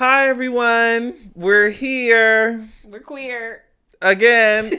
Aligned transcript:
Hi, 0.00 0.30
everyone. 0.30 1.30
We're 1.34 1.68
here 1.68 2.66
We're 2.84 3.00
queer. 3.00 3.64
again. 4.00 4.72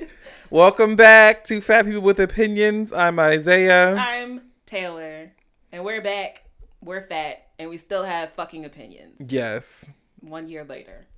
Welcome 0.50 0.94
back 0.94 1.44
to 1.46 1.60
Fat 1.60 1.84
People 1.84 2.02
with 2.02 2.20
Opinions. 2.20 2.92
I'm 2.92 3.18
Isaiah. 3.18 3.96
I'm 3.96 4.52
Taylor, 4.66 5.32
and 5.72 5.84
we're 5.84 6.00
back. 6.00 6.44
We're 6.80 7.02
fat, 7.02 7.48
and 7.58 7.70
we 7.70 7.76
still 7.76 8.04
have 8.04 8.32
fucking 8.34 8.64
opinions. 8.64 9.20
yes. 9.32 9.84
One 10.20 10.48
year 10.48 10.62
later. 10.62 11.08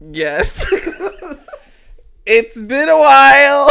Yes. 0.00 0.66
it's 2.26 2.60
been 2.60 2.88
a 2.88 2.98
while. 2.98 3.70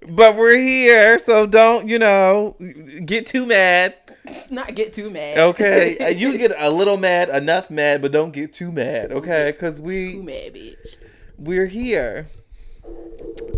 but 0.08 0.34
we're 0.34 0.56
here, 0.56 1.18
so 1.18 1.44
don't, 1.44 1.90
you 1.90 1.98
know, 1.98 2.56
get 3.04 3.26
too 3.26 3.44
mad. 3.44 3.96
Not 4.50 4.74
get 4.74 4.92
too 4.92 5.10
mad. 5.10 5.38
Okay? 5.38 5.98
Uh, 5.98 6.08
you 6.08 6.36
get 6.44 6.52
a 6.56 6.70
little 6.70 6.96
mad, 6.96 7.28
enough 7.28 7.70
mad, 7.70 8.02
but 8.02 8.12
don't 8.12 8.32
get 8.32 8.52
too 8.52 8.70
mad, 8.72 9.12
okay? 9.12 9.52
Cuz 9.52 9.80
we 9.80 10.12
too 10.12 10.22
mad, 10.22 10.54
bitch. 10.54 10.96
we're 11.38 11.66
here. 11.66 12.28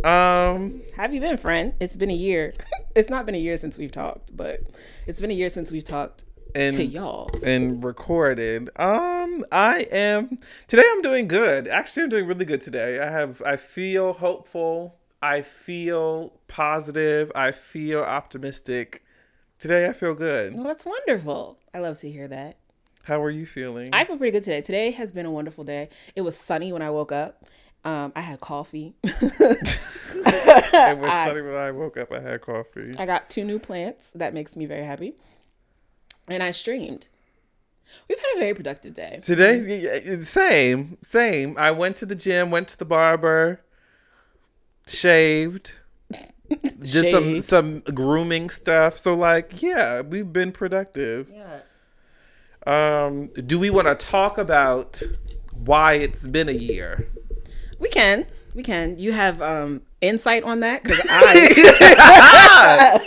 Um 0.05 0.83
have 0.97 1.13
you 1.15 1.21
been, 1.21 1.37
friend? 1.37 1.75
It's 1.81 1.97
been 1.97 2.11
a 2.11 2.15
year. 2.15 2.53
It's 2.97 3.11
not 3.11 3.27
been 3.27 3.35
a 3.35 3.39
year 3.39 3.57
since 3.57 3.77
we've 3.77 3.91
talked, 3.91 4.37
but 4.37 4.61
it's 5.05 5.21
been 5.21 5.33
a 5.33 5.35
year 5.35 5.51
since 5.51 5.73
we've 5.73 5.83
talked 5.83 6.25
and 6.55 6.77
to 6.77 6.85
y'all. 6.85 7.29
and 7.43 7.83
recorded. 7.83 8.71
Um, 8.77 9.45
I 9.51 9.89
am 9.91 10.39
today. 10.69 10.85
I'm 10.93 11.03
doing 11.03 11.27
good. 11.27 11.67
Actually, 11.67 12.05
I'm 12.05 12.09
doing 12.11 12.27
really 12.29 12.45
good 12.45 12.61
today. 12.61 13.01
I 13.01 13.11
have. 13.11 13.43
I 13.43 13.57
feel 13.57 14.13
hopeful. 14.13 15.01
I 15.21 15.43
feel 15.43 16.35
positive. 16.47 17.33
I 17.35 17.51
feel 17.51 18.01
optimistic. 18.01 19.04
Today, 19.65 19.89
I 19.89 19.95
feel 19.95 20.13
good. 20.13 20.55
Well, 20.55 20.65
that's 20.65 20.85
wonderful. 20.85 21.57
I 21.73 21.79
love 21.79 21.99
to 22.01 22.11
hear 22.11 22.29
that. 22.29 22.59
How 23.05 23.23
are 23.23 23.31
you 23.31 23.47
feeling? 23.47 23.95
I 23.95 24.05
feel 24.05 24.19
pretty 24.19 24.33
good 24.33 24.43
today. 24.43 24.61
Today 24.61 24.91
has 24.91 25.11
been 25.11 25.25
a 25.25 25.31
wonderful 25.31 25.65
day. 25.65 25.89
It 26.15 26.21
was 26.21 26.37
sunny 26.37 26.71
when 26.71 26.83
I 26.83 26.91
woke 26.91 27.13
up. 27.13 27.47
Um, 27.83 28.13
I 28.15 28.21
had 28.21 28.43
coffee. 28.43 28.95
it 29.03 29.79
was 30.99 31.11
sunny 31.11 31.41
when 31.41 31.55
I 31.55 31.71
woke 31.71 31.97
up. 31.97 32.13
I 32.13 32.21
had 32.21 32.43
coffee. 32.43 32.93
I 32.99 33.07
got 33.07 33.31
two 33.31 33.43
new 33.43 33.59
plants. 33.59 34.11
That 34.15 34.35
makes 34.35 34.55
me 34.55 34.67
very 34.67 34.85
happy. 34.85 35.15
And 36.29 36.43
I 36.43 36.51
streamed. 36.51 37.09
We've 38.07 38.19
had 38.19 38.37
a 38.37 38.41
very 38.41 38.53
productive 38.53 38.93
day. 38.93 39.21
Today, 39.23 40.21
same, 40.21 40.99
same. 41.03 41.57
I 41.57 41.71
went 41.71 41.97
to 41.97 42.05
the 42.05 42.15
gym, 42.15 42.51
went 42.51 42.69
to 42.69 42.79
the 42.79 42.85
barber, 42.85 43.63
shaved, 44.87 45.73
did 46.51 47.11
some 47.11 47.41
some 47.43 47.81
grooming 47.81 48.51
stuff. 48.51 48.99
So 48.99 49.15
like, 49.15 49.63
yeah, 49.63 50.03
we've 50.03 50.33
been 50.33 50.53
productive. 50.53 51.31
Yes. 51.33 51.63
Um, 52.67 53.29
do 53.29 53.59
we 53.59 53.71
want 53.71 53.89
to 53.89 53.95
talk 53.95 54.39
about 54.39 55.03
why 55.53 55.95
it's 55.95 56.27
been 56.27 56.49
a 56.49 56.53
year? 56.53 57.09
We 57.79 57.89
can. 57.89 58.27
We 58.55 58.63
can. 58.63 58.99
You 58.99 59.13
have 59.13 59.43
um 59.43 59.83
insight 60.01 60.45
on 60.45 60.61
that 60.61 60.83
because 60.83 61.01
I, 61.11 63.01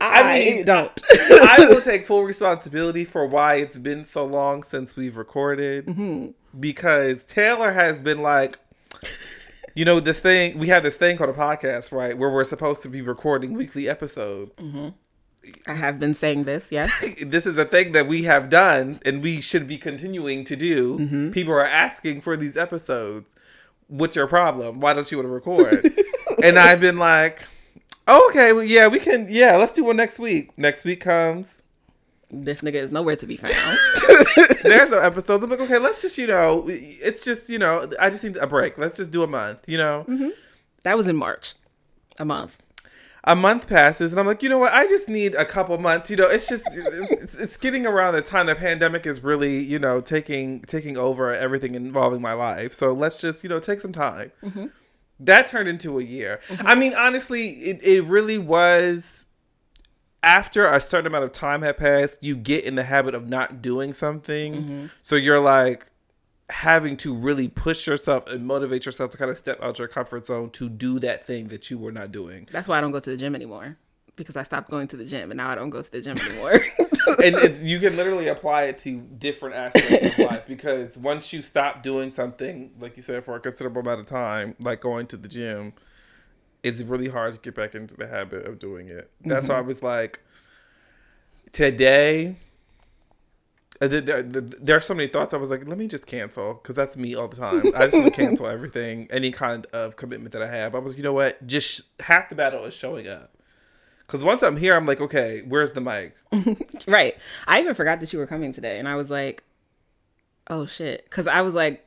I, 0.00 0.38
mean, 0.38 0.64
don't. 0.64 1.00
I 1.10 1.66
will 1.68 1.80
take 1.80 2.06
full 2.06 2.24
responsibility 2.24 3.04
for 3.04 3.26
why 3.26 3.56
it's 3.56 3.78
been 3.78 4.04
so 4.04 4.24
long 4.24 4.62
since 4.62 4.96
we've 4.96 5.16
recorded 5.16 5.86
Mm-hmm. 5.86 6.28
because 6.58 7.22
Taylor 7.24 7.72
has 7.72 8.00
been 8.00 8.22
like, 8.22 8.58
you 9.74 9.84
know, 9.84 10.00
this 10.00 10.20
thing 10.20 10.58
we 10.58 10.68
have 10.68 10.82
this 10.82 10.94
thing 10.94 11.16
called 11.16 11.30
a 11.30 11.34
podcast, 11.34 11.92
right, 11.92 12.16
where 12.16 12.30
we're 12.30 12.44
supposed 12.44 12.82
to 12.82 12.88
be 12.88 13.02
recording 13.02 13.54
weekly 13.54 13.88
episodes. 13.88 14.60
I 15.66 15.74
have 15.74 15.98
been 15.98 16.14
saying 16.14 16.44
this. 16.44 16.72
Yes. 16.72 16.90
This 17.24 17.46
is 17.46 17.58
a 17.58 17.64
thing 17.64 17.92
that 17.92 18.06
we 18.06 18.24
have 18.24 18.48
done 18.48 19.00
and 19.04 19.22
we 19.22 19.40
should 19.40 19.66
be 19.66 19.78
continuing 19.78 20.44
to 20.44 20.56
do. 20.56 20.98
Mm-hmm. 20.98 21.30
People 21.30 21.52
are 21.54 21.66
asking 21.66 22.20
for 22.22 22.36
these 22.36 22.56
episodes. 22.56 23.34
What's 23.88 24.16
your 24.16 24.26
problem? 24.26 24.80
Why 24.80 24.94
don't 24.94 25.10
you 25.10 25.18
want 25.18 25.26
to 25.26 25.32
record? 25.32 25.94
and 26.42 26.58
I've 26.58 26.80
been 26.80 26.98
like, 26.98 27.42
oh, 28.08 28.28
okay, 28.30 28.52
well, 28.52 28.64
yeah, 28.64 28.86
we 28.86 28.98
can, 28.98 29.26
yeah, 29.28 29.56
let's 29.56 29.72
do 29.72 29.84
one 29.84 29.96
next 29.96 30.18
week. 30.18 30.56
Next 30.56 30.84
week 30.84 31.00
comes. 31.00 31.60
This 32.42 32.62
nigga 32.62 32.74
is 32.74 32.90
nowhere 32.90 33.16
to 33.16 33.26
be 33.26 33.36
found. 33.36 33.54
There's 34.62 34.90
no 34.90 34.98
episodes. 34.98 35.44
I'm 35.44 35.50
like, 35.50 35.60
okay, 35.60 35.78
let's 35.78 36.00
just, 36.00 36.16
you 36.18 36.26
know, 36.26 36.64
it's 36.68 37.24
just, 37.24 37.48
you 37.50 37.58
know, 37.58 37.90
I 38.00 38.10
just 38.10 38.24
need 38.24 38.36
a 38.38 38.46
break. 38.46 38.78
Let's 38.78 38.96
just 38.96 39.10
do 39.10 39.22
a 39.22 39.26
month, 39.26 39.68
you 39.68 39.76
know? 39.78 40.04
Mm-hmm. 40.08 40.30
that 40.82 40.96
was 40.96 41.06
in 41.06 41.16
March. 41.16 41.54
A 42.18 42.24
month. 42.24 42.58
A 43.26 43.34
month 43.34 43.66
passes, 43.68 44.12
and 44.12 44.20
I'm 44.20 44.26
like, 44.26 44.42
you 44.42 44.50
know 44.50 44.58
what? 44.58 44.74
I 44.74 44.86
just 44.86 45.08
need 45.08 45.34
a 45.34 45.46
couple 45.46 45.76
months. 45.78 46.10
You 46.10 46.16
know, 46.16 46.26
it's 46.28 46.46
just, 46.46 46.66
it's, 46.70 47.34
it's 47.34 47.56
getting 47.56 47.86
around 47.86 48.12
the 48.14 48.20
time 48.20 48.46
the 48.46 48.54
pandemic 48.54 49.06
is 49.06 49.24
really, 49.24 49.62
you 49.64 49.78
know, 49.78 50.02
taking 50.02 50.60
taking 50.62 50.98
over 50.98 51.32
everything 51.34 51.74
involving 51.74 52.20
my 52.20 52.34
life. 52.34 52.74
So 52.74 52.92
let's 52.92 53.18
just, 53.18 53.42
you 53.42 53.48
know, 53.48 53.60
take 53.60 53.80
some 53.80 53.92
time. 53.92 54.30
That 55.18 55.48
turned 55.48 55.68
into 55.70 55.98
a 55.98 56.02
year. 56.02 56.40
I 56.60 56.74
mean, 56.74 56.92
honestly, 56.92 57.48
it, 57.50 57.82
it 57.82 58.02
really 58.02 58.36
was 58.36 59.23
after 60.24 60.66
a 60.66 60.80
certain 60.80 61.06
amount 61.06 61.24
of 61.24 61.32
time 61.32 61.62
had 61.62 61.76
passed, 61.76 62.16
you 62.20 62.34
get 62.34 62.64
in 62.64 62.74
the 62.74 62.84
habit 62.84 63.14
of 63.14 63.28
not 63.28 63.60
doing 63.60 63.92
something. 63.92 64.54
Mm-hmm. 64.54 64.86
So 65.02 65.16
you're 65.16 65.40
like 65.40 65.86
having 66.50 66.96
to 66.98 67.14
really 67.14 67.48
push 67.48 67.86
yourself 67.86 68.26
and 68.26 68.46
motivate 68.46 68.86
yourself 68.86 69.10
to 69.10 69.16
kind 69.16 69.30
of 69.30 69.38
step 69.38 69.62
out 69.62 69.78
your 69.78 69.88
comfort 69.88 70.26
zone 70.26 70.50
to 70.50 70.68
do 70.68 70.98
that 71.00 71.26
thing 71.26 71.48
that 71.48 71.70
you 71.70 71.78
were 71.78 71.92
not 71.92 72.10
doing. 72.10 72.48
That's 72.50 72.66
why 72.66 72.78
I 72.78 72.80
don't 72.80 72.92
go 72.92 73.00
to 73.00 73.10
the 73.10 73.16
gym 73.16 73.34
anymore 73.34 73.76
because 74.16 74.36
I 74.36 74.44
stopped 74.44 74.70
going 74.70 74.86
to 74.88 74.96
the 74.96 75.04
gym 75.04 75.30
and 75.30 75.38
now 75.38 75.50
I 75.50 75.54
don't 75.54 75.70
go 75.70 75.82
to 75.82 75.90
the 75.90 76.00
gym 76.00 76.16
anymore. 76.26 76.52
and 77.22 77.36
it, 77.36 77.62
you 77.62 77.80
can 77.80 77.96
literally 77.96 78.28
apply 78.28 78.64
it 78.64 78.78
to 78.78 79.00
different 79.00 79.56
aspects 79.56 80.18
of 80.18 80.26
life 80.26 80.44
because 80.48 80.96
once 80.96 81.32
you 81.32 81.42
stop 81.42 81.82
doing 81.82 82.10
something, 82.10 82.70
like 82.78 82.96
you 82.96 83.02
said, 83.02 83.24
for 83.24 83.36
a 83.36 83.40
considerable 83.40 83.80
amount 83.80 84.00
of 84.00 84.06
time, 84.06 84.54
like 84.58 84.80
going 84.80 85.06
to 85.08 85.16
the 85.16 85.28
gym, 85.28 85.74
it's 86.64 86.80
really 86.80 87.08
hard 87.08 87.34
to 87.34 87.40
get 87.40 87.54
back 87.54 87.74
into 87.76 87.94
the 87.94 88.06
habit 88.08 88.48
of 88.48 88.58
doing 88.58 88.88
it. 88.88 89.10
That's 89.24 89.48
why 89.48 89.58
I 89.58 89.60
was 89.60 89.82
like, 89.82 90.20
today. 91.52 92.36
uh, 93.80 93.88
th- 93.88 94.04
th- 94.06 94.32
th- 94.32 94.44
There 94.60 94.76
are 94.76 94.80
so 94.80 94.94
many 94.94 95.08
thoughts. 95.08 95.34
I 95.34 95.36
was 95.36 95.50
like, 95.50 95.66
let 95.68 95.78
me 95.78 95.86
just 95.88 96.06
cancel 96.06 96.54
because 96.54 96.74
that's 96.76 96.96
me 96.96 97.14
all 97.14 97.28
the 97.28 97.36
time. 97.36 97.62
I 97.74 97.84
just 97.84 97.94
want 97.94 98.06
to 98.06 98.10
cancel 98.22 98.46
everything, 98.46 99.06
any 99.10 99.30
kind 99.30 99.66
of 99.72 99.96
commitment 99.96 100.32
that 100.32 100.42
I 100.42 100.48
have. 100.48 100.74
I 100.74 100.78
was, 100.78 100.96
you 100.96 101.02
know 101.02 101.12
what? 101.12 101.46
Just 101.46 101.82
half 102.00 102.28
the 102.28 102.34
battle 102.34 102.64
is 102.64 102.74
showing 102.74 103.06
up. 103.08 103.30
Because 104.06 104.22
once 104.22 104.42
I'm 104.42 104.56
here, 104.58 104.74
I'm 104.76 104.84
like, 104.86 105.00
okay, 105.00 105.42
where's 105.48 105.72
the 105.72 105.80
mic? 105.80 106.14
right. 106.86 107.16
I 107.46 107.60
even 107.60 107.74
forgot 107.74 108.00
that 108.00 108.12
you 108.12 108.18
were 108.18 108.26
coming 108.26 108.52
today 108.52 108.78
and 108.78 108.86
I 108.86 108.96
was 108.96 109.10
like, 109.10 109.42
oh 110.48 110.66
shit. 110.66 111.04
Because 111.04 111.26
I 111.26 111.40
was 111.40 111.54
like 111.54 111.83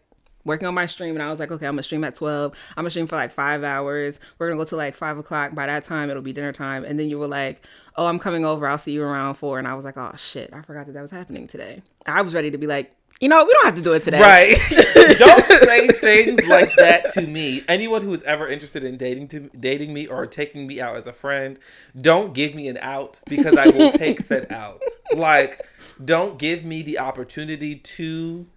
working 0.47 0.67
on 0.67 0.73
my 0.73 0.87
stream 0.87 1.15
and 1.15 1.21
I 1.21 1.29
was 1.29 1.39
like, 1.39 1.51
okay, 1.51 1.67
I'm 1.67 1.77
to 1.77 1.83
stream 1.83 2.03
at 2.03 2.15
12. 2.15 2.53
I'm 2.75 2.85
to 2.85 2.89
stream 2.89 3.05
for 3.05 3.15
like 3.15 3.31
five 3.31 3.63
hours. 3.63 4.19
We're 4.39 4.49
to 4.49 4.55
go 4.55 4.63
to 4.63 4.75
like 4.75 4.95
five 4.95 5.17
o'clock. 5.17 5.53
By 5.53 5.67
that 5.67 5.85
time, 5.85 6.09
it'll 6.09 6.23
be 6.23 6.33
dinner 6.33 6.51
time. 6.51 6.83
And 6.83 6.99
then 6.99 7.09
you 7.09 7.19
were 7.19 7.27
like, 7.27 7.63
oh, 7.95 8.07
I'm 8.07 8.17
coming 8.17 8.45
over. 8.45 8.67
I'll 8.67 8.77
see 8.77 8.93
you 8.93 9.03
around 9.03 9.35
four. 9.35 9.59
And 9.59 9.67
I 9.67 9.75
was 9.75 9.85
like, 9.85 9.97
oh 9.97 10.13
shit. 10.17 10.51
I 10.53 10.61
forgot 10.63 10.87
that 10.87 10.93
that 10.93 11.01
was 11.01 11.11
happening 11.11 11.47
today. 11.47 11.83
I 12.07 12.21
was 12.23 12.33
ready 12.33 12.49
to 12.49 12.57
be 12.57 12.65
like, 12.65 12.97
you 13.19 13.29
know, 13.29 13.43
we 13.43 13.51
don't 13.51 13.65
have 13.65 13.75
to 13.75 13.81
do 13.81 13.93
it 13.93 14.03
today. 14.03 14.19
Right. 14.19 14.57
Don't 15.17 15.63
say 15.63 15.87
things 15.87 16.45
like 16.45 16.75
that 16.75 17.11
to 17.13 17.21
me. 17.21 17.63
Anyone 17.67 18.03
who 18.03 18.13
is 18.13 18.21
ever 18.23 18.47
interested 18.47 18.83
in 18.83 18.97
dating 18.97 19.29
to 19.29 19.49
dating 19.59 19.93
me 19.93 20.05
or 20.05 20.27
taking 20.27 20.67
me 20.67 20.79
out 20.79 20.95
as 20.95 21.07
a 21.07 21.13
friend, 21.13 21.59
don't 21.99 22.33
give 22.33 22.53
me 22.53 22.67
an 22.67 22.77
out 22.79 23.21
because 23.27 23.55
I 23.55 23.69
will 23.69 23.91
take 23.91 24.21
said 24.21 24.47
out. 24.51 24.81
Like, 25.13 25.65
don't 26.03 26.37
give 26.37 26.63
me 26.63 26.81
the 26.81 26.99
opportunity 26.99 27.75
to 27.75 28.47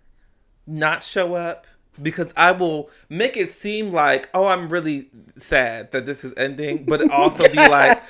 not 0.67 1.03
show 1.03 1.35
up 1.35 1.67
because 2.01 2.33
I 2.37 2.53
will 2.53 2.91
make 3.09 3.37
it 3.37 3.53
seem 3.53 3.93
like, 3.93 4.29
oh, 4.35 4.47
I'm 4.47 4.69
really 4.69 5.09
sad 5.37 5.93
that 5.93 6.07
this 6.07 6.25
is 6.25 6.33
ending, 6.37 6.85
but 6.85 7.11
also 7.11 7.49
be 7.49 7.57
like, 7.69 8.03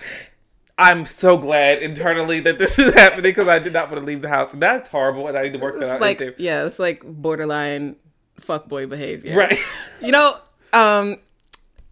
I'm 0.79 1.05
so 1.06 1.37
glad 1.37 1.82
internally 1.82 2.41
that 2.41 2.59
this 2.59 2.79
is 2.79 2.94
happening 2.94 3.23
because 3.23 3.49
I 3.49 3.59
did 3.59 3.73
not 3.73 3.91
want 3.91 4.00
to 4.00 4.06
leave 4.06 4.23
the 4.23 4.29
house. 4.29 4.53
And 4.53 4.62
that's 4.62 4.88
horrible, 4.88 5.29
and 5.29 5.37
I 5.37 5.43
need 5.43 5.53
to 5.53 5.59
work 5.59 5.75
that 5.75 5.82
It's 5.82 5.93
out. 5.93 6.00
like, 6.00 6.35
yeah, 6.38 6.65
it's 6.67 6.79
like 6.79 7.03
borderline 7.05 7.97
fuckboy 8.41 8.88
behavior. 8.88 9.37
Right. 9.37 9.59
You 10.03 10.12
know, 10.12 10.35
um, 10.73 11.19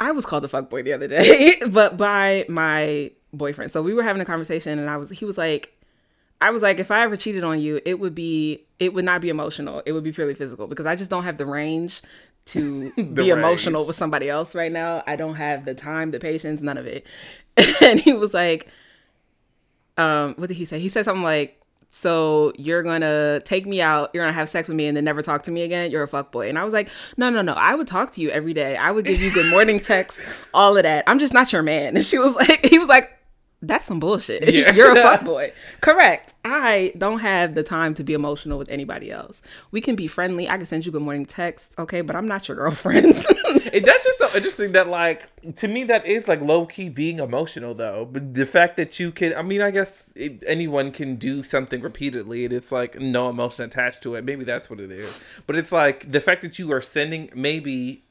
I 0.00 0.12
was 0.12 0.24
called 0.24 0.42
a 0.42 0.48
fuckboy 0.48 0.82
the 0.82 0.94
other 0.94 1.06
day, 1.06 1.56
but 1.68 1.98
by 1.98 2.46
my 2.48 3.10
boyfriend. 3.34 3.70
So 3.70 3.82
we 3.82 3.92
were 3.92 4.02
having 4.02 4.22
a 4.22 4.24
conversation, 4.24 4.78
and 4.78 4.88
I 4.88 4.96
was, 4.96 5.10
he 5.10 5.26
was 5.26 5.36
like, 5.36 5.77
I 6.40 6.50
was 6.50 6.62
like, 6.62 6.78
if 6.78 6.90
I 6.90 7.02
ever 7.02 7.16
cheated 7.16 7.42
on 7.42 7.60
you, 7.60 7.80
it 7.84 7.98
would 7.98 8.14
be, 8.14 8.64
it 8.78 8.94
would 8.94 9.04
not 9.04 9.20
be 9.20 9.28
emotional. 9.28 9.82
It 9.84 9.92
would 9.92 10.04
be 10.04 10.12
purely 10.12 10.34
physical 10.34 10.68
because 10.68 10.86
I 10.86 10.94
just 10.94 11.10
don't 11.10 11.24
have 11.24 11.36
the 11.36 11.46
range 11.46 12.02
to 12.46 12.92
be 13.14 13.30
emotional 13.30 13.86
with 13.86 13.96
somebody 13.96 14.30
else 14.30 14.54
right 14.54 14.70
now. 14.70 15.02
I 15.06 15.16
don't 15.16 15.34
have 15.34 15.64
the 15.64 15.74
time, 15.74 16.12
the 16.12 16.20
patience, 16.20 16.62
none 16.62 16.78
of 16.78 16.86
it. 16.86 17.06
And 17.82 17.98
he 17.98 18.12
was 18.12 18.32
like, 18.32 18.68
um, 19.96 20.34
what 20.36 20.46
did 20.46 20.56
he 20.56 20.64
say? 20.64 20.78
He 20.78 20.88
said 20.88 21.04
something 21.04 21.24
like, 21.24 21.60
so 21.90 22.52
you're 22.56 22.82
gonna 22.82 23.40
take 23.40 23.66
me 23.66 23.80
out, 23.80 24.10
you're 24.12 24.22
gonna 24.22 24.32
have 24.32 24.48
sex 24.48 24.68
with 24.68 24.76
me 24.76 24.86
and 24.86 24.96
then 24.96 25.04
never 25.04 25.22
talk 25.22 25.42
to 25.44 25.50
me 25.50 25.62
again. 25.62 25.90
You're 25.90 26.04
a 26.04 26.08
fuckboy. 26.08 26.48
And 26.48 26.58
I 26.58 26.64
was 26.64 26.72
like, 26.72 26.88
no, 27.16 27.30
no, 27.30 27.42
no. 27.42 27.54
I 27.54 27.74
would 27.74 27.86
talk 27.88 28.12
to 28.12 28.20
you 28.20 28.30
every 28.30 28.52
day. 28.52 28.76
I 28.76 28.90
would 28.90 29.04
give 29.04 29.20
you 29.20 29.32
good 29.32 29.50
morning 29.50 29.80
texts, 29.94 30.22
all 30.54 30.76
of 30.76 30.82
that. 30.84 31.04
I'm 31.06 31.18
just 31.18 31.32
not 31.32 31.52
your 31.52 31.62
man. 31.62 31.96
And 31.96 32.04
she 32.04 32.18
was 32.18 32.34
like, 32.34 32.66
he 32.66 32.78
was 32.78 32.88
like, 32.88 33.17
That's 33.60 33.84
some 33.86 33.98
bullshit. 33.98 34.52
Yeah. 34.52 34.72
You're 34.74 34.92
a 34.92 35.02
fuckboy. 35.02 35.52
Correct. 35.80 36.34
I 36.44 36.92
don't 36.96 37.18
have 37.18 37.54
the 37.54 37.64
time 37.64 37.92
to 37.94 38.04
be 38.04 38.12
emotional 38.12 38.56
with 38.56 38.68
anybody 38.68 39.10
else. 39.10 39.42
We 39.72 39.80
can 39.80 39.96
be 39.96 40.06
friendly. 40.06 40.48
I 40.48 40.56
can 40.56 40.66
send 40.66 40.86
you 40.86 40.92
good 40.92 41.02
morning 41.02 41.26
texts, 41.26 41.74
okay, 41.78 42.00
but 42.00 42.14
I'm 42.14 42.28
not 42.28 42.46
your 42.46 42.56
girlfriend. 42.62 43.24
And 43.72 43.84
that's 43.84 44.04
just 44.04 44.18
so 44.18 44.30
interesting 44.34 44.72
that 44.72 44.88
like 44.88 45.26
to 45.56 45.68
me 45.68 45.84
that 45.84 46.06
is 46.06 46.28
like 46.28 46.40
low 46.40 46.66
key 46.66 46.88
being 46.88 47.18
emotional 47.18 47.74
though. 47.74 48.08
But 48.10 48.34
the 48.34 48.46
fact 48.46 48.76
that 48.76 49.00
you 49.00 49.10
can, 49.10 49.34
I 49.34 49.42
mean, 49.42 49.60
I 49.60 49.70
guess 49.72 50.12
it, 50.14 50.42
anyone 50.46 50.92
can 50.92 51.16
do 51.16 51.42
something 51.42 51.80
repeatedly 51.82 52.44
and 52.44 52.54
it's 52.54 52.70
like 52.70 52.98
no 53.00 53.28
emotion 53.28 53.64
attached 53.64 54.02
to 54.02 54.14
it. 54.14 54.24
Maybe 54.24 54.44
that's 54.44 54.70
what 54.70 54.78
it 54.80 54.90
is. 54.92 55.22
But 55.46 55.56
it's 55.56 55.72
like 55.72 56.10
the 56.10 56.20
fact 56.20 56.42
that 56.42 56.58
you 56.58 56.72
are 56.72 56.82
sending 56.82 57.30
maybe. 57.34 58.04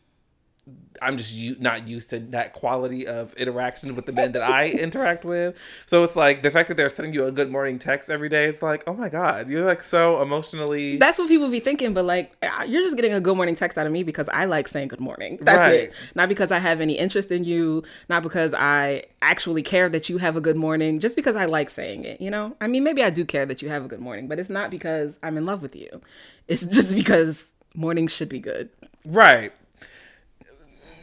I'm 0.99 1.15
just 1.17 1.33
u- 1.35 1.55
not 1.59 1.87
used 1.87 2.09
to 2.09 2.19
that 2.19 2.53
quality 2.53 3.05
of 3.05 3.31
interaction 3.35 3.95
with 3.95 4.07
the 4.07 4.11
men 4.11 4.31
that 4.31 4.41
I 4.41 4.69
interact 4.85 5.23
with. 5.23 5.55
So 5.85 6.03
it's 6.03 6.15
like 6.15 6.41
the 6.41 6.49
fact 6.49 6.69
that 6.69 6.75
they're 6.77 6.89
sending 6.89 7.13
you 7.13 7.25
a 7.25 7.31
good 7.31 7.51
morning 7.51 7.77
text 7.77 8.09
every 8.09 8.29
day. 8.29 8.45
It's 8.45 8.63
like, 8.63 8.83
oh 8.87 8.93
my 8.93 9.07
god, 9.09 9.47
you're 9.47 9.63
like 9.63 9.83
so 9.83 10.21
emotionally. 10.21 10.97
That's 10.97 11.19
what 11.19 11.27
people 11.27 11.49
be 11.49 11.59
thinking, 11.59 11.93
but 11.93 12.03
like 12.05 12.35
you're 12.67 12.81
just 12.81 12.95
getting 12.95 13.13
a 13.13 13.21
good 13.21 13.35
morning 13.35 13.53
text 13.53 13.77
out 13.77 13.85
of 13.85 13.91
me 13.93 14.01
because 14.03 14.27
I 14.29 14.45
like 14.45 14.67
saying 14.67 14.87
good 14.87 14.99
morning. 14.99 15.37
That's 15.41 15.57
Right. 15.59 15.73
it. 15.81 15.93
Not 16.15 16.29
because 16.29 16.51
I 16.51 16.57
have 16.59 16.81
any 16.81 16.93
interest 16.97 17.31
in 17.31 17.43
you, 17.43 17.83
not 18.09 18.23
because 18.23 18.53
I 18.55 19.03
actually 19.21 19.61
care 19.61 19.89
that 19.89 20.09
you 20.09 20.17
have 20.17 20.35
a 20.35 20.41
good 20.41 20.57
morning, 20.57 20.99
just 20.99 21.15
because 21.15 21.35
I 21.35 21.45
like 21.45 21.69
saying 21.69 22.05
it, 22.05 22.19
you 22.21 22.31
know? 22.31 22.55
I 22.59 22.67
mean, 22.67 22.83
maybe 22.83 23.03
I 23.03 23.09
do 23.11 23.23
care 23.23 23.45
that 23.45 23.61
you 23.61 23.69
have 23.69 23.85
a 23.85 23.87
good 23.87 23.99
morning, 24.01 24.27
but 24.27 24.39
it's 24.39 24.49
not 24.49 24.71
because 24.71 25.19
I'm 25.21 25.37
in 25.37 25.45
love 25.45 25.61
with 25.61 25.75
you. 25.75 26.01
It's 26.47 26.65
just 26.77 26.93
because 26.95 27.45
mornings 27.75 28.11
should 28.11 28.29
be 28.29 28.39
good. 28.39 28.69
Right. 29.05 29.53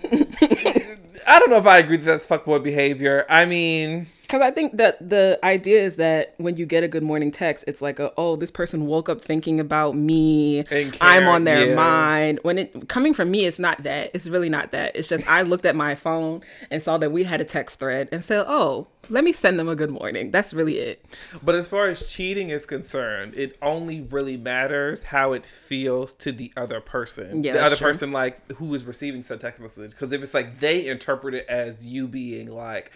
I 1.27 1.39
don't 1.39 1.51
know 1.51 1.57
if 1.57 1.67
I 1.67 1.79
agree 1.79 1.97
that 1.97 2.05
that's 2.05 2.27
fuckboy 2.27 2.63
behavior. 2.63 3.25
I 3.29 3.45
mean, 3.45 4.07
Because 4.25 4.41
I 4.41 4.51
think 4.51 4.79
that 4.79 5.07
the 5.07 5.39
idea 5.45 5.83
is 5.83 5.97
that 5.97 6.35
when 6.39 6.57
you 6.57 6.65
get 6.65 6.83
a 6.83 6.89
good 6.89 7.03
morning 7.03 7.31
text, 7.31 7.65
it's 7.69 7.83
like, 7.83 7.99
a, 7.99 8.11
oh, 8.17 8.37
this 8.37 8.51
person 8.51 8.87
woke 8.87 9.11
up 9.11 9.21
thinking 9.21 9.61
about 9.61 9.97
me. 9.97 10.65
I'm 11.01 11.29
on 11.29 11.45
their 11.45 11.69
yeah. 11.69 11.75
mind. 11.75 12.41
When 12.43 12.59
it 12.59 12.89
coming 12.89 13.13
from 13.13 13.31
me, 13.31 13.45
it's 13.45 13.59
not 13.59 13.83
that. 13.83 14.11
It's 14.15 14.27
really 14.27 14.49
not 14.49 14.73
that. 14.73 14.97
It's 14.97 15.09
just 15.09 15.29
I 15.29 15.43
looked 15.43 15.67
at 15.67 15.77
my 15.77 15.95
phone 15.95 16.41
and 16.71 16.83
saw 16.83 16.97
that 16.99 17.13
we 17.13 17.25
had 17.25 17.43
a 17.43 17.45
text 17.45 17.79
thread 17.79 18.09
and 18.11 18.25
said, 18.25 18.47
oh, 18.49 18.87
let 19.11 19.25
me 19.25 19.33
send 19.33 19.59
them 19.59 19.69
a 19.69 19.77
good 19.77 19.91
morning. 19.91 20.31
That's 20.31 20.55
really 20.55 20.79
it. 20.79 21.05
but 21.43 21.55
as 21.55 21.69
far 21.69 21.89
as 21.89 22.11
cheating 22.11 22.49
is 22.49 22.65
concerned, 22.65 23.35
it 23.37 23.59
only 23.61 24.01
really 24.01 24.39
matters 24.39 25.05
how 25.05 25.33
it 25.33 25.45
feels 25.45 26.13
to 26.15 26.33
the 26.33 26.51
other 26.57 26.81
person. 26.81 27.43
Yeah, 27.43 27.53
the 27.53 27.63
other 27.63 27.77
true. 27.77 27.89
person, 27.89 28.13
like, 28.13 28.53
who 28.53 28.73
is 28.75 28.85
receiving 28.85 29.23
said 29.23 29.41
text 29.41 29.61
message. 29.61 29.91
Because 29.91 30.13
if 30.13 30.23
it's 30.23 30.35
like 30.35 30.61
they 30.61 30.87
interpret 30.87 31.35
it 31.35 31.47
as 31.49 31.87
you 31.87 32.09
being 32.09 32.51
like 32.51 32.93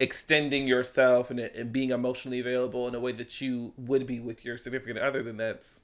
extending 0.00 0.66
yourself 0.66 1.30
and, 1.30 1.38
and 1.40 1.72
being 1.72 1.90
emotionally 1.90 2.40
available 2.40 2.88
in 2.88 2.94
a 2.94 3.00
way 3.00 3.12
that 3.12 3.40
you 3.40 3.72
would 3.76 4.06
be 4.06 4.20
with 4.20 4.44
your 4.44 4.58
significant 4.58 4.98
other, 4.98 5.22
then 5.22 5.36
that's 5.36 5.80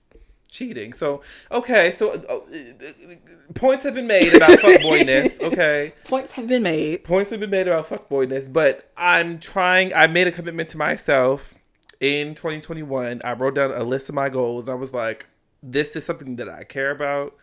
cheating. 0.48 0.92
So, 0.92 1.22
okay, 1.50 1.92
so 1.92 2.12
uh, 2.12 2.34
uh, 2.34 3.14
points 3.54 3.84
have 3.84 3.94
been 3.94 4.06
made 4.06 4.34
about 4.34 4.58
fuckboyness. 4.58 5.40
Okay. 5.50 5.94
Points 6.04 6.32
have 6.32 6.46
been 6.48 6.62
made. 6.62 7.02
points 7.04 7.30
have 7.30 7.40
been 7.40 7.50
made 7.50 7.66
about 7.66 7.88
fuckboyness, 7.88 8.52
but 8.52 8.90
I'm 8.96 9.38
trying. 9.38 9.92
I 9.94 10.06
made 10.06 10.26
a 10.26 10.32
commitment 10.32 10.68
to 10.70 10.78
myself 10.78 11.54
in 11.98 12.34
2021. 12.34 13.20
I 13.24 13.32
wrote 13.32 13.54
down 13.54 13.72
a 13.72 13.82
list 13.82 14.08
of 14.08 14.14
my 14.14 14.28
goals. 14.28 14.68
I 14.68 14.74
was 14.74 14.92
like, 14.92 15.26
this 15.62 15.96
is 15.96 16.04
something 16.04 16.36
that 16.36 16.48
I 16.48 16.64
care 16.64 16.90
about. 16.90 17.34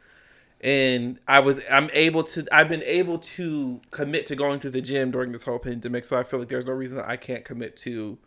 And 0.61 1.19
I 1.27 1.39
was, 1.39 1.61
I'm 1.69 1.89
able 1.93 2.23
to, 2.23 2.45
I've 2.51 2.69
been 2.69 2.83
able 2.83 3.19
to 3.19 3.81
commit 3.91 4.25
to 4.27 4.35
going 4.35 4.59
to 4.61 4.69
the 4.69 4.81
gym 4.81 5.11
during 5.11 5.31
this 5.31 5.43
whole 5.43 5.59
pandemic. 5.59 6.05
So 6.05 6.17
I 6.17 6.23
feel 6.23 6.39
like 6.39 6.49
there's 6.49 6.65
no 6.65 6.73
reason 6.73 6.97
that 6.97 7.07
I 7.07 7.15
can't 7.15 7.45
commit 7.45 7.77
to 7.77 8.17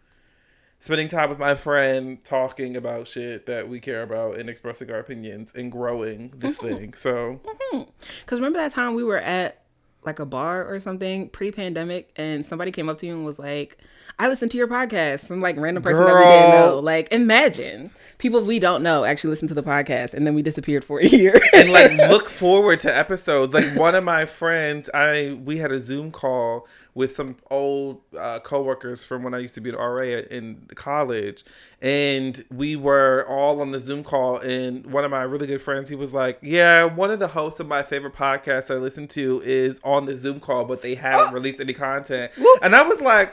spending 0.79 1.09
time 1.09 1.29
with 1.29 1.38
my 1.38 1.55
friend, 1.55 2.25
talking 2.25 2.77
about 2.77 3.06
shit 3.06 3.47
that 3.47 3.69
we 3.69 3.81
care 3.81 4.03
about 4.03 4.38
and 4.38 4.49
expressing 4.49 4.91
our 4.91 4.99
opinions 4.99 5.53
and 5.55 5.71
growing 5.71 6.32
this 6.37 6.56
mm-hmm. 6.56 6.77
thing. 6.77 6.94
So 6.94 7.41
mm-hmm. 7.44 7.82
Because 8.21 8.38
remember 8.38 8.59
that 8.59 8.73
time 8.73 8.94
we 8.94 9.05
were 9.05 9.19
at 9.19 9.60
like 10.05 10.19
a 10.19 10.26
bar 10.26 10.67
or 10.67 10.81
something 10.81 11.29
pre-pandemic 11.29 12.11
and 12.17 12.44
somebody 12.47 12.70
came 12.70 12.88
up 12.88 12.99
to 12.99 13.06
you 13.06 13.12
and 13.12 13.25
was 13.25 13.38
like 13.38 13.79
i 14.20 14.29
listen 14.29 14.50
to 14.50 14.58
your 14.58 14.69
podcast. 14.69 15.26
Some 15.26 15.41
like 15.41 15.56
random 15.56 15.82
person 15.82 16.05
that 16.05 16.14
we 16.14 16.20
didn't 16.20 16.50
know. 16.50 16.79
Like 16.79 17.11
imagine. 17.11 17.91
People 18.19 18.43
we 18.43 18.58
don't 18.58 18.82
know 18.82 19.05
actually 19.05 19.31
listen 19.31 19.49
to 19.49 19.55
the 19.55 19.62
podcast 19.62 20.12
and 20.12 20.26
then 20.26 20.35
we 20.35 20.43
disappeared 20.43 20.85
for 20.85 21.00
a 21.00 21.06
year. 21.06 21.41
And 21.55 21.73
like 21.73 21.93
look 22.11 22.29
forward 22.29 22.81
to 22.81 22.94
episodes. 22.94 23.55
Like 23.55 23.75
one 23.75 23.94
of 23.94 24.05
my 24.05 24.26
friends, 24.26 24.91
I 24.93 25.38
we 25.43 25.56
had 25.56 25.73
a 25.73 25.81
Zoom 25.81 26.12
call 26.12 26.69
with 26.94 27.14
some 27.14 27.37
old 27.50 28.00
uh, 28.19 28.40
coworkers 28.40 29.02
from 29.02 29.22
when 29.22 29.34
I 29.34 29.38
used 29.38 29.54
to 29.54 29.60
be 29.60 29.70
an 29.70 29.76
RA 29.76 30.02
in 30.02 30.66
college, 30.75 31.44
and 31.81 32.44
we 32.50 32.76
were 32.76 33.25
all 33.28 33.60
on 33.60 33.70
the 33.72 33.81
Zoom 33.81 34.02
call. 34.04 34.38
And 34.38 34.87
one 34.87 35.04
of 35.04 35.10
my 35.10 35.22
really 35.22 35.46
good 35.46 35.62
friends, 35.62 35.88
he 35.88 35.94
was 35.96 36.12
like, 36.12 36.38
"Yeah, 36.42 36.84
one 36.84 37.10
of 37.10 37.19
the 37.19 37.28
hosts 37.28 37.60
of 37.60 37.66
my 37.69 37.82
favorite 37.82 38.14
podcast 38.14 38.70
I 38.70 38.78
listen 38.78 39.06
to 39.08 39.40
is 39.44 39.81
on 39.84 40.06
the 40.06 40.16
Zoom 40.16 40.40
call, 40.40 40.64
but 40.64 40.82
they 40.82 40.94
haven't 40.96 41.32
released 41.34 41.60
any 41.60 41.75
content." 41.75 42.32
And 42.62 42.75
I 42.75 42.82
was 42.82 43.00
like. 43.00 43.32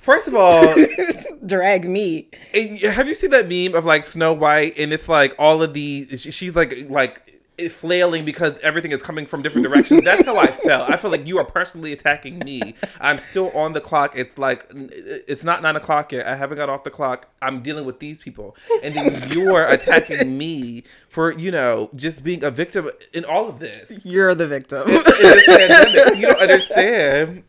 First 0.00 0.28
of 0.28 0.34
all, 0.36 0.76
drag 1.44 1.88
me 1.88 2.28
and 2.54 2.78
have 2.78 3.08
you 3.08 3.16
seen 3.16 3.30
that 3.30 3.48
meme 3.48 3.74
of 3.76 3.84
like 3.84 4.06
Snow 4.06 4.32
White 4.32 4.74
and 4.78 4.92
it's 4.92 5.08
like 5.08 5.34
all 5.40 5.60
of 5.60 5.74
these 5.74 6.20
she- 6.20 6.30
she's 6.30 6.54
like 6.54 6.88
like 6.88 7.27
flailing 7.70 8.24
because 8.24 8.58
everything 8.60 8.92
is 8.92 9.02
coming 9.02 9.26
from 9.26 9.42
different 9.42 9.66
directions. 9.66 10.02
That's 10.04 10.24
how 10.24 10.36
I 10.36 10.52
felt. 10.52 10.90
I 10.90 10.96
feel 10.96 11.10
like 11.10 11.26
you 11.26 11.38
are 11.38 11.44
personally 11.44 11.92
attacking 11.92 12.38
me. 12.38 12.74
I'm 13.00 13.18
still 13.18 13.50
on 13.50 13.72
the 13.72 13.80
clock. 13.80 14.12
It's 14.14 14.38
like 14.38 14.66
it's 14.72 15.44
not 15.44 15.62
nine 15.62 15.76
o'clock 15.76 16.12
yet. 16.12 16.26
I 16.26 16.36
haven't 16.36 16.58
got 16.58 16.68
off 16.68 16.84
the 16.84 16.90
clock. 16.90 17.28
I'm 17.42 17.62
dealing 17.62 17.84
with 17.84 17.98
these 17.98 18.20
people, 18.20 18.56
and 18.82 18.94
then 18.94 19.30
you're 19.32 19.66
attacking 19.66 20.38
me 20.38 20.84
for 21.08 21.36
you 21.36 21.50
know 21.50 21.90
just 21.96 22.22
being 22.22 22.44
a 22.44 22.50
victim 22.50 22.90
in 23.12 23.24
all 23.24 23.48
of 23.48 23.58
this. 23.58 24.04
you're 24.04 24.34
the 24.34 24.46
victim 24.46 24.88
In 24.88 25.02
this 25.02 25.46
pandemic, 25.46 26.16
you 26.16 26.26
don't 26.26 26.40
understand, 26.40 27.42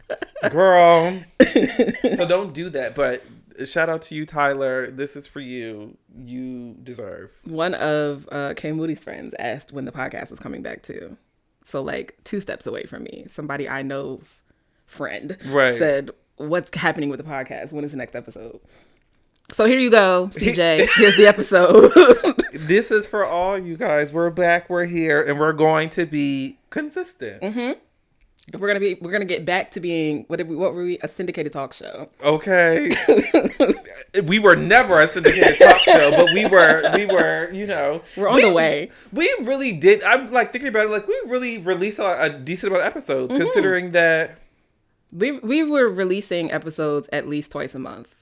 girl. 0.50 1.20
So 2.16 2.28
don't 2.28 2.54
do 2.54 2.70
that. 2.72 2.96
But 2.96 3.24
shout 3.66 3.90
out 3.90 4.02
to 4.04 4.16
you, 4.16 4.26
Tyler. 4.26 4.90
This 4.92 5.16
is 5.16 5.28
for 5.28 5.40
you. 5.40 5.98
You 6.18 6.76
deserve. 6.84 7.32
one 7.46 7.74
of 7.76 8.28
uh 8.32 8.54
Kay 8.56 8.72
Moody's 8.72 9.04
friends 9.04 9.34
asked 9.40 9.72
when 9.74 9.86
the 9.86 9.92
podcast 9.92 10.30
was 10.30 10.40
coming 10.40 10.62
back 10.62 10.84
too 10.84 11.18
so 11.66 11.82
like 11.82 12.18
two 12.24 12.40
steps 12.42 12.66
away 12.66 12.84
from 12.86 13.04
me 13.04 13.26
somebody 13.30 13.68
i 13.70 13.82
know's 13.84 14.42
friend 14.88 15.38
Right. 15.46 15.78
said 15.78 16.10
what's 16.38 16.74
happening 16.76 17.10
with 17.10 17.20
the 17.20 17.30
podcast 17.30 17.72
when 17.74 17.84
is 17.84 17.92
the 17.92 17.98
next 17.98 18.16
episode 18.16 18.60
so 19.52 19.66
here 19.66 19.78
you 19.78 19.92
go 19.92 20.30
cj 20.32 20.88
here's 20.96 21.16
the 21.18 21.28
episode 21.28 21.92
This 22.54 22.90
is 22.92 23.06
for 23.08 23.24
all 23.26 23.58
you 23.58 23.78
guys. 23.78 24.12
We're 24.12 24.30
back. 24.32 24.70
We're 24.70 24.86
here, 24.86 25.22
and 25.22 25.40
we're 25.40 25.54
going 25.54 25.90
to 25.92 26.06
be 26.06 26.58
consistent. 26.72 27.42
We're 28.58 28.68
gonna 28.68 28.80
be 28.80 28.96
we're 29.02 29.12
gonna 29.12 29.26
get 29.26 29.46
back 29.46 29.72
to 29.72 29.80
being 29.80 30.24
what 30.28 30.46
we 30.48 30.56
what 30.56 30.74
were 30.74 30.84
we 30.84 30.98
a 31.02 31.08
syndicated 31.08 31.52
talk 31.54 31.74
show 31.74 32.10
Okay. 32.24 32.92
we 34.24 34.40
were 34.40 34.56
never 34.56 35.00
a 35.00 35.08
syndicated 35.08 35.58
talk 35.58 35.78
show, 35.82 36.12
but 36.12 36.34
we 36.34 36.46
were. 36.46 36.82
We 36.96 37.06
were. 37.06 37.50
You 37.52 37.68
know. 37.68 38.02
we're 38.18 38.28
on 38.28 38.36
we, 38.38 38.42
the 38.44 38.52
way 38.52 38.92
We 39.14 39.26
really 39.42 39.72
did. 39.72 40.04
I'm 40.04 40.32
like 40.32 40.52
thinking 40.52 40.68
about 40.70 40.86
it. 40.86 40.90
Like 40.90 41.08
we 41.08 41.20
really 41.28 41.58
released 41.58 42.00
a, 42.00 42.24
a 42.24 42.30
decent 42.30 42.72
amount 42.72 42.86
of 42.86 42.88
episodes, 42.88 43.34
Mm-hmm. 43.34 43.44
considering 43.44 43.92
that. 43.92 44.40
we 45.12 45.32
we 45.40 45.64
were 45.64 45.90
releasing 45.90 46.52
episodes 46.52 47.10
at 47.12 47.28
least 47.28 47.52
twice 47.52 47.76
a 47.76 47.80
month 47.80 48.16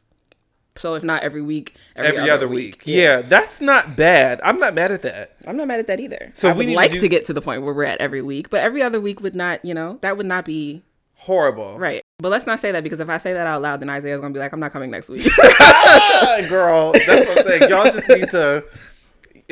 so 0.80 0.96
if 0.96 1.04
not 1.04 1.24
every 1.24 1.42
week 1.42 1.76
Every, 1.96 2.30
other, 2.30 2.48
week. 2.48 2.82
Yeah. 2.86 3.22
that's 3.22 3.60
not 3.62 3.96
bad. 3.96 4.40
I'm 4.44 4.60
not 4.60 4.74
mad 4.74 4.92
at 4.92 5.02
that. 5.04 5.36
I'm 5.48 5.58
not 5.58 5.68
mad 5.68 5.80
at 5.80 5.88
that 5.88 6.00
either. 6.00 6.32
So 6.36 6.50
I 6.50 6.52
we 6.54 6.58
would 6.60 6.66
need 6.68 6.74
to 6.74 6.78
like 6.78 6.92
do- 6.92 7.00
to 7.00 7.08
get 7.08 7.26
to 7.26 7.34
the 7.34 7.42
point 7.42 7.64
where 7.64 7.74
we're 7.74 7.84
at 7.86 8.00
every 8.00 8.22
week, 8.22 8.50
but 8.50 8.62
every 8.62 8.82
other 8.82 9.00
week 9.02 9.22
would 9.22 9.36
not, 9.36 9.64
you 9.66 9.74
know, 9.74 9.98
that 10.02 10.18
would 10.18 10.26
not 10.28 10.46
be 10.46 10.84
Horrible. 11.16 11.78
right. 11.78 12.02
But 12.20 12.30
let's 12.30 12.46
not 12.48 12.60
say 12.60 12.72
that 12.72 12.84
because 12.84 13.00
if 13.00 13.10
I 13.10 13.18
say 13.18 13.34
that 13.34 13.46
out 13.48 13.62
loud, 13.62 13.80
then 13.80 13.90
Isaiah's 13.90 14.22
gonna 14.22 14.34
be 14.34 14.40
like, 14.40 14.54
I'm 14.54 14.60
not 14.60 14.72
coming 14.72 14.90
next 14.90 15.10
week. 15.10 15.22
Girl, 16.50 16.94
that's 16.94 17.28
what 17.28 17.40
I'm 17.40 17.46
saying. 17.46 17.70
Y'all 17.70 17.84
just 17.86 18.08
need 18.08 18.30
to 18.32 18.64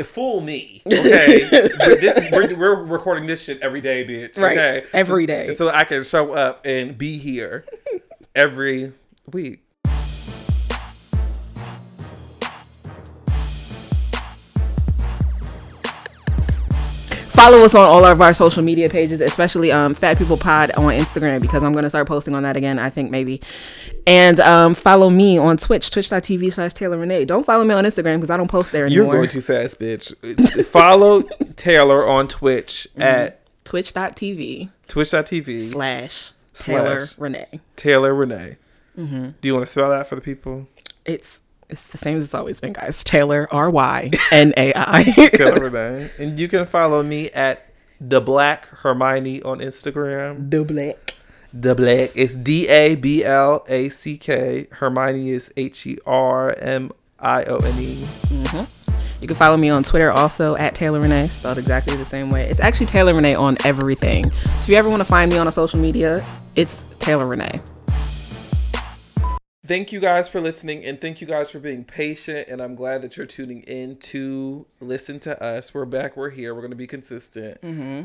fool 0.03 0.41
me, 0.41 0.81
okay? 0.87 1.47
But 1.77 2.01
this 2.01 2.17
is, 2.17 2.31
we're, 2.31 2.55
we're 2.55 2.83
recording 2.83 3.27
this 3.27 3.43
shit 3.43 3.61
every 3.61 3.81
day, 3.81 4.05
bitch. 4.05 4.37
right. 4.37 4.57
Okay, 4.57 4.85
Every 4.93 5.25
day. 5.25 5.53
so 5.55 5.69
I 5.69 5.83
can 5.83 6.03
show 6.03 6.33
up 6.33 6.61
and 6.65 6.97
be 6.97 7.17
here 7.17 7.65
every 8.35 8.93
week. 9.31 9.61
Follow 17.35 17.65
us 17.65 17.75
on 17.75 17.81
all 17.81 18.05
of 18.05 18.21
our 18.21 18.33
social 18.33 18.63
media 18.63 18.89
pages, 18.89 19.19
especially 19.19 19.69
um, 19.71 19.93
Fat 19.93 20.17
People 20.17 20.37
Pod 20.37 20.71
on 20.71 20.85
Instagram 20.93 21.41
because 21.41 21.63
I'm 21.63 21.73
gonna 21.73 21.89
start 21.89 22.07
posting 22.07 22.33
on 22.33 22.43
that 22.43 22.55
again. 22.55 22.79
I 22.79 22.89
think 22.89 23.11
maybe. 23.11 23.41
And 24.07 24.39
um, 24.39 24.73
follow 24.73 25.09
me 25.09 25.37
on 25.37 25.57
Twitch, 25.57 25.91
twitch.tv 25.91 26.53
slash 26.53 26.73
Taylor 26.73 26.97
Renee. 26.97 27.25
Don't 27.25 27.45
follow 27.45 27.65
me 27.65 27.73
on 27.73 27.83
Instagram 27.83 28.17
because 28.17 28.29
I 28.29 28.37
don't 28.37 28.49
post 28.49 28.71
there 28.71 28.85
anymore. 28.85 29.05
You're 29.05 29.15
going 29.15 29.29
too 29.29 29.41
fast, 29.41 29.79
bitch. 29.79 30.65
Follow 30.65 31.23
Taylor 31.55 32.07
on 32.07 32.27
Twitch 32.29 32.87
at 32.97 33.41
Twitch.tv 33.65 34.69
twitch.tv 34.87 35.71
slash 35.71 36.31
Taylor 36.53 37.05
Slash. 37.07 37.19
Renee. 37.19 37.59
Taylor 37.75 38.13
Renee. 38.15 38.57
Do 38.95 39.33
you 39.41 39.53
want 39.53 39.65
to 39.65 39.71
spell 39.71 39.89
that 39.89 40.07
for 40.07 40.15
the 40.15 40.21
people? 40.21 40.67
It's 41.03 41.41
it's 41.69 41.87
the 41.87 41.97
same 41.97 42.17
as 42.17 42.23
it's 42.23 42.33
always 42.33 42.59
been, 42.59 42.73
guys. 42.73 43.03
Taylor 43.03 43.47
R 43.51 43.69
Y 43.69 44.11
N 44.31 44.53
A 44.57 44.73
I. 44.75 45.03
Taylor 45.33 45.69
Renee. 45.69 46.09
And 46.19 46.39
you 46.39 46.47
can 46.47 46.65
follow 46.65 47.01
me 47.03 47.29
at 47.31 47.65
the 47.99 48.21
Black 48.21 48.65
Hermione 48.67 49.41
on 49.43 49.59
Instagram. 49.59 50.49
The 50.49 50.63
black. 50.63 51.15
The 51.53 51.73
Black. 51.73 52.11
It's 52.15 52.35
D 52.35 52.67
A 52.67 52.95
B 52.95 53.23
L 53.23 53.65
A 53.67 53.89
C 53.89 54.17
K. 54.17 54.67
Hermione 54.71 55.29
is 55.29 55.51
H 55.57 55.87
E 55.87 55.97
R 56.05 56.53
M 56.59 56.91
I 57.19 57.43
O 57.45 57.57
N 57.57 57.79
E. 57.79 57.95
Mm-hmm. 58.01 58.85
You 59.21 59.27
can 59.27 59.37
follow 59.37 59.57
me 59.57 59.69
on 59.69 59.81
Twitter 59.81 60.11
also 60.11 60.55
at 60.57 60.75
Taylor 60.75 60.99
Renee, 60.99 61.29
spelled 61.29 61.57
exactly 61.57 61.95
the 61.95 62.05
same 62.05 62.29
way. 62.29 62.47
It's 62.49 62.59
actually 62.59 62.87
Taylor 62.87 63.15
Renee 63.15 63.33
on 63.33 63.57
everything. 63.63 64.29
So 64.31 64.61
if 64.63 64.69
you 64.69 64.75
ever 64.75 64.89
want 64.89 64.99
to 64.99 65.05
find 65.05 65.31
me 65.31 65.37
on 65.37 65.47
a 65.47 65.51
social 65.51 65.79
media, 65.79 66.23
it's 66.55 66.95
Taylor 66.99 67.25
Renee. 67.25 67.61
Thank 69.65 69.91
you 69.91 69.99
guys 69.99 70.29
for 70.29 70.39
listening 70.39 70.85
and 70.85 71.01
thank 71.01 71.21
you 71.21 71.27
guys 71.27 71.49
for 71.49 71.57
being 71.57 71.83
patient. 71.85 72.49
And 72.49 72.61
I'm 72.61 72.75
glad 72.75 73.01
that 73.01 73.17
you're 73.17 73.25
tuning 73.25 73.61
in 73.63 73.97
to 73.97 74.67
listen 74.79 75.19
to 75.21 75.41
us. 75.41 75.73
We're 75.73 75.85
back, 75.85 76.15
we're 76.15 76.29
here, 76.29 76.53
we're 76.53 76.61
going 76.61 76.69
to 76.69 76.77
be 76.77 76.85
consistent. 76.85 77.57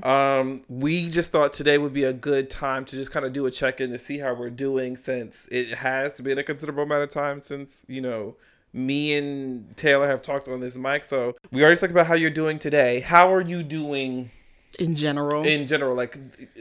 Um, 0.03 0.63
we 0.71 1.11
just 1.11 1.31
thought 1.31 1.53
today 1.53 1.77
would 1.77 1.93
be 1.93 2.05
a 2.05 2.15
good 2.15 2.49
time 2.49 2.87
to 2.87 2.97
just 2.97 3.11
kind 3.11 3.27
of 3.27 3.35
do 3.35 3.45
a 3.45 3.51
check 3.51 3.79
in 3.79 3.91
to 3.91 3.99
see 3.99 4.19
how 4.19 4.33
we're 4.33 4.49
doing 4.49 4.97
since 4.97 5.47
it 5.51 5.75
has 5.75 6.19
been 6.23 6.39
a 6.39 6.43
considerable 6.43 6.85
amount 6.85 7.03
of 7.03 7.11
time 7.11 7.43
since, 7.43 7.85
you 7.87 8.01
know, 8.01 8.37
me 8.73 9.13
and 9.13 9.77
Taylor 9.77 10.07
have 10.07 10.23
talked 10.23 10.49
on 10.49 10.61
this 10.61 10.77
mic. 10.77 11.05
So 11.05 11.37
we 11.51 11.63
already 11.63 11.79
talked 11.79 11.91
about 11.93 12.07
how 12.07 12.15
you're 12.15 12.31
doing 12.31 12.59
today. 12.59 13.01
How 13.01 13.35
are 13.35 13.43
you 13.43 13.63
doing? 13.63 14.31
In 14.79 14.95
general. 14.95 15.45
in 15.45 15.67
general 15.67 15.97
like 15.97 16.17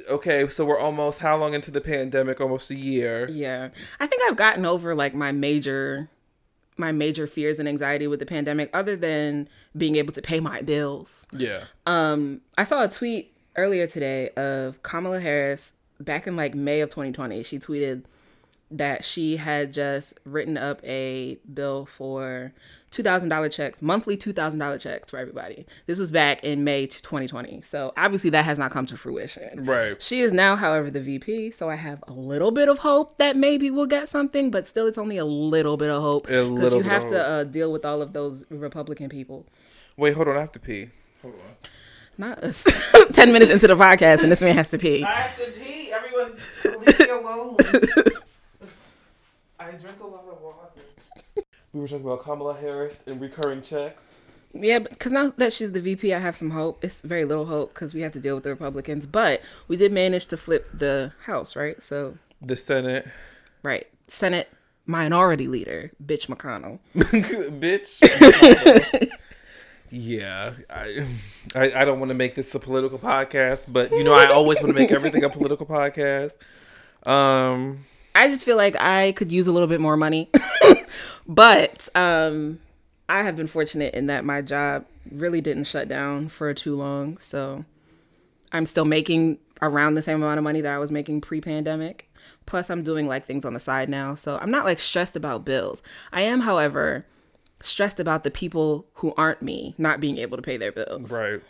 okay 0.09 0.49
so 0.49 0.65
we're 0.65 0.79
almost 0.79 1.19
how 1.19 1.37
long 1.37 1.53
into 1.53 1.69
the 1.71 1.79
pandemic 1.79 2.41
almost 2.41 2.71
a 2.71 2.75
year 2.75 3.29
yeah. 3.29 3.69
I 3.99 4.07
think 4.07 4.23
I've 4.23 4.35
gotten 4.35 4.65
over 4.65 4.95
like 4.95 5.13
my 5.13 5.31
major 5.31 6.09
my 6.75 6.91
major 6.91 7.27
fears 7.27 7.59
and 7.59 7.67
anxiety 7.69 8.07
with 8.07 8.19
the 8.19 8.25
pandemic 8.25 8.69
other 8.73 8.95
than 8.95 9.47
being 9.77 9.95
able 9.95 10.13
to 10.13 10.21
pay 10.21 10.39
my 10.39 10.61
bills. 10.61 11.27
yeah 11.31 11.65
Um, 11.85 12.41
I 12.57 12.63
saw 12.63 12.83
a 12.83 12.89
tweet 12.89 13.33
earlier 13.55 13.85
today 13.85 14.29
of 14.31 14.81
Kamala 14.81 15.19
Harris 15.19 15.73
back 15.99 16.25
in 16.25 16.35
like 16.35 16.55
May 16.55 16.81
of 16.81 16.89
2020. 16.89 17.43
She 17.43 17.59
tweeted 17.59 18.03
that 18.71 19.03
she 19.03 19.37
had 19.37 19.73
just 19.73 20.19
written 20.25 20.57
up 20.57 20.79
a 20.83 21.37
bill 21.51 21.85
for 21.85 22.53
$2,000 22.91 23.51
checks, 23.51 23.81
monthly 23.81 24.15
$2,000 24.17 24.79
checks 24.79 25.09
for 25.11 25.17
everybody. 25.17 25.65
This 25.87 25.97
was 25.99 26.11
back 26.11 26.43
in 26.43 26.63
May 26.63 26.85
to 26.87 27.01
2020. 27.01 27.61
So 27.61 27.93
obviously 27.97 28.29
that 28.31 28.45
has 28.45 28.57
not 28.59 28.71
come 28.71 28.85
to 28.87 28.97
fruition. 28.97 29.65
right 29.65 30.01
She 30.01 30.21
is 30.21 30.31
now, 30.31 30.55
however, 30.55 30.89
the 30.91 31.01
VP. 31.01 31.51
So 31.51 31.69
I 31.69 31.75
have 31.75 32.03
a 32.07 32.13
little 32.13 32.51
bit 32.51 32.67
of 32.69 32.79
hope 32.79 33.17
that 33.17 33.35
maybe 33.35 33.69
we'll 33.71 33.85
get 33.87 34.07
something, 34.09 34.49
but 34.51 34.67
still, 34.67 34.87
it's 34.87 34.97
only 34.97 35.17
a 35.17 35.25
little 35.25 35.77
bit 35.77 35.89
of 35.89 36.01
hope 36.01 36.23
because 36.27 36.73
you 36.73 36.81
bit 36.81 36.85
have 36.85 37.03
of 37.05 37.09
to 37.09 37.27
uh, 37.27 37.43
deal 37.43 37.71
with 37.71 37.85
all 37.85 38.01
of 38.01 38.13
those 38.13 38.43
Republican 38.49 39.09
people. 39.09 39.45
wait 39.97 40.13
hold 40.15 40.27
on 40.27 40.37
i 40.37 40.39
have 40.39 40.51
to 40.51 40.59
pee 40.59 40.89
hold 41.21 41.33
on 41.35 41.39
Not 42.17 42.43
us. 42.43 42.63
10 43.13 43.31
minutes 43.31 43.51
into 43.51 43.67
the 43.67 43.75
podcast, 43.75 44.21
and 44.23 44.31
this 44.31 44.41
man 44.41 44.55
has 44.55 44.69
to 44.69 44.77
pee. 44.77 45.03
i 45.03 45.07
have 45.11 45.37
to 45.37 45.51
pee 45.59 45.91
everyone 45.91 46.37
leave 46.85 46.99
me 46.99 47.05
alone 47.09 47.57
i 49.69 49.77
drink 49.77 49.99
a 50.01 50.07
lot 50.07 50.25
of 50.31 50.41
water 50.41 51.45
we 51.73 51.79
were 51.79 51.87
talking 51.87 52.05
about 52.05 52.23
kamala 52.23 52.55
harris 52.55 53.03
and 53.07 53.21
recurring 53.21 53.61
checks 53.61 54.15
Yeah, 54.51 54.79
because 54.79 55.11
now 55.11 55.31
that 55.37 55.53
she's 55.53 55.73
the 55.73 55.79
VP, 55.79 56.11
I 56.11 56.17
have 56.17 56.35
some 56.35 56.49
hope. 56.49 56.83
It's 56.83 57.01
very 57.01 57.23
little 57.23 57.45
hope 57.45 57.71
because 57.71 57.93
we 57.93 58.01
have 58.01 58.11
to 58.13 58.19
deal 58.19 58.33
with 58.33 58.45
the 58.45 58.49
Republicans, 58.49 59.05
but 59.05 59.41
we 59.67 59.77
did 59.77 59.91
manage 59.91 60.25
to 60.25 60.37
flip 60.37 60.67
the 60.73 61.13
House, 61.25 61.55
right? 61.55 61.79
So, 61.83 62.17
the 62.41 62.55
senate 62.55 63.05
right, 63.61 63.85
Senate 64.07 64.49
Minority 64.87 65.47
Leader, 65.47 65.91
bitch 66.03 66.25
McConnell. 66.33 66.79
bitch 67.61 67.99
yeah 69.91 70.53
I, 70.69 71.05
I 71.55 71.81
i 71.81 71.85
don't 71.85 71.99
want 71.99 72.09
to 72.09 72.15
make 72.15 72.35
this 72.35 72.53
a 72.53 72.59
political 72.59 72.99
podcast 72.99 73.61
but 73.67 73.91
you 73.91 74.03
know 74.03 74.13
i 74.13 74.25
always 74.27 74.59
want 74.61 74.69
to 74.69 74.79
make 74.79 74.91
everything 74.91 75.23
a 75.23 75.29
political 75.29 75.65
podcast 75.65 76.37
um 77.07 77.85
I 78.15 78.27
just 78.27 78.43
feel 78.43 78.57
like 78.57 78.75
I 78.79 79.13
could 79.13 79.31
use 79.31 79.47
a 79.47 79.51
little 79.51 79.67
bit 79.67 79.79
more 79.79 79.97
money, 79.97 80.29
but 81.27 81.87
um, 81.95 82.59
I 83.07 83.23
have 83.23 83.35
been 83.35 83.47
fortunate 83.47 83.93
in 83.93 84.07
that 84.07 84.25
my 84.25 84.41
job 84.41 84.85
really 85.11 85.41
didn't 85.41 85.65
shut 85.65 85.87
down 85.87 86.29
for 86.29 86.53
too 86.53 86.75
long, 86.75 87.17
so 87.19 87.65
I'm 88.51 88.65
still 88.65 88.85
making 88.85 89.37
around 89.61 89.95
the 89.95 90.01
same 90.01 90.17
amount 90.23 90.37
of 90.37 90.43
money 90.43 90.61
that 90.61 90.73
I 90.73 90.79
was 90.79 90.91
making 90.91 91.21
pre-pandemic. 91.21 92.09
Plus, 92.45 92.69
I'm 92.69 92.83
doing 92.83 93.07
like 93.07 93.25
things 93.25 93.45
on 93.45 93.53
the 93.53 93.59
side 93.59 93.89
now, 93.89 94.15
so 94.15 94.37
I'm 94.37 94.51
not 94.51 94.65
like 94.65 94.79
stressed 94.79 95.15
about 95.15 95.45
bills. 95.45 95.81
I 96.11 96.21
am, 96.21 96.41
however, 96.41 97.05
stressed 97.61 97.99
about 97.99 98.23
the 98.23 98.31
people 98.31 98.85
who 98.95 99.13
aren't 99.17 99.41
me 99.41 99.75
not 99.77 99.99
being 99.99 100.17
able 100.17 100.37
to 100.37 100.41
pay 100.41 100.57
their 100.57 100.71
bills. 100.71 101.11
Right. 101.11 101.41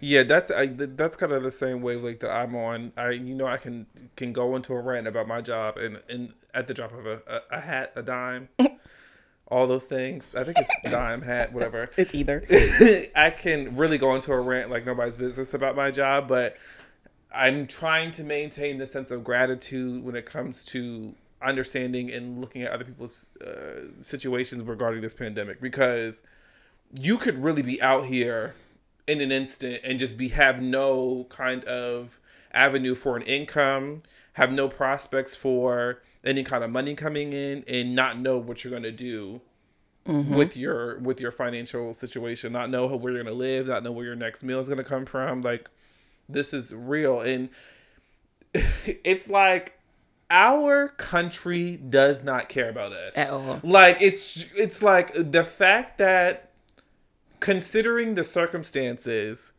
Yeah, 0.00 0.22
that's 0.22 0.50
I, 0.50 0.66
that's 0.66 1.16
kind 1.16 1.32
of 1.32 1.42
the 1.42 1.50
same 1.50 1.82
wavelength 1.82 2.20
that 2.20 2.30
I'm 2.30 2.54
on. 2.54 2.92
I 2.96 3.10
you 3.10 3.34
know 3.34 3.46
I 3.46 3.56
can 3.56 3.86
can 4.16 4.32
go 4.32 4.56
into 4.56 4.72
a 4.74 4.80
rant 4.80 5.06
about 5.06 5.28
my 5.28 5.40
job 5.40 5.76
and 5.76 6.00
and 6.08 6.34
at 6.54 6.66
the 6.66 6.74
drop 6.74 6.92
of 6.92 7.06
a, 7.06 7.22
a, 7.26 7.56
a 7.56 7.60
hat, 7.60 7.92
a 7.96 8.02
dime, 8.02 8.48
all 9.48 9.66
those 9.66 9.84
things. 9.84 10.34
I 10.34 10.44
think 10.44 10.58
it's 10.58 10.90
dime, 10.90 11.22
hat, 11.22 11.52
whatever. 11.52 11.90
It's 11.96 12.14
either. 12.14 12.44
I 13.16 13.30
can 13.30 13.76
really 13.76 13.98
go 13.98 14.14
into 14.14 14.32
a 14.32 14.40
rant 14.40 14.70
like 14.70 14.86
nobody's 14.86 15.16
business 15.16 15.54
about 15.54 15.76
my 15.76 15.90
job, 15.90 16.28
but 16.28 16.56
I'm 17.34 17.66
trying 17.66 18.10
to 18.12 18.24
maintain 18.24 18.78
the 18.78 18.86
sense 18.86 19.10
of 19.10 19.24
gratitude 19.24 20.04
when 20.04 20.16
it 20.16 20.26
comes 20.26 20.64
to 20.66 21.14
understanding 21.40 22.10
and 22.10 22.40
looking 22.40 22.62
at 22.62 22.70
other 22.70 22.84
people's 22.84 23.28
uh, 23.44 23.88
situations 24.00 24.62
regarding 24.62 25.00
this 25.00 25.14
pandemic 25.14 25.60
because 25.60 26.22
you 26.92 27.18
could 27.18 27.42
really 27.42 27.62
be 27.62 27.80
out 27.82 28.06
here 28.06 28.54
in 29.06 29.20
an 29.20 29.32
instant 29.32 29.80
and 29.84 29.98
just 29.98 30.16
be 30.16 30.28
have 30.28 30.62
no 30.62 31.26
kind 31.28 31.64
of 31.64 32.18
avenue 32.52 32.94
for 32.94 33.16
an 33.16 33.22
income, 33.22 34.02
have 34.34 34.52
no 34.52 34.68
prospects 34.68 35.34
for 35.34 36.02
any 36.24 36.44
kind 36.44 36.62
of 36.62 36.70
money 36.70 36.94
coming 36.94 37.32
in 37.32 37.64
and 37.66 37.94
not 37.94 38.18
know 38.18 38.38
what 38.38 38.62
you're 38.62 38.70
going 38.70 38.82
to 38.82 38.92
do 38.92 39.40
mm-hmm. 40.06 40.34
with 40.34 40.56
your 40.56 40.98
with 41.00 41.20
your 41.20 41.32
financial 41.32 41.94
situation, 41.94 42.52
not 42.52 42.70
know 42.70 42.86
where 42.86 43.12
you're 43.12 43.22
going 43.22 43.34
to 43.34 43.38
live, 43.38 43.66
not 43.66 43.82
know 43.82 43.92
where 43.92 44.04
your 44.04 44.16
next 44.16 44.42
meal 44.42 44.60
is 44.60 44.68
going 44.68 44.78
to 44.78 44.84
come 44.84 45.06
from. 45.06 45.42
Like 45.42 45.68
this 46.28 46.54
is 46.54 46.72
real 46.72 47.20
and 47.20 47.48
it's 48.54 49.28
like 49.28 49.78
our 50.30 50.88
country 50.88 51.76
does 51.76 52.22
not 52.22 52.48
care 52.48 52.70
about 52.70 52.92
us 52.92 53.16
At 53.16 53.28
all. 53.30 53.60
like 53.62 53.98
it's 54.00 54.46
it's 54.56 54.80
like 54.82 55.12
the 55.14 55.44
fact 55.44 55.98
that 55.98 56.51
considering 57.42 58.14
the 58.14 58.22
circumstances 58.22 59.50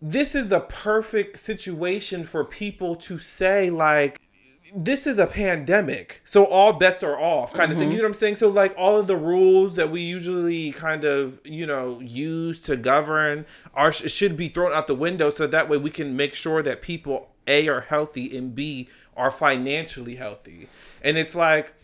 this 0.00 0.36
is 0.36 0.46
the 0.46 0.60
perfect 0.60 1.36
situation 1.36 2.24
for 2.24 2.44
people 2.44 2.94
to 2.94 3.18
say 3.18 3.70
like 3.70 4.20
this 4.72 5.04
is 5.04 5.18
a 5.18 5.26
pandemic 5.26 6.22
so 6.24 6.44
all 6.44 6.74
bets 6.74 7.02
are 7.02 7.18
off 7.18 7.52
kind 7.52 7.72
of 7.72 7.76
thing 7.76 7.88
you 7.88 7.94
mm-hmm. 7.94 7.98
know 7.98 8.04
what 8.04 8.08
i'm 8.08 8.14
saying? 8.14 8.36
So 8.36 8.48
like 8.48 8.72
all 8.78 8.98
of 8.98 9.08
the 9.08 9.16
rules 9.16 9.74
that 9.74 9.90
we 9.90 10.00
usually 10.00 10.70
kind 10.70 11.04
of 11.04 11.40
you 11.44 11.66
know 11.66 11.98
use 11.98 12.60
to 12.60 12.76
govern 12.76 13.44
are 13.74 13.92
should 13.92 14.36
be 14.36 14.48
thrown 14.48 14.72
out 14.72 14.86
the 14.86 14.94
window 14.94 15.28
so 15.28 15.48
that 15.48 15.68
way 15.68 15.76
we 15.76 15.90
can 15.90 16.16
make 16.16 16.34
sure 16.34 16.62
that 16.62 16.82
people 16.82 17.32
a 17.48 17.68
are 17.68 17.80
healthy 17.80 18.36
and 18.36 18.54
b 18.54 18.88
are 19.16 19.30
financially 19.30 20.16
healthy. 20.16 20.68
And 21.02 21.18
it's 21.18 21.34
like 21.34 21.74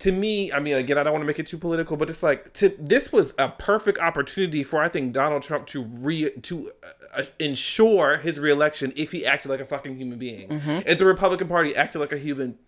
to 0.00 0.12
me, 0.12 0.52
I 0.52 0.60
mean, 0.60 0.74
again, 0.74 0.98
I 0.98 1.02
don't 1.02 1.12
want 1.14 1.22
to 1.22 1.26
make 1.26 1.38
it 1.38 1.46
too 1.46 1.56
political, 1.56 1.96
but 1.96 2.10
it's 2.10 2.22
like 2.22 2.52
to 2.54 2.74
this 2.78 3.12
was 3.12 3.32
a 3.38 3.48
perfect 3.48 3.98
opportunity 3.98 4.62
for 4.62 4.82
I 4.82 4.88
think 4.88 5.12
Donald 5.12 5.42
Trump 5.42 5.66
to 5.68 5.82
re 5.82 6.30
to 6.42 6.70
uh, 7.16 7.22
ensure 7.38 8.18
his 8.18 8.38
reelection 8.38 8.92
if 8.94 9.12
he 9.12 9.24
acted 9.24 9.50
like 9.50 9.60
a 9.60 9.64
fucking 9.64 9.96
human 9.96 10.18
being. 10.18 10.50
If 10.86 10.98
the 10.98 11.06
Republican 11.06 11.48
Party 11.48 11.74
acted 11.74 12.00
like 12.00 12.12
a 12.12 12.18
human 12.18 12.58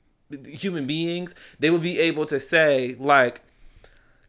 human 0.44 0.86
beings, 0.86 1.34
they 1.58 1.70
would 1.70 1.82
be 1.82 1.98
able 1.98 2.24
to 2.26 2.40
say 2.40 2.96
like 2.98 3.42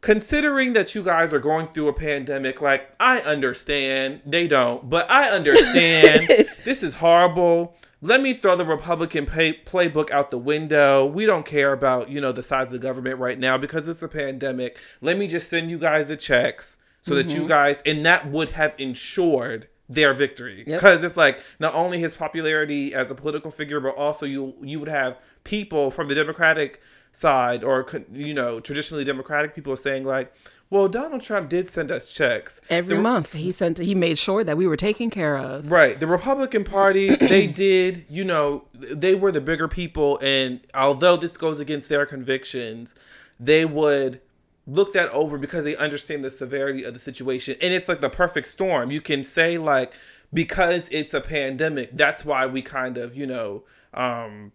considering 0.01 0.73
that 0.73 0.95
you 0.95 1.03
guys 1.03 1.33
are 1.33 1.39
going 1.39 1.67
through 1.67 1.87
a 1.87 1.93
pandemic, 1.93 2.61
like 2.61 2.93
I 2.99 3.19
understand 3.19 4.21
they 4.25 4.47
don't, 4.47 4.89
but 4.89 5.09
I 5.09 5.29
understand 5.29 6.27
this 6.65 6.83
is 6.83 6.95
horrible. 6.95 7.75
Let 8.01 8.21
me 8.21 8.33
throw 8.33 8.55
the 8.55 8.65
Republican 8.65 9.25
pay- 9.25 9.59
playbook 9.65 10.09
out 10.09 10.31
the 10.31 10.37
window. 10.37 11.05
We 11.05 11.25
don't 11.25 11.45
care 11.45 11.73
about 11.73 12.09
you 12.09 12.21
know 12.21 12.31
the 12.31 12.43
size 12.43 12.67
of 12.67 12.71
the 12.71 12.79
government 12.79 13.19
right 13.19 13.37
now 13.37 13.57
because 13.57 13.87
it's 13.87 14.01
a 14.01 14.07
pandemic. 14.07 14.77
Let 15.01 15.17
me 15.17 15.27
just 15.27 15.49
send 15.49 15.69
you 15.69 15.77
guys 15.77 16.07
the 16.07 16.17
checks 16.17 16.77
so 17.01 17.15
that 17.15 17.29
you 17.29 17.39
mm-hmm. 17.39 17.47
guys 17.47 17.81
and 17.85 18.05
that 18.05 18.29
would 18.29 18.49
have 18.49 18.75
ensured 18.77 19.67
their 19.87 20.13
victory 20.13 20.63
Yep. 20.67 20.79
because 20.79 21.03
it's 21.03 21.17
like 21.17 21.41
not 21.59 21.73
only 21.73 21.99
his 21.99 22.15
popularity 22.15 22.93
as 22.93 23.09
a 23.09 23.15
political 23.15 23.51
figure, 23.51 23.79
but 23.79 23.95
also 23.95 24.25
you 24.25 24.55
you 24.61 24.79
would 24.79 24.89
have 24.89 25.17
people 25.43 25.91
from 25.91 26.07
the 26.07 26.15
Democratic 26.15 26.81
side 27.11 27.63
or 27.63 27.85
you 28.13 28.33
know 28.33 28.59
traditionally 28.59 29.03
Democratic 29.03 29.55
people 29.55 29.75
saying 29.75 30.05
like, 30.05 30.31
Well, 30.71 30.87
Donald 30.87 31.21
Trump 31.23 31.49
did 31.49 31.67
send 31.67 31.89
us 31.89 32.11
checks 32.11 32.61
Every 32.69 32.95
The- 32.95 33.01
month 33.01 33.33
he 33.33 33.51
sent 33.51 33.79
he 33.79 33.95
made 33.95 34.17
sure 34.19 34.43
that 34.43 34.55
we 34.55 34.67
were 34.67 34.77
taken 34.77 35.09
care 35.09 35.35
of. 35.37 35.71
Right. 35.71 35.99
The 35.99 36.05
Republican 36.07 36.63
Party, 36.63 37.15
they 37.15 37.47
did, 37.47 38.05
you 38.09 38.23
know, 38.23 38.65
they 38.73 39.15
were 39.15 39.31
the 39.31 39.41
bigger 39.41 39.67
people. 39.67 40.19
And 40.21 40.59
although 40.75 41.15
this 41.15 41.37
goes 41.37 41.59
against 41.59 41.89
their 41.89 42.05
convictions, 42.05 42.93
they 43.39 43.65
would 43.65 44.21
look 44.67 44.93
that 44.93 45.09
over 45.09 45.39
because 45.39 45.63
they 45.65 45.75
understand 45.75 46.23
the 46.23 46.29
severity 46.29 46.83
of 46.83 46.93
the 46.93 46.99
situation. 46.99 47.55
And 47.61 47.73
it's 47.73 47.89
like 47.89 48.01
the 48.01 48.09
perfect 48.09 48.47
storm. 48.47 48.91
You 48.91 49.01
can 49.01 49.23
say, 49.23 49.57
like, 49.57 49.93
because 50.31 50.87
it's 50.89 51.15
a 51.15 51.21
pandemic, 51.21 51.97
that's 51.97 52.23
why 52.23 52.45
we 52.45 52.61
kind 52.61 52.97
of, 52.99 53.15
you 53.15 53.25
know, 53.25 53.63
um, 53.95 54.51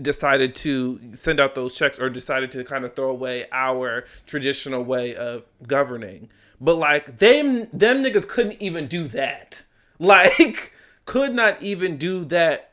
decided 0.00 0.54
to 0.54 1.16
send 1.16 1.40
out 1.40 1.54
those 1.54 1.74
checks 1.74 1.98
or 1.98 2.10
decided 2.10 2.52
to 2.52 2.64
kind 2.64 2.84
of 2.84 2.94
throw 2.94 3.08
away 3.08 3.46
our 3.52 4.04
traditional 4.26 4.82
way 4.82 5.14
of 5.14 5.48
governing. 5.66 6.28
But 6.60 6.76
like 6.76 7.18
them 7.18 7.68
them 7.72 8.02
niggas 8.04 8.28
couldn't 8.28 8.60
even 8.60 8.86
do 8.86 9.08
that. 9.08 9.64
Like 9.98 10.72
could 11.04 11.32
not 11.32 11.62
even 11.62 11.96
do 11.96 12.24
that 12.24 12.72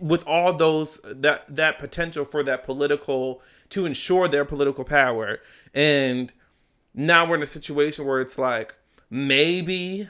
with 0.00 0.24
all 0.28 0.52
those 0.52 0.98
that 1.04 1.44
that 1.48 1.80
potential 1.80 2.24
for 2.24 2.44
that 2.44 2.62
political 2.62 3.42
to 3.70 3.86
ensure 3.86 4.28
their 4.28 4.44
political 4.44 4.84
power. 4.84 5.40
And 5.74 6.32
now 6.94 7.28
we're 7.28 7.36
in 7.36 7.42
a 7.42 7.46
situation 7.46 8.06
where 8.06 8.20
it's 8.20 8.38
like 8.38 8.76
maybe 9.10 10.08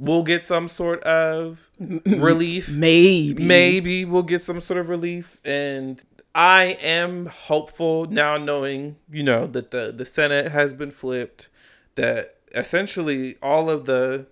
we'll 0.00 0.22
get 0.22 0.44
some 0.44 0.66
sort 0.66 1.02
of 1.04 1.60
relief. 1.78 2.70
Maybe. 2.70 3.44
maybe 3.44 4.04
we'll 4.04 4.22
get 4.22 4.42
some 4.42 4.60
sort 4.60 4.80
of 4.80 4.88
relief. 4.88 5.40
And 5.44 6.02
i 6.32 6.76
am 6.80 7.26
hopeful 7.26 8.06
now 8.06 8.36
knowing 8.36 8.94
you 9.10 9.20
know 9.20 9.48
that 9.48 9.72
the 9.72 9.90
the 9.90 10.06
senate 10.06 10.52
has 10.52 10.72
been 10.72 10.92
flipped 10.92 11.48
that 11.96 12.36
essentially 12.54 13.34
all 13.42 13.68
of 13.68 13.84
the 13.84 14.24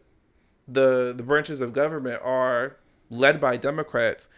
the 0.69 1.13
the 1.17 1.25
branches 1.25 1.61
of 1.61 1.73
government 1.73 2.21
are 2.23 2.77
led 3.11 3.41
by 3.41 3.57
democrats. 3.57 4.29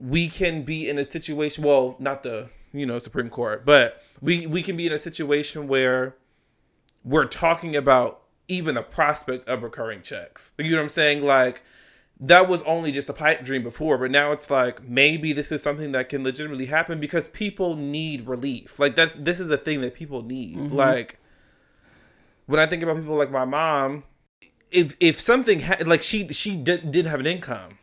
We 0.00 0.28
can 0.28 0.62
be 0.62 0.88
in 0.88 0.98
a 0.98 1.04
situation 1.04 1.62
well 1.62 1.96
not 1.98 2.22
the 2.22 2.50
you 2.72 2.84
know 2.84 2.98
supreme 2.98 3.30
court 3.30 3.64
but 3.64 4.02
we 4.20 4.46
we 4.46 4.62
can 4.62 4.76
be 4.76 4.86
in 4.86 4.92
a 4.92 4.98
situation 4.98 5.68
where 5.68 6.16
we're 7.04 7.26
talking 7.26 7.76
about 7.76 8.25
even 8.48 8.74
the 8.74 8.82
prospect 8.82 9.48
of 9.48 9.62
recurring 9.62 10.02
checks 10.02 10.50
you 10.58 10.70
know 10.70 10.76
what 10.76 10.84
i'm 10.84 10.88
saying 10.88 11.22
like 11.22 11.62
that 12.18 12.48
was 12.48 12.62
only 12.62 12.92
just 12.92 13.08
a 13.08 13.12
pipe 13.12 13.44
dream 13.44 13.62
before, 13.62 13.98
but 13.98 14.10
now 14.10 14.32
it's 14.32 14.50
like 14.50 14.82
maybe 14.82 15.32
this 15.32 15.52
is 15.52 15.62
something 15.62 15.92
that 15.92 16.08
can 16.08 16.24
legitimately 16.24 16.66
happen 16.66 16.98
because 16.98 17.28
people 17.28 17.76
need 17.76 18.26
relief. 18.26 18.78
Like 18.78 18.96
that's 18.96 19.14
this 19.16 19.38
is 19.38 19.50
a 19.50 19.58
thing 19.58 19.82
that 19.82 19.94
people 19.94 20.22
need. 20.22 20.56
Mm-hmm. 20.56 20.74
Like 20.74 21.18
when 22.46 22.58
I 22.58 22.66
think 22.66 22.82
about 22.82 22.96
people 22.96 23.16
like 23.16 23.30
my 23.30 23.44
mom, 23.44 24.04
if 24.70 24.96
if 24.98 25.20
something 25.20 25.60
ha- 25.60 25.76
like 25.84 26.02
she 26.02 26.28
she 26.28 26.56
did, 26.56 26.90
didn't 26.90 27.10
have 27.10 27.20
an 27.20 27.26
income. 27.26 27.78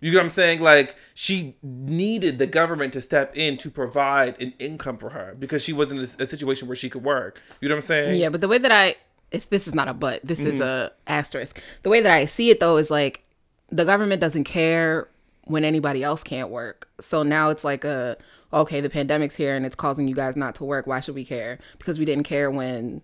You 0.00 0.12
know 0.12 0.18
what 0.18 0.24
I'm 0.24 0.30
saying? 0.30 0.60
Like 0.60 0.94
she 1.14 1.56
needed 1.62 2.38
the 2.38 2.46
government 2.46 2.92
to 2.92 3.00
step 3.00 3.36
in 3.36 3.56
to 3.58 3.70
provide 3.70 4.40
an 4.40 4.52
income 4.58 4.98
for 4.98 5.10
her 5.10 5.34
because 5.36 5.64
she 5.64 5.72
wasn't 5.72 6.02
in 6.02 6.08
a, 6.20 6.22
a 6.22 6.26
situation 6.26 6.68
where 6.68 6.76
she 6.76 6.90
could 6.90 7.02
work. 7.02 7.40
You 7.60 7.68
know 7.68 7.74
what 7.74 7.84
I'm 7.84 7.88
saying? 7.88 8.20
Yeah, 8.20 8.28
but 8.28 8.42
the 8.42 8.48
way 8.48 8.58
that 8.58 8.70
I 8.70 8.96
it's, 9.30 9.44
this 9.46 9.66
is 9.66 9.74
not 9.74 9.88
a 9.88 9.94
but. 9.94 10.20
This 10.24 10.40
is 10.40 10.54
mm-hmm. 10.54 10.62
a 10.62 10.90
asterisk. 11.06 11.60
The 11.82 11.90
way 11.90 12.00
that 12.00 12.12
I 12.12 12.24
see 12.24 12.50
it 12.50 12.60
though 12.60 12.76
is 12.76 12.90
like 12.90 13.24
the 13.70 13.84
government 13.84 14.20
doesn't 14.20 14.44
care 14.44 15.08
when 15.44 15.64
anybody 15.64 16.02
else 16.02 16.22
can't 16.22 16.50
work. 16.50 16.88
So 17.00 17.22
now 17.22 17.50
it's 17.50 17.64
like 17.64 17.84
a 17.84 18.16
okay, 18.52 18.80
the 18.80 18.90
pandemic's 18.90 19.36
here 19.36 19.54
and 19.54 19.66
it's 19.66 19.74
causing 19.74 20.08
you 20.08 20.14
guys 20.14 20.36
not 20.36 20.54
to 20.56 20.64
work. 20.64 20.86
Why 20.86 21.00
should 21.00 21.14
we 21.14 21.24
care? 21.24 21.58
Because 21.78 21.98
we 21.98 22.04
didn't 22.04 22.24
care 22.24 22.50
when 22.50 23.02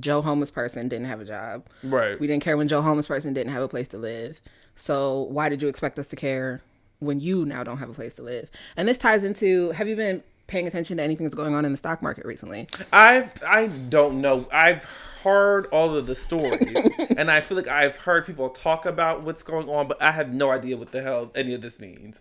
Joe 0.00 0.22
homeless 0.22 0.50
person 0.50 0.88
didn't 0.88 1.06
have 1.06 1.20
a 1.20 1.24
job. 1.24 1.64
Right. 1.82 2.18
We 2.18 2.26
didn't 2.26 2.42
care 2.42 2.56
when 2.56 2.68
Joe 2.68 2.82
homeless 2.82 3.06
person 3.06 3.32
didn't 3.32 3.52
have 3.52 3.62
a 3.62 3.68
place 3.68 3.88
to 3.88 3.98
live. 3.98 4.40
So 4.74 5.22
why 5.30 5.48
did 5.48 5.62
you 5.62 5.68
expect 5.68 5.98
us 5.98 6.08
to 6.08 6.16
care 6.16 6.62
when 6.98 7.20
you 7.20 7.44
now 7.44 7.62
don't 7.62 7.78
have 7.78 7.90
a 7.90 7.94
place 7.94 8.14
to 8.14 8.22
live? 8.22 8.50
And 8.76 8.88
this 8.88 8.98
ties 8.98 9.22
into 9.22 9.70
have 9.72 9.86
you 9.86 9.94
been 9.94 10.24
paying 10.46 10.66
attention 10.66 10.96
to 10.98 11.02
anything 11.02 11.24
that's 11.24 11.34
going 11.36 11.54
on 11.54 11.64
in 11.64 11.72
the 11.72 11.78
stock 11.78 12.02
market 12.02 12.24
recently? 12.26 12.68
I've 12.92 13.32
I 13.44 13.66
don't 13.66 14.20
know. 14.20 14.46
I've 14.52 14.84
heard 15.22 15.66
all 15.66 15.94
of 15.96 16.06
the 16.06 16.14
stories, 16.14 16.74
and 17.16 17.30
I 17.30 17.40
feel 17.40 17.56
like 17.56 17.68
I've 17.68 17.96
heard 17.96 18.26
people 18.26 18.50
talk 18.50 18.84
about 18.86 19.22
what's 19.22 19.42
going 19.42 19.68
on, 19.68 19.88
but 19.88 20.00
I 20.02 20.12
have 20.12 20.32
no 20.34 20.50
idea 20.50 20.76
what 20.76 20.90
the 20.90 21.02
hell 21.02 21.30
any 21.34 21.54
of 21.54 21.60
this 21.60 21.80
means. 21.80 22.20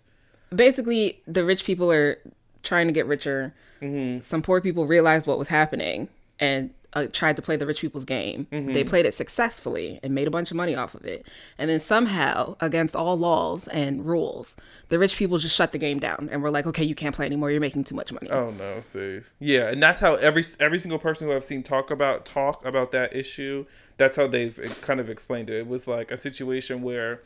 basically 0.56 1.22
the 1.28 1.44
rich 1.44 1.66
people 1.66 1.92
are 1.92 2.18
trying 2.64 2.88
to 2.88 2.94
get 2.94 3.06
richer. 3.06 3.54
Mm-hmm. 3.82 4.22
Some 4.22 4.42
poor 4.42 4.62
people 4.62 4.86
realized 4.88 5.28
what 5.28 5.38
was 5.38 5.50
happening 5.50 6.08
and 6.40 6.70
uh, 6.94 7.08
tried 7.12 7.36
to 7.36 7.42
play 7.42 7.56
the 7.56 7.66
rich 7.66 7.82
people's 7.82 8.06
game. 8.06 8.48
They 8.52 8.84
played 8.84 9.06
it 9.06 9.14
successfully 9.14 10.00
and 10.04 10.14
made 10.14 10.28
a 10.28 10.32
bunch 10.32 10.52
of 10.52 10.58
money 10.58 10.76
off 10.76 10.94
of 10.96 11.06
it. 11.06 11.26
And 11.58 11.70
then 11.70 11.80
somehow, 11.80 12.56
against 12.60 12.96
all 12.96 13.18
laws 13.18 13.68
and 13.70 14.06
rules, 14.06 14.56
the 14.90 15.00
rich 15.00 15.18
people 15.18 15.38
just 15.38 15.56
shut 15.56 15.72
the 15.72 15.78
game 15.78 16.00
down 16.00 16.30
and 16.32 16.42
were 16.42 16.52
like, 16.52 16.66
"Okay, 16.68 16.84
you 16.84 16.96
can't 16.96 17.16
play 17.16 17.26
anymore. 17.26 17.52
You're 17.52 17.62
making 17.62 17.84
too 17.84 17.96
much 17.96 18.12
money." 18.12 18.30
Oh 18.30 18.52
no, 18.52 18.82
see, 18.82 19.22
yeah, 19.40 19.70
and 19.70 19.82
that's 19.82 20.00
how 20.00 20.16
every 20.16 20.46
every 20.60 20.80
single 20.80 21.00
person 21.00 21.28
who 21.28 21.34
I've 21.34 21.44
seen 21.44 21.64
talk 21.64 21.90
about 21.92 22.26
talk 22.26 22.64
about 22.66 22.92
that 22.92 23.16
issue. 23.16 23.66
That's 23.98 24.16
how 24.16 24.28
they've 24.28 24.80
kind 24.82 25.00
of 25.00 25.10
explained 25.10 25.50
it. 25.50 25.60
It 25.60 25.68
was 25.68 25.88
like 25.88 26.12
a 26.12 26.18
situation 26.18 26.82
where 26.82 27.22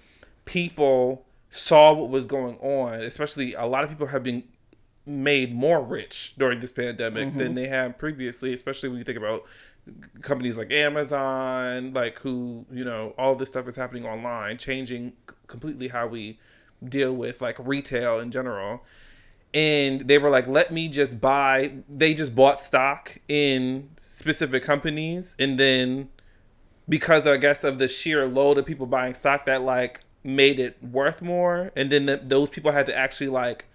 people 0.46 1.26
saw 1.50 1.94
what 1.94 2.10
was 2.10 2.26
going 2.26 2.58
on. 2.58 3.02
Especially 3.02 3.54
a 3.54 3.66
lot 3.66 3.84
of 3.84 3.90
people 3.90 4.08
have 4.08 4.24
been 4.24 4.44
made 5.08 5.56
more 5.56 5.82
rich 5.82 6.36
during 6.38 6.60
this 6.60 6.72
pandemic 6.72 7.36
than 7.38 7.48
mm-hmm. 7.48 7.56
they 7.56 7.67
have 7.67 7.98
previously. 7.98 8.54
Especially 8.54 8.89
when 8.89 8.98
you 8.98 9.04
think 9.04 9.17
about 9.17 9.46
companies 10.22 10.58
like 10.58 10.72
Amazon, 10.72 11.93
like 11.93 12.20
who 12.20 12.65
you 12.72 12.84
know 12.84 13.13
all 13.17 13.36
this 13.36 13.50
stuff 13.50 13.67
is 13.67 13.76
happening 13.76 14.06
online, 14.06 14.58
changing 14.58 15.13
completely 15.48 15.88
how 15.88 16.08
we 16.08 16.39
deal 16.88 17.13
with 17.13 17.41
like 17.41 17.58
retail 17.60 18.20
in 18.20 18.32
general 18.32 18.84
and 19.54 20.02
they 20.02 20.17
were 20.17 20.30
like 20.30 20.48
let 20.48 20.72
me 20.72 20.88
just 20.88 21.20
buy 21.20 21.72
they 21.89 22.13
just 22.13 22.36
bought 22.36 22.62
stock 22.62 23.17
in 23.28 23.89
specific 24.00 24.63
companies 24.63 25.36
and 25.39 25.60
then 25.60 26.10
because 26.88 27.26
i 27.26 27.38
guess 27.38 27.63
of 27.63 27.78
the 27.78 27.88
sheer 27.88 28.28
load 28.28 28.58
of 28.58 28.65
people 28.65 28.86
buying 28.86 29.13
stock 29.13 29.46
that 29.46 29.62
like 29.62 30.02
made 30.24 30.60
it 30.60 30.82
worth 30.84 31.22
more 31.22 31.72
and 31.76 31.91
then 31.91 32.06
th 32.08 32.20
those 32.24 32.50
people 32.50 32.72
had 32.72 32.86
to 32.86 32.96
actually 32.96 33.30
like 33.30 33.65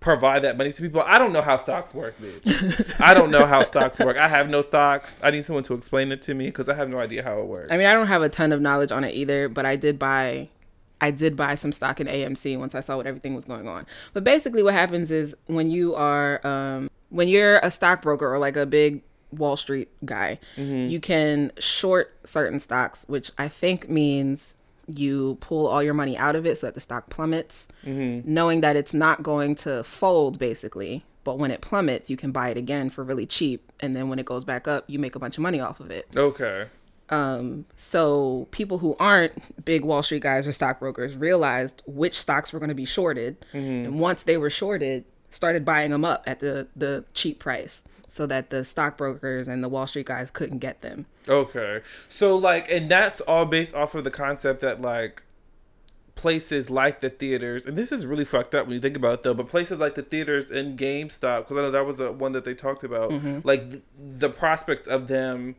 provide 0.00 0.42
that 0.42 0.56
money 0.56 0.72
to 0.72 0.82
people. 0.82 1.02
I 1.04 1.18
don't 1.18 1.32
know 1.32 1.42
how 1.42 1.56
stocks 1.56 1.92
work 1.92 2.16
bitch. 2.20 3.00
I 3.00 3.14
don't 3.14 3.30
know 3.30 3.46
how 3.46 3.64
stocks 3.64 3.98
work. 3.98 4.16
I 4.16 4.28
have 4.28 4.48
no 4.48 4.62
stocks. 4.62 5.18
I 5.22 5.30
need 5.30 5.44
someone 5.44 5.64
to 5.64 5.74
explain 5.74 6.12
it 6.12 6.22
to 6.22 6.34
me 6.34 6.46
because 6.46 6.68
i 6.68 6.74
have 6.74 6.88
no 6.88 6.98
idea 6.98 7.22
how 7.22 7.40
it 7.40 7.46
works. 7.46 7.70
I 7.70 7.76
mean, 7.76 7.86
I 7.86 7.92
don't 7.92 8.06
have 8.06 8.22
a 8.22 8.28
ton 8.28 8.52
of 8.52 8.60
knowledge 8.60 8.92
on 8.92 9.04
it 9.04 9.14
either, 9.14 9.48
but 9.48 9.66
I 9.66 9.76
did 9.76 9.98
buy 9.98 10.48
I 11.00 11.10
did 11.12 11.36
buy 11.36 11.54
some 11.54 11.72
stock 11.72 12.00
in 12.00 12.06
AMC 12.08 12.58
once 12.58 12.74
I 12.74 12.80
saw 12.80 12.96
what 12.96 13.06
everything 13.06 13.34
was 13.34 13.44
going 13.44 13.68
on. 13.68 13.86
But 14.12 14.24
basically 14.24 14.62
what 14.62 14.74
happens 14.74 15.10
is 15.10 15.34
when 15.46 15.70
you 15.70 15.94
are 15.94 16.44
um 16.46 16.90
when 17.10 17.28
you're 17.28 17.58
a 17.58 17.70
stockbroker 17.70 18.32
or 18.32 18.38
like 18.38 18.56
a 18.56 18.66
big 18.66 19.02
Wall 19.30 19.56
Street 19.56 19.88
guy, 20.04 20.38
you 20.88 21.00
can 21.00 21.52
short 21.58 22.14
certain 22.24 22.58
stocks, 22.60 23.04
which 23.08 23.30
I 23.36 23.48
think 23.48 23.88
means 23.88 24.54
you 24.94 25.36
pull 25.40 25.66
all 25.66 25.82
your 25.82 25.94
money 25.94 26.16
out 26.16 26.34
of 26.36 26.46
it 26.46 26.58
so 26.58 26.66
that 26.66 26.74
the 26.74 26.80
stock 26.80 27.10
plummets, 27.10 27.68
knowing 27.84 28.60
that 28.62 28.76
it's 28.76 28.94
not 28.94 29.22
going 29.22 29.54
to 29.56 29.84
fold 29.84 30.38
basically. 30.38 31.04
But 31.24 31.38
when 31.38 31.50
it 31.50 31.60
plummets, 31.60 32.08
you 32.08 32.16
can 32.16 32.32
buy 32.32 32.48
it 32.48 32.56
again 32.56 32.88
for 32.88 33.04
really 33.04 33.26
cheap. 33.26 33.70
And 33.80 33.94
then 33.94 34.08
when 34.08 34.18
it 34.18 34.24
goes 34.24 34.44
back 34.44 34.66
up, 34.66 34.84
you 34.86 34.98
make 34.98 35.14
a 35.14 35.18
bunch 35.18 35.36
of 35.36 35.42
money 35.42 35.60
off 35.60 35.78
of 35.78 35.90
it. 35.90 36.06
okay 36.16 36.66
Um, 37.10 37.66
so 37.76 38.48
people 38.50 38.78
who 38.78 38.96
aren't 38.98 39.64
big 39.64 39.84
Wall 39.84 40.02
Street 40.02 40.22
guys 40.22 40.46
or 40.46 40.52
stockbrokers 40.52 41.16
realized 41.16 41.82
which 41.86 42.18
stocks 42.18 42.52
were 42.52 42.58
going 42.58 42.68
to 42.70 42.74
be 42.74 42.84
shorted, 42.84 43.36
and 43.52 43.98
once 44.00 44.22
they 44.22 44.36
were 44.36 44.50
shorted, 44.50 45.04
started 45.30 45.64
buying 45.64 45.90
them 45.90 46.04
up 46.04 46.22
at 46.26 46.40
the 46.40 46.68
the 46.76 47.04
cheap 47.14 47.38
price, 47.38 47.82
so 48.08 48.26
that 48.26 48.50
the 48.50 48.64
stockbrokers 48.64 49.46
and 49.46 49.62
the 49.62 49.68
Wall 49.68 49.86
Street 49.86 50.06
guys 50.06 50.30
couldn't 50.32 50.58
get 50.58 50.80
them. 50.80 51.06
Okay. 51.28 51.82
So 52.08 52.36
like 52.36 52.68
and 52.72 52.90
that's 52.90 53.20
all 53.20 53.44
based 53.44 53.74
off 53.74 53.94
of 53.94 54.02
the 54.02 54.10
concept 54.10 54.60
that 54.62 54.80
like 54.82 55.22
places 56.14 56.68
like 56.68 57.00
the 57.00 57.08
theaters 57.10 57.64
and 57.64 57.78
this 57.78 57.92
is 57.92 58.04
really 58.04 58.24
fucked 58.24 58.52
up 58.52 58.66
when 58.66 58.74
you 58.74 58.80
think 58.80 58.96
about 58.96 59.14
it 59.14 59.22
though 59.22 59.32
but 59.34 59.46
places 59.46 59.78
like 59.78 59.94
the 59.94 60.02
theaters 60.02 60.50
and 60.50 60.76
GameStop 60.76 61.42
because 61.42 61.56
I 61.56 61.60
know 61.60 61.70
that 61.70 61.86
was 61.86 61.98
the 61.98 62.10
one 62.10 62.32
that 62.32 62.44
they 62.44 62.54
talked 62.54 62.82
about 62.82 63.12
like 63.44 63.70
th- 63.70 63.82
the 63.96 64.28
prospects 64.28 64.88
of 64.88 65.06
them 65.06 65.54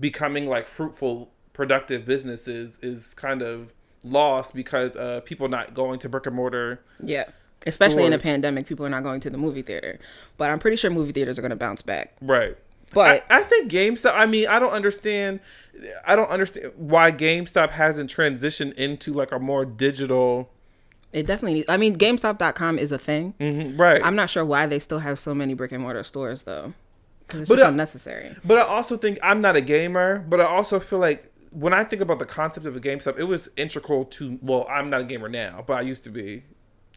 becoming 0.00 0.48
like 0.48 0.66
fruitful 0.66 1.30
productive 1.52 2.04
businesses 2.04 2.80
is 2.82 3.14
kind 3.14 3.42
of 3.42 3.72
lost 4.02 4.56
because 4.56 4.96
uh 4.96 5.20
people 5.24 5.46
not 5.46 5.72
going 5.72 6.00
to 6.00 6.08
brick 6.08 6.26
and 6.26 6.34
mortar 6.34 6.80
Yeah. 7.00 7.26
Especially 7.66 8.04
in 8.04 8.12
a 8.12 8.18
pandemic, 8.18 8.66
people 8.66 8.84
are 8.84 8.88
not 8.90 9.02
going 9.02 9.20
to 9.20 9.30
the 9.30 9.38
movie 9.38 9.62
theater. 9.62 9.98
But 10.36 10.50
I'm 10.50 10.58
pretty 10.58 10.76
sure 10.76 10.90
movie 10.90 11.12
theaters 11.12 11.38
are 11.38 11.42
going 11.42 11.50
to 11.50 11.56
bounce 11.56 11.82
back. 11.82 12.14
right 12.20 12.56
But 12.92 13.24
I, 13.30 13.38
I 13.38 13.42
think 13.44 13.70
GameStop. 13.70 14.12
I 14.14 14.26
mean, 14.26 14.48
I 14.48 14.58
don't 14.58 14.72
understand. 14.72 15.40
I 16.06 16.14
don't 16.16 16.28
understand 16.30 16.72
why 16.76 17.12
GameStop 17.12 17.70
hasn't 17.70 18.14
transitioned 18.14 18.74
into 18.74 19.12
like 19.12 19.32
a 19.32 19.38
more 19.38 19.64
digital. 19.64 20.50
it 21.12 21.26
definitely 21.26 21.54
needs, 21.54 21.68
I 21.68 21.76
mean, 21.76 21.96
GameStop.com 21.96 22.78
is 22.78 22.90
a 22.92 22.98
thing. 22.98 23.34
Mhm, 23.40 23.78
right. 23.78 24.00
I'm 24.04 24.16
not 24.16 24.28
sure 24.30 24.44
why 24.44 24.66
they 24.66 24.78
still 24.78 24.98
have 25.00 25.18
so 25.18 25.34
many 25.34 25.54
brick 25.54 25.72
and 25.72 25.82
mortar 25.82 26.02
stores, 26.04 26.42
though. 26.44 26.72
because 27.26 27.40
it's 27.40 27.48
But, 27.48 27.56
just 27.56 27.64
uh, 27.66 27.68
unnecessary. 27.68 28.36
But 28.44 28.58
I 28.58 28.62
also 28.62 28.96
think 28.96 29.18
I'm 29.22 29.40
not 29.40 29.56
a 29.56 29.60
gamer, 29.60 30.18
but 30.28 30.40
I 30.40 30.44
also 30.44 30.78
feel 30.80 30.98
like 30.98 31.32
when 31.52 31.72
I 31.74 31.84
think 31.84 32.00
about 32.02 32.18
the 32.18 32.26
concept 32.26 32.66
of 32.66 32.76
a 32.76 32.80
GameStop, 32.80 33.18
it 33.18 33.24
was 33.24 33.48
integral 33.56 34.04
to. 34.06 34.38
Well, 34.42 34.66
I'm 34.70 34.90
not 34.90 35.00
a 35.02 35.04
gamer 35.04 35.28
now, 35.28 35.64
but 35.66 35.74
I 35.74 35.82
used 35.82 36.04
to 36.04 36.10
be. 36.10 36.44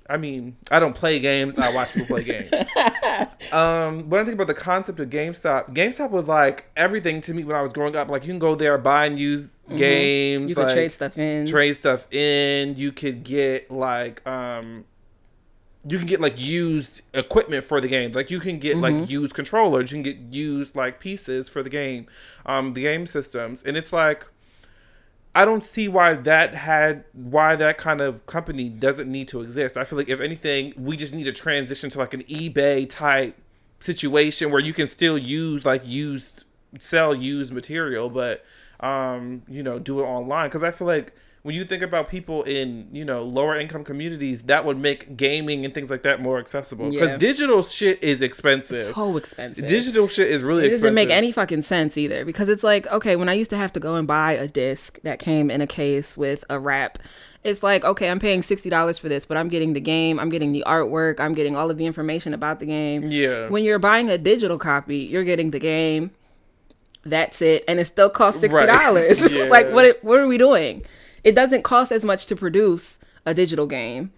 I 0.09 0.17
mean, 0.17 0.57
I 0.69 0.79
don't 0.79 0.95
play 0.95 1.19
games. 1.19 1.57
I 1.57 1.73
watch 1.73 1.91
people 1.93 2.07
play 2.07 2.23
games. 2.23 2.51
um, 3.51 4.09
when 4.09 4.21
I 4.21 4.23
think 4.23 4.35
about 4.35 4.47
the 4.47 4.53
concept 4.53 4.99
of 4.99 5.09
GameStop, 5.09 5.73
GameStop 5.73 6.11
was 6.11 6.27
like 6.27 6.65
everything 6.75 7.21
to 7.21 7.33
me 7.33 7.43
when 7.43 7.55
I 7.55 7.61
was 7.61 7.73
growing 7.73 7.95
up. 7.95 8.07
Like 8.09 8.23
you 8.23 8.29
can 8.29 8.39
go 8.39 8.55
there, 8.55 8.77
buy 8.77 9.07
and 9.07 9.17
use 9.17 9.55
games. 9.69 10.43
Mm-hmm. 10.43 10.49
You 10.49 10.55
could 10.55 10.65
like, 10.65 10.73
trade 10.73 10.93
stuff 10.93 11.17
in. 11.17 11.47
trade 11.47 11.73
stuff 11.73 12.13
in. 12.13 12.75
You 12.75 12.91
could 12.91 13.23
get 13.23 13.71
like 13.71 14.25
um 14.27 14.85
you 15.87 15.97
can 15.97 16.07
get 16.07 16.19
like 16.19 16.39
used 16.39 17.01
equipment 17.13 17.63
for 17.63 17.79
the 17.79 17.87
game. 17.87 18.11
Like 18.11 18.31
you 18.31 18.39
can 18.39 18.59
get 18.59 18.77
Mm-hmm. 18.77 18.99
like 18.99 19.09
used 19.09 19.33
controllers, 19.33 19.91
you 19.91 19.97
can 19.97 20.03
get 20.03 20.17
used 20.33 20.75
like 20.75 20.99
pieces 20.99 21.47
for 21.47 21.63
the 21.63 21.69
game, 21.69 22.07
um, 22.45 22.73
the 22.73 22.81
game 22.81 23.07
systems. 23.07 23.63
And 23.63 23.77
it's 23.77 23.93
like 23.93 24.25
I 25.35 25.43
don't 25.43 25.65
see 25.65 25.89
why 25.89 26.13
that 26.13 26.55
had 26.55 27.03
why 27.11 27.57
that 27.57 27.77
kind 27.77 27.99
of 27.99 28.25
company 28.25 28.69
doesn't 28.69 29.11
need 29.11 29.27
to 29.27 29.41
exist. 29.41 29.75
I 29.75 29.83
feel 29.83 29.97
like 29.97 30.07
if 30.07 30.21
anything, 30.21 30.73
we 30.77 30.95
just 30.95 31.13
need 31.13 31.25
to 31.25 31.33
transition 31.33 31.89
to 31.89 31.99
like 31.99 32.13
an 32.13 32.23
eBay 32.23 32.89
type 32.89 33.37
situation 33.81 34.49
where 34.49 34.61
you 34.61 34.73
can 34.73 34.87
still 34.87 35.17
use 35.17 35.65
like 35.65 35.85
used 35.85 36.45
sell 36.79 37.13
used 37.13 37.51
material, 37.51 38.09
but 38.09 38.45
um, 38.79 39.43
you 39.49 39.61
know, 39.61 39.77
do 39.77 39.99
it 39.99 40.03
online. 40.03 40.47
Because 40.47 40.63
I 40.63 40.71
feel 40.71 40.87
like 40.87 41.13
when 41.45 41.53
you 41.53 41.63
think 41.63 41.83
about 41.83 42.09
people 42.09 42.41
in 42.43 42.87
you 42.91 43.05
know 43.05 43.21
lower 43.23 43.55
income 43.55 43.83
communities, 43.83 44.41
that 44.43 44.65
would 44.65 44.79
make 44.79 45.15
gaming 45.15 45.63
and 45.63 45.73
things 45.75 45.91
like 45.91 46.01
that 46.01 46.19
more 46.19 46.39
accessible. 46.39 46.89
Because 46.89 47.11
Yeah. 47.11 47.17
digital 47.17 47.61
shit 47.61 48.01
is 48.03 48.19
expensive. 48.23 48.93
So 48.95 49.15
expensive. 49.15 49.67
Digital 49.67 50.07
shit 50.07 50.31
is 50.31 50.43
really 50.43 50.63
it 50.63 50.65
expensive. 50.73 50.81
doesn't 50.81 50.95
make 50.95 51.11
any 51.11 51.31
fucking 51.31 51.61
sense 51.61 51.97
either 51.97 52.25
because 52.25 52.49
it's 52.49 52.63
like 52.63 52.87
okay 52.91 53.15
when 53.15 53.29
i 53.29 53.33
used 53.33 53.51
to 53.51 53.57
have 53.57 53.71
to 53.73 53.79
go 53.79 53.93
and 53.95 54.07
buy 54.07 54.31
a 54.31 54.47
disc 54.47 54.99
that 55.03 55.19
came 55.19 55.51
in 55.51 55.61
a 55.61 55.67
case 55.67 56.17
with 56.17 56.43
a 56.49 56.57
wrap 56.59 56.97
it's 57.43 57.61
like 57.61 57.85
okay 57.85 58.09
i'm 58.09 58.17
paying 58.19 58.41
$60 58.41 58.99
for 58.99 59.07
this 59.07 59.25
but 59.27 59.37
i'm 59.37 59.47
getting 59.49 59.73
the 59.73 59.79
game 59.79 60.19
i'm 60.19 60.29
getting 60.29 60.51
the 60.51 60.63
artwork 60.65 61.19
i'm 61.19 61.33
getting 61.35 61.55
all 61.55 61.69
of 61.69 61.77
the 61.77 61.85
information 61.85 62.33
about 62.33 62.59
the 62.59 62.65
game 62.65 63.03
Yeah. 63.11 63.49
when 63.49 63.63
you're 63.63 63.77
buying 63.79 64.09
a 64.09 64.17
digital 64.17 64.57
copy 64.57 64.97
you're 64.97 65.23
getting 65.23 65.51
the 65.51 65.59
game 65.59 66.09
that's 67.05 67.41
it 67.41 67.63
and 67.67 67.79
it 67.79 67.85
still 67.87 68.09
costs 68.09 68.41
$60 68.41 68.51
Right. 68.51 69.31
Yeah. 69.31 69.43
like 69.45 69.71
what 69.71 70.03
what 70.03 70.19
are 70.19 70.27
we 70.27 70.37
doing 70.39 70.83
it 71.25 71.35
doesn't 71.35 71.63
cost 71.63 71.91
as 71.91 72.05
much 72.05 72.25
to 72.27 72.35
produce 72.35 72.97
a 73.25 73.33
digital 73.33 73.67
game 73.67 74.11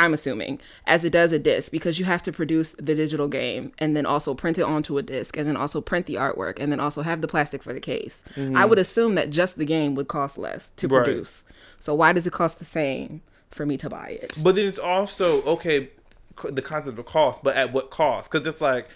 I'm 0.00 0.14
assuming, 0.14 0.60
as 0.86 1.04
it 1.04 1.10
does 1.10 1.32
a 1.32 1.40
disc, 1.40 1.72
because 1.72 1.98
you 1.98 2.04
have 2.04 2.22
to 2.22 2.30
produce 2.30 2.70
the 2.78 2.94
digital 2.94 3.26
game 3.26 3.72
and 3.80 3.96
then 3.96 4.06
also 4.06 4.32
print 4.32 4.56
it 4.56 4.62
onto 4.62 4.96
a 4.96 5.02
disc 5.02 5.36
and 5.36 5.48
then 5.48 5.56
also 5.56 5.80
print 5.80 6.06
the 6.06 6.14
artwork 6.14 6.60
and 6.60 6.70
then 6.70 6.78
also 6.78 7.02
have 7.02 7.20
the 7.20 7.26
plastic 7.26 7.64
for 7.64 7.72
the 7.72 7.80
case. 7.80 8.22
I 8.54 8.64
would 8.64 8.78
assume 8.78 9.16
that 9.16 9.30
just 9.30 9.58
the 9.58 9.64
game 9.64 9.96
would 9.96 10.06
cost 10.06 10.38
less 10.38 10.70
to 10.76 10.86
Mm-hmm. 10.86 10.94
Right. 10.94 11.04
produce. 11.04 11.44
So 11.80 11.96
why 11.96 12.12
does 12.12 12.28
it 12.28 12.32
cost 12.32 12.60
the 12.60 12.64
same 12.64 13.22
for 13.50 13.66
me 13.66 13.76
to 13.78 13.90
buy 13.90 14.10
it? 14.22 14.34
But 14.40 14.54
then 14.54 14.66
it's 14.66 14.78
also 14.78 15.42
okay, 15.42 15.90
the 16.44 16.62
concept 16.62 16.96
of 16.96 17.04
cost, 17.04 17.42
but 17.42 17.56
at 17.56 17.72
what 17.72 17.90
cost? 17.90 18.30
Because 18.30 18.46
it's 18.46 18.60
like 18.60 18.86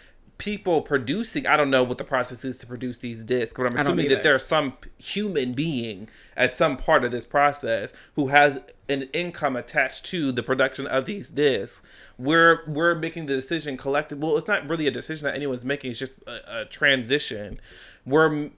people 0.42 0.82
producing. 0.82 1.46
I 1.46 1.56
don't 1.56 1.70
know 1.70 1.84
what 1.84 1.98
the 1.98 2.04
process 2.04 2.44
is 2.44 2.58
to 2.58 2.66
produce 2.66 2.98
these 2.98 3.22
discs, 3.22 3.54
but 3.56 3.68
I'm 3.68 3.76
assuming 3.78 4.08
that 4.08 4.24
there's 4.24 4.44
some 4.44 4.72
human 4.98 5.52
being 5.52 6.08
at 6.36 6.52
some 6.52 6.76
part 6.76 7.04
of 7.04 7.12
this 7.12 7.24
process 7.24 7.92
who 8.14 8.26
has 8.28 8.60
an 8.88 9.02
income 9.12 9.54
attached 9.54 10.04
to 10.06 10.32
the 10.32 10.42
production 10.42 10.88
of 10.88 11.04
these 11.04 11.30
discs. 11.30 11.80
We're 12.18 12.64
we're 12.66 12.96
making 12.96 13.26
the 13.26 13.36
decision 13.36 13.76
collective. 13.76 14.18
Well, 14.18 14.36
it's 14.36 14.48
not 14.48 14.68
really 14.68 14.88
a 14.88 14.90
decision 14.90 15.26
that 15.26 15.36
anyone's 15.36 15.64
making. 15.64 15.92
It's 15.92 16.00
just 16.00 16.14
a, 16.26 16.62
a 16.62 16.64
transition. 16.64 17.60
Where 18.02 18.50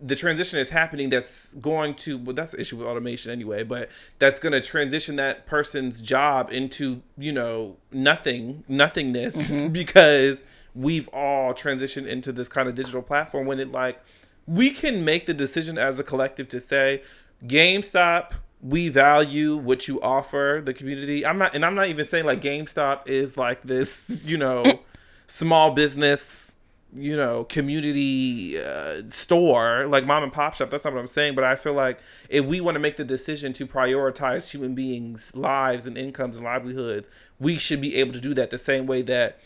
the 0.00 0.16
transition 0.16 0.58
is 0.58 0.70
happening 0.70 1.10
that's 1.10 1.48
going 1.60 1.94
to 1.96 2.16
well 2.16 2.34
that's 2.34 2.52
the 2.52 2.60
issue 2.60 2.76
with 2.76 2.86
automation 2.86 3.30
anyway 3.30 3.64
but 3.64 3.90
that's 4.20 4.38
going 4.38 4.52
to 4.52 4.60
transition 4.60 5.16
that 5.16 5.46
person's 5.46 6.00
job 6.00 6.48
into 6.50 7.02
you 7.18 7.32
know 7.32 7.76
nothing 7.90 8.64
nothingness 8.68 9.50
because 9.72 10.42
we've 10.78 11.08
all 11.08 11.52
transitioned 11.52 12.06
into 12.06 12.30
this 12.30 12.48
kind 12.48 12.68
of 12.68 12.74
digital 12.74 13.02
platform 13.02 13.46
when 13.46 13.58
it 13.58 13.72
like 13.72 14.00
we 14.46 14.70
can 14.70 15.04
make 15.04 15.26
the 15.26 15.34
decision 15.34 15.76
as 15.76 15.98
a 15.98 16.04
collective 16.04 16.48
to 16.48 16.60
say 16.60 17.02
GameStop 17.44 18.32
we 18.60 18.88
value 18.88 19.56
what 19.56 19.86
you 19.86 20.00
offer 20.00 20.60
the 20.64 20.74
community. 20.74 21.24
I'm 21.24 21.38
not 21.38 21.54
and 21.54 21.64
I'm 21.64 21.74
not 21.74 21.86
even 21.88 22.04
saying 22.04 22.24
like 22.24 22.40
GameStop 22.40 23.08
is 23.08 23.36
like 23.36 23.62
this 23.62 24.22
you 24.24 24.36
know 24.36 24.80
small 25.26 25.72
business 25.72 26.54
you 26.96 27.14
know 27.14 27.44
community 27.44 28.58
uh, 28.58 29.02
store 29.10 29.86
like 29.86 30.06
mom 30.06 30.22
and 30.22 30.32
pop 30.32 30.54
shop. 30.54 30.70
That's 30.70 30.84
not 30.84 30.94
what 30.94 31.00
i'm 31.00 31.06
saying 31.06 31.34
but 31.34 31.44
i 31.44 31.54
feel 31.54 31.74
like 31.74 32.00
if 32.30 32.46
we 32.46 32.62
want 32.62 32.76
to 32.76 32.78
make 32.78 32.96
the 32.96 33.04
decision 33.04 33.52
to 33.52 33.66
prioritize 33.66 34.50
human 34.52 34.74
beings 34.74 35.30
lives 35.34 35.86
and 35.86 35.98
incomes 35.98 36.36
and 36.36 36.46
livelihoods 36.46 37.10
we 37.38 37.58
should 37.58 37.82
be 37.82 37.96
able 37.96 38.14
to 38.14 38.20
do 38.20 38.32
that 38.32 38.48
the 38.48 38.56
same 38.56 38.86
way 38.86 39.02
that 39.02 39.38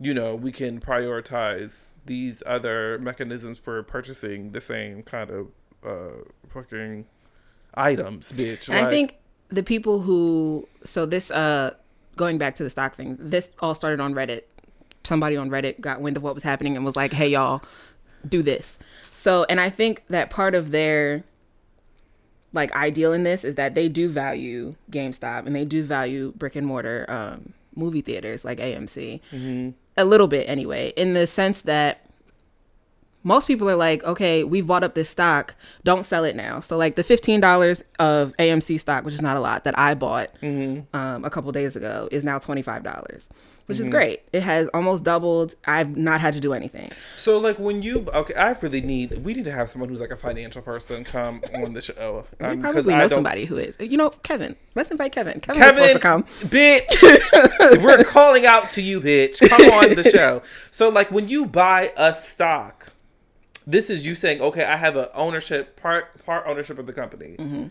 you 0.00 0.14
know 0.14 0.34
we 0.34 0.52
can 0.52 0.80
prioritize 0.80 1.88
these 2.06 2.42
other 2.46 2.98
mechanisms 2.98 3.58
for 3.58 3.82
purchasing 3.82 4.52
the 4.52 4.60
same 4.60 5.02
kind 5.02 5.30
of 5.30 5.48
uh 5.84 6.22
fucking 6.48 7.04
items 7.74 8.32
bitch 8.32 8.68
And 8.68 8.78
I 8.78 8.90
think 8.90 9.16
the 9.48 9.62
people 9.62 10.00
who 10.00 10.68
so 10.84 11.06
this 11.06 11.30
uh 11.30 11.74
going 12.16 12.36
back 12.36 12.56
to 12.56 12.64
the 12.64 12.70
stock 12.70 12.94
thing, 12.96 13.16
this 13.18 13.50
all 13.60 13.74
started 13.74 14.00
on 14.00 14.12
Reddit. 14.12 14.42
Somebody 15.04 15.36
on 15.36 15.48
Reddit 15.48 15.80
got 15.80 16.02
wind 16.02 16.18
of 16.18 16.22
what 16.22 16.34
was 16.34 16.42
happening 16.42 16.76
and 16.76 16.84
was 16.84 16.96
like, 16.96 17.12
"Hey 17.12 17.28
y'all, 17.28 17.62
do 18.28 18.42
this." 18.42 18.78
So, 19.14 19.46
and 19.48 19.60
I 19.60 19.70
think 19.70 20.04
that 20.08 20.28
part 20.28 20.54
of 20.54 20.70
their 20.70 21.24
like 22.52 22.72
ideal 22.72 23.12
in 23.12 23.22
this 23.22 23.44
is 23.44 23.54
that 23.54 23.74
they 23.74 23.88
do 23.88 24.08
value 24.08 24.74
GameStop 24.90 25.46
and 25.46 25.54
they 25.54 25.64
do 25.64 25.82
value 25.82 26.32
brick 26.36 26.56
and 26.56 26.66
mortar 26.66 27.06
um, 27.08 27.54
movie 27.78 28.02
theaters 28.02 28.44
like 28.44 28.58
AMC. 28.58 29.20
Mm-hmm. 29.32 29.70
A 29.96 30.04
little 30.04 30.28
bit, 30.28 30.48
anyway, 30.48 30.92
in 30.96 31.14
the 31.14 31.26
sense 31.26 31.62
that 31.62 32.08
most 33.24 33.46
people 33.46 33.68
are 33.68 33.76
like, 33.76 34.04
okay, 34.04 34.44
we've 34.44 34.66
bought 34.66 34.84
up 34.84 34.94
this 34.94 35.10
stock, 35.10 35.54
don't 35.84 36.04
sell 36.04 36.24
it 36.24 36.36
now. 36.36 36.60
So, 36.60 36.76
like 36.76 36.94
the 36.94 37.04
$15 37.04 37.82
of 37.98 38.32
AMC 38.38 38.78
stock, 38.80 39.04
which 39.04 39.14
is 39.14 39.22
not 39.22 39.36
a 39.36 39.40
lot, 39.40 39.64
that 39.64 39.78
I 39.78 39.94
bought 39.94 40.30
mm-hmm. 40.40 40.96
um, 40.96 41.24
a 41.24 41.30
couple 41.30 41.50
days 41.52 41.76
ago 41.76 42.08
is 42.10 42.24
now 42.24 42.38
$25 42.38 43.28
which 43.68 43.76
mm-hmm. 43.76 43.84
is 43.84 43.90
great. 43.90 44.22
It 44.32 44.42
has 44.42 44.66
almost 44.72 45.04
doubled. 45.04 45.54
I've 45.66 45.94
not 45.94 46.22
had 46.22 46.32
to 46.32 46.40
do 46.40 46.54
anything. 46.54 46.90
So 47.18 47.38
like 47.38 47.58
when 47.58 47.82
you 47.82 48.08
okay, 48.14 48.32
I 48.34 48.52
really 48.62 48.80
need 48.80 49.22
we 49.22 49.34
need 49.34 49.44
to 49.44 49.52
have 49.52 49.68
someone 49.68 49.90
who's 49.90 50.00
like 50.00 50.10
a 50.10 50.16
financial 50.16 50.62
person 50.62 51.04
come 51.04 51.42
on 51.54 51.74
the 51.74 51.82
show. 51.82 52.24
Um, 52.40 52.56
we 52.56 52.62
probably 52.62 52.94
know 52.94 53.08
somebody 53.08 53.44
who 53.44 53.56
is. 53.56 53.76
You 53.80 53.96
know, 53.96 54.10
Kevin. 54.10 54.54
Let's 54.74 54.90
invite 54.90 55.12
Kevin. 55.12 55.40
Kevin, 55.40 55.60
Kevin 55.60 55.94
to 55.94 55.98
come. 55.98 56.22
Bitch, 56.22 57.82
we're 57.82 58.04
calling 58.04 58.46
out 58.46 58.70
to 58.72 58.82
you, 58.82 59.00
bitch. 59.00 59.46
Come 59.48 59.70
on 59.72 59.94
the 59.96 60.08
show. 60.08 60.42
So 60.70 60.88
like 60.88 61.10
when 61.10 61.28
you 61.28 61.46
buy 61.46 61.92
a 61.96 62.14
stock, 62.14 62.92
this 63.66 63.90
is 63.90 64.06
you 64.06 64.14
saying, 64.14 64.40
okay, 64.40 64.64
I 64.64 64.76
have 64.76 64.96
a 64.96 65.14
ownership 65.16 65.80
part 65.80 66.24
part 66.24 66.46
ownership 66.46 66.78
of 66.78 66.86
the 66.86 66.92
company. 66.92 67.36
Mm-hmm 67.38 67.68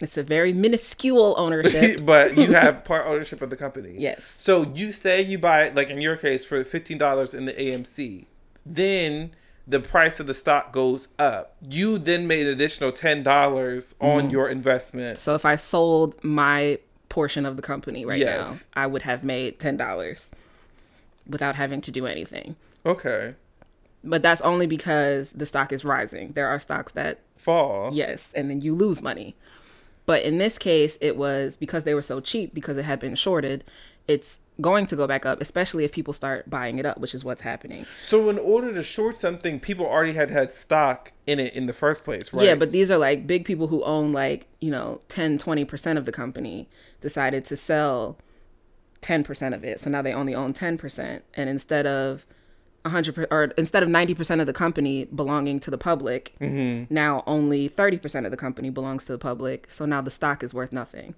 it's 0.00 0.16
a 0.16 0.22
very 0.22 0.52
minuscule 0.52 1.34
ownership. 1.38 2.04
but 2.06 2.36
you 2.36 2.52
have 2.54 2.84
part 2.84 3.06
ownership 3.06 3.40
of 3.42 3.50
the 3.50 3.56
company. 3.56 3.94
Yes. 3.98 4.24
So 4.38 4.72
you 4.74 4.92
say 4.92 5.22
you 5.22 5.38
buy 5.38 5.64
it, 5.64 5.74
like 5.74 5.90
in 5.90 6.00
your 6.00 6.16
case, 6.16 6.44
for 6.44 6.62
fifteen 6.64 6.98
dollars 6.98 7.34
in 7.34 7.46
the 7.46 7.52
AMC, 7.52 8.26
then 8.66 9.32
the 9.66 9.80
price 9.80 10.20
of 10.20 10.26
the 10.26 10.34
stock 10.34 10.72
goes 10.72 11.08
up. 11.18 11.56
You 11.62 11.98
then 11.98 12.26
made 12.26 12.46
an 12.46 12.52
additional 12.52 12.92
ten 12.92 13.22
dollars 13.22 13.94
on 14.00 14.28
mm. 14.28 14.32
your 14.32 14.48
investment. 14.48 15.18
So 15.18 15.34
if 15.34 15.44
I 15.44 15.56
sold 15.56 16.22
my 16.22 16.78
portion 17.08 17.46
of 17.46 17.56
the 17.56 17.62
company 17.62 18.04
right 18.04 18.18
Yes. 18.18 18.48
now, 18.48 18.58
I 18.74 18.86
would 18.86 19.02
have 19.02 19.22
made 19.22 19.58
ten 19.58 19.76
dollars 19.76 20.30
without 21.26 21.54
having 21.54 21.80
to 21.82 21.90
do 21.90 22.06
anything. 22.06 22.56
Okay. 22.84 23.34
But 24.02 24.22
that's 24.22 24.42
only 24.42 24.66
because 24.66 25.30
the 25.30 25.46
stock 25.46 25.72
is 25.72 25.84
rising. 25.84 26.32
There 26.32 26.46
are 26.48 26.58
stocks 26.58 26.92
that 26.92 27.20
Fall. 27.36 27.90
yes, 27.92 28.30
and 28.34 28.50
then 28.50 28.60
you 28.60 28.74
lose 28.74 29.00
money. 29.00 29.34
But 30.06 30.22
in 30.22 30.38
this 30.38 30.58
case, 30.58 30.98
it 31.00 31.16
was 31.16 31.56
because 31.56 31.84
they 31.84 31.94
were 31.94 32.02
so 32.02 32.20
cheap 32.20 32.54
because 32.54 32.76
it 32.76 32.84
had 32.84 33.00
been 33.00 33.14
shorted. 33.14 33.64
It's 34.06 34.38
going 34.60 34.86
to 34.86 34.96
go 34.96 35.06
back 35.06 35.26
up, 35.26 35.40
especially 35.40 35.84
if 35.84 35.92
people 35.92 36.12
start 36.12 36.48
buying 36.48 36.78
it 36.78 36.86
up, 36.86 36.98
which 36.98 37.14
is 37.14 37.24
what's 37.24 37.40
happening. 37.40 37.86
So 38.02 38.28
in 38.28 38.38
order 38.38 38.72
to 38.72 38.82
short 38.82 39.16
something, 39.16 39.58
people 39.58 39.86
already 39.86 40.12
had 40.12 40.30
had 40.30 40.52
stock 40.52 41.12
in 41.26 41.40
it 41.40 41.54
in 41.54 41.66
the 41.66 41.72
first 41.72 42.04
place, 42.04 42.32
right? 42.32 42.44
Yeah, 42.44 42.54
but 42.54 42.70
these 42.70 42.90
are 42.90 42.98
like 42.98 43.26
big 43.26 43.44
people 43.44 43.68
who 43.68 43.82
own 43.82 44.12
like, 44.12 44.46
you 44.60 44.70
know, 44.70 45.00
10, 45.08 45.38
20% 45.38 45.96
of 45.96 46.04
the 46.04 46.12
company 46.12 46.68
decided 47.00 47.44
to 47.46 47.56
sell 47.56 48.18
10% 49.00 49.54
of 49.54 49.64
it. 49.64 49.80
So 49.80 49.90
now 49.90 50.02
they 50.02 50.12
only 50.12 50.34
own 50.34 50.52
10%. 50.54 51.22
And 51.34 51.50
instead 51.50 51.86
of 51.86 52.24
100 52.84 53.14
per- 53.14 53.26
or 53.30 53.44
instead 53.56 53.82
of 53.82 53.88
90% 53.88 54.40
of 54.40 54.46
the 54.46 54.52
company 54.52 55.06
belonging 55.06 55.58
to 55.60 55.70
the 55.70 55.78
public, 55.78 56.34
mm-hmm. 56.40 56.92
now 56.92 57.24
only 57.26 57.68
30% 57.68 58.24
of 58.24 58.30
the 58.30 58.36
company 58.36 58.70
belongs 58.70 59.06
to 59.06 59.12
the 59.12 59.18
public. 59.18 59.70
So 59.70 59.86
now 59.86 60.02
the 60.02 60.10
stock 60.10 60.42
is 60.42 60.52
worth 60.52 60.72
nothing. 60.72 61.14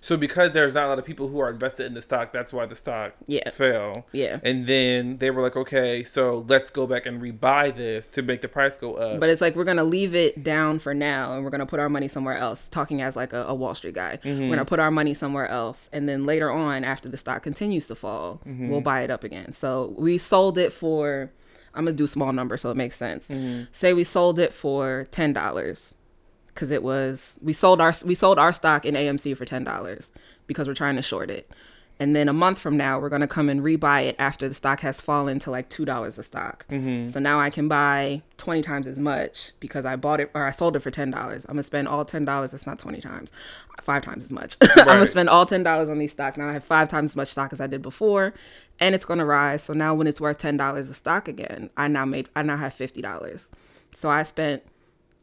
So 0.00 0.16
because 0.16 0.52
there's 0.52 0.74
not 0.74 0.86
a 0.86 0.88
lot 0.88 0.98
of 0.98 1.04
people 1.04 1.28
who 1.28 1.38
are 1.40 1.50
invested 1.50 1.86
in 1.86 1.94
the 1.94 2.02
stock, 2.02 2.32
that's 2.32 2.52
why 2.52 2.66
the 2.66 2.76
stock 2.76 3.14
Yeah. 3.26 3.50
fell. 3.50 4.06
Yeah. 4.12 4.40
And 4.42 4.66
then 4.66 5.18
they 5.18 5.30
were 5.30 5.42
like, 5.42 5.56
okay, 5.56 6.04
so 6.04 6.44
let's 6.48 6.70
go 6.70 6.86
back 6.86 7.06
and 7.06 7.20
rebuy 7.20 7.74
this 7.76 8.08
to 8.08 8.22
make 8.22 8.40
the 8.40 8.48
price 8.48 8.76
go 8.76 8.94
up. 8.94 9.20
But 9.20 9.28
it's 9.28 9.40
like 9.40 9.56
we're 9.56 9.64
gonna 9.64 9.84
leave 9.84 10.14
it 10.14 10.42
down 10.42 10.78
for 10.78 10.94
now, 10.94 11.34
and 11.34 11.44
we're 11.44 11.50
gonna 11.50 11.66
put 11.66 11.80
our 11.80 11.88
money 11.88 12.08
somewhere 12.08 12.36
else. 12.36 12.68
Talking 12.68 13.02
as 13.02 13.16
like 13.16 13.32
a, 13.32 13.44
a 13.44 13.54
Wall 13.54 13.74
Street 13.74 13.94
guy, 13.94 14.18
mm-hmm. 14.22 14.42
we're 14.42 14.56
gonna 14.56 14.64
put 14.64 14.78
our 14.78 14.90
money 14.90 15.14
somewhere 15.14 15.48
else, 15.48 15.88
and 15.92 16.08
then 16.08 16.24
later 16.24 16.50
on, 16.50 16.84
after 16.84 17.08
the 17.08 17.16
stock 17.16 17.42
continues 17.42 17.86
to 17.88 17.94
fall, 17.94 18.40
mm-hmm. 18.46 18.68
we'll 18.68 18.80
buy 18.80 19.02
it 19.02 19.10
up 19.10 19.24
again. 19.24 19.52
So 19.52 19.94
we 19.96 20.18
sold 20.18 20.58
it 20.58 20.72
for. 20.72 21.30
I'm 21.74 21.84
gonna 21.84 21.96
do 21.96 22.06
small 22.06 22.32
numbers 22.32 22.62
so 22.62 22.70
it 22.70 22.76
makes 22.76 22.96
sense. 22.96 23.28
Mm-hmm. 23.28 23.64
Say 23.70 23.92
we 23.92 24.02
sold 24.02 24.38
it 24.38 24.54
for 24.54 25.06
ten 25.10 25.34
dollars, 25.34 25.92
because 26.56 26.70
it 26.70 26.82
was 26.82 27.38
we 27.42 27.52
sold 27.52 27.80
our 27.80 27.94
we 28.04 28.16
sold 28.16 28.38
our 28.38 28.52
stock 28.52 28.84
in 28.84 28.94
AMC 28.94 29.36
for 29.36 29.44
ten 29.44 29.62
dollars 29.62 30.10
because 30.46 30.66
we're 30.66 30.74
trying 30.74 30.96
to 30.96 31.02
short 31.02 31.30
it. 31.30 31.48
And 31.98 32.14
then 32.14 32.28
a 32.28 32.32
month 32.34 32.58
from 32.58 32.76
now, 32.76 33.00
we're 33.00 33.08
gonna 33.08 33.26
come 33.26 33.48
and 33.48 33.62
rebuy 33.62 34.04
it 34.04 34.16
after 34.18 34.48
the 34.48 34.54
stock 34.54 34.80
has 34.80 35.00
fallen 35.00 35.38
to 35.40 35.50
like 35.50 35.70
two 35.70 35.84
dollars 35.84 36.18
a 36.18 36.22
stock. 36.22 36.66
Mm-hmm. 36.68 37.06
So 37.06 37.20
now 37.20 37.40
I 37.40 37.48
can 37.48 37.68
buy 37.68 38.22
twenty 38.36 38.60
times 38.62 38.86
as 38.86 38.98
much 38.98 39.52
because 39.60 39.84
I 39.86 39.96
bought 39.96 40.20
it 40.20 40.30
or 40.34 40.44
I 40.44 40.50
sold 40.50 40.76
it 40.76 40.80
for 40.80 40.90
ten 40.90 41.10
dollars. 41.10 41.44
I'm 41.46 41.54
gonna 41.54 41.62
spend 41.62 41.88
all 41.88 42.04
ten 42.04 42.24
dollars. 42.24 42.50
That's 42.50 42.66
not 42.66 42.78
twenty 42.78 43.00
times, 43.00 43.32
five 43.80 44.02
times 44.02 44.24
as 44.24 44.32
much. 44.32 44.56
I'm 44.76 44.84
gonna 44.84 45.06
spend 45.06 45.28
all 45.30 45.46
ten 45.46 45.62
dollars 45.62 45.88
on 45.88 45.98
these 45.98 46.12
stocks. 46.12 46.36
Now 46.36 46.48
I 46.48 46.52
have 46.52 46.64
five 46.64 46.88
times 46.88 47.12
as 47.12 47.16
much 47.16 47.28
stock 47.28 47.52
as 47.52 47.60
I 47.60 47.66
did 47.66 47.80
before, 47.80 48.34
and 48.78 48.94
it's 48.94 49.06
gonna 49.06 49.24
rise. 49.24 49.62
So 49.62 49.72
now 49.72 49.94
when 49.94 50.06
it's 50.06 50.20
worth 50.20 50.38
ten 50.38 50.56
dollars 50.58 50.90
a 50.90 50.94
stock 50.94 51.28
again, 51.28 51.70
I 51.78 51.88
now 51.88 52.04
made 52.04 52.28
I 52.36 52.42
now 52.42 52.56
have 52.56 52.74
fifty 52.74 53.00
dollars. 53.00 53.48
So 53.94 54.10
I 54.10 54.22
spent 54.22 54.62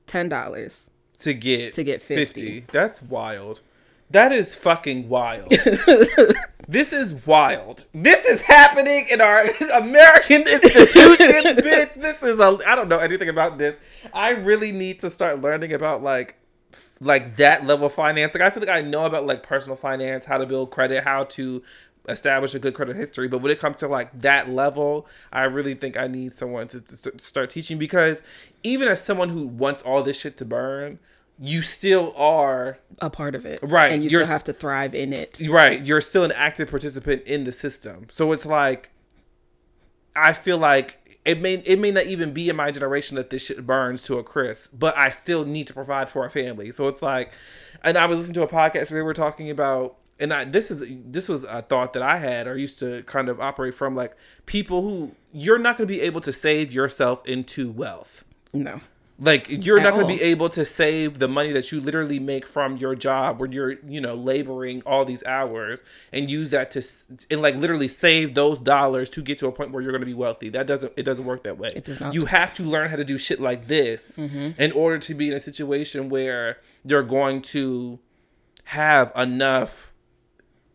ten 0.08 0.28
dollars 0.28 0.89
to 1.24 1.34
get 1.34 1.74
To 1.74 1.84
get 1.84 2.02
50. 2.02 2.66
That's 2.72 3.02
wild. 3.02 3.62
That 4.10 4.32
is 4.32 4.54
fucking 4.54 5.10
wild. 5.10 5.50
this 6.68 6.94
is 6.94 7.14
wild. 7.26 7.86
This 7.94 8.24
is 8.26 8.42
happening 8.42 9.08
in 9.10 9.22
our 9.22 9.46
American 9.74 10.42
institutions, 10.42 11.58
bitch. 11.58 11.96
This 11.96 12.22
is 12.22 12.40
a 12.40 12.60
I 12.68 12.76
don't 12.76 12.90
know 12.90 13.00
anything 13.00 13.30
about 13.30 13.58
this. 13.58 13.76
I 14.14 14.30
really 14.32 14.72
need 14.72 15.00
to 15.02 15.10
start 15.10 15.42
learning 15.42 15.74
about 15.74 16.04
like 16.04 16.36
like 17.00 17.38
that 17.38 17.66
level 17.66 17.88
of 17.88 17.94
finance. 17.94 18.36
Like 18.36 18.44
I 18.44 18.50
feel 18.52 18.62
like 18.62 18.70
I 18.70 18.82
know 18.82 19.06
about 19.06 19.26
like 19.26 19.42
personal 19.42 19.76
finance, 19.76 20.26
how 20.26 20.38
to 20.38 20.46
build 20.46 20.70
credit, 20.70 21.04
how 21.04 21.24
to 21.26 21.64
establish 22.08 22.54
a 22.54 22.60
good 22.60 22.74
credit 22.74 22.96
history. 22.96 23.28
But 23.28 23.40
when 23.40 23.52
it 23.52 23.60
comes 23.60 23.78
to 23.78 23.88
like 23.88 24.22
that 24.22 24.50
level, 24.50 25.08
I 25.32 25.44
really 25.44 25.74
think 25.74 25.98
I 25.98 26.08
need 26.08 26.34
someone 26.34 26.68
to, 26.68 26.82
to 26.82 27.20
start 27.20 27.50
teaching 27.50 27.78
because 27.78 28.22
even 28.62 28.88
as 28.88 29.04
someone 29.04 29.30
who 29.30 29.48
wants 29.48 29.82
all 29.82 30.04
this 30.04 30.20
shit 30.20 30.38
to 30.38 30.46
burn, 30.46 31.00
you 31.39 31.62
still 31.62 32.13
are 32.15 32.78
a 33.00 33.10
part 33.10 33.36
of 33.36 33.46
it, 33.46 33.60
Right, 33.63 33.91
And 33.91 34.04
you 34.04 34.10
still 34.10 34.26
have 34.26 34.43
to 34.46 34.54
thrive 34.54 34.93
in 34.96 35.13
it. 35.13 35.39
right. 35.50 35.84
You're 35.84 36.02
still 36.02 36.24
an 36.24 36.32
active 36.32 36.69
participant 36.69 37.24
in 37.24 37.43
the 37.43 37.52
system. 37.52 38.08
So 38.12 38.32
it's 38.32 38.46
like 38.46 38.91
I 40.15 40.34
feel 40.34 40.58
like 40.58 41.00
it 41.26 41.41
may 41.41 41.56
it 41.56 41.80
may 41.80 41.89
not 41.91 42.06
even 42.06 42.34
be 42.34 42.50
in 42.50 42.56
my 42.56 42.69
generation 42.72 43.15
that 43.15 43.30
this 43.30 43.43
shit 43.46 43.65
burns 43.65 44.04
to 44.04 44.19
a 44.19 44.24
crisp, 44.24 44.72
but 44.74 44.96
I 44.98 45.10
still 45.10 45.46
need 45.46 45.67
to 45.67 45.74
provide 45.74 46.10
for 46.10 46.22
our 46.24 46.30
family. 46.30 46.72
So 46.72 46.88
it's 46.88 47.02
like, 47.02 47.32
and 47.84 47.98
I 47.98 48.06
was 48.06 48.19
listening 48.19 48.36
to 48.36 48.41
a 48.43 48.48
podcast 48.48 48.91
where 48.91 49.00
they 49.00 49.02
were 49.02 49.13
talking 49.13 49.50
about, 49.50 49.98
and 50.19 50.32
I 50.34 50.46
this 50.46 50.69
is 50.69 50.84
this 51.06 51.28
was 51.30 51.43
a 51.46 51.62
thought 51.63 51.93
that 51.93 52.04
I 52.04 52.17
had 52.17 52.46
or 52.46 52.58
used 52.58 52.78
to 52.80 53.04
kind 53.04 53.30
of 53.30 53.41
operate 53.41 53.74
from, 53.74 53.96
like 53.96 54.15
people 54.46 54.82
who 54.84 55.15
you're 55.32 55.58
not 55.58 55.78
going 55.78 55.88
to 55.88 55.93
be 55.93 56.02
able 56.02 56.22
to 56.22 56.32
save 56.34 56.72
yourself 56.72 57.26
into 57.26 57.72
wealth. 57.72 58.24
No, 58.54 58.82
Like 59.19 59.45
you're 59.47 59.78
At 59.78 59.84
not 59.84 59.93
going 59.93 60.08
to 60.08 60.13
be 60.13 60.21
able 60.21 60.49
to 60.49 60.65
save 60.65 61.19
the 61.19 61.28
money 61.28 61.52
that 61.52 61.71
you 61.71 61.80
literally 61.80 62.19
make 62.19 62.47
from 62.47 62.78
your 62.78 62.95
job 62.95 63.39
when 63.39 63.52
you're, 63.52 63.73
you 63.88 64.02
know, 64.02 64.15
laboring 64.15 64.82
all 64.86 65.06
these 65.06 65.23
hours 65.23 65.84
and 66.12 66.30
use 66.30 66.49
that 66.49 66.71
to 66.71 66.84
and 67.30 67.41
like 67.41 67.56
literally 67.56 67.88
save 67.88 68.34
those 68.34 68.60
dollars 68.60 69.10
to 69.12 69.21
get 69.21 69.38
to 69.39 69.47
a 69.47 69.52
point 69.52 69.71
where 69.71 69.84
you're 69.84 69.91
going 69.91 70.02
to 70.02 70.08
be 70.08 70.15
wealthy. 70.15 70.49
That 70.49 70.65
doesn't 70.65 70.93
it 70.97 71.04
doesn't 71.04 71.26
work 71.26 71.43
that 71.43 71.60
way. 71.60 71.73
It 71.76 71.86
does 71.86 71.99
not. 71.99 72.13
You 72.15 72.26
have 72.26 72.56
to 72.56 72.63
learn 72.63 72.89
how 72.89 72.95
to 72.95 73.06
do 73.06 73.19
shit 73.19 73.39
like 73.39 73.67
this 73.67 74.13
mm-hmm. 74.17 74.60
in 74.60 74.71
order 74.71 74.97
to 74.97 75.13
be 75.13 75.28
in 75.28 75.34
a 75.36 75.39
situation 75.39 76.10
where 76.10 76.58
you're 76.84 77.04
going 77.04 77.43
to 77.43 77.99
have 78.65 79.12
enough 79.15 79.93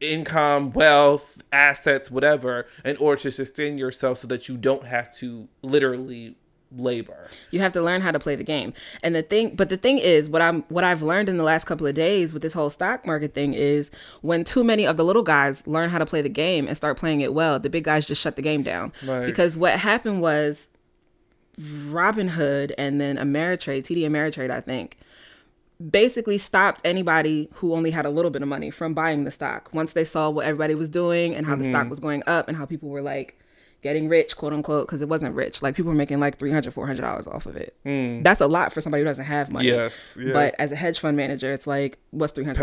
income, 0.01 0.72
wealth, 0.72 1.42
assets, 1.53 2.11
whatever, 2.11 2.66
in 2.85 2.96
order 2.98 3.20
to 3.22 3.31
sustain 3.33 3.79
yourself 3.79 4.18
so 4.18 4.29
that 4.29 4.48
you 4.48 4.57
don't 4.57 4.85
have 4.85 5.14
to 5.16 5.48
literally 5.62 6.37
labor. 6.76 7.28
you 7.50 7.61
have 7.61 7.72
to 7.72 7.81
learn 7.83 8.00
how 8.02 8.11
to 8.11 8.18
play 8.18 8.35
the 8.37 8.44
game. 8.44 8.72
And 9.02 9.14
the 9.14 9.22
thing, 9.22 9.54
but 9.57 9.70
the 9.70 9.76
thing 9.78 9.98
is, 9.98 10.28
what 10.28 10.42
I'm, 10.42 10.62
what 10.68 10.85
I've 10.85 11.02
learned 11.02 11.28
in 11.28 11.37
the 11.38 11.42
last 11.44 11.64
couple 11.64 11.87
of 11.87 11.94
days 11.94 12.33
with 12.33 12.42
this 12.42 12.52
whole 12.52 12.68
stock 12.70 13.07
market 13.07 13.33
thing 13.35 13.54
is, 13.54 13.90
when 14.20 14.44
too 14.44 14.62
many 14.62 14.87
of 14.87 14.96
the 14.98 15.04
little 15.04 15.22
guys 15.22 15.66
learn 15.66 15.88
how 15.88 15.98
to 15.98 16.04
play 16.07 16.20
the 16.20 16.28
game 16.28 16.66
and 16.68 16.76
start 16.76 16.98
playing 16.98 17.22
it 17.22 17.33
well, 17.33 17.59
the 17.59 17.70
big 17.70 17.85
guys 17.85 18.07
just 18.07 18.20
shut 18.20 18.37
the 18.37 18.42
game 18.42 18.62
down. 18.62 18.92
Right. 19.07 19.24
Because 19.24 19.57
what 19.57 19.78
happened 19.78 20.20
was, 20.20 20.68
Robinhood 21.59 22.72
and 22.78 23.00
then 23.00 23.16
Ameritrade, 23.16 23.83
TD 23.83 24.02
Ameritrade, 24.02 24.50
I 24.50 24.61
think, 24.61 24.96
basically 25.90 26.38
stopped 26.38 26.81
anybody 26.85 27.48
who 27.54 27.72
only 27.72 27.90
had 27.90 28.04
a 28.07 28.11
little 28.11 28.31
bit 28.31 28.42
of 28.42 28.48
money 28.48 28.70
from 28.70 28.94
buying 28.94 29.24
the 29.24 29.31
stock 29.31 29.68
once 29.72 29.92
they 29.92 30.04
saw 30.04 30.28
what 30.31 30.44
everybody 30.46 30.74
was 30.74 30.88
doing 30.88 31.35
and 31.35 31.46
how 31.46 31.54
the 31.57 31.62
Mm-hmm. 31.64 31.72
stock 31.72 31.88
was 31.90 32.00
going 32.00 32.22
up 32.26 32.48
and 32.48 32.57
how 32.57 32.64
people 32.66 32.88
were 32.88 33.02
like 33.02 33.38
getting 33.83 34.09
rich 34.09 34.37
quote 34.37 34.53
unquote 34.53 34.87
because 34.87 35.01
it 35.03 35.09
wasn't 35.09 35.33
rich 35.35 35.62
like 35.62 35.75
people 35.77 35.91
were 35.91 35.97
making 35.97 36.19
like 36.19 36.37
300 36.38 36.75
400 36.75 37.01
dollars 37.01 37.27
off 37.29 37.47
of 37.47 37.57
it 37.57 37.77
that's 38.25 38.41
a 38.41 38.47
lot 38.47 38.73
for 38.73 38.81
somebody 38.81 39.03
who 39.03 39.05
doesn't 39.07 39.25
have 39.25 39.51
money 39.51 39.69
Mm. 39.69 39.77
Yes, 39.77 40.17
yes. 40.19 40.33
but 40.33 40.55
as 40.59 40.73
a 40.73 40.77
hedge 40.77 40.99
fund 40.99 41.17
manager 41.17 41.53
it's 41.53 41.67
like 41.67 41.99
what's 42.11 42.33
$300? 42.33 42.57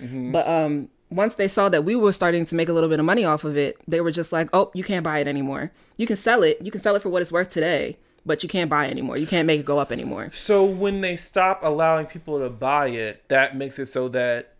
Mm-hmm. 0.00 0.32
but 0.32 0.46
um 0.48 0.88
once 1.10 1.36
they 1.36 1.48
saw 1.48 1.68
that 1.70 1.84
we 1.84 1.94
were 1.96 2.12
starting 2.12 2.44
to 2.44 2.54
make 2.54 2.68
a 2.68 2.72
little 2.72 2.88
bit 2.90 2.98
of 2.98 3.06
money 3.06 3.24
off 3.24 3.44
of 3.44 3.56
it 3.56 3.76
they 3.86 4.00
were 4.00 4.10
just 4.10 4.32
like 4.32 4.48
oh 4.52 4.70
you 4.74 4.82
can't 4.84 5.04
buy 5.04 5.20
it 5.20 5.26
anymore 5.28 5.70
you 5.96 6.06
can 6.06 6.16
sell 6.16 6.42
it 6.42 6.58
you 6.60 6.70
can 6.70 6.80
sell 6.80 6.94
it 6.96 7.02
for 7.02 7.08
what 7.08 7.22
it's 7.22 7.30
worth 7.32 7.50
today 7.50 7.96
but 8.26 8.42
you 8.42 8.48
can't 8.48 8.68
buy 8.68 8.86
it 8.86 8.90
anymore 8.90 9.16
you 9.16 9.26
can't 9.26 9.46
make 9.46 9.60
it 9.60 9.64
go 9.64 9.78
up 9.78 9.90
anymore 9.92 10.28
So 10.32 10.64
when 10.64 11.00
they 11.00 11.16
stop 11.16 11.62
allowing 11.62 12.06
people 12.06 12.38
to 12.40 12.50
buy 12.50 12.88
it, 12.88 13.26
that 13.28 13.56
makes 13.56 13.78
it 13.78 13.86
so 13.86 14.08
that 14.08 14.54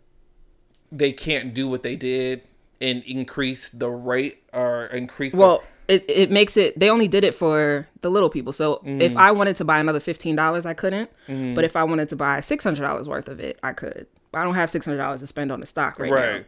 they 0.90 1.12
can't 1.12 1.52
do 1.52 1.68
what 1.68 1.82
they 1.82 1.96
did 1.96 2.42
and 2.80 3.02
increase 3.04 3.68
the 3.70 3.90
rate 3.90 4.42
or 4.54 4.86
increase 4.86 5.34
Well, 5.34 5.62
it, 5.88 6.04
it 6.08 6.30
makes 6.30 6.56
it 6.56 6.78
they 6.78 6.90
only 6.90 7.08
did 7.08 7.24
it 7.24 7.34
for 7.34 7.88
the 8.02 8.10
little 8.10 8.28
people. 8.30 8.52
So 8.52 8.82
if 8.84 9.16
I 9.16 9.32
wanted 9.32 9.56
to 9.56 9.64
buy 9.64 9.80
another 9.80 10.00
fifteen 10.00 10.36
dollars, 10.36 10.66
I 10.66 10.74
couldn't. 10.74 11.10
But 11.26 11.64
if 11.64 11.74
I 11.76 11.84
wanted 11.84 12.08
to 12.10 12.16
buy 12.16 12.40
six 12.40 12.62
hundred 12.62 12.82
dollars 12.82 13.08
worth 13.08 13.28
of 13.28 13.40
it, 13.40 13.58
I 13.62 13.72
could. 13.72 14.06
I 14.34 14.44
don't 14.44 14.54
have 14.54 14.70
six 14.70 14.84
hundred 14.84 14.98
dollars 14.98 15.20
to 15.20 15.26
spend 15.26 15.50
on 15.50 15.60
the 15.60 15.66
stock 15.66 15.98
right, 15.98 16.10
the 16.10 16.16
now. 16.16 16.32
right. 16.32 16.46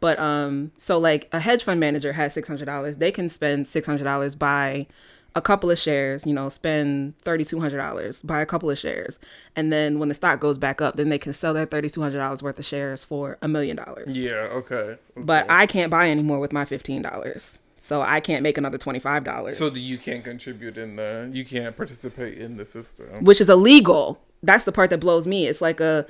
But 0.00 0.18
um, 0.18 0.72
so 0.78 0.98
like 0.98 1.28
a 1.32 1.40
hedge 1.40 1.62
fund 1.62 1.78
manager 1.78 2.14
has 2.14 2.32
six 2.32 2.48
hundred 2.48 2.64
dollars. 2.64 2.96
They 2.96 3.12
can 3.12 3.28
spend 3.28 3.68
six 3.68 3.86
hundred 3.86 4.04
dollars 4.04 4.34
buy 4.34 4.86
a 5.34 5.42
couple 5.42 5.70
of 5.70 5.78
shares. 5.78 6.24
You 6.24 6.32
know, 6.32 6.48
spend 6.48 7.18
thirty 7.18 7.44
two 7.44 7.60
hundred 7.60 7.76
dollars 7.76 8.22
buy 8.22 8.40
a 8.40 8.46
couple 8.46 8.70
of 8.70 8.78
shares, 8.78 9.18
and 9.54 9.70
then 9.70 9.98
when 9.98 10.08
the 10.08 10.14
stock 10.14 10.40
goes 10.40 10.56
back 10.56 10.80
up, 10.80 10.96
then 10.96 11.10
they 11.10 11.18
can 11.18 11.34
sell 11.34 11.52
their 11.52 11.66
thirty 11.66 11.90
two 11.90 12.00
hundred 12.00 12.16
dollars 12.16 12.42
worth 12.42 12.58
of 12.58 12.64
shares 12.64 13.04
for 13.04 13.36
a 13.42 13.48
million 13.48 13.76
dollars. 13.76 14.16
Yeah, 14.16 14.48
okay. 14.52 14.96
But 15.14 15.44
I 15.50 15.66
can't 15.66 15.90
buy 15.90 16.08
anymore 16.08 16.38
with 16.38 16.54
my 16.54 16.64
fifteen 16.64 17.02
dollars. 17.02 17.58
So 17.82 18.02
I 18.02 18.20
can't 18.20 18.42
make 18.42 18.58
another 18.58 18.76
twenty 18.76 19.00
five 19.00 19.24
dollars. 19.24 19.56
So 19.56 19.70
that 19.70 19.80
you 19.80 19.96
can't 19.96 20.22
contribute 20.22 20.76
in 20.76 20.96
the 20.96 21.30
you 21.32 21.46
can't 21.46 21.74
participate 21.74 22.36
in 22.36 22.58
the 22.58 22.66
system. 22.66 23.24
which 23.24 23.40
is 23.40 23.48
illegal. 23.48 24.20
That's 24.42 24.64
the 24.66 24.72
part 24.72 24.90
that 24.90 24.98
blows 24.98 25.26
me. 25.26 25.46
It's 25.46 25.62
like 25.62 25.80
a 25.80 26.06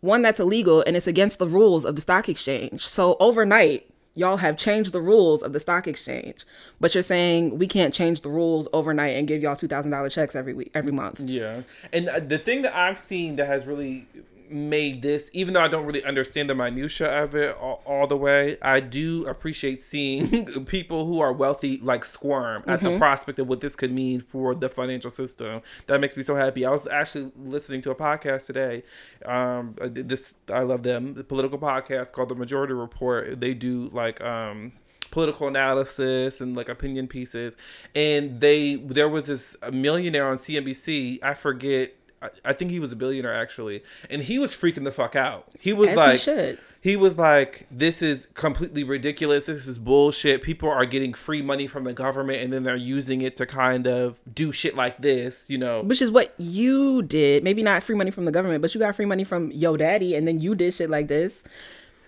one 0.00 0.22
that's 0.22 0.38
illegal 0.38 0.84
and 0.86 0.96
it's 0.96 1.08
against 1.08 1.40
the 1.40 1.48
rules 1.48 1.84
of 1.84 1.96
the 1.96 2.00
stock 2.00 2.28
exchange. 2.28 2.86
So 2.86 3.16
overnight, 3.18 3.90
y'all 4.14 4.36
have 4.36 4.56
changed 4.56 4.92
the 4.92 5.00
rules 5.00 5.42
of 5.42 5.52
the 5.52 5.58
stock 5.58 5.88
exchange, 5.88 6.44
but 6.78 6.94
you're 6.94 7.02
saying 7.02 7.58
we 7.58 7.66
can't 7.66 7.92
change 7.92 8.20
the 8.20 8.28
rules 8.28 8.68
overnight 8.72 9.16
and 9.16 9.26
give 9.26 9.42
y'all 9.42 9.56
two 9.56 9.66
thousand 9.68 9.90
dollar 9.90 10.08
checks 10.08 10.36
every 10.36 10.54
week, 10.54 10.70
every 10.76 10.92
month. 10.92 11.18
Yeah. 11.18 11.62
And 11.92 12.08
uh, 12.08 12.20
the 12.20 12.38
thing 12.38 12.62
that 12.62 12.76
I've 12.76 13.00
seen 13.00 13.34
that 13.36 13.48
has 13.48 13.66
really 13.66 14.06
made 14.50 15.02
this, 15.02 15.30
even 15.32 15.54
though 15.54 15.60
I 15.60 15.68
don't 15.68 15.84
really 15.84 16.04
understand 16.04 16.50
the 16.50 16.54
minutia 16.54 17.22
of 17.22 17.34
it 17.34 17.56
all, 17.56 17.82
all 17.84 18.06
the 18.06 18.16
way, 18.16 18.56
I 18.62 18.80
do 18.80 19.26
appreciate 19.26 19.82
seeing 19.82 20.64
people 20.66 21.06
who 21.06 21.20
are 21.20 21.32
wealthy 21.32 21.78
like 21.78 22.04
squirm 22.04 22.64
at 22.66 22.82
the 22.82 22.98
prospect 22.98 23.38
of 23.38 23.48
what 23.48 23.60
this 23.60 23.76
could 23.76 23.92
mean 23.92 24.20
for 24.20 24.54
the 24.54 24.68
financial 24.68 25.10
system. 25.10 25.62
That 25.86 26.00
makes 26.00 26.16
me 26.16 26.22
so 26.22 26.34
happy. 26.34 26.64
I 26.64 26.70
was 26.70 26.86
actually 26.86 27.32
listening 27.36 27.82
to 27.82 27.90
a 27.90 27.94
podcast 27.94 28.46
today. 28.46 28.82
Um, 29.24 29.76
I 29.82 29.88
this 29.88 30.32
I 30.52 30.60
love 30.60 30.82
them, 30.82 31.14
the 31.14 31.24
political 31.24 31.58
podcast 31.58 32.12
called 32.12 32.28
The 32.28 32.34
Majority 32.34 32.72
Report. 32.72 33.40
They 33.40 33.54
do 33.54 33.90
like 33.92 34.20
um 34.20 34.72
political 35.10 35.48
analysis 35.48 36.40
and 36.40 36.54
like 36.54 36.68
opinion 36.68 37.08
pieces 37.08 37.54
and 37.94 38.40
they 38.40 38.74
there 38.76 39.08
was 39.08 39.24
this 39.24 39.56
millionaire 39.72 40.28
on 40.28 40.36
cnbc 40.36 41.18
i 41.22 41.32
forget 41.32 41.94
I, 42.20 42.30
I 42.44 42.52
think 42.52 42.70
he 42.70 42.80
was 42.80 42.92
a 42.92 42.96
billionaire 42.96 43.34
actually 43.34 43.82
and 44.10 44.22
he 44.22 44.38
was 44.38 44.52
freaking 44.52 44.84
the 44.84 44.92
fuck 44.92 45.14
out 45.16 45.46
he 45.58 45.72
was 45.72 45.90
As 45.90 45.96
like 45.96 46.20
should. 46.20 46.58
he 46.80 46.96
was 46.96 47.16
like 47.16 47.66
this 47.70 48.02
is 48.02 48.28
completely 48.34 48.82
ridiculous 48.84 49.46
this 49.46 49.66
is 49.66 49.78
bullshit 49.78 50.42
people 50.42 50.68
are 50.68 50.84
getting 50.84 51.14
free 51.14 51.42
money 51.42 51.66
from 51.66 51.84
the 51.84 51.92
government 51.92 52.40
and 52.40 52.52
then 52.52 52.62
they're 52.64 52.76
using 52.76 53.22
it 53.22 53.36
to 53.36 53.46
kind 53.46 53.86
of 53.86 54.18
do 54.32 54.50
shit 54.52 54.74
like 54.74 54.98
this 54.98 55.44
you 55.48 55.58
know 55.58 55.82
Which 55.82 56.02
is 56.02 56.10
what 56.10 56.34
you 56.38 57.02
did. 57.02 57.44
Maybe 57.44 57.62
not 57.62 57.82
free 57.82 57.96
money 57.96 58.10
from 58.10 58.24
the 58.24 58.32
government, 58.32 58.62
but 58.62 58.74
you 58.74 58.80
got 58.80 58.96
free 58.96 59.06
money 59.06 59.24
from 59.24 59.50
yo 59.52 59.76
daddy, 59.76 60.14
and 60.14 60.26
then 60.26 60.40
you 60.40 60.54
did 60.54 60.74
shit 60.74 60.90
like 60.90 61.08
this. 61.08 61.42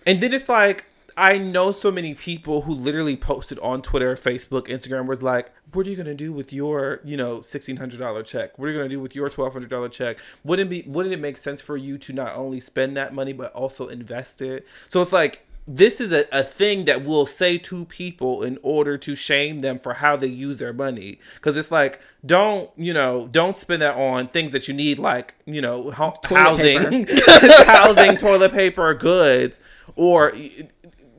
And 0.07 0.21
then 0.21 0.33
it's 0.33 0.49
like 0.49 0.87
I 1.17 1.39
know 1.39 1.73
so 1.73 1.91
many 1.91 2.15
people 2.15 2.63
who 2.63 2.73
literally 2.73 3.17
posted 3.17 3.59
on 3.59 3.83
Twitter, 3.83 4.15
Facebook, 4.15 4.69
Instagram 4.69 5.07
was 5.07 5.23
like, 5.23 5.51
"What 5.73 5.87
are 5.87 5.91
you 5.91 5.97
gonna 5.97 6.15
do 6.15 6.33
with 6.33 6.53
your, 6.53 7.01
you 7.05 7.17
know, 7.17 7.43
sixteen 7.43 7.77
hundred 7.77 8.01
dollar 8.01 8.23
check? 8.23 8.59
What 8.59 8.67
are 8.67 8.73
you 8.73 8.79
gonna 8.79 8.89
do 8.89 9.01
with 9.01 9.15
your 9.15 9.29
twelve 9.29 9.53
hundred 9.53 9.71
dollar 9.71 9.89
check? 9.89 10.19
Wouldn't 10.45 10.71
be 10.71 10.85
wouldn't 10.87 11.13
it 11.15 11.21
make 11.21 11.37
sense 11.37 11.61
for 11.61 11.77
you 11.77 11.99
to 11.99 12.13
not 12.13 12.37
only 12.37 12.61
spend 12.61 12.97
that 12.97 13.15
money 13.15 13.33
but 13.33 13.53
also 13.53 13.89
invest 13.89 14.43
it?" 14.43 14.67
So 14.89 15.03
it's 15.03 15.13
like 15.13 15.47
this 15.67 16.01
is 16.01 16.11
a, 16.11 16.25
a 16.33 16.43
thing 16.43 16.85
that 16.87 17.05
we'll 17.05 17.27
say 17.27 17.57
to 17.57 17.85
people 17.85 18.43
in 18.43 18.59
order 18.63 18.99
to 18.99 19.15
shame 19.15 19.61
them 19.61 19.79
for 19.79 19.95
how 19.95 20.17
they 20.17 20.27
use 20.27 20.59
their 20.59 20.73
money 20.73 21.21
because 21.35 21.57
it's 21.57 21.71
like 21.71 22.01
don't 22.25 22.71
you 22.77 22.93
know 22.93 23.29
don't 23.31 23.57
spend 23.57 23.81
that 23.81 23.95
on 23.97 24.27
things 24.27 24.53
that 24.53 24.67
you 24.67 24.75
need 24.75 24.99
like 24.99 25.35
you 25.47 25.61
know 25.61 25.91
ho- 25.93 26.17
housing 26.29 27.07
housing 27.67 28.17
toilet 28.17 28.53
paper 28.53 28.93
goods 28.95 29.61
or 29.95 30.33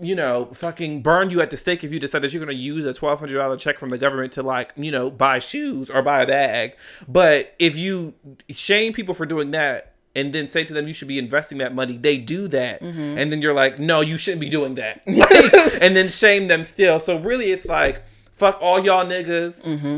you 0.02 0.16
know, 0.16 0.50
fucking 0.54 1.02
burn 1.02 1.30
you 1.30 1.42
at 1.42 1.50
the 1.52 1.58
stake 1.58 1.84
if 1.84 1.92
you 1.94 2.00
decide 2.00 2.20
that 2.24 2.34
you're 2.34 2.44
going 2.44 2.56
to 2.56 2.62
use 2.62 2.86
a 2.86 2.94
twelve 2.94 3.20
hundred 3.20 3.38
dollar 3.38 3.56
check 3.58 3.78
from 3.80 3.90
the 3.92 3.98
government 3.98 4.34
to 4.34 4.44
like, 4.44 4.74
you 4.76 4.92
know, 4.92 5.10
buy 5.12 5.40
shoes 5.40 5.90
or 5.90 6.02
buy 6.02 6.22
a 6.24 6.28
bag. 6.28 6.74
But 7.08 7.54
if 7.60 7.78
you 7.78 8.14
shame 8.50 8.94
people 8.94 9.14
for 9.14 9.26
doing 9.26 9.52
that 9.52 9.94
and 10.16 10.34
then 10.34 10.48
say 10.48 10.64
to 10.66 10.74
them 10.74 10.88
you 10.88 10.94
should 10.94 11.08
be 11.08 11.18
investing 11.20 11.58
that 11.60 11.74
money, 11.74 11.98
they 11.98 12.18
do 12.18 12.48
that, 12.50 12.82
Mm-hmm. 12.82 13.18
and 13.18 13.32
then 13.32 13.42
you're 13.42 13.54
like, 13.54 13.80
no, 13.80 14.02
you 14.02 14.18
shouldn't 14.18 14.42
be 14.42 14.50
doing 14.50 14.76
that, 14.76 15.02
and 15.82 15.96
then 15.96 16.10
shame 16.10 16.48
them 16.50 16.64
still. 16.66 17.00
So 17.00 17.20
really, 17.20 17.52
it's 17.52 17.66
like 17.66 18.04
fuck 18.34 18.58
all 18.62 18.84
y'all 18.84 19.06
niggas, 19.06 19.64
Mm-hmm. 19.64 19.98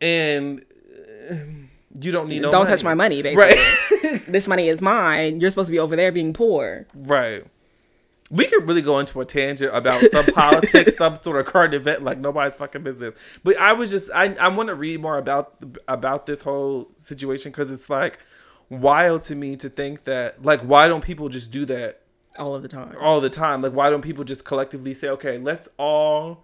and 0.00 0.64
uh, 1.30 1.34
you 2.00 2.10
don't 2.12 2.28
need 2.28 2.42
no. 2.42 2.50
Don't 2.50 2.64
money. 2.64 2.70
touch 2.76 2.84
my 2.84 2.94
money, 2.94 3.22
basically. 3.22 3.56
Right. 4.10 4.22
this 4.26 4.46
money 4.48 4.68
is 4.68 4.80
mine. 4.80 5.40
You're 5.40 5.50
supposed 5.50 5.66
to 5.68 5.72
be 5.72 5.78
over 5.78 5.94
there 5.96 6.10
being 6.12 6.32
poor. 6.32 6.86
Right. 6.94 7.44
We 8.32 8.46
could 8.46 8.66
really 8.66 8.82
go 8.82 8.98
into 8.98 9.20
a 9.20 9.24
tangent 9.24 9.72
about 9.74 10.02
some 10.10 10.24
politics, 10.34 10.96
some 10.96 11.16
sort 11.16 11.38
of 11.38 11.46
current 11.46 11.74
event, 11.74 12.02
like 12.02 12.18
nobody's 12.18 12.56
fucking 12.56 12.82
business. 12.82 13.14
But 13.44 13.58
I 13.58 13.74
was 13.74 13.90
just, 13.90 14.10
I, 14.12 14.34
I 14.40 14.48
want 14.48 14.68
to 14.70 14.74
read 14.74 15.00
more 15.00 15.18
about 15.18 15.54
about 15.86 16.26
this 16.26 16.40
whole 16.42 16.90
situation 16.96 17.52
because 17.52 17.70
it's 17.70 17.88
like 17.90 18.18
wild 18.70 19.20
to 19.24 19.34
me 19.34 19.54
to 19.56 19.68
think 19.68 20.04
that, 20.04 20.42
like, 20.42 20.60
why 20.62 20.88
don't 20.88 21.04
people 21.04 21.28
just 21.28 21.50
do 21.50 21.66
that 21.66 22.00
All 22.38 22.54
of 22.54 22.62
the 22.62 22.68
time. 22.68 22.96
all 22.98 23.20
the 23.20 23.30
time? 23.30 23.60
Like, 23.60 23.74
why 23.74 23.90
don't 23.90 24.02
people 24.02 24.24
just 24.24 24.44
collectively 24.46 24.94
say, 24.94 25.08
okay, 25.10 25.36
let's 25.36 25.68
all, 25.76 26.42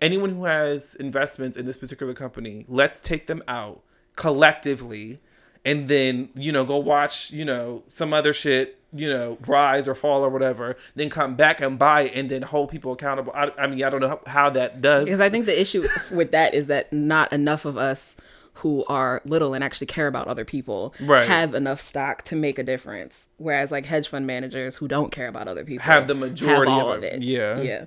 anyone 0.00 0.30
who 0.30 0.46
has 0.46 0.94
investments 0.94 1.56
in 1.58 1.66
this 1.66 1.76
particular 1.76 2.14
company, 2.14 2.64
let's 2.68 3.00
take 3.02 3.26
them 3.26 3.42
out 3.46 3.82
collectively 4.16 5.20
and 5.68 5.88
then, 5.88 6.28
you 6.34 6.52
know, 6.52 6.64
go 6.64 6.78
watch, 6.78 7.30
you 7.30 7.44
know, 7.44 7.82
some 7.88 8.12
other 8.14 8.32
shit, 8.32 8.78
you 8.92 9.08
know, 9.08 9.36
rise 9.46 9.86
or 9.86 9.94
fall 9.94 10.24
or 10.24 10.30
whatever, 10.30 10.76
then 10.96 11.10
come 11.10 11.34
back 11.36 11.60
and 11.60 11.78
buy 11.78 12.02
it 12.02 12.12
and 12.14 12.30
then 12.30 12.42
hold 12.42 12.70
people 12.70 12.92
accountable. 12.92 13.32
I, 13.34 13.52
I 13.58 13.66
mean, 13.66 13.82
I 13.84 13.90
don't 13.90 14.00
know 14.00 14.08
how, 14.08 14.20
how 14.26 14.50
that 14.50 14.80
does. 14.80 15.04
Because 15.04 15.20
I 15.20 15.28
think 15.28 15.46
the 15.46 15.60
issue 15.60 15.86
with 16.10 16.30
that 16.30 16.54
is 16.54 16.66
that 16.68 16.92
not 16.92 17.32
enough 17.32 17.64
of 17.64 17.76
us 17.76 18.16
who 18.54 18.84
are 18.86 19.22
little 19.24 19.54
and 19.54 19.62
actually 19.62 19.86
care 19.86 20.08
about 20.08 20.26
other 20.26 20.44
people 20.44 20.92
Right. 21.00 21.28
have 21.28 21.54
enough 21.54 21.80
stock 21.80 22.22
to 22.24 22.34
make 22.34 22.58
a 22.58 22.64
difference. 22.64 23.26
Whereas 23.36 23.70
like 23.70 23.84
hedge 23.86 24.08
fund 24.08 24.26
managers 24.26 24.74
who 24.76 24.88
don't 24.88 25.12
care 25.12 25.28
about 25.28 25.46
other 25.48 25.64
people 25.64 25.84
Have 25.84 26.08
the 26.08 26.14
majority 26.16 26.72
all 26.72 26.92
of 26.92 27.04
it. 27.04 27.22
Yeah. 27.22 27.60
Yeah. 27.60 27.84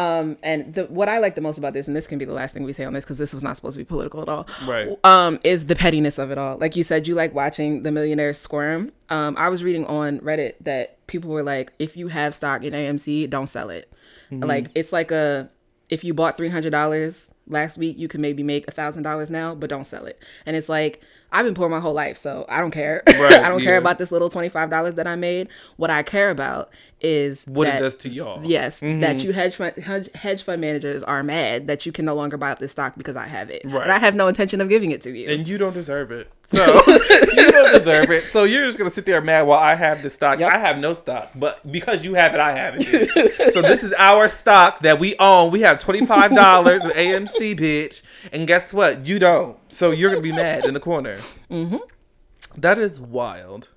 Um, 0.00 0.38
and 0.42 0.72
the, 0.74 0.86
what 0.86 1.10
I 1.10 1.18
like 1.18 1.34
the 1.34 1.42
most 1.42 1.58
about 1.58 1.74
this, 1.74 1.86
and 1.86 1.94
this 1.94 2.06
can 2.06 2.16
be 2.16 2.24
the 2.24 2.32
last 2.32 2.54
thing 2.54 2.64
we 2.64 2.72
say 2.72 2.84
on 2.84 2.94
this 2.94 3.04
because 3.04 3.18
this 3.18 3.34
was 3.34 3.42
not 3.42 3.56
supposed 3.56 3.74
to 3.74 3.78
be 3.78 3.84
political 3.84 4.22
at 4.22 4.30
all. 4.30 4.46
Right. 4.66 4.88
Um, 5.04 5.38
is 5.44 5.66
the 5.66 5.76
pettiness 5.76 6.18
of 6.18 6.30
it 6.30 6.38
all. 6.38 6.56
Like 6.56 6.74
you 6.74 6.82
said, 6.82 7.06
you 7.06 7.14
like 7.14 7.34
watching 7.34 7.82
the 7.82 7.92
millionaires 7.92 8.38
squirm. 8.38 8.92
Um, 9.10 9.36
I 9.36 9.50
was 9.50 9.62
reading 9.62 9.84
on 9.84 10.18
Reddit 10.20 10.54
that 10.62 11.06
people 11.06 11.30
were 11.30 11.42
like, 11.42 11.74
if 11.78 11.98
you 11.98 12.08
have 12.08 12.34
stock 12.34 12.64
in 12.64 12.72
AMC, 12.72 13.28
don't 13.28 13.48
sell 13.48 13.68
it. 13.68 13.92
Mm-hmm. 14.30 14.44
Like 14.44 14.68
it's 14.74 14.90
like 14.90 15.10
a 15.10 15.50
if 15.90 16.02
you 16.02 16.14
bought 16.14 16.38
three 16.38 16.48
hundred 16.48 16.70
dollars 16.70 17.28
last 17.46 17.76
week, 17.76 17.98
you 17.98 18.08
can 18.08 18.22
maybe 18.22 18.42
make 18.42 18.66
a 18.68 18.70
thousand 18.70 19.02
dollars 19.02 19.28
now, 19.28 19.54
but 19.54 19.68
don't 19.68 19.86
sell 19.86 20.06
it. 20.06 20.18
And 20.46 20.56
it's 20.56 20.70
like 20.70 21.02
I've 21.32 21.44
been 21.44 21.54
poor 21.54 21.68
my 21.68 21.80
whole 21.80 21.92
life, 21.94 22.18
so 22.18 22.44
I 22.48 22.60
don't 22.60 22.70
care. 22.72 23.02
Right, 23.20 23.34
I 23.40 23.48
don't 23.48 23.62
care 23.62 23.76
about 23.76 23.98
this 23.98 24.10
little 24.10 24.28
twenty 24.30 24.48
five 24.48 24.70
dollars 24.70 24.94
that 24.94 25.06
I 25.06 25.14
made. 25.16 25.48
What 25.76 25.90
I 25.90 26.02
care 26.02 26.30
about 26.30 26.70
is 27.02 27.44
what 27.44 27.66
that- 27.66 27.76
it 27.76 27.80
does 27.80 27.94
to 27.96 28.08
y'all. 28.08 28.40
Yes, 28.44 28.80
Mm-hmm. 28.80 29.00
that 29.00 29.22
you 29.24 29.32
hedge 29.32 29.56
fund 29.56 29.74
hedge, 29.76 30.08
hedge 30.14 30.42
fund 30.42 30.60
managers 30.60 31.02
are 31.02 31.22
mad 31.22 31.66
that 31.66 31.84
you 31.86 31.92
can 31.92 32.04
no 32.04 32.14
longer 32.14 32.36
buy 32.36 32.50
up 32.50 32.58
this 32.58 32.72
stock 32.72 32.94
because 32.96 33.16
I 33.16 33.26
have 33.26 33.50
it, 33.50 33.62
Right. 33.64 33.82
and 33.82 33.92
I 33.92 33.98
have 33.98 34.14
no 34.14 34.26
intention 34.28 34.60
of 34.60 34.68
giving 34.68 34.90
it 34.90 35.02
to 35.02 35.10
you. 35.16 35.30
And 35.30 35.46
you 35.46 35.58
don't 35.58 35.74
deserve 35.74 36.10
it. 36.12 36.30
So 36.50 36.64
you 36.66 37.48
don't 37.52 37.72
deserve 37.74 38.10
it. 38.10 38.24
So 38.32 38.42
you're 38.42 38.66
just 38.66 38.76
gonna 38.76 38.90
sit 38.90 39.06
there 39.06 39.20
mad 39.20 39.42
while 39.42 39.60
I 39.60 39.76
have 39.76 40.02
this 40.02 40.14
stock. 40.14 40.40
Yep. 40.40 40.52
I 40.52 40.58
have 40.58 40.78
no 40.78 40.94
stock, 40.94 41.30
but 41.36 41.60
because 41.70 42.04
you 42.04 42.14
have 42.14 42.34
it, 42.34 42.40
I 42.40 42.52
have 42.56 42.74
it. 42.76 43.54
so 43.54 43.62
this 43.62 43.84
is 43.84 43.92
our 43.96 44.28
stock 44.28 44.80
that 44.80 44.98
we 44.98 45.14
own. 45.20 45.52
We 45.52 45.60
have 45.60 45.78
twenty 45.78 46.04
five 46.04 46.34
dollars 46.34 46.82
in 46.82 46.90
AMC, 46.90 47.56
bitch. 47.56 48.02
And 48.32 48.46
guess 48.46 48.72
what? 48.72 49.06
You 49.06 49.18
don't. 49.18 49.56
So 49.72 49.90
you're 49.90 50.10
gonna 50.10 50.22
be 50.22 50.32
mad 50.32 50.64
in 50.64 50.74
the 50.74 50.80
corner. 50.80 51.18
Mm-hmm. 51.50 52.80
is 52.80 53.00
wild. 53.00 53.68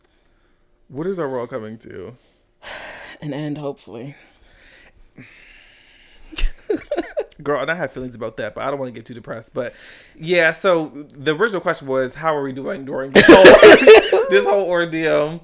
What 0.88 1.08
is 1.08 1.18
our 1.18 1.28
world 1.30 1.50
coming 1.50 1.78
to? 1.80 2.16
An 3.22 3.34
end, 3.34 3.58
hopefully. 3.58 4.16
Girl, 7.42 7.62
and 7.62 7.72
I 7.72 7.76
have 7.76 7.92
feelings 7.92 8.16
about 8.16 8.38
that, 8.38 8.54
but 8.56 8.64
I 8.64 8.70
don't 8.70 8.80
want 8.80 8.94
to 8.94 8.98
get 8.98 9.06
too 9.06 9.14
depressed. 9.14 9.54
But 9.54 9.74
yeah, 10.16 10.52
so 10.52 10.88
the 11.14 11.36
original 11.36 11.62
question 11.62 11.88
was, 11.88 12.14
how 12.14 12.36
are 12.36 12.44
we 12.44 12.54
doing 12.54 12.86
during 12.86 13.10
this 13.12 13.26
whole, 13.26 13.44
this 14.30 14.46
whole 14.46 14.68
ordeal? 14.70 15.44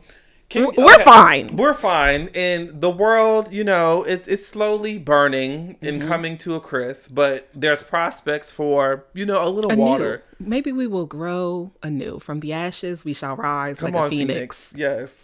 Can, 0.49 0.71
We're 0.75 0.95
okay, 0.95 1.03
fine. 1.03 1.47
We're 1.53 1.75
fine, 1.75 2.29
and 2.33 2.81
the 2.81 2.89
world, 2.89 3.53
you 3.53 3.63
know, 3.63 4.01
it's 4.03 4.27
it's 4.27 4.47
slowly 4.47 4.97
burning 4.97 5.77
and 5.81 5.99
Mm-hmm. 5.99 6.07
coming 6.07 6.37
to 6.39 6.55
a 6.55 6.59
crisp. 6.59 7.09
But 7.13 7.47
there's 7.53 7.83
prospects 7.83 8.49
for 8.49 9.05
you 9.13 9.27
know 9.27 9.43
a 9.47 9.49
little 9.49 9.71
Anew. 9.71 9.81
water. 9.81 10.23
Maybe 10.39 10.71
we 10.71 10.87
will 10.87 11.05
grow 11.05 11.71
anew. 11.83 12.17
From 12.17 12.39
the 12.39 12.51
ashes, 12.53 13.05
we 13.05 13.13
shall 13.13 13.35
rise 13.35 13.77
Come 13.79 13.91
like 13.91 14.01
on, 14.01 14.07
a 14.07 14.09
phoenix. 14.09 14.71
Phoenix. 14.71 14.73
Yes, 14.75 15.15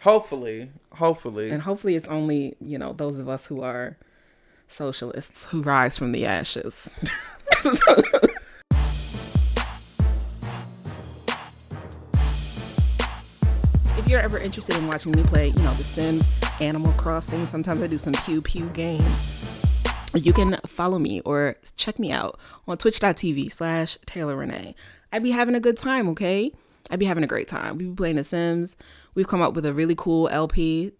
hopefully, 0.00 0.70
hopefully. 0.94 1.50
And 1.50 1.62
hopefully, 1.62 1.94
it's 1.94 2.08
only 2.08 2.56
you 2.60 2.76
know 2.76 2.92
those 2.92 3.20
of 3.20 3.28
us 3.28 3.46
who 3.46 3.62
are 3.62 3.96
socialists 4.68 5.46
who 5.46 5.62
rise 5.62 5.96
from 5.96 6.10
the 6.10 6.26
ashes. 6.26 6.90
if 14.06 14.12
you're 14.12 14.20
ever 14.20 14.38
interested 14.38 14.76
in 14.76 14.86
watching 14.86 15.10
me 15.10 15.24
play, 15.24 15.46
you 15.46 15.62
know, 15.64 15.74
The 15.74 15.82
Sims, 15.82 16.24
Animal 16.60 16.92
Crossing, 16.92 17.44
sometimes 17.44 17.82
I 17.82 17.88
do 17.88 17.98
some 17.98 18.12
pew 18.12 18.40
pew 18.40 18.66
games. 18.68 19.64
You 20.14 20.32
can 20.32 20.60
follow 20.64 21.00
me 21.00 21.18
or 21.22 21.56
check 21.74 21.98
me 21.98 22.12
out 22.12 22.38
on 22.68 22.78
twitch.tv 22.78 23.50
slash 23.50 23.98
Taylor 24.06 24.36
Renee. 24.36 24.76
I'd 25.10 25.24
be 25.24 25.32
having 25.32 25.56
a 25.56 25.60
good 25.60 25.76
time, 25.76 26.08
okay? 26.10 26.52
I'd 26.88 27.00
be 27.00 27.06
having 27.06 27.24
a 27.24 27.26
great 27.26 27.48
time. 27.48 27.78
We've 27.78 27.88
been 27.88 27.96
playing 27.96 28.14
The 28.14 28.22
Sims. 28.22 28.76
We've 29.16 29.26
come 29.26 29.42
up 29.42 29.54
with 29.54 29.66
a 29.66 29.74
really 29.74 29.96
cool 29.96 30.28
LP. 30.28 30.92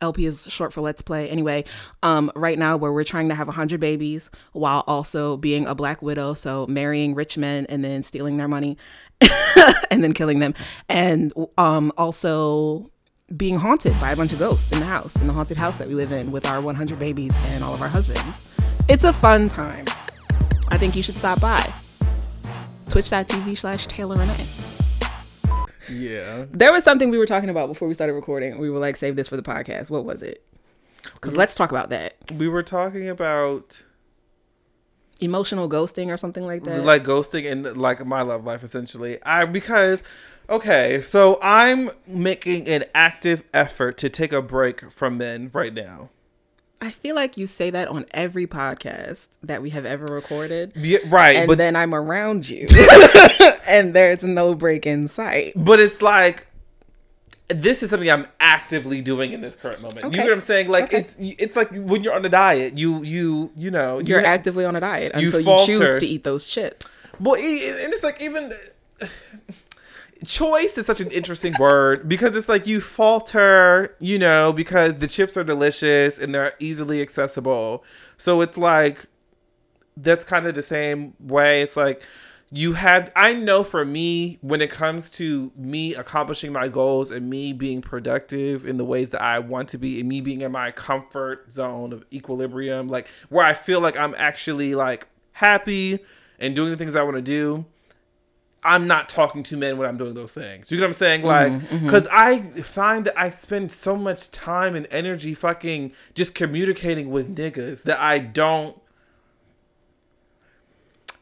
LP 0.00 0.26
is 0.26 0.46
short 0.48 0.72
for 0.72 0.80
Let's 0.80 1.02
Play. 1.02 1.28
Anyway, 1.28 1.64
um, 2.04 2.30
right 2.36 2.58
now 2.58 2.76
where 2.76 2.92
we're 2.92 3.02
trying 3.02 3.30
to 3.30 3.34
have 3.34 3.48
100 3.48 3.80
babies 3.80 4.30
while 4.52 4.84
also 4.86 5.36
being 5.36 5.66
a 5.66 5.74
black 5.74 6.02
widow, 6.02 6.34
so 6.34 6.68
marrying 6.68 7.16
rich 7.16 7.36
men 7.36 7.66
and 7.68 7.84
then 7.84 8.04
stealing 8.04 8.36
their 8.36 8.48
money 8.48 8.76
and 9.90 10.02
then 10.02 10.12
killing 10.12 10.38
them. 10.38 10.54
And 10.88 11.32
um, 11.58 11.92
also 11.96 12.90
being 13.36 13.58
haunted 13.58 13.98
by 14.00 14.12
a 14.12 14.16
bunch 14.16 14.32
of 14.32 14.38
ghosts 14.38 14.70
in 14.72 14.80
the 14.80 14.86
house, 14.86 15.16
in 15.16 15.26
the 15.26 15.32
haunted 15.32 15.56
house 15.56 15.76
that 15.76 15.88
we 15.88 15.94
live 15.94 16.12
in 16.12 16.30
with 16.30 16.46
our 16.46 16.60
100 16.60 16.98
babies 16.98 17.34
and 17.48 17.64
all 17.64 17.74
of 17.74 17.80
our 17.82 17.88
husbands. 17.88 18.44
It's 18.88 19.04
a 19.04 19.12
fun 19.12 19.48
time. 19.48 19.86
I 20.68 20.76
think 20.76 20.94
you 20.96 21.02
should 21.02 21.16
stop 21.16 21.40
by. 21.40 21.72
Twitch.tv 22.90 23.56
slash 23.56 23.86
Taylor 23.86 24.14
Renee. 24.16 24.46
yeah, 25.90 26.44
There 26.50 26.72
was 26.72 26.84
something 26.84 27.10
we 27.10 27.18
were 27.18 27.26
talking 27.26 27.48
about 27.48 27.68
before 27.68 27.88
we 27.88 27.94
started 27.94 28.12
recording. 28.14 28.58
We 28.58 28.70
were 28.70 28.78
like, 28.78 28.96
save 28.96 29.16
this 29.16 29.28
for 29.28 29.36
the 29.36 29.42
podcast. 29.42 29.90
What 29.90 30.04
was 30.04 30.22
it? 30.22 30.44
Because 31.14 31.36
let's 31.36 31.54
talk 31.54 31.70
about 31.70 31.90
that. 31.90 32.14
we 32.32 32.48
were 32.48 32.62
talking 32.62 33.08
about 33.08 33.82
Emotional 35.20 35.68
ghosting 35.68 36.08
or 36.08 36.16
something 36.16 36.44
like 36.44 36.62
that. 36.64 36.84
like 36.84 37.04
ghosting 37.04 37.50
and 37.50 37.76
like 37.76 38.04
my 38.04 38.20
love 38.22 38.44
life 38.44 38.62
essentially 38.64 39.18
i 39.22 39.44
because 39.44 40.02
okay 40.50 41.00
so 41.00 41.38
i'm 41.40 41.90
making 42.06 42.66
an 42.68 42.84
active 42.94 43.44
effort 43.54 43.96
to 43.96 44.08
take 44.10 44.32
a 44.32 44.42
break 44.42 44.90
from 44.90 45.16
men 45.18 45.50
right 45.52 45.72
now 45.74 46.10
I 46.80 46.90
feel 46.90 47.14
like 47.14 47.38
you 47.38 47.46
say 47.46 47.70
that 47.70 47.88
on 47.88 48.04
every 48.10 48.46
podcast 48.46 49.28
that 49.42 49.62
we 49.62 49.70
have 49.70 49.86
ever 49.86 50.04
recorded. 50.04 50.72
yeah, 50.76 50.98
right 51.06 51.36
And 51.36 51.48
but 51.48 51.56
then 51.56 51.76
I'm 51.76 51.94
around 51.94 52.46
you. 52.46 52.66
and 53.66 53.94
there's 53.94 54.22
no 54.22 54.54
break 54.54 54.84
in 54.84 55.08
sight. 55.08 55.54
but 55.56 55.80
it's 55.80 56.02
like 56.02 56.46
this 57.48 57.82
is 57.82 57.90
something 57.90 58.10
i'm 58.10 58.26
actively 58.40 59.00
doing 59.02 59.32
in 59.32 59.40
this 59.42 59.54
current 59.56 59.80
moment 59.82 60.00
you 60.02 60.08
Okay. 60.08 60.16
know 60.18 60.24
what 60.24 60.32
i'm 60.32 60.40
saying 60.40 60.68
like 60.68 60.84
Okay. 60.84 60.98
it's 61.00 61.14
it's 61.18 61.56
like 61.56 61.70
when 61.72 62.02
you're 62.02 62.14
on 62.14 62.24
a 62.24 62.28
diet 62.30 62.78
you 62.78 63.02
you 63.02 63.50
you 63.56 63.70
know 63.70 63.98
you 63.98 64.06
You're 64.06 64.20
ha- 64.20 64.26
actively 64.28 64.64
on 64.64 64.74
a 64.76 64.80
diet 64.80 65.12
you 65.16 65.26
until 65.26 65.40
you, 65.40 65.44
falter. 65.46 65.66
choose 65.66 65.98
to 65.98 66.06
eat 66.06 66.24
those 66.24 66.46
chips. 66.46 67.00
Well, 67.20 67.34
and 67.36 67.92
it's 67.92 68.02
like 68.02 68.20
even 68.22 68.52
choice 70.24 70.78
is 70.78 70.86
such 70.86 71.00
an 71.00 71.10
interesting 71.10 71.54
word 71.58 72.08
because 72.08 72.34
it's 72.34 72.48
like 72.48 72.66
you 72.66 72.80
falter, 72.80 73.94
you 74.00 74.18
know, 74.18 74.52
because 74.52 74.98
the 74.98 75.06
chips 75.06 75.36
are 75.36 75.44
delicious 75.44 76.18
and 76.18 76.34
they're 76.34 76.54
easily 76.58 77.02
accessible. 77.02 77.84
So 78.16 78.40
it's 78.40 78.56
like 78.56 79.06
that's 79.96 80.24
kind 80.24 80.46
of 80.46 80.54
the 80.54 80.62
same 80.62 81.14
way. 81.20 81.62
It's 81.62 81.76
like 81.76 82.02
you 82.56 82.74
have 82.74 83.10
I 83.16 83.32
know 83.32 83.64
for 83.64 83.84
me 83.84 84.38
when 84.40 84.60
it 84.60 84.70
comes 84.70 85.10
to 85.12 85.50
me 85.56 85.94
accomplishing 85.94 86.52
my 86.52 86.68
goals 86.68 87.10
and 87.10 87.28
me 87.28 87.52
being 87.52 87.82
productive 87.82 88.64
in 88.64 88.76
the 88.76 88.84
ways 88.84 89.10
that 89.10 89.22
I 89.22 89.40
want 89.40 89.68
to 89.70 89.78
be 89.78 89.98
and 89.98 90.08
me 90.08 90.20
being 90.20 90.40
in 90.40 90.52
my 90.52 90.70
comfort 90.70 91.50
zone 91.50 91.92
of 91.92 92.04
equilibrium, 92.12 92.88
like 92.88 93.08
where 93.28 93.44
I 93.44 93.54
feel 93.54 93.80
like 93.80 93.96
I'm 93.96 94.14
actually 94.16 94.74
like 94.74 95.08
happy 95.32 95.98
and 96.38 96.54
doing 96.54 96.70
the 96.70 96.76
things 96.76 96.94
I 96.94 97.02
want 97.02 97.16
to 97.16 97.22
do 97.22 97.66
I'm 98.64 98.86
not 98.86 99.10
talking 99.10 99.42
to 99.44 99.56
men 99.58 99.76
when 99.76 99.86
I'm 99.86 99.98
doing 99.98 100.14
those 100.14 100.32
things. 100.32 100.70
You 100.70 100.78
know 100.78 100.84
what 100.84 100.88
I'm 100.88 100.94
saying? 100.94 101.22
Like, 101.22 101.60
because 101.70 102.04
mm-hmm, 102.04 102.56
I 102.58 102.62
find 102.62 103.04
that 103.04 103.18
I 103.18 103.28
spend 103.28 103.70
so 103.70 103.94
much 103.94 104.30
time 104.30 104.74
and 104.74 104.88
energy 104.90 105.34
fucking 105.34 105.92
just 106.14 106.34
communicating 106.34 107.10
with 107.10 107.36
niggas 107.36 107.82
that 107.82 108.00
I 108.00 108.18
don't. 108.18 108.80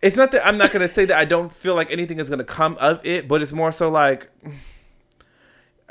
It's 0.03 0.17
not 0.17 0.33
that 0.33 0.45
I'm 0.47 0.59
not 0.59 0.73
gonna 0.73 0.89
say 0.89 1.05
that 1.05 1.17
I 1.17 1.25
don't 1.25 1.53
feel 1.53 1.75
like 1.75 1.91
anything 1.91 2.19
is 2.19 2.29
gonna 2.29 2.45
come 2.45 2.77
of 2.81 3.05
it, 3.07 3.29
but 3.29 3.41
it's 3.41 3.53
more 3.53 3.73
so 3.73 3.89
like 3.89 4.29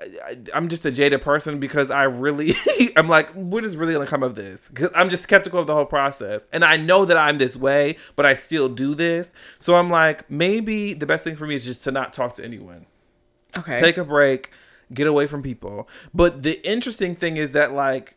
I, 0.02 0.38
am 0.54 0.68
just 0.68 0.86
a 0.86 0.92
jaded 0.92 1.22
person 1.22 1.60
because 1.60 1.92
I 1.92 2.04
really, 2.04 2.56
I'm 2.96 3.08
like, 3.08 3.30
what 3.34 3.64
is 3.64 3.78
really 3.78 3.94
gonna 3.94 4.08
come 4.08 4.24
of 4.24 4.36
this? 4.36 4.62
Because 4.68 4.90
I'm 4.96 5.10
just 5.10 5.24
skeptical 5.24 5.60
of 5.60 5.68
the 5.68 5.74
whole 5.74 5.86
process, 5.86 6.44
and 6.52 6.66
I 6.66 6.78
know 6.78 7.06
that 7.06 7.18
I'm 7.18 7.38
this 7.38 7.56
way, 7.56 7.98
but 8.16 8.26
I 8.26 8.34
still 8.34 8.68
do 8.68 8.96
this. 8.96 9.34
So 9.60 9.76
I'm 9.76 9.90
like, 9.90 10.30
maybe 10.30 10.94
the 10.94 11.06
best 11.06 11.24
thing 11.24 11.36
for 11.36 11.46
me 11.46 11.56
is 11.56 11.66
just 11.66 11.84
to 11.86 11.92
not 11.92 12.14
talk 12.14 12.36
to 12.36 12.44
anyone. 12.44 12.88
Okay. 13.58 13.80
Take 13.80 13.98
a 13.98 14.04
break, 14.04 14.50
get 14.94 15.08
away 15.08 15.28
from 15.28 15.44
people. 15.44 15.88
But 16.14 16.44
the 16.44 16.66
interesting 16.68 17.16
thing 17.16 17.38
is 17.38 17.52
that 17.52 17.72
like 17.74 18.16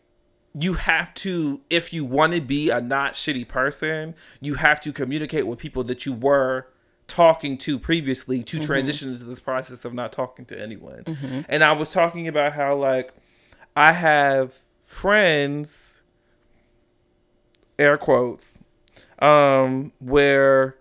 you 0.56 0.74
have 0.74 1.12
to 1.14 1.60
if 1.68 1.92
you 1.92 2.04
want 2.04 2.32
to 2.32 2.40
be 2.40 2.70
a 2.70 2.80
not 2.80 3.14
shitty 3.14 3.46
person 3.46 4.14
you 4.40 4.54
have 4.54 4.80
to 4.80 4.92
communicate 4.92 5.46
with 5.46 5.58
people 5.58 5.82
that 5.82 6.06
you 6.06 6.12
were 6.12 6.66
talking 7.06 7.58
to 7.58 7.78
previously 7.78 8.42
to 8.42 8.56
mm-hmm. 8.56 8.66
transition 8.66 9.10
into 9.10 9.24
this 9.24 9.40
process 9.40 9.84
of 9.84 9.94
not 9.94 10.12
talking 10.12 10.44
to 10.46 10.60
anyone. 10.60 11.04
Mm-hmm. 11.04 11.40
And 11.48 11.62
I 11.62 11.72
was 11.72 11.90
talking 11.90 12.28
about 12.28 12.54
how 12.54 12.74
like 12.76 13.12
I 13.76 13.92
have 13.92 14.60
friends 14.82 16.00
air 17.78 17.98
quotes 17.98 18.58
um 19.18 19.92
where 19.98 20.76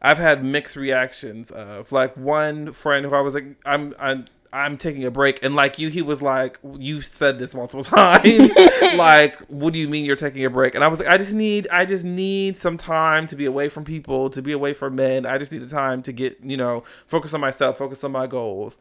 I've 0.00 0.18
had 0.18 0.44
mixed 0.44 0.76
reactions 0.76 1.50
of 1.50 1.92
like 1.92 2.16
one 2.16 2.72
friend 2.72 3.04
who 3.04 3.14
I 3.14 3.20
was 3.20 3.34
like 3.34 3.56
I'm 3.64 3.94
I'm 3.98 4.26
I'm 4.52 4.78
taking 4.78 5.04
a 5.04 5.10
break. 5.10 5.42
And 5.42 5.54
like 5.54 5.78
you, 5.78 5.88
he 5.88 6.02
was 6.02 6.22
like, 6.22 6.58
you 6.78 7.00
said 7.00 7.38
this 7.38 7.54
multiple 7.54 7.84
times. 7.96 8.52
like, 8.96 9.38
what 9.48 9.72
do 9.72 9.78
you 9.78 9.88
mean 9.88 10.04
you're 10.04 10.16
taking 10.16 10.44
a 10.44 10.50
break? 10.50 10.74
And 10.74 10.82
I 10.82 10.88
was 10.88 10.98
like, 10.98 11.08
I 11.08 11.18
just 11.18 11.32
need, 11.32 11.68
I 11.68 11.84
just 11.84 12.04
need 12.04 12.56
some 12.56 12.76
time 12.76 13.26
to 13.28 13.36
be 13.36 13.44
away 13.44 13.68
from 13.68 13.84
people, 13.84 14.30
to 14.30 14.42
be 14.42 14.52
away 14.52 14.74
from 14.74 14.96
men. 14.96 15.26
I 15.26 15.38
just 15.38 15.52
need 15.52 15.62
the 15.62 15.68
time 15.68 16.02
to 16.02 16.12
get, 16.12 16.38
you 16.42 16.56
know, 16.56 16.82
focus 17.06 17.34
on 17.34 17.40
myself, 17.40 17.78
focus 17.78 18.02
on 18.04 18.12
my 18.12 18.26
goals. 18.26 18.78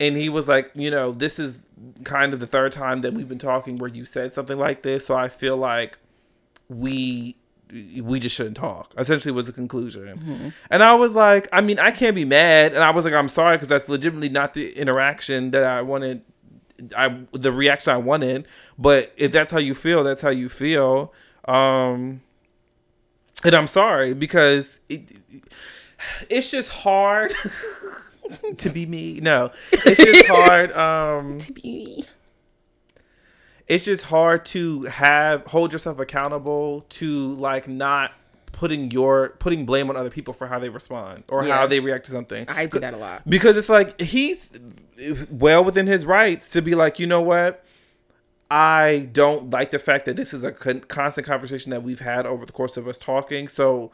And 0.00 0.16
he 0.16 0.28
was 0.28 0.48
like, 0.48 0.70
you 0.74 0.90
know, 0.90 1.12
this 1.12 1.38
is 1.38 1.56
kind 2.04 2.32
of 2.32 2.40
the 2.40 2.46
third 2.46 2.72
time 2.72 3.00
that 3.00 3.12
we've 3.12 3.28
been 3.28 3.38
talking 3.38 3.76
where 3.76 3.90
you 3.90 4.04
said 4.04 4.32
something 4.32 4.58
like 4.58 4.82
this. 4.82 5.06
So 5.06 5.14
I 5.14 5.28
feel 5.28 5.56
like 5.56 5.98
we 6.68 7.36
we 7.72 8.20
just 8.20 8.36
shouldn't 8.36 8.56
talk. 8.56 8.92
Essentially, 8.98 9.32
was 9.32 9.46
the 9.46 9.52
conclusion. 9.52 10.18
Mm-hmm. 10.18 10.48
And 10.70 10.82
I 10.82 10.94
was 10.94 11.12
like, 11.12 11.48
I 11.52 11.60
mean, 11.60 11.78
I 11.78 11.90
can't 11.90 12.14
be 12.14 12.24
mad. 12.24 12.74
And 12.74 12.84
I 12.84 12.90
was 12.90 13.04
like, 13.04 13.14
I'm 13.14 13.28
sorry 13.28 13.56
because 13.56 13.68
that's 13.68 13.88
legitimately 13.88 14.28
not 14.28 14.54
the 14.54 14.72
interaction 14.72 15.50
that 15.52 15.64
I 15.64 15.82
wanted. 15.82 16.22
I 16.96 17.20
the 17.32 17.52
reaction 17.52 17.92
I 17.92 17.96
wanted. 17.96 18.46
But 18.78 19.12
if 19.16 19.32
that's 19.32 19.52
how 19.52 19.58
you 19.58 19.74
feel, 19.74 20.04
that's 20.04 20.20
how 20.20 20.30
you 20.30 20.48
feel. 20.48 21.12
Um, 21.46 22.20
and 23.44 23.54
I'm 23.54 23.66
sorry 23.66 24.12
because 24.12 24.78
it, 24.88 25.12
it's 26.28 26.50
just 26.50 26.68
hard 26.68 27.34
to 28.58 28.70
be 28.70 28.84
me. 28.84 29.20
No, 29.20 29.50
it's 29.72 30.02
just 30.02 30.26
hard. 30.28 30.72
Um, 30.72 31.38
to 31.38 31.52
be 31.52 31.62
me 31.62 32.06
it's 33.66 33.84
just 33.84 34.04
hard 34.04 34.44
to 34.46 34.82
have 34.84 35.46
hold 35.46 35.72
yourself 35.72 35.98
accountable 35.98 36.84
to 36.88 37.34
like 37.34 37.68
not 37.68 38.12
putting 38.52 38.90
your 38.90 39.30
putting 39.38 39.66
blame 39.66 39.90
on 39.90 39.96
other 39.96 40.10
people 40.10 40.32
for 40.32 40.46
how 40.46 40.58
they 40.58 40.68
respond 40.68 41.24
or 41.28 41.44
yeah. 41.44 41.56
how 41.56 41.66
they 41.66 41.80
react 41.80 42.06
to 42.06 42.12
something. 42.12 42.48
I 42.48 42.66
do 42.66 42.78
that 42.78 42.94
a 42.94 42.96
lot 42.96 43.28
because 43.28 43.56
it's 43.56 43.68
like 43.68 44.00
he's 44.00 44.48
well 45.30 45.64
within 45.64 45.86
his 45.86 46.06
rights 46.06 46.48
to 46.50 46.62
be 46.62 46.74
like, 46.74 46.98
you 46.98 47.06
know 47.06 47.20
what, 47.20 47.64
I 48.50 49.08
don't 49.12 49.50
like 49.50 49.70
the 49.70 49.78
fact 49.78 50.04
that 50.04 50.16
this 50.16 50.32
is 50.32 50.44
a 50.44 50.52
con- 50.52 50.82
constant 50.82 51.26
conversation 51.26 51.70
that 51.70 51.82
we've 51.82 52.00
had 52.00 52.26
over 52.26 52.44
the 52.46 52.52
course 52.52 52.76
of 52.76 52.86
us 52.86 52.98
talking. 52.98 53.48
So 53.48 53.90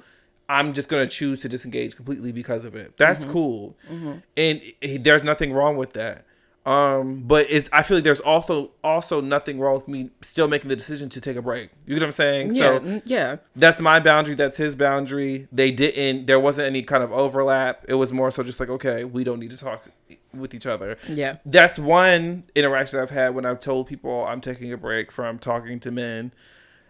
I'm 0.49 0.75
just 0.75 0.89
gonna 0.89 1.07
choose 1.07 1.41
to 1.43 1.49
disengage 1.49 1.95
completely 1.95 2.33
because 2.33 2.65
of 2.65 2.75
it. 2.75 2.97
That's 2.97 3.21
mm-hmm. 3.21 3.33
cool, 3.33 3.77
mm-hmm. 3.91 4.13
and 4.37 5.05
there's 5.05 5.23
nothing 5.23 5.53
wrong 5.53 5.77
with 5.77 5.93
that. 5.93 6.25
Um, 6.69 7.23
but 7.23 7.47
it's 7.49 7.67
I 7.73 7.83
feel 7.83 7.97
like 7.97 8.05
there's 8.05 8.21
also 8.21 8.73
also 8.85 9.23
nothing 9.23 9.59
wrong 9.59 9.77
with 9.77 9.89
me 9.89 10.11
still 10.21 10.49
making 10.49 10.69
the 10.69 10.77
decision 10.77 11.09
to 11.09 11.21
take 11.21 11.35
a 11.39 11.41
break. 11.41 11.71
You 11.87 11.95
know 11.95 12.01
what 12.01 12.07
I'm 12.09 12.13
saying? 12.13 12.55
Yeah, 12.55 12.63
so 12.79 13.01
yeah. 13.07 13.37
That's 13.57 13.81
my 13.81 14.01
boundary. 14.01 14.35
That's 14.35 14.59
his 14.59 14.75
boundary. 14.75 15.49
They 15.51 15.71
didn't. 15.71 16.27
There 16.27 16.39
wasn't 16.39 16.67
any 16.67 16.83
kind 16.83 17.03
of 17.03 17.11
overlap. 17.11 17.87
It 17.89 17.95
was 17.95 18.13
more 18.13 18.31
so 18.31 18.43
just 18.43 18.61
like, 18.61 18.69
okay, 18.69 19.05
we 19.05 19.25
don't 19.25 19.41
need 19.41 19.49
to 19.49 19.57
talk 19.57 19.89
with 20.35 20.53
each 20.53 20.67
other. 20.67 20.99
Yeah. 21.09 21.39
That's 21.47 21.79
one 21.79 22.45
interaction 22.55 23.01
I've 23.01 23.09
had 23.09 23.35
when 23.35 23.47
I've 23.47 23.61
told 23.61 23.87
people 23.87 24.27
I'm 24.27 24.43
taking 24.43 24.71
a 24.71 24.77
break 24.77 25.11
from 25.11 25.39
talking 25.39 25.81
to 25.81 25.91
men, 25.91 26.33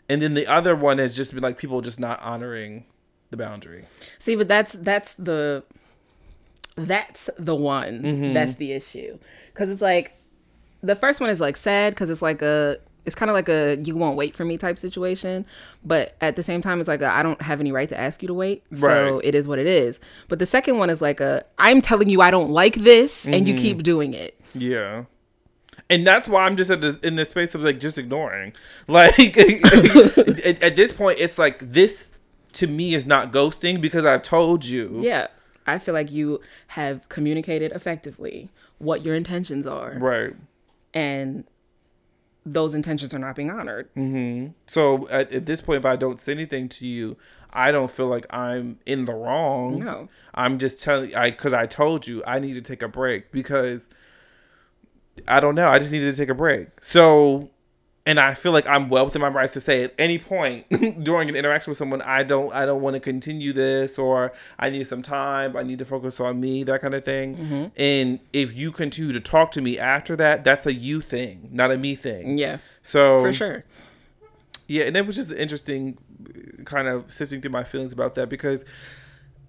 and 0.08 0.20
then 0.20 0.34
the 0.34 0.48
other 0.48 0.74
one 0.74 0.98
has 0.98 1.14
just 1.14 1.32
been 1.32 1.42
like 1.44 1.56
people 1.56 1.82
just 1.82 2.00
not 2.00 2.20
honoring 2.20 2.84
the 3.30 3.36
boundary. 3.36 3.84
See, 4.18 4.34
but 4.34 4.48
that's 4.48 4.72
that's 4.72 5.14
the 5.14 5.62
that's 6.86 7.30
the 7.38 7.54
one 7.54 8.02
mm-hmm. 8.02 8.32
that's 8.32 8.54
the 8.54 8.72
issue 8.72 9.18
because 9.52 9.68
it's 9.68 9.82
like 9.82 10.14
the 10.82 10.96
first 10.96 11.20
one 11.20 11.30
is 11.30 11.40
like 11.40 11.56
sad 11.56 11.94
because 11.94 12.08
it's 12.10 12.22
like 12.22 12.42
a 12.42 12.78
it's 13.04 13.14
kind 13.14 13.30
of 13.30 13.34
like 13.34 13.48
a 13.48 13.76
you 13.82 13.96
won't 13.96 14.16
wait 14.16 14.36
for 14.36 14.44
me 14.44 14.58
type 14.58 14.78
situation 14.78 15.46
but 15.84 16.16
at 16.20 16.36
the 16.36 16.42
same 16.42 16.60
time 16.60 16.78
it's 16.78 16.88
like 16.88 17.02
I 17.02 17.22
don't 17.22 17.40
have 17.40 17.58
any 17.60 17.72
right 17.72 17.88
to 17.88 17.98
ask 17.98 18.22
you 18.22 18.28
to 18.28 18.34
wait 18.34 18.62
so 18.74 19.20
it 19.24 19.34
is 19.34 19.48
what 19.48 19.58
it 19.58 19.66
is 19.66 19.98
but 20.28 20.38
the 20.38 20.46
second 20.46 20.78
one 20.78 20.90
is 20.90 21.00
like 21.00 21.20
a 21.20 21.44
i'm 21.58 21.80
telling 21.80 22.08
you 22.08 22.20
i 22.20 22.30
don't 22.30 22.50
like 22.50 22.74
this 22.74 23.24
mm-hmm. 23.24 23.34
and 23.34 23.48
you 23.48 23.54
mm-hmm. 23.54 23.62
keep 23.62 23.82
doing 23.82 24.14
it 24.14 24.38
yeah 24.54 25.04
and 25.90 26.06
that's 26.06 26.28
why 26.28 26.44
I'm 26.44 26.56
just 26.56 26.70
at 26.70 26.80
this, 26.80 26.96
in 26.98 27.16
this 27.16 27.30
space 27.30 27.54
of 27.54 27.62
like 27.62 27.80
just 27.80 27.98
ignoring. 27.98 28.52
Like 28.88 29.18
at, 29.36 30.62
at, 30.62 30.76
this 30.76 30.92
point, 30.92 31.18
it's 31.18 31.38
like 31.38 31.58
this 31.60 32.10
to 32.54 32.66
me 32.66 32.94
is 32.94 33.06
not 33.06 33.32
ghosting 33.32 33.80
because 33.80 34.04
I've 34.04 34.22
told 34.22 34.64
you. 34.64 34.98
Yeah. 35.02 35.28
I 35.68 35.78
feel 35.78 35.94
like 35.94 36.10
you 36.10 36.40
have 36.68 37.08
communicated 37.08 37.72
effectively 37.72 38.48
what 38.78 39.04
your 39.04 39.14
intentions 39.14 39.66
are. 39.66 39.96
Right. 39.98 40.34
And 40.94 41.44
those 42.46 42.74
intentions 42.74 43.12
are 43.12 43.18
not 43.18 43.36
being 43.36 43.50
honored. 43.50 43.94
Mm-hmm. 43.94 44.52
So 44.66 45.06
at, 45.10 45.30
at, 45.30 45.46
this 45.46 45.60
point, 45.60 45.80
if 45.80 45.84
I 45.84 45.96
don't 45.96 46.20
say 46.20 46.32
anything 46.32 46.68
to 46.70 46.86
you, 46.86 47.18
I 47.52 47.70
don't 47.70 47.90
feel 47.90 48.06
like 48.06 48.26
I'm 48.30 48.78
in 48.86 49.04
the 49.04 49.12
wrong. 49.12 49.76
No. 49.76 50.08
I'm 50.34 50.58
just 50.58 50.80
telling 50.80 51.14
I 51.14 51.30
because 51.30 51.52
I 51.52 51.66
told 51.66 52.06
you 52.06 52.22
I 52.26 52.38
need 52.38 52.54
to 52.54 52.62
take 52.62 52.82
a 52.82 52.88
break 52.88 53.30
because 53.30 53.90
I 55.26 55.40
don't 55.40 55.54
know. 55.54 55.68
I 55.68 55.78
just 55.78 55.92
needed 55.92 56.10
to 56.10 56.16
take 56.16 56.30
a 56.30 56.34
break. 56.34 56.82
So 56.82 57.50
and 58.08 58.18
I 58.18 58.32
feel 58.32 58.52
like 58.52 58.66
I'm 58.66 58.88
well 58.88 59.04
within 59.04 59.20
my 59.20 59.28
rights 59.28 59.52
to 59.52 59.60
say 59.60 59.84
at 59.84 59.92
any 59.98 60.16
point 60.16 60.64
during 61.04 61.28
an 61.28 61.36
interaction 61.36 61.70
with 61.70 61.76
someone, 61.76 62.00
I 62.00 62.22
don't, 62.22 62.50
I 62.54 62.64
don't 62.64 62.80
want 62.80 62.94
to 62.94 63.00
continue 63.00 63.52
this, 63.52 63.98
or 63.98 64.32
I 64.58 64.70
need 64.70 64.84
some 64.84 65.02
time, 65.02 65.54
I 65.58 65.62
need 65.62 65.78
to 65.80 65.84
focus 65.84 66.18
on 66.18 66.40
me, 66.40 66.64
that 66.64 66.80
kind 66.80 66.94
of 66.94 67.04
thing. 67.04 67.36
Mm-hmm. 67.36 67.64
And 67.76 68.20
if 68.32 68.54
you 68.54 68.72
continue 68.72 69.12
to 69.12 69.20
talk 69.20 69.50
to 69.52 69.60
me 69.60 69.78
after 69.78 70.16
that, 70.16 70.42
that's 70.42 70.64
a 70.64 70.72
you 70.72 71.02
thing, 71.02 71.50
not 71.52 71.70
a 71.70 71.76
me 71.76 71.94
thing. 71.96 72.38
Yeah. 72.38 72.58
So 72.82 73.20
for 73.20 73.30
sure. 73.30 73.64
Yeah, 74.66 74.84
and 74.84 74.96
it 74.96 75.06
was 75.06 75.16
just 75.16 75.30
interesting, 75.30 75.98
kind 76.64 76.88
of 76.88 77.12
sifting 77.12 77.42
through 77.42 77.50
my 77.50 77.64
feelings 77.64 77.92
about 77.92 78.14
that 78.14 78.30
because. 78.30 78.64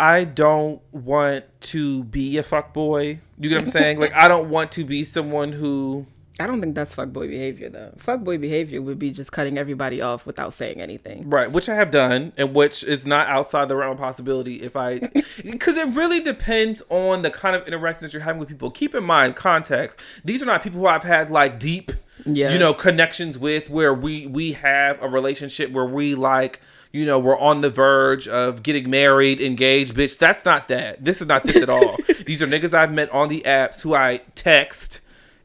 I 0.01 0.23
don't 0.23 0.81
want 0.93 1.43
to 1.59 2.05
be 2.05 2.37
a 2.37 2.43
fuck 2.43 2.73
boy. 2.73 3.19
You 3.37 3.49
get 3.49 3.55
what 3.55 3.63
I'm 3.63 3.71
saying? 3.73 3.99
like 3.99 4.13
I 4.13 4.29
don't 4.29 4.49
want 4.49 4.71
to 4.71 4.85
be 4.85 5.03
someone 5.03 5.51
who 5.51 6.05
I 6.39 6.47
don't 6.47 6.61
think 6.61 6.73
that's 6.75 6.95
fuckboy 6.95 7.29
behavior 7.29 7.69
though. 7.69 7.93
Fuckboy 7.97 8.39
behavior 8.39 8.81
would 8.81 8.97
be 8.97 9.11
just 9.11 9.31
cutting 9.31 9.57
everybody 9.57 10.01
off 10.01 10.25
without 10.25 10.53
saying 10.53 10.79
anything. 10.79 11.29
Right, 11.29 11.51
which 11.51 11.67
I 11.67 11.75
have 11.75 11.91
done, 11.91 12.31
and 12.37 12.53
which 12.55 12.83
is 12.83 13.05
not 13.05 13.27
outside 13.27 13.67
the 13.67 13.75
realm 13.75 13.91
of 13.93 13.97
possibility 13.97 14.61
if 14.61 14.75
I, 14.75 14.99
because 15.43 15.75
it 15.75 15.89
really 15.89 16.19
depends 16.21 16.81
on 16.89 17.21
the 17.23 17.29
kind 17.31 17.55
of 17.55 17.67
interactions 17.67 18.13
you're 18.13 18.23
having 18.23 18.39
with 18.39 18.49
people. 18.49 18.71
Keep 18.71 18.95
in 18.95 19.03
mind 19.03 19.35
context. 19.35 19.99
These 20.23 20.41
are 20.41 20.45
not 20.45 20.63
people 20.63 20.79
who 20.79 20.87
I've 20.87 21.03
had 21.03 21.29
like 21.29 21.59
deep 21.59 21.91
Yeah. 22.25 22.51
you 22.51 22.59
know, 22.59 22.73
connections 22.73 23.37
with 23.37 23.69
where 23.69 23.93
we 23.93 24.25
we 24.25 24.53
have 24.53 25.01
a 25.03 25.07
relationship 25.09 25.71
where 25.71 25.85
we 25.85 26.15
like, 26.15 26.61
you 26.91 27.05
know, 27.05 27.19
we're 27.19 27.37
on 27.37 27.61
the 27.61 27.69
verge 27.69 28.27
of 28.27 28.63
getting 28.63 28.89
married, 28.89 29.41
engaged, 29.41 29.93
bitch. 29.93 30.17
That's 30.17 30.45
not 30.45 30.67
that. 30.69 31.03
This 31.03 31.21
is 31.21 31.27
not 31.27 31.43
this 31.43 31.61
at 31.61 31.69
all. 31.69 31.97
These 32.25 32.41
are 32.41 32.47
niggas 32.47 32.73
I've 32.73 32.91
met 32.93 33.09
on 33.11 33.27
the 33.29 33.41
apps 33.41 33.81
who 33.81 33.93
I 33.93 34.21
text 34.35 35.01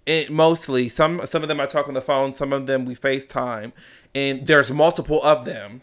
and 0.07 0.31
mostly 0.31 0.89
some 0.89 1.25
some 1.27 1.43
of 1.43 1.49
them 1.49 1.61
I 1.61 1.67
talk 1.67 1.89
on 1.89 1.95
the 1.95 2.01
phone, 2.01 2.35
some 2.35 2.53
of 2.53 2.67
them 2.67 2.85
we 2.85 2.95
FaceTime, 2.95 3.73
and 4.15 4.47
there's 4.47 4.71
multiple 4.71 5.23
of 5.23 5.45
them 5.45 5.83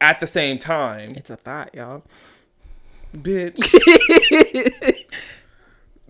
at 0.00 0.20
the 0.20 0.26
same 0.26 0.58
time. 0.58 1.12
It's 1.16 1.30
a 1.30 1.36
thought, 1.36 1.74
y'all. 1.74 2.02
Bitch. 3.14 3.56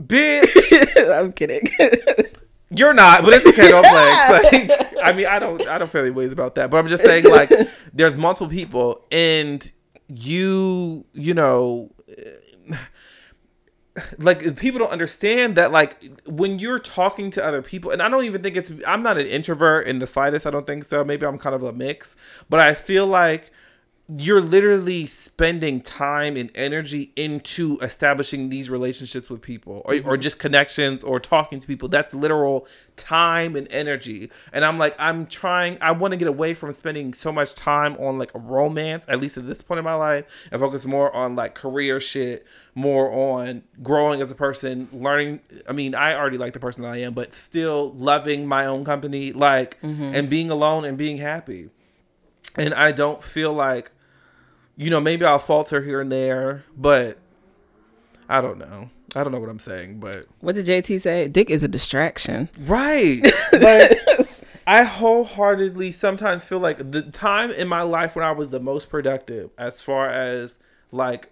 Bitch. 0.00 1.12
I'm 1.18 1.32
kidding. 1.32 1.68
You're 2.70 2.94
not, 2.94 3.22
but 3.22 3.32
it's 3.32 3.46
okay. 3.46 3.68
Don't 3.70 3.86
flex. 3.86 4.52
Like, 4.52 4.96
I 5.02 5.12
mean, 5.12 5.26
I 5.26 5.38
don't, 5.38 5.66
I 5.68 5.78
don't 5.78 5.90
feel 5.90 6.00
any 6.00 6.10
ways 6.10 6.32
about 6.32 6.56
that. 6.56 6.68
But 6.68 6.78
I'm 6.78 6.88
just 6.88 7.04
saying, 7.04 7.24
like, 7.24 7.50
there's 7.92 8.16
multiple 8.16 8.48
people, 8.48 9.04
and 9.12 9.70
you, 10.08 11.04
you 11.12 11.32
know, 11.32 11.92
like 14.18 14.56
people 14.56 14.78
don't 14.78 14.90
understand 14.90 15.56
that. 15.56 15.72
Like, 15.72 16.02
when 16.26 16.58
you're 16.58 16.78
talking 16.78 17.30
to 17.32 17.44
other 17.44 17.62
people, 17.62 17.90
and 17.90 18.02
I 18.02 18.08
don't 18.08 18.24
even 18.24 18.42
think 18.42 18.56
it's. 18.56 18.70
I'm 18.86 19.02
not 19.02 19.18
an 19.18 19.26
introvert 19.26 19.86
in 19.86 19.98
the 19.98 20.06
slightest. 20.06 20.46
I 20.46 20.50
don't 20.50 20.66
think 20.66 20.84
so. 20.84 21.04
Maybe 21.04 21.26
I'm 21.26 21.38
kind 21.38 21.54
of 21.54 21.62
a 21.62 21.72
mix, 21.72 22.16
but 22.48 22.60
I 22.60 22.74
feel 22.74 23.06
like 23.06 23.52
you're 24.08 24.40
literally 24.40 25.06
spending 25.06 25.80
time 25.80 26.36
and 26.36 26.50
energy 26.54 27.12
into 27.16 27.78
establishing 27.80 28.48
these 28.50 28.70
relationships 28.70 29.28
with 29.28 29.42
people 29.42 29.82
or, 29.84 29.94
or 29.94 29.98
mm-hmm. 29.98 30.20
just 30.20 30.38
connections 30.38 31.02
or 31.02 31.18
talking 31.18 31.58
to 31.58 31.66
people. 31.66 31.88
That's 31.88 32.14
literal 32.14 32.66
time 32.96 33.56
and 33.56 33.66
energy. 33.70 34.30
And 34.52 34.64
i'm 34.64 34.78
like 34.78 34.94
i'm 34.98 35.26
trying 35.26 35.76
i 35.80 35.90
want 35.90 36.12
to 36.12 36.16
get 36.16 36.28
away 36.28 36.54
from 36.54 36.72
spending 36.72 37.12
so 37.12 37.30
much 37.30 37.54
time 37.54 37.94
on 37.96 38.18
like 38.18 38.34
a 38.34 38.38
romance 38.38 39.04
at 39.08 39.20
least 39.20 39.36
at 39.36 39.46
this 39.46 39.60
point 39.60 39.78
in 39.78 39.84
my 39.84 39.94
life 39.94 40.24
and 40.50 40.60
focus 40.60 40.86
more 40.86 41.14
on 41.14 41.36
like 41.36 41.54
career 41.54 42.00
shit 42.00 42.46
more 42.74 43.12
on 43.12 43.62
growing 43.82 44.22
as 44.22 44.30
a 44.30 44.34
person 44.34 44.88
learning 44.92 45.40
i 45.68 45.72
mean 45.72 45.94
i 45.94 46.14
already 46.14 46.38
like 46.38 46.54
the 46.54 46.58
person 46.58 46.82
that 46.82 46.92
i 46.92 46.96
am 46.96 47.12
but 47.12 47.34
still 47.34 47.92
loving 47.92 48.46
my 48.46 48.64
own 48.64 48.84
company 48.84 49.32
like 49.32 49.80
mm-hmm. 49.82 50.14
and 50.14 50.30
being 50.30 50.50
alone 50.50 50.84
and 50.84 50.98
being 50.98 51.18
happy. 51.18 51.70
And 52.56 52.74
I 52.74 52.92
don't 52.92 53.22
feel 53.22 53.52
like, 53.52 53.90
you 54.76 54.90
know, 54.90 55.00
maybe 55.00 55.24
I'll 55.24 55.38
falter 55.38 55.82
here 55.82 56.00
and 56.00 56.12
there, 56.12 56.64
but 56.76 57.18
I 58.28 58.40
don't 58.40 58.58
know. 58.58 58.90
I 59.14 59.22
don't 59.22 59.32
know 59.32 59.40
what 59.40 59.48
I'm 59.48 59.58
saying, 59.58 60.00
but 60.00 60.26
what 60.40 60.54
did 60.54 60.66
JT 60.66 61.00
say? 61.00 61.28
Dick 61.28 61.48
is 61.48 61.62
a 61.62 61.68
distraction. 61.68 62.48
right. 62.60 63.22
But 63.52 64.42
I 64.66 64.82
wholeheartedly 64.82 65.92
sometimes 65.92 66.44
feel 66.44 66.58
like 66.58 66.90
the 66.90 67.02
time 67.02 67.50
in 67.50 67.68
my 67.68 67.82
life 67.82 68.14
when 68.16 68.24
I 68.24 68.32
was 68.32 68.50
the 68.50 68.60
most 68.60 68.90
productive, 68.90 69.50
as 69.56 69.80
far 69.80 70.10
as 70.10 70.58
like 70.90 71.30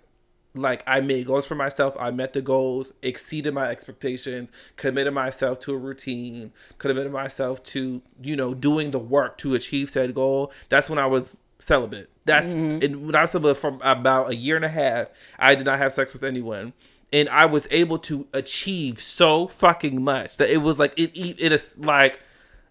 like 0.55 0.84
I 0.86 1.01
made 1.01 1.26
goals 1.26 1.47
for 1.47 1.57
myself. 1.57 1.97
I 1.99 2.11
met 2.12 2.32
the 2.32 2.40
goals, 2.40 2.92
exceeded 3.03 3.53
my 3.53 3.68
expectations, 3.68 4.51
committed 4.76 5.12
myself 5.12 5.59
to 5.61 5.74
a 5.74 5.76
routine, 5.76 6.53
committed 6.78 7.12
myself 7.12 7.62
to, 7.64 8.03
you 8.22 8.36
know, 8.36 8.55
doing 8.55 8.92
the 8.92 9.01
work 9.01 9.36
to 9.38 9.55
achieve 9.55 9.90
said 9.90 10.14
goal. 10.14 10.53
That's 10.68 10.88
when 10.88 10.99
I 10.99 11.07
was 11.07 11.34
celibate. 11.59 12.11
That's 12.25 12.49
mm-hmm. 12.49 12.85
and 12.85 13.07
when 13.07 13.15
I 13.15 13.23
was 13.23 13.31
celibate 13.31 13.59
for 13.59 13.79
about 13.83 14.31
a 14.31 14.37
year 14.37 14.57
and 14.57 14.65
a 14.65 14.69
half, 14.69 15.09
I 15.39 15.55
did 15.55 15.67
not 15.67 15.79
have 15.79 15.93
sex 15.93 16.13
with 16.13 16.25
anyone. 16.25 16.73
And 17.13 17.29
I 17.29 17.47
was 17.47 17.69
able 17.71 17.99
to 17.99 18.27
achieve 18.33 18.99
so 18.99 19.47
fucking 19.47 20.03
much 20.03 20.37
that 20.39 20.51
it 20.51 20.59
was 20.59 20.79
like 20.79 20.93
it 20.97 21.17
it, 21.17 21.37
it 21.39 21.53
is 21.53 21.77
like 21.79 22.21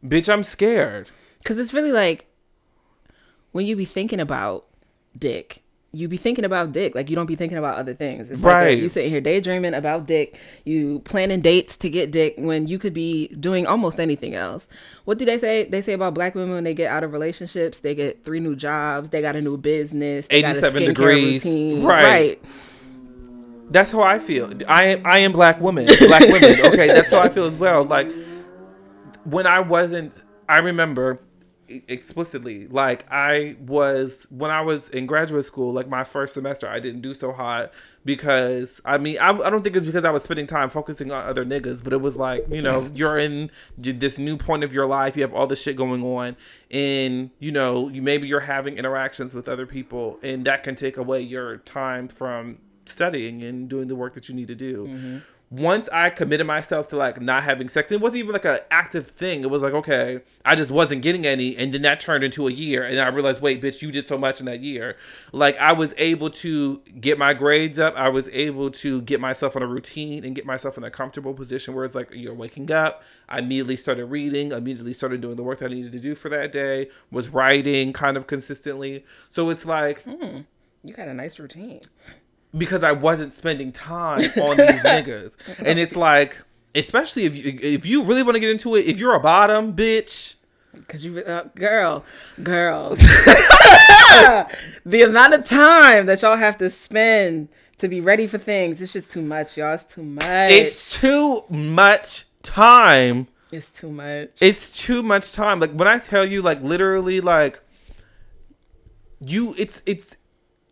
bitch, 0.05 0.31
I'm 0.31 0.43
scared. 0.43 1.09
Because 1.39 1.59
it's 1.59 1.73
really 1.73 1.91
like 1.91 2.25
when 3.51 3.65
you 3.65 3.75
be 3.75 3.85
thinking 3.85 4.19
about 4.19 4.65
dick, 5.17 5.62
you 5.95 6.07
be 6.07 6.17
thinking 6.17 6.43
about 6.43 6.71
dick. 6.71 6.95
Like 6.95 7.07
you 7.09 7.15
don't 7.15 7.27
be 7.27 7.35
thinking 7.35 7.57
about 7.57 7.77
other 7.77 7.93
things. 7.93 8.31
It's 8.31 8.41
like 8.41 8.53
Right. 8.53 8.77
you 8.79 8.89
sitting 8.89 9.11
here 9.11 9.21
daydreaming 9.21 9.75
about 9.75 10.07
dick. 10.07 10.35
You 10.65 10.99
planning 11.05 11.39
dates 11.39 11.77
to 11.77 11.89
get 11.89 12.11
dick 12.11 12.33
when 12.37 12.65
you 12.67 12.79
could 12.79 12.95
be 12.95 13.27
doing 13.27 13.67
almost 13.67 13.99
anything 13.99 14.33
else. 14.33 14.67
What 15.05 15.19
do 15.19 15.25
they 15.25 15.37
say? 15.37 15.65
They 15.65 15.81
say 15.83 15.93
about 15.93 16.15
black 16.15 16.33
women 16.33 16.55
when 16.55 16.63
they 16.63 16.73
get 16.73 16.89
out 16.89 17.03
of 17.03 17.13
relationships, 17.13 17.79
they 17.81 17.93
get 17.93 18.23
three 18.25 18.39
new 18.39 18.55
jobs, 18.55 19.11
they 19.11 19.21
got 19.21 19.35
a 19.35 19.41
new 19.41 19.55
business, 19.55 20.27
they 20.27 20.41
got 20.41 20.55
a 20.55 20.57
87 20.57 20.83
degrees. 20.85 21.45
routine. 21.45 21.83
Right. 21.83 22.03
right. 22.03 22.41
That's 23.69 23.91
how 23.91 24.01
I 24.01 24.17
feel. 24.17 24.51
I 24.67 24.85
am 24.85 25.01
I 25.05 25.19
am 25.19 25.31
black 25.31 25.61
woman. 25.61 25.85
Black 25.99 26.21
women. 26.27 26.59
Okay, 26.73 26.87
that's 26.87 27.11
how 27.11 27.19
I 27.19 27.29
feel 27.29 27.45
as 27.45 27.55
well. 27.55 27.83
Like 27.85 28.11
when 29.25 29.45
I 29.47 29.59
wasn't 29.59 30.13
I 30.49 30.57
remember 30.57 31.19
explicitly 31.69 32.67
like 32.67 33.09
I 33.11 33.55
was 33.59 34.27
when 34.29 34.51
I 34.51 34.61
was 34.61 34.89
in 34.89 35.05
graduate 35.05 35.45
school 35.45 35.71
like 35.71 35.87
my 35.87 36.03
first 36.03 36.33
semester 36.33 36.67
I 36.67 36.79
didn't 36.79 37.01
do 37.01 37.13
so 37.13 37.31
hot 37.31 37.71
because 38.03 38.81
I 38.83 38.97
mean 38.97 39.17
I, 39.19 39.29
I 39.29 39.49
don't 39.49 39.63
think 39.63 39.75
it's 39.75 39.85
because 39.85 40.03
I 40.03 40.11
was 40.11 40.23
spending 40.23 40.45
time 40.45 40.69
focusing 40.69 41.11
on 41.11 41.25
other 41.25 41.45
niggas 41.45 41.83
but 41.83 41.93
it 41.93 42.01
was 42.01 42.15
like 42.15 42.45
you 42.49 42.61
know 42.61 42.91
you're 42.95 43.17
in 43.17 43.49
this 43.77 44.17
new 44.17 44.37
point 44.37 44.63
of 44.63 44.73
your 44.73 44.85
life 44.85 45.15
you 45.15 45.23
have 45.23 45.33
all 45.33 45.47
this 45.47 45.61
shit 45.61 45.75
going 45.75 46.03
on 46.03 46.35
and 46.69 47.29
you 47.39 47.51
know 47.51 47.87
you 47.87 48.01
maybe 48.01 48.27
you're 48.27 48.41
having 48.41 48.77
interactions 48.77 49.33
with 49.33 49.47
other 49.47 49.65
people 49.65 50.19
and 50.21 50.45
that 50.45 50.63
can 50.63 50.75
take 50.75 50.97
away 50.97 51.21
your 51.21 51.57
time 51.57 52.07
from 52.07 52.57
studying 52.85 53.43
and 53.43 53.69
doing 53.69 53.87
the 53.87 53.95
work 53.95 54.13
that 54.13 54.29
you 54.29 54.35
need 54.35 54.47
to 54.47 54.55
do. 54.55 54.87
Mm-hmm. 54.87 55.17
Once 55.53 55.87
I 55.91 56.09
committed 56.09 56.47
myself 56.47 56.87
to 56.87 56.95
like 56.95 57.21
not 57.21 57.43
having 57.43 57.69
sex, 57.69 57.91
it 57.91 58.01
wasn't 58.01 58.21
even 58.21 58.33
like 58.33 58.45
an 58.45 58.57
active 58.71 59.05
thing. 59.05 59.41
It 59.41 59.51
was 59.51 59.61
like, 59.61 59.73
okay, 59.73 60.21
I 60.43 60.55
just 60.55 60.71
wasn't 60.71 61.03
getting 61.03 61.27
any. 61.27 61.55
And 61.55 61.71
then 61.71 61.83
that 61.83 61.99
turned 61.99 62.23
into 62.23 62.47
a 62.47 62.51
year. 62.51 62.83
And 62.83 62.99
I 62.99 63.07
realized, 63.09 63.39
wait, 63.39 63.61
bitch, 63.61 63.83
you 63.83 63.91
did 63.91 64.07
so 64.07 64.17
much 64.17 64.39
in 64.39 64.47
that 64.47 64.61
year. 64.61 64.97
Like 65.31 65.55
I 65.59 65.71
was 65.71 65.93
able 65.97 66.31
to 66.31 66.81
get 66.99 67.19
my 67.19 67.35
grades 67.35 67.77
up. 67.77 67.95
I 67.95 68.09
was 68.09 68.29
able 68.29 68.71
to 68.71 69.03
get 69.03 69.19
myself 69.19 69.55
on 69.55 69.61
a 69.61 69.67
routine 69.67 70.25
and 70.25 70.35
get 70.35 70.47
myself 70.47 70.75
in 70.75 70.83
a 70.83 70.89
comfortable 70.89 71.35
position 71.35 71.75
where 71.75 71.85
it's 71.85 71.93
like 71.93 72.09
you're 72.15 72.33
waking 72.33 72.71
up. 72.71 73.03
I 73.29 73.37
immediately 73.37 73.77
started 73.77 74.05
reading, 74.05 74.53
immediately 74.53 74.93
started 74.93 75.21
doing 75.21 75.35
the 75.35 75.43
work 75.43 75.59
that 75.59 75.69
I 75.69 75.75
needed 75.75 75.91
to 75.91 75.99
do 75.99 76.15
for 76.15 76.29
that 76.29 76.51
day, 76.51 76.89
was 77.11 77.29
writing 77.29 77.93
kind 77.93 78.17
of 78.17 78.25
consistently. 78.25 79.05
So 79.29 79.51
it's 79.51 79.65
like, 79.65 80.01
hmm, 80.01 80.39
You 80.83 80.95
had 80.95 81.09
a 81.09 81.13
nice 81.13 81.37
routine. 81.37 81.81
Because 82.55 82.83
I 82.83 82.91
wasn't 82.91 83.33
spending 83.33 83.71
time 83.71 84.31
on 84.41 84.57
these 84.57 84.67
niggas. 84.83 85.35
And 85.59 85.79
it's 85.79 85.95
like, 85.95 86.37
especially 86.75 87.25
if 87.25 87.35
you 87.35 87.59
if 87.61 87.85
you 87.85 88.03
really 88.03 88.23
want 88.23 88.35
to 88.35 88.39
get 88.39 88.49
into 88.49 88.75
it, 88.75 88.85
if 88.85 88.99
you're 88.99 89.15
a 89.15 89.19
bottom 89.19 89.73
bitch, 89.73 90.35
Cause 90.87 91.05
you, 91.05 91.19
uh, 91.19 91.43
girl, 91.55 92.03
girls, 92.41 92.97
the 94.85 95.03
amount 95.05 95.35
of 95.35 95.45
time 95.45 96.07
that 96.07 96.21
y'all 96.23 96.35
have 96.35 96.57
to 96.57 96.69
spend 96.71 97.49
to 97.77 97.87
be 97.87 98.01
ready 98.01 98.25
for 98.25 98.39
things, 98.39 98.81
it's 98.81 98.93
just 98.93 99.11
too 99.11 99.21
much, 99.21 99.55
y'all. 99.55 99.73
It's 99.75 99.85
too 99.85 100.03
much. 100.03 100.51
it's 100.51 100.99
too 100.99 101.43
much 101.49 102.25
time. 102.41 103.27
it's 103.51 103.69
too 103.69 103.91
much. 103.91 104.29
It's 104.41 104.75
too 104.75 105.03
much 105.03 105.31
time. 105.33 105.59
Like 105.59 105.73
when 105.73 105.87
I 105.87 105.99
tell 105.99 106.25
you, 106.25 106.41
like 106.41 106.61
literally, 106.63 107.21
like 107.21 107.59
you, 109.19 109.53
it's 109.57 109.83
it's 109.85 110.17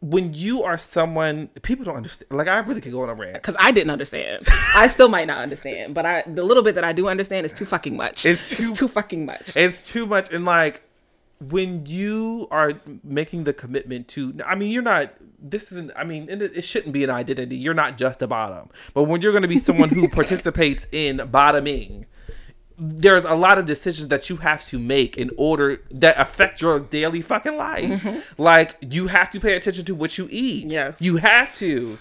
when 0.02 0.34
you 0.34 0.64
are 0.64 0.78
someone 0.78 1.48
people 1.62 1.86
don't 1.86 1.96
understand. 1.96 2.32
Like 2.32 2.48
I 2.48 2.58
really 2.60 2.82
could 2.82 2.92
go 2.92 3.04
on 3.04 3.10
a 3.10 3.14
rant. 3.14 3.42
Cause 3.44 3.56
I 3.60 3.72
didn't 3.72 3.92
understand. 3.92 4.48
I 4.76 4.88
still 4.88 5.10
might 5.10 5.26
not 5.28 5.38
understand, 5.38 5.94
but 5.94 6.06
I 6.06 6.24
the 6.28 6.44
little 6.44 6.64
bit 6.64 6.76
that 6.76 6.84
I 6.84 6.92
do 6.92 7.08
understand 7.08 7.46
is 7.46 7.54
too 7.54 7.66
fucking 7.66 7.96
much. 7.96 8.26
It's 8.26 8.50
too- 8.50 8.74
too 8.74 8.88
fucking 8.88 9.26
much. 9.26 9.56
It's 9.56 9.82
too 9.82 10.06
much. 10.06 10.32
And 10.34 10.44
like 10.44 10.82
when 11.40 11.86
you 11.86 12.48
are 12.52 12.74
making 13.04 13.46
the 13.46 13.54
commitment 13.54 14.08
to, 14.10 14.34
I 14.46 14.56
mean, 14.56 14.70
you're 14.70 14.84
not. 14.84 15.14
This 15.40 15.72
isn't. 15.72 15.92
I 15.96 16.04
mean, 16.04 16.30
it, 16.30 16.42
it 16.42 16.64
shouldn't 16.64 16.94
be 16.94 17.04
an 17.04 17.10
identity. 17.10 17.56
You're 17.58 17.74
not 17.74 17.98
just 17.98 18.22
a 18.22 18.28
bottom. 18.28 18.70
But 18.94 19.04
when 19.04 19.22
you're 19.22 19.32
going 19.32 19.42
to 19.42 19.48
be 19.48 19.58
someone 19.58 19.90
who 19.90 20.08
participates 20.20 20.86
in 20.92 21.18
bottoming, 21.32 22.06
there's 22.84 23.24
a 23.24 23.36
lot 23.36 23.60
of 23.60 23.66
decisions 23.66 24.08
that 24.08 24.28
you 24.28 24.38
have 24.38 24.66
to 24.66 24.80
make 24.80 25.16
in 25.16 25.30
order 25.38 25.84
that 25.92 26.20
affect 26.20 26.62
your 26.62 26.80
daily 26.80 27.22
fucking 27.22 27.56
life. 27.56 28.34
Like 28.40 28.76
you 28.82 29.08
have 29.08 29.30
to 29.32 29.40
pay 29.40 29.56
attention 29.56 29.86
to 29.86 29.94
what 29.94 30.18
you 30.18 30.28
eat. 30.32 30.72
Yes. 30.72 31.00
you 31.00 31.18
have 31.18 31.54
to. 31.56 32.00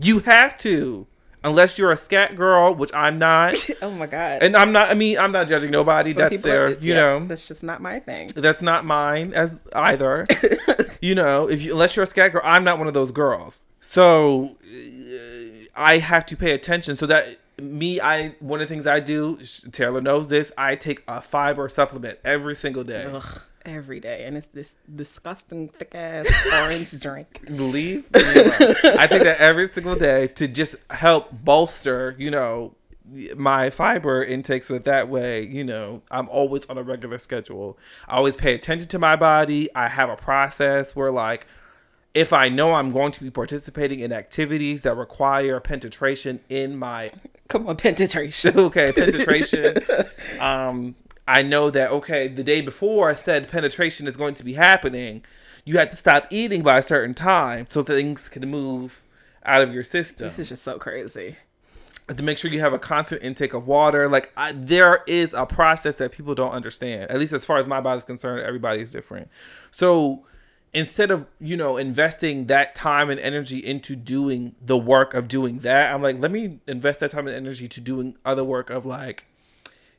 You 0.00 0.20
have 0.20 0.56
to. 0.58 1.06
Unless 1.44 1.78
you're 1.78 1.92
a 1.92 1.96
scat 1.98 2.34
girl, 2.34 2.74
which 2.74 2.92
I'm 2.94 3.18
not. 3.18 3.54
oh 3.82 3.90
my 3.90 4.06
god. 4.06 4.42
And 4.42 4.56
I'm 4.56 4.72
not. 4.72 4.90
I 4.90 4.94
mean, 4.94 5.18
I'm 5.18 5.32
not 5.32 5.48
judging 5.48 5.70
nobody. 5.70 6.14
Some 6.14 6.22
that's 6.22 6.40
their. 6.40 6.70
You 6.70 6.94
yeah, 6.94 6.94
know, 6.94 7.26
that's 7.26 7.46
just 7.46 7.62
not 7.62 7.82
my 7.82 8.00
thing. 8.00 8.32
that's 8.34 8.62
not 8.62 8.86
mine 8.86 9.34
as 9.34 9.60
either. 9.74 10.26
you 11.02 11.14
know, 11.14 11.46
if 11.48 11.62
you 11.62 11.72
unless 11.72 11.94
you're 11.94 12.04
a 12.04 12.06
scat 12.06 12.32
girl, 12.32 12.42
I'm 12.42 12.64
not 12.64 12.78
one 12.78 12.88
of 12.88 12.94
those 12.94 13.12
girls. 13.12 13.64
So 13.80 14.56
uh, 14.64 15.66
I 15.76 15.98
have 15.98 16.24
to 16.26 16.36
pay 16.36 16.52
attention. 16.52 16.96
So 16.96 17.06
that 17.06 17.38
me, 17.60 18.00
I 18.00 18.30
one 18.40 18.60
of 18.60 18.68
the 18.68 18.74
things 18.74 18.86
I 18.86 19.00
do. 19.00 19.38
Taylor 19.72 20.00
knows 20.00 20.28
this. 20.28 20.52
I 20.58 20.76
take 20.76 21.02
a 21.08 21.22
fiber 21.22 21.68
supplement 21.68 22.18
every 22.24 22.54
single 22.54 22.84
day. 22.84 23.04
Ugh, 23.04 23.40
every 23.64 24.00
day, 24.00 24.24
and 24.24 24.36
it's 24.36 24.48
this 24.48 24.74
disgusting 24.94 25.68
thick 25.68 25.94
ass 25.94 26.26
orange 26.52 26.98
drink. 27.00 27.40
Believe 27.46 28.04
me. 28.12 28.20
I 28.20 29.06
take 29.08 29.22
that 29.22 29.38
every 29.38 29.68
single 29.68 29.96
day 29.96 30.28
to 30.28 30.46
just 30.48 30.76
help 30.90 31.30
bolster. 31.32 32.14
You 32.18 32.30
know. 32.30 32.74
my 33.36 33.70
fiber 33.70 34.22
intake 34.24 34.64
so 34.64 34.74
that 34.74 34.84
that 34.84 35.08
way, 35.08 35.44
you 35.46 35.62
know, 35.62 36.02
I'm 36.10 36.28
always 36.28 36.64
on 36.66 36.76
a 36.76 36.82
regular 36.82 37.18
schedule. 37.18 37.78
I 38.08 38.16
always 38.16 38.34
pay 38.34 38.54
attention 38.54 38.88
to 38.88 38.98
my 38.98 39.14
body. 39.16 39.68
I 39.74 39.88
have 39.88 40.10
a 40.10 40.16
process 40.16 40.96
where 40.96 41.12
like 41.12 41.46
if 42.16 42.32
I 42.32 42.48
know 42.48 42.72
I'm 42.72 42.92
going 42.92 43.12
to 43.12 43.22
be 43.22 43.30
participating 43.30 44.00
in 44.00 44.10
activities 44.10 44.80
that 44.80 44.96
require 44.96 45.60
penetration 45.60 46.40
in 46.48 46.78
my 46.78 47.12
come 47.48 47.68
on 47.68 47.76
penetration. 47.76 48.58
okay, 48.58 48.90
penetration. 48.90 49.76
um 50.40 50.96
I 51.28 51.42
know 51.42 51.70
that 51.70 51.90
okay, 51.90 52.26
the 52.26 52.42
day 52.42 52.62
before 52.62 53.10
I 53.10 53.14
said 53.14 53.48
penetration 53.48 54.08
is 54.08 54.16
going 54.16 54.32
to 54.34 54.44
be 54.44 54.54
happening, 54.54 55.24
you 55.66 55.76
have 55.76 55.90
to 55.90 55.96
stop 55.96 56.26
eating 56.30 56.62
by 56.62 56.78
a 56.78 56.82
certain 56.82 57.14
time 57.14 57.66
so 57.68 57.82
things 57.82 58.30
can 58.30 58.48
move 58.48 59.02
out 59.44 59.60
of 59.60 59.74
your 59.74 59.84
system. 59.84 60.26
This 60.26 60.38
is 60.38 60.48
just 60.48 60.62
so 60.62 60.78
crazy. 60.78 61.36
To 62.08 62.22
make 62.22 62.38
sure 62.38 62.50
you 62.50 62.60
have 62.60 62.72
a 62.72 62.78
constant 62.78 63.22
intake 63.22 63.52
of 63.52 63.66
water, 63.66 64.08
like 64.08 64.32
I, 64.36 64.52
there 64.52 65.02
is 65.06 65.34
a 65.34 65.44
process 65.44 65.96
that 65.96 66.12
people 66.12 66.34
don't 66.34 66.52
understand. 66.52 67.10
At 67.10 67.18
least 67.18 67.34
as 67.34 67.44
far 67.44 67.58
as 67.58 67.66
my 67.66 67.80
body 67.80 67.98
is 67.98 68.04
concerned, 68.04 68.42
everybody 68.42 68.80
is 68.80 68.92
different. 68.92 69.28
So 69.70 70.24
instead 70.76 71.10
of 71.10 71.26
you 71.40 71.56
know 71.56 71.78
investing 71.78 72.46
that 72.46 72.74
time 72.74 73.08
and 73.08 73.18
energy 73.18 73.58
into 73.58 73.96
doing 73.96 74.54
the 74.60 74.76
work 74.76 75.14
of 75.14 75.26
doing 75.26 75.60
that, 75.60 75.92
I'm 75.92 76.02
like, 76.02 76.20
let 76.20 76.30
me 76.30 76.60
invest 76.68 77.00
that 77.00 77.10
time 77.10 77.26
and 77.26 77.34
energy 77.34 77.66
to 77.66 77.80
doing 77.80 78.16
other 78.24 78.44
work 78.44 78.68
of 78.68 78.84
like 78.84 79.24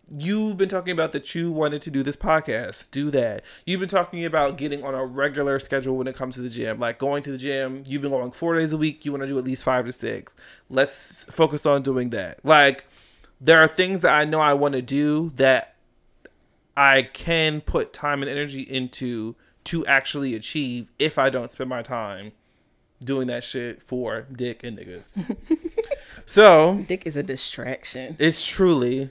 you've 0.10 0.56
been 0.56 0.70
talking 0.70 0.94
about 0.94 1.12
that 1.12 1.36
you 1.36 1.52
wanted 1.52 1.82
to 1.82 1.92
do 1.92 2.02
this 2.02 2.16
podcast 2.16 2.90
do 2.92 3.12
that. 3.12 3.44
You've 3.66 3.82
been 3.82 3.90
talking 3.90 4.24
about 4.24 4.56
getting 4.56 4.84
on 4.84 4.94
a 4.94 5.04
regular 5.04 5.60
schedule 5.60 5.98
when 5.98 6.08
it 6.08 6.16
comes 6.16 6.36
to 6.36 6.42
the 6.42 6.50
gym 6.50 6.80
like 6.80 6.98
going 6.98 7.24
to 7.24 7.32
the 7.32 7.38
gym 7.38 7.84
you've 7.86 8.04
been 8.04 8.12
going 8.12 8.32
four 8.32 8.56
days 8.56 8.72
a 8.72 8.78
week 8.78 9.04
you 9.04 9.12
want 9.12 9.24
to 9.24 9.28
do 9.28 9.38
at 9.38 9.44
least 9.44 9.64
five 9.64 9.86
to 9.86 9.92
six. 9.92 10.36
Let's 10.70 11.24
focus 11.24 11.66
on 11.66 11.82
doing 11.82 12.12
that. 12.12 12.40
Like 12.46 12.86
there 13.42 13.62
are 13.62 13.68
things 13.68 14.02
that 14.02 14.14
i 14.14 14.26
know 14.26 14.40
i 14.40 14.54
want 14.54 14.74
to 14.74 14.82
do 14.82 15.32
that 15.36 15.76
i 16.76 17.02
can 17.02 17.62
put 17.62 17.94
time 17.94 18.22
and 18.22 18.30
energy 18.32 18.62
into 18.62 19.36
to 19.68 19.86
actually 19.86 20.34
achieve 20.36 20.92
if 21.00 21.18
i 21.18 21.30
don't 21.30 21.52
spend 21.52 21.70
my 21.70 21.82
time 21.82 22.32
doing 23.04 23.28
that 23.28 23.44
shit 23.44 23.82
for 23.84 24.26
dick 24.36 24.64
and 24.64 24.78
niggas. 24.78 25.24
So 26.26 26.84
dick 26.88 27.06
is 27.06 27.16
a 27.16 27.24
distraction. 27.24 28.16
it's 28.20 28.46
truly 28.46 29.10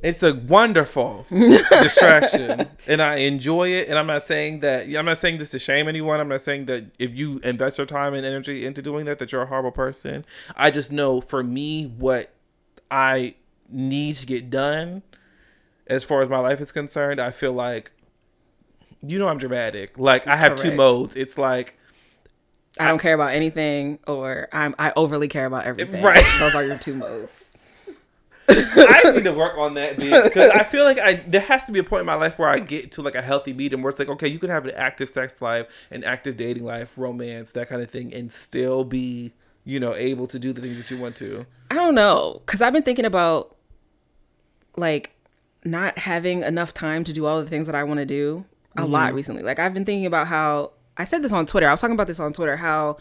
it's 0.00 0.22
a 0.22 0.32
wonderful 0.34 1.26
distraction 1.30 2.68
and 2.86 3.00
i 3.02 3.16
enjoy 3.16 3.70
it 3.70 3.88
and 3.88 3.98
i'm 3.98 4.06
not 4.06 4.22
saying 4.24 4.60
that 4.60 4.82
i'm 4.94 5.06
not 5.06 5.18
saying 5.18 5.38
this 5.38 5.50
to 5.50 5.58
shame 5.58 5.88
anyone 5.88 6.20
i'm 6.20 6.28
not 6.28 6.42
saying 6.42 6.66
that 6.66 6.84
if 7.00 7.10
you 7.14 7.38
invest 7.42 7.78
your 7.78 7.86
time 7.86 8.14
and 8.14 8.24
energy 8.24 8.64
into 8.64 8.80
doing 8.82 9.06
that 9.06 9.18
that 9.18 9.32
you're 9.32 9.42
a 9.42 9.46
horrible 9.46 9.72
person. 9.72 10.24
I 10.56 10.70
just 10.70 10.92
know 10.92 11.20
for 11.20 11.42
me 11.42 11.86
what 11.86 12.32
i 12.90 13.34
need 13.68 14.16
to 14.16 14.26
get 14.26 14.50
done 14.50 15.02
as 15.86 16.04
far 16.04 16.22
as 16.22 16.28
my 16.28 16.38
life 16.38 16.60
is 16.60 16.70
concerned 16.70 17.18
i 17.20 17.30
feel 17.32 17.52
like 17.52 17.90
you 19.06 19.18
know 19.18 19.28
i'm 19.28 19.38
dramatic 19.38 19.98
like 19.98 20.26
i 20.26 20.36
have 20.36 20.52
Correct. 20.52 20.62
two 20.62 20.74
modes 20.74 21.16
it's 21.16 21.38
like 21.38 21.78
I 22.78 22.88
don't 22.88 22.98
care 22.98 23.14
about 23.14 23.32
anything, 23.32 24.00
or 24.06 24.48
I'm 24.52 24.74
I 24.78 24.92
overly 24.96 25.28
care 25.28 25.46
about 25.46 25.64
everything. 25.64 26.02
Right. 26.02 26.24
Those 26.40 26.54
are 26.54 26.64
your 26.64 26.78
two 26.78 26.94
modes. 26.94 27.44
I 28.46 29.12
need 29.14 29.24
to 29.24 29.32
work 29.32 29.56
on 29.56 29.74
that 29.74 29.98
because 29.98 30.50
I 30.50 30.64
feel 30.64 30.84
like 30.84 30.98
I 30.98 31.14
there 31.26 31.40
has 31.40 31.64
to 31.64 31.72
be 31.72 31.78
a 31.78 31.84
point 31.84 32.00
in 32.00 32.06
my 32.06 32.14
life 32.14 32.38
where 32.38 32.48
I 32.48 32.58
get 32.58 32.92
to 32.92 33.02
like 33.02 33.14
a 33.14 33.22
healthy 33.22 33.52
medium 33.52 33.82
where 33.82 33.90
it's 33.90 33.98
like 33.98 34.08
okay, 34.08 34.28
you 34.28 34.38
can 34.38 34.50
have 34.50 34.66
an 34.66 34.74
active 34.74 35.08
sex 35.08 35.40
life, 35.40 35.66
an 35.90 36.04
active 36.04 36.36
dating 36.36 36.64
life, 36.64 36.98
romance, 36.98 37.52
that 37.52 37.68
kind 37.68 37.80
of 37.80 37.90
thing, 37.90 38.12
and 38.12 38.30
still 38.30 38.84
be 38.84 39.32
you 39.64 39.80
know 39.80 39.94
able 39.94 40.26
to 40.26 40.38
do 40.38 40.52
the 40.52 40.60
things 40.60 40.76
that 40.76 40.90
you 40.90 41.00
want 41.00 41.16
to. 41.16 41.46
I 41.70 41.76
don't 41.76 41.94
know 41.94 42.42
because 42.44 42.60
I've 42.60 42.72
been 42.72 42.82
thinking 42.82 43.06
about 43.06 43.56
like 44.76 45.12
not 45.64 45.98
having 45.98 46.42
enough 46.42 46.74
time 46.74 47.04
to 47.04 47.12
do 47.12 47.24
all 47.24 47.40
the 47.42 47.48
things 47.48 47.66
that 47.66 47.74
I 47.74 47.84
want 47.84 47.98
to 48.00 48.06
do 48.06 48.44
a 48.76 48.82
mm-hmm. 48.82 48.92
lot 48.92 49.14
recently. 49.14 49.42
Like 49.42 49.58
I've 49.58 49.74
been 49.74 49.84
thinking 49.84 50.06
about 50.06 50.26
how 50.26 50.72
I 50.96 51.04
said 51.04 51.22
this 51.22 51.32
on 51.32 51.46
Twitter. 51.46 51.68
I 51.68 51.72
was 51.72 51.80
talking 51.80 51.94
about 51.94 52.06
this 52.06 52.20
on 52.20 52.32
Twitter 52.32 52.56
how 52.56 52.98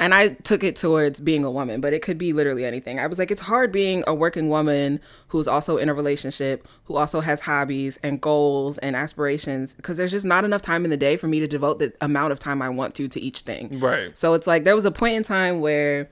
and 0.00 0.14
I 0.14 0.28
took 0.28 0.64
it 0.64 0.76
towards 0.76 1.20
being 1.20 1.44
a 1.44 1.50
woman, 1.50 1.82
but 1.82 1.92
it 1.92 2.00
could 2.00 2.16
be 2.16 2.32
literally 2.32 2.64
anything. 2.64 2.98
I 2.98 3.06
was 3.06 3.18
like, 3.18 3.30
it's 3.30 3.42
hard 3.42 3.70
being 3.70 4.02
a 4.06 4.14
working 4.14 4.48
woman 4.48 4.98
who's 5.28 5.46
also 5.46 5.76
in 5.76 5.90
a 5.90 5.94
relationship, 5.94 6.66
who 6.84 6.96
also 6.96 7.20
has 7.20 7.42
hobbies 7.42 7.98
and 8.02 8.18
goals 8.18 8.78
and 8.78 8.96
aspirations, 8.96 9.74
because 9.74 9.98
there's 9.98 10.10
just 10.10 10.24
not 10.24 10.42
enough 10.42 10.62
time 10.62 10.84
in 10.84 10.90
the 10.90 10.96
day 10.96 11.18
for 11.18 11.28
me 11.28 11.38
to 11.38 11.46
devote 11.46 11.80
the 11.80 11.92
amount 12.00 12.32
of 12.32 12.40
time 12.40 12.62
I 12.62 12.70
want 12.70 12.94
to 12.94 13.08
to 13.08 13.20
each 13.20 13.40
thing. 13.40 13.78
Right. 13.78 14.16
So 14.16 14.32
it's 14.32 14.46
like 14.46 14.64
there 14.64 14.74
was 14.74 14.86
a 14.86 14.90
point 14.90 15.16
in 15.16 15.22
time 15.22 15.60
where 15.60 16.08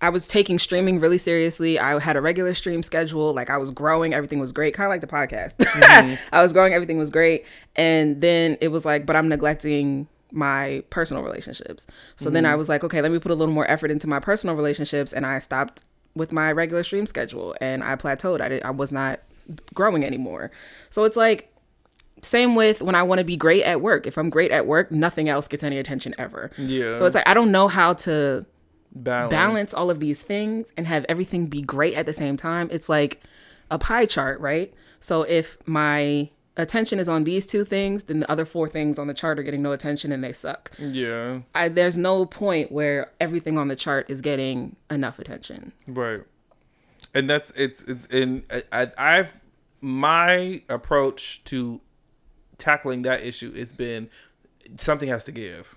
I 0.00 0.10
was 0.10 0.28
taking 0.28 0.58
streaming 0.58 1.00
really 1.00 1.18
seriously. 1.18 1.78
I 1.78 1.98
had 1.98 2.16
a 2.16 2.20
regular 2.20 2.54
stream 2.54 2.82
schedule. 2.82 3.32
Like 3.32 3.50
I 3.50 3.56
was 3.56 3.70
growing, 3.70 4.14
everything 4.14 4.38
was 4.38 4.52
great, 4.52 4.74
kind 4.74 4.86
of 4.86 4.90
like 4.90 5.00
the 5.00 5.06
podcast. 5.06 5.56
Mm-hmm. 5.56 6.14
I 6.32 6.42
was 6.42 6.52
growing, 6.52 6.74
everything 6.74 6.98
was 6.98 7.10
great. 7.10 7.44
And 7.74 8.20
then 8.20 8.56
it 8.60 8.68
was 8.68 8.84
like, 8.84 9.06
but 9.06 9.16
I'm 9.16 9.28
neglecting 9.28 10.08
my 10.32 10.82
personal 10.90 11.22
relationships. 11.22 11.86
So 12.16 12.26
mm-hmm. 12.26 12.34
then 12.34 12.46
I 12.46 12.50
mm-hmm. 12.50 12.58
was 12.58 12.68
like, 12.68 12.84
okay, 12.84 13.00
let 13.00 13.10
me 13.10 13.18
put 13.18 13.30
a 13.30 13.34
little 13.34 13.54
more 13.54 13.70
effort 13.70 13.90
into 13.90 14.06
my 14.06 14.20
personal 14.20 14.56
relationships 14.56 15.12
and 15.12 15.24
I 15.24 15.38
stopped 15.38 15.82
with 16.14 16.32
my 16.32 16.52
regular 16.52 16.82
stream 16.82 17.06
schedule 17.06 17.54
and 17.60 17.84
I 17.84 17.96
plateaued. 17.96 18.40
I 18.40 18.48
did, 18.48 18.62
I 18.62 18.70
was 18.70 18.92
not 18.92 19.20
growing 19.74 20.04
anymore. 20.04 20.50
So 20.90 21.04
it's 21.04 21.16
like 21.16 21.52
same 22.22 22.54
with 22.54 22.82
when 22.82 22.94
I 22.94 23.02
want 23.02 23.18
to 23.18 23.24
be 23.24 23.36
great 23.36 23.62
at 23.62 23.80
work. 23.80 24.06
If 24.06 24.16
I'm 24.16 24.30
great 24.30 24.50
at 24.50 24.66
work, 24.66 24.90
nothing 24.90 25.28
else 25.28 25.48
gets 25.48 25.62
any 25.62 25.78
attention 25.78 26.14
ever. 26.18 26.50
Yeah. 26.56 26.94
So 26.94 27.04
it's 27.04 27.14
like 27.14 27.28
I 27.28 27.34
don't 27.34 27.52
know 27.52 27.68
how 27.68 27.92
to 27.94 28.46
balance. 29.04 29.30
balance 29.30 29.74
all 29.74 29.90
of 29.90 30.00
these 30.00 30.22
things 30.22 30.68
and 30.76 30.86
have 30.86 31.04
everything 31.08 31.46
be 31.46 31.62
great 31.62 31.94
at 31.94 32.06
the 32.06 32.12
same 32.12 32.36
time. 32.36 32.68
It's 32.70 32.88
like 32.88 33.20
a 33.70 33.78
pie 33.78 34.06
chart, 34.06 34.40
right? 34.40 34.72
So 35.00 35.22
if 35.22 35.58
my 35.66 36.30
attention 36.56 36.98
is 36.98 37.08
on 37.08 37.24
these 37.24 37.46
two 37.46 37.64
things, 37.64 38.04
then 38.04 38.20
the 38.20 38.30
other 38.30 38.44
four 38.44 38.68
things 38.68 38.98
on 38.98 39.06
the 39.06 39.14
chart 39.14 39.38
are 39.38 39.42
getting 39.42 39.62
no 39.62 39.72
attention 39.72 40.12
and 40.12 40.24
they 40.24 40.32
suck. 40.32 40.70
Yeah. 40.78 41.40
I, 41.54 41.68
there's 41.68 41.96
no 41.96 42.26
point 42.26 42.72
where 42.72 43.12
everything 43.20 43.58
on 43.58 43.68
the 43.68 43.76
chart 43.76 44.08
is 44.08 44.20
getting 44.20 44.76
enough 44.90 45.18
attention. 45.18 45.72
Right. 45.86 46.22
And 47.14 47.30
that's 47.30 47.50
it's 47.56 47.80
it's 47.82 48.06
in 48.06 48.44
I, 48.72 48.90
I've 48.98 49.40
my 49.80 50.62
approach 50.68 51.42
to 51.44 51.80
tackling 52.58 53.02
that 53.02 53.22
issue 53.22 53.54
has 53.54 53.72
been 53.72 54.08
something 54.78 55.08
has 55.08 55.24
to 55.24 55.32
give. 55.32 55.76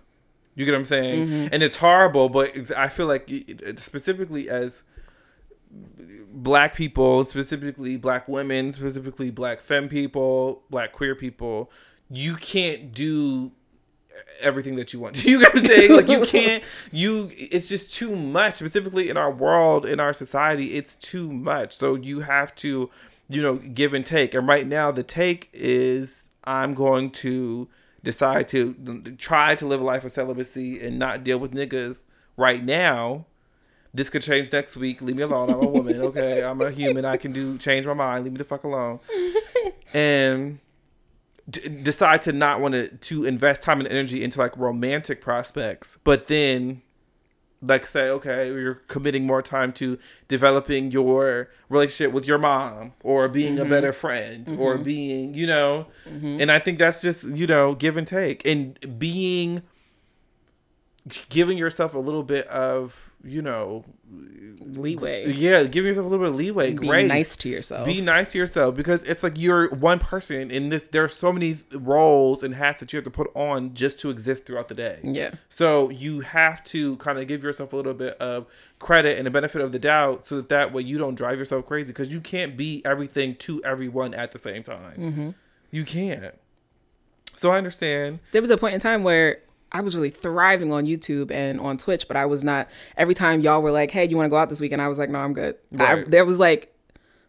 You 0.60 0.66
get 0.66 0.74
what 0.74 0.80
I'm 0.80 0.86
saying? 0.86 1.26
Mm-hmm. 1.26 1.54
And 1.54 1.64
it's 1.64 1.78
horrible, 1.78 2.28
but 2.28 2.76
I 2.76 2.90
feel 2.90 3.08
like 3.08 3.32
specifically 3.78 4.50
as 4.50 4.84
black 6.34 6.76
people, 6.76 7.24
specifically 7.24 7.96
black 7.96 8.28
women, 8.28 8.74
specifically 8.74 9.32
black 9.32 9.62
femme 9.62 9.88
people, 9.88 10.64
black 10.70 10.92
queer 10.92 11.16
people, 11.16 11.72
you 12.10 12.36
can't 12.36 12.92
do 12.94 13.54
everything 14.42 14.76
that 14.76 14.92
you 14.92 15.00
want 15.00 15.16
to. 15.16 15.30
You 15.32 15.40
get 15.40 15.54
what 15.54 15.64
I'm 15.64 15.70
saying? 15.70 15.96
Like 15.96 16.10
you 16.10 16.26
can't 16.26 16.62
you 16.92 17.32
it's 17.38 17.70
just 17.70 17.94
too 17.94 18.14
much. 18.14 18.56
Specifically 18.56 19.08
in 19.08 19.16
our 19.16 19.32
world, 19.32 19.86
in 19.86 20.02
our 20.02 20.12
society, 20.12 20.74
it's 20.74 20.96
too 20.96 21.32
much. 21.32 21.74
So 21.74 21.96
you 21.96 22.20
have 22.20 22.54
to, 22.56 22.90
you 23.30 23.42
know, 23.42 23.56
give 23.56 23.94
and 23.94 24.06
take. 24.06 24.34
And 24.34 24.46
right 24.46 24.68
now 24.68 24.92
the 24.92 25.04
take 25.04 25.48
is 25.54 26.24
I'm 26.44 26.74
going 26.74 27.12
to 27.12 27.70
decide 28.04 28.48
to 28.50 28.74
try 29.18 29.56
to 29.56 29.66
live 29.66 29.82
a 29.82 29.84
life 29.84 30.06
of 30.06 30.12
celibacy 30.12 30.80
and 30.80 30.98
not 30.98 31.24
deal 31.24 31.38
with 31.38 31.54
niggas 31.54 32.04
right 32.38 32.64
now 32.64 33.26
this 33.94 34.10
could 34.10 34.22
change 34.22 34.52
next 34.52 34.78
week. 34.78 35.02
Leave 35.02 35.16
me 35.16 35.24
alone. 35.24 35.50
I'm 35.50 35.62
a 35.62 35.68
woman. 35.68 36.00
Okay, 36.10 36.44
I'm 36.44 36.62
a 36.62 36.72
human. 36.72 37.06
I 37.06 37.18
can 37.18 37.32
do 37.32 37.58
change 37.58 37.86
my 37.86 37.94
mind. 37.94 38.24
Leave 38.24 38.34
me 38.34 38.38
the 38.38 38.44
fuck 38.44 38.64
alone. 38.64 39.00
And 39.94 40.60
d- 41.50 41.68
decide 41.68 42.22
to 42.24 42.32
not 42.32 42.62
want 42.62 42.74
to 42.74 42.90
to 42.90 43.26
invest 43.26 43.62
time 43.62 43.80
and 43.80 43.88
energy 43.88 44.24
into 44.24 44.40
like 44.40 44.56
romantic 44.58 45.22
prospects, 45.22 45.98
but 46.04 46.28
then 46.28 46.82
like 47.62 47.86
say 47.86 48.10
okay 48.10 48.48
you're 48.48 48.76
committing 48.88 49.26
more 49.26 49.42
time 49.42 49.74
to 49.74 49.98
developing 50.28 50.92
your 50.92 51.50
relationship 51.68 52.14
with 52.14 52.26
your 52.26 52.38
mom 52.38 52.94
or 53.04 53.28
being 53.28 53.56
mm-hmm. 53.56 53.66
a 53.66 53.70
better 53.70 53.92
friend 53.92 54.46
mm-hmm. 54.46 54.62
or 54.62 54.78
being 54.78 55.34
you 55.34 55.46
know 55.46 55.86
mm-hmm. 56.08 56.40
and 56.40 56.52
i 56.52 56.58
think 56.58 56.80
that's 56.80 57.02
just 57.02 57.24
you 57.24 57.46
know 57.46 57.76
give 57.76 57.98
and 57.98 58.08
take 58.08 58.46
and 58.46 58.98
being 58.98 59.62
giving 61.30 61.58
yourself 61.58 61.94
a 61.94 62.00
little 62.00 62.24
bit 62.24 62.48
of 62.48 63.12
you 63.24 63.42
know 63.42 63.84
leeway. 64.62 65.32
Yeah 65.32 65.64
give 65.64 65.86
yourself 65.86 66.06
a 66.06 66.10
little 66.10 66.26
bit 66.26 66.34
of 66.34 66.36
leeway. 66.36 66.74
Be 66.74 66.88
grace. 66.88 67.08
nice 67.08 67.36
to 67.38 67.50
yourself. 67.50 67.86
Be 67.86 68.02
nice 68.02 68.32
to 68.32 68.38
yourself 68.38 68.76
because 68.76 69.04
it's 69.04 69.24
like 69.24 69.38
you're 69.38 69.70
one 69.70 70.00
person 70.00 70.52
in 70.52 70.70
this 70.70 70.84
there 70.92 71.04
are 71.04 71.10
so 71.10 71.32
many 71.32 71.58
roles 71.74 72.44
and 72.44 72.56
hats 72.56 72.80
that 72.80 72.92
you 72.94 72.98
have 72.98 73.04
to 73.06 73.12
put 73.12 73.30
on 73.36 73.74
just 73.74 74.00
to 74.02 74.10
exist 74.10 74.46
throughout 74.46 74.68
the 74.68 74.76
day. 74.76 75.00
Yeah. 75.04 75.32
So 75.50 75.90
you 75.90 76.22
have 76.22 76.64
to 76.66 76.98
kind 76.98 77.20
of 77.20 77.28
give 77.28 77.44
yourself 77.44 77.74
a 77.74 77.76
little 77.76 77.94
bit 77.94 78.18
of 78.18 78.48
credit 78.80 79.18
and 79.18 79.26
the 79.26 79.32
benefit 79.32 79.62
of 79.62 79.72
the 79.72 79.80
doubt 79.80 80.26
so 80.26 80.38
that 80.38 80.50
that 80.50 80.74
way 80.74 80.82
you 80.82 80.98
don't 80.98 81.16
drive 81.16 81.38
yourself 81.38 81.66
crazy 81.66 81.92
because 81.92 82.10
you 82.10 82.22
can't 82.22 82.56
be 82.56 82.84
everything 82.86 83.36
to 83.36 83.62
everyone 83.64 84.14
at 84.14 84.32
the 84.32 84.40
same 84.40 84.64
time. 84.64 84.98
Mm-hmm. 84.98 85.30
you 85.72 85.86
can't. 85.86 86.36
So 87.36 87.52
i 87.52 87.58
understand. 87.58 88.20
There 88.34 88.42
was 88.42 88.52
a 88.52 88.58
point 88.58 88.74
in 88.74 88.82
time 88.82 89.02
where 89.02 89.40
I 89.72 89.82
was 89.82 89.96
really 89.96 90.10
thriving 90.10 90.72
on 90.72 90.86
YouTube 90.86 91.32
and 91.32 91.60
on 91.60 91.78
Twitch, 91.78 92.08
but 92.08 92.18
I 92.18 92.26
was 92.26 92.44
not. 92.44 92.68
Every 92.98 93.14
time 93.14 93.42
y'all 93.42 93.62
were 93.62 93.72
like, 93.72 93.92
"Hey, 93.92 94.06
you 94.08 94.18
want 94.18 94.26
to 94.26 94.30
go 94.30 94.38
out 94.38 94.50
this 94.50 94.60
weekend?" 94.60 94.82
I 94.82 94.88
was 94.88 94.98
like, 94.98 95.10
"No, 95.10 95.20
I'm 95.20 95.34
good." 95.34 95.56
I, 95.78 96.04
there 96.08 96.26
was 96.26 96.40
like 96.40 96.74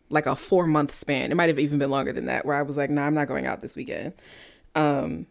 like 0.09 0.27
a 0.27 0.35
four 0.35 0.67
month 0.67 0.93
span. 0.95 1.31
It 1.31 1.35
might 1.35 1.49
have 1.49 1.59
even 1.59 1.79
been 1.79 1.91
longer 1.91 2.13
than 2.13 2.27
that, 2.27 2.45
where 2.47 2.57
I 2.57 2.63
was 2.63 2.77
like, 2.77 2.91
"No, 2.91 3.03
I'm 3.03 3.15
not 3.15 3.29
going 3.29 3.47
out 3.47 3.61
this 3.61 3.77
weekend." 3.77 4.15
Um, 4.75 5.27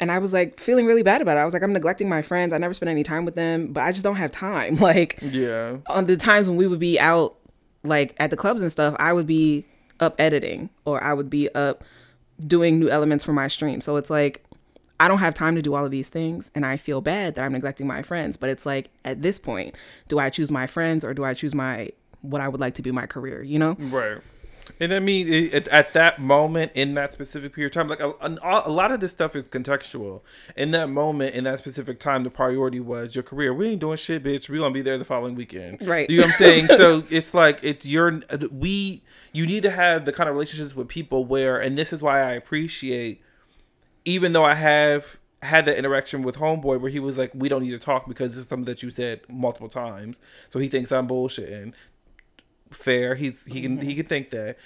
and 0.00 0.10
I 0.12 0.18
was 0.18 0.32
like 0.32 0.58
feeling 0.60 0.86
really 0.86 1.02
bad 1.02 1.20
about 1.20 1.36
it. 1.36 1.40
I 1.40 1.44
was 1.44 1.52
like, 1.54 1.62
I'm 1.62 1.72
neglecting 1.72 2.08
my 2.08 2.22
friends. 2.22 2.52
I 2.52 2.58
never 2.58 2.72
spend 2.74 2.88
any 2.88 3.02
time 3.02 3.24
with 3.24 3.34
them, 3.34 3.72
but 3.72 3.82
I 3.82 3.90
just 3.92 4.04
don't 4.04 4.16
have 4.16 4.30
time. 4.30 4.76
Like 4.80 5.18
Yeah. 5.22 5.78
on 5.86 6.06
the 6.06 6.16
times 6.16 6.48
when 6.48 6.56
we 6.56 6.66
would 6.66 6.78
be 6.78 6.98
out 7.00 7.36
like 7.82 8.14
at 8.18 8.30
the 8.30 8.36
clubs 8.36 8.62
and 8.62 8.70
stuff, 8.70 8.94
I 8.98 9.12
would 9.12 9.26
be 9.26 9.66
up 10.00 10.14
editing 10.20 10.70
or 10.84 11.02
I 11.02 11.12
would 11.12 11.28
be 11.28 11.48
up 11.54 11.82
doing 12.46 12.78
new 12.78 12.88
elements 12.88 13.24
for 13.24 13.32
my 13.32 13.48
stream. 13.48 13.80
So 13.80 13.96
it's 13.96 14.10
like 14.10 14.44
I 15.00 15.08
don't 15.08 15.18
have 15.18 15.34
time 15.34 15.54
to 15.54 15.62
do 15.62 15.74
all 15.74 15.84
of 15.84 15.90
these 15.90 16.08
things 16.08 16.50
and 16.54 16.66
I 16.66 16.76
feel 16.76 17.00
bad 17.00 17.34
that 17.36 17.44
I'm 17.44 17.52
neglecting 17.52 17.86
my 17.86 18.02
friends, 18.02 18.36
but 18.36 18.50
it's 18.50 18.66
like 18.66 18.90
at 19.04 19.22
this 19.22 19.38
point, 19.38 19.74
do 20.08 20.18
I 20.18 20.30
choose 20.30 20.50
my 20.50 20.66
friends 20.66 21.04
or 21.04 21.14
do 21.14 21.24
I 21.24 21.34
choose 21.34 21.54
my 21.54 21.90
what 22.22 22.40
I 22.40 22.48
would 22.48 22.60
like 22.60 22.74
to 22.74 22.82
be 22.82 22.90
my 22.90 23.06
career, 23.06 23.42
you 23.42 23.58
know? 23.58 23.76
Right. 23.78 24.18
And 24.80 24.92
I 24.92 25.00
mean, 25.00 25.32
it, 25.32 25.66
at 25.68 25.92
that 25.94 26.20
moment, 26.20 26.72
in 26.74 26.94
that 26.94 27.12
specific 27.12 27.54
period 27.54 27.70
of 27.70 27.74
time, 27.74 27.88
like 27.88 28.00
a, 28.00 28.12
an- 28.20 28.38
a 28.42 28.70
lot 28.70 28.92
of 28.92 29.00
this 29.00 29.12
stuff 29.12 29.34
is 29.34 29.48
contextual. 29.48 30.20
In 30.56 30.70
that 30.72 30.88
moment, 30.88 31.34
in 31.34 31.44
that 31.44 31.58
specific 31.58 31.98
time, 31.98 32.22
the 32.22 32.30
priority 32.30 32.80
was 32.80 33.14
your 33.14 33.22
career. 33.22 33.52
We 33.54 33.68
ain't 33.68 33.80
doing 33.80 33.96
shit, 33.96 34.22
bitch. 34.22 34.48
We 34.48 34.58
gonna 34.58 34.74
be 34.74 34.82
there 34.82 34.98
the 34.98 35.04
following 35.04 35.34
weekend. 35.34 35.86
Right. 35.86 36.08
You 36.08 36.18
know 36.18 36.26
what 36.26 36.32
I'm 36.32 36.38
saying? 36.38 36.66
so 36.76 37.04
it's 37.10 37.34
like 37.34 37.58
it's 37.62 37.86
your 37.86 38.20
uh, 38.30 38.38
we. 38.52 39.02
You 39.32 39.46
need 39.46 39.62
to 39.62 39.70
have 39.70 40.04
the 40.04 40.12
kind 40.12 40.28
of 40.28 40.34
relationships 40.34 40.74
with 40.74 40.88
people 40.88 41.24
where, 41.24 41.58
and 41.58 41.76
this 41.76 41.92
is 41.92 42.02
why 42.02 42.20
I 42.20 42.32
appreciate, 42.32 43.20
even 44.04 44.32
though 44.32 44.44
I 44.44 44.54
have 44.54 45.18
had 45.42 45.66
that 45.66 45.76
interaction 45.78 46.22
with 46.22 46.36
homeboy 46.36 46.80
where 46.80 46.90
he 46.90 46.98
was 46.98 47.16
like, 47.16 47.30
"We 47.34 47.48
don't 47.48 47.62
need 47.62 47.70
to 47.70 47.78
talk 47.78 48.08
because 48.08 48.36
it's 48.36 48.48
something 48.48 48.64
that 48.66 48.82
you 48.82 48.90
said 48.90 49.20
multiple 49.28 49.68
times." 49.68 50.20
So 50.48 50.58
he 50.58 50.68
thinks 50.68 50.90
I'm 50.92 51.06
bullshitting 51.08 51.72
fair. 52.70 53.14
He's 53.14 53.42
he 53.46 53.62
can 53.62 53.80
he 53.80 53.94
can 53.94 54.06
think 54.06 54.30
that. 54.30 54.56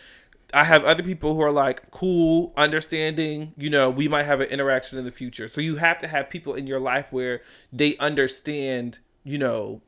I 0.55 0.65
have 0.65 0.85
other 0.85 1.03
people 1.03 1.35
who 1.35 1.41
are 1.41 1.53
like 1.53 1.91
cool, 1.91 2.53
understanding. 2.57 3.55
You 3.57 3.71
know, 3.71 3.89
we 3.89 4.07
might 4.07 4.25
have 4.25 4.41
an 4.43 4.49
interaction 4.49 4.99
in 4.99 5.05
the 5.07 5.11
future. 5.11 5.49
So 5.49 5.61
you 5.63 5.77
have 5.77 5.99
to 6.01 6.09
have 6.09 6.29
people 6.29 6.55
in 6.55 6.67
your 6.67 6.81
life 6.81 7.09
where 7.11 7.41
they 7.73 7.97
understand. 7.99 8.99
You 9.25 9.39
know, 9.39 9.81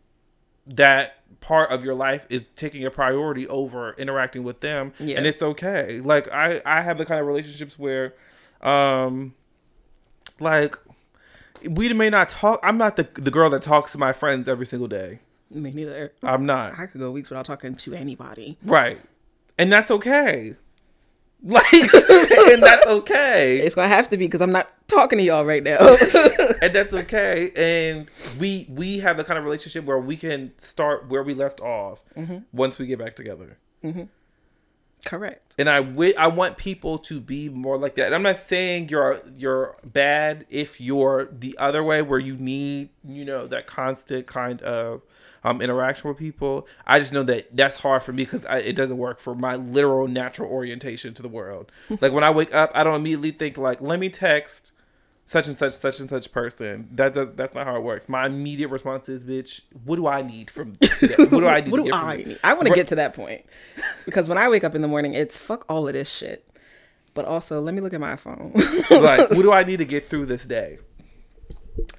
that 0.66 1.16
part 1.40 1.70
of 1.70 1.84
your 1.84 1.94
life 1.94 2.26
is 2.30 2.44
taking 2.56 2.84
a 2.86 2.90
priority 2.90 3.46
over 3.48 3.94
interacting 3.94 4.44
with 4.44 4.60
them, 4.60 4.92
Yeah. 5.00 5.16
and 5.16 5.26
it's 5.26 5.42
okay. 5.42 6.00
Like 6.00 6.28
I 6.32 6.62
I 6.64 6.82
have 6.82 6.98
the 6.98 7.04
kind 7.04 7.20
of 7.20 7.26
relationships 7.26 7.78
where, 7.78 8.14
um, 8.64 9.34
like 10.40 10.76
we 11.68 11.92
may 11.92 12.10
not 12.10 12.28
talk. 12.28 12.60
I'm 12.62 12.78
not 12.78 12.96
the 12.96 13.08
the 13.14 13.30
girl 13.30 13.50
that 13.50 13.62
talks 13.62 13.92
to 13.92 13.98
my 13.98 14.12
friends 14.12 14.48
every 14.48 14.66
single 14.66 14.88
day. 14.88 15.20
Me 15.50 15.70
neither. 15.70 16.12
I'm 16.22 16.46
not. 16.46 16.78
I 16.78 16.86
could 16.86 17.00
go 17.00 17.10
weeks 17.10 17.30
without 17.30 17.44
talking 17.44 17.74
to 17.76 17.94
anybody. 17.94 18.58
Right. 18.64 19.00
And 19.58 19.72
that's 19.72 19.90
okay. 19.90 20.56
Like, 21.46 21.70
and 21.74 22.62
that's 22.62 22.86
okay. 22.86 23.58
It's 23.58 23.74
gonna 23.74 23.88
have 23.88 24.08
to 24.08 24.16
be 24.16 24.26
because 24.26 24.40
I'm 24.40 24.48
not 24.48 24.72
talking 24.88 25.18
to 25.18 25.22
y'all 25.24 25.44
right 25.44 25.62
now. 25.62 25.76
And 26.62 26.74
that's 26.74 26.94
okay. 26.94 27.50
And 27.54 28.10
we 28.40 28.66
we 28.70 29.00
have 29.00 29.18
the 29.18 29.24
kind 29.24 29.36
of 29.36 29.44
relationship 29.44 29.84
where 29.84 29.98
we 29.98 30.16
can 30.16 30.52
start 30.56 31.10
where 31.10 31.22
we 31.22 31.34
left 31.34 31.60
off 31.60 32.02
once 32.52 32.78
we 32.78 32.86
get 32.86 32.98
back 32.98 33.14
together. 33.14 33.58
Correct. 35.04 35.54
And 35.58 35.68
I 35.68 35.82
wi- 35.82 36.14
I 36.18 36.28
want 36.28 36.56
people 36.56 36.98
to 36.98 37.20
be 37.20 37.48
more 37.48 37.76
like 37.76 37.94
that. 37.96 38.06
And 38.06 38.14
I'm 38.14 38.22
not 38.22 38.38
saying 38.38 38.88
you're 38.88 39.20
you're 39.36 39.76
bad 39.84 40.46
if 40.48 40.80
you're 40.80 41.26
the 41.26 41.56
other 41.58 41.84
way 41.84 42.02
where 42.02 42.18
you 42.18 42.36
need, 42.36 42.90
you 43.06 43.24
know, 43.24 43.46
that 43.46 43.66
constant 43.66 44.26
kind 44.26 44.62
of 44.62 45.02
um, 45.44 45.60
interaction 45.60 46.08
with 46.08 46.18
people. 46.18 46.66
I 46.86 46.98
just 46.98 47.12
know 47.12 47.22
that 47.24 47.54
that's 47.54 47.78
hard 47.78 48.02
for 48.02 48.12
me 48.12 48.24
because 48.24 48.44
it 48.48 48.74
doesn't 48.74 48.98
work 48.98 49.20
for 49.20 49.34
my 49.34 49.56
literal 49.56 50.08
natural 50.08 50.50
orientation 50.50 51.12
to 51.14 51.22
the 51.22 51.28
world. 51.28 51.70
like 52.00 52.12
when 52.12 52.24
I 52.24 52.30
wake 52.30 52.54
up, 52.54 52.70
I 52.74 52.82
don't 52.82 52.94
immediately 52.94 53.30
think 53.30 53.58
like, 53.58 53.80
let 53.80 54.00
me 54.00 54.08
text 54.08 54.72
such 55.26 55.46
and 55.46 55.56
such 55.56 55.72
such 55.74 56.00
and 56.00 56.08
such 56.08 56.32
person. 56.32 56.88
That 56.92 57.14
does 57.14 57.30
that's 57.32 57.54
not 57.54 57.66
how 57.66 57.76
it 57.76 57.82
works. 57.82 58.08
My 58.08 58.26
immediate 58.26 58.68
response 58.68 59.08
is, 59.08 59.24
bitch, 59.24 59.62
what 59.84 59.96
do 59.96 60.06
I 60.06 60.22
need 60.22 60.50
from 60.50 60.76
today? 60.76 61.14
What 61.18 61.40
do 61.40 61.46
I 61.46 61.60
need 61.62 61.70
what 61.70 61.78
to 61.78 61.84
do 61.84 61.90
get 61.90 61.94
I 61.94 62.16
need? 62.16 62.40
I 62.44 62.54
want 62.54 62.68
to 62.68 62.74
get 62.74 62.88
to 62.88 62.96
that 62.96 63.14
point 63.14 63.44
because 64.04 64.28
when 64.28 64.38
I 64.38 64.48
wake 64.48 64.64
up 64.64 64.74
in 64.74 64.82
the 64.82 64.88
morning, 64.88 65.14
it's 65.14 65.38
fuck 65.38 65.64
all 65.68 65.86
of 65.86 65.94
this 65.94 66.10
shit. 66.10 66.48
But 67.14 67.26
also, 67.26 67.60
let 67.60 67.74
me 67.74 67.80
look 67.80 67.94
at 67.94 68.00
my 68.00 68.16
phone. 68.16 68.52
like 68.90 69.30
what 69.30 69.42
do 69.42 69.52
i 69.60 69.62
need 69.62 69.76
to 69.76 69.84
get 69.84 70.10
through 70.10 70.26
this 70.26 70.44
day 70.44 70.78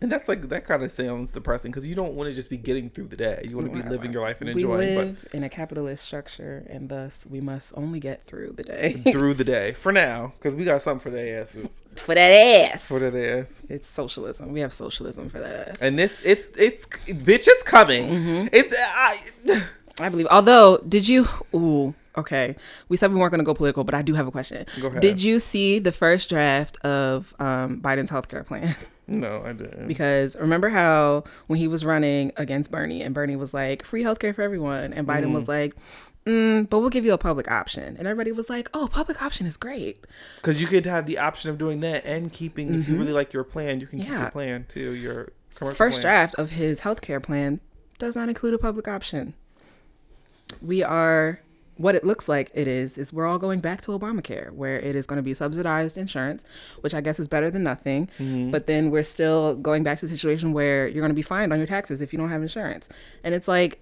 and 0.01 0.11
that's 0.11 0.28
like 0.30 0.47
that 0.49 0.65
kind 0.65 0.84
of 0.84 0.91
sounds 0.91 1.32
depressing 1.32 1.69
because 1.71 1.86
you 1.88 1.95
don't 1.95 2.13
want 2.13 2.30
to 2.30 2.34
just 2.36 2.49
be 2.49 2.55
getting 2.57 2.89
through 2.89 3.07
the 3.07 3.15
day 3.17 3.45
you 3.49 3.57
want 3.57 3.69
to 3.71 3.82
be 3.84 3.88
living 3.89 4.13
your 4.13 4.21
life 4.21 4.39
and 4.39 4.49
enjoying. 4.49 4.80
we 4.89 4.95
live 4.95 5.28
in 5.34 5.43
a 5.43 5.49
capitalist 5.49 6.05
structure, 6.05 6.65
and 6.69 6.88
thus 6.89 7.26
we 7.30 7.41
must 7.41 7.73
only 7.76 7.99
get 7.99 8.26
through 8.26 8.53
the 8.55 8.63
day 8.63 9.01
through 9.11 9.34
the 9.34 9.43
day 9.43 9.73
for 9.73 9.91
now 9.91 10.34
because 10.39 10.55
we 10.55 10.63
got 10.63 10.82
something 10.82 11.01
for 11.03 11.09
their 11.09 11.41
asses 11.41 11.82
for 11.97 12.15
that 12.15 12.30
ass. 12.73 12.84
for 12.86 12.99
that 12.99 13.15
ass 13.15 13.55
It's 13.67 13.88
socialism. 13.88 14.51
We 14.53 14.61
have 14.61 14.71
socialism 14.73 15.30
for 15.30 15.39
that 15.39 15.69
ass. 15.69 15.82
and 15.82 15.99
this 15.99 16.13
it 16.23 16.53
it's 16.57 16.86
bitch 17.07 17.47
it's 17.47 17.63
coming 17.63 18.09
Mm-hmm. 18.09 18.47
it's 18.53 18.76
I, 18.78 19.17
I 19.99 20.09
believe. 20.09 20.28
Although, 20.30 20.78
did 20.80 21.07
you? 21.07 21.26
Ooh, 21.53 21.93
okay. 22.17 22.55
We 22.89 22.97
said 22.97 23.13
we 23.13 23.17
weren't 23.19 23.32
going 23.32 23.39
to 23.39 23.45
go 23.45 23.53
political, 23.53 23.84
but 23.86 23.95
I 23.95 24.01
do 24.01 24.13
have 24.13 24.28
a 24.28 24.32
question. 24.32 24.65
Go 24.82 24.88
ahead. 24.88 24.99
Did 25.01 25.23
you 25.23 25.39
see 25.39 25.80
the 25.80 25.93
first 25.93 26.28
draft 26.30 26.78
of 26.84 27.34
um, 27.39 27.80
Biden's 27.82 28.11
healthcare 28.11 28.45
plan? 28.45 28.76
no 29.08 29.41
i 29.45 29.53
didn't 29.53 29.88
Because 29.88 30.36
remember 30.36 30.70
how 30.70 31.24
when 31.47 31.60
he 31.60 31.68
was 31.68 31.86
running 31.86 32.32
against 32.38 32.72
Bernie, 32.72 33.01
and 33.01 33.14
Bernie 33.14 33.36
was 33.36 33.53
like, 33.53 33.86
free 33.86 34.03
healthcare 34.03 34.34
for 34.34 34.41
everyone, 34.41 34.93
and 34.93 35.08
Biden 35.08 35.32
was 35.34 35.47
like, 35.47 35.76
mm, 36.26 36.68
but 36.70 36.80
we'll 36.80 36.89
give 36.89 37.06
you 37.06 37.14
a 37.14 37.18
public 37.18 37.49
option. 37.51 37.95
And 37.97 38.08
everybody 38.08 38.32
was 38.32 38.49
like, 38.49 38.70
oh, 38.74 38.88
public 38.91 39.22
option 39.22 39.45
is 39.45 39.58
great. 39.58 40.03
because 40.38 40.60
you 40.62 40.68
could 40.68 40.86
have 40.88 41.06
the 41.06 41.18
option 41.20 41.49
of 41.51 41.58
doing 41.58 41.82
that 41.82 42.03
and 42.06 42.32
keeping 42.32 42.74
if 42.82 42.88
you 42.89 42.97
really 42.97 43.14
like 43.14 43.32
your 43.34 43.43
plan 43.43 43.80
you 43.80 43.88
can 43.88 43.99
keep 43.99 44.08
Mm-hmm. 44.10 44.22
Your 44.22 44.32
plan 44.32 44.66
too 44.68 44.91
your 44.93 45.30
commercial 45.56 45.76
First 45.76 45.95
plan. 45.95 46.01
draft 46.01 46.36
of 46.36 46.49
his 46.51 46.82
healthcare 46.82 47.22
plan 47.22 47.60
does 47.99 48.16
not 48.16 48.28
include 48.30 48.53
a 48.56 48.58
public 48.58 48.88
option. 48.88 49.36
We 50.62 50.84
are 50.84 51.39
what 51.78 51.95
it 51.95 52.03
looks 52.03 52.30
like 52.30 52.51
it 52.53 52.67
is 52.67 52.97
is 52.97 53.11
we're 53.11 53.26
all 53.26 53.39
going 53.39 53.59
back 53.59 53.82
to 53.82 53.91
Obamacare 53.91 54.51
where 54.51 54.80
it 54.80 54.95
is 54.95 55.05
going 55.05 55.17
to 55.17 55.23
be 55.23 55.34
subsidized 55.34 55.97
insurance, 55.97 56.43
which 56.82 56.93
I 56.93 57.01
guess 57.01 57.19
is 57.19 57.28
better 57.28 57.51
than 57.51 57.63
nothing. 57.63 58.07
Mm-hmm. 58.19 58.51
But 58.51 58.67
then 58.67 58.91
we're 58.91 59.03
still 59.03 59.55
going 59.55 59.84
back 59.84 59.99
to 59.99 60.05
the 60.05 60.11
situation 60.11 60.53
where 60.53 60.88
you're 60.88 61.01
going 61.01 61.09
to 61.09 61.15
be 61.15 61.21
fined 61.21 61.51
on 61.51 61.59
your 61.59 61.67
taxes 61.67 62.01
if 62.01 62.13
you 62.13 62.19
don't 62.19 62.30
have 62.30 62.41
insurance. 62.41 62.88
And 63.23 63.36
it's 63.36 63.47
like 63.47 63.82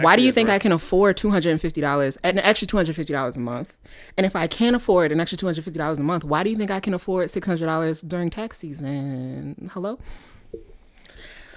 why 0.00 0.16
do 0.16 0.22
you 0.22 0.32
think 0.32 0.48
I 0.48 0.58
can 0.58 0.72
afford 0.72 1.16
two 1.16 1.30
hundred 1.30 1.50
and 1.50 1.60
fifty 1.60 1.80
dollars, 1.80 2.16
an 2.24 2.38
extra 2.38 2.66
two 2.66 2.76
hundred 2.76 2.96
fifty 2.96 3.12
dollars 3.12 3.36
a 3.36 3.40
month? 3.40 3.76
And 4.16 4.26
if 4.26 4.34
I 4.34 4.46
can't 4.46 4.74
afford 4.74 5.12
an 5.12 5.20
extra 5.20 5.36
two 5.38 5.46
hundred 5.46 5.64
fifty 5.64 5.78
dollars 5.78 5.98
a 5.98 6.02
month, 6.02 6.24
why 6.24 6.42
do 6.42 6.50
you 6.50 6.56
think 6.56 6.70
I 6.70 6.80
can 6.80 6.94
afford 6.94 7.30
six 7.30 7.46
hundred 7.46 7.66
dollars 7.66 8.02
during 8.02 8.30
tax 8.30 8.58
season? 8.58 9.70
Hello. 9.72 9.98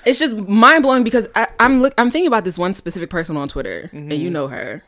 It's 0.05 0.19
just 0.19 0.35
mind 0.35 0.83
blowing 0.83 1.03
because 1.03 1.27
I, 1.35 1.47
I'm 1.59 1.81
look, 1.81 1.93
I'm 1.97 2.11
thinking 2.11 2.27
about 2.27 2.43
this 2.43 2.57
one 2.57 2.73
specific 2.73 3.09
person 3.09 3.37
on 3.37 3.47
Twitter, 3.47 3.89
and 3.91 4.11
you 4.11 4.27
mm-hmm. 4.27 4.33
know 4.33 4.47
her. 4.47 4.83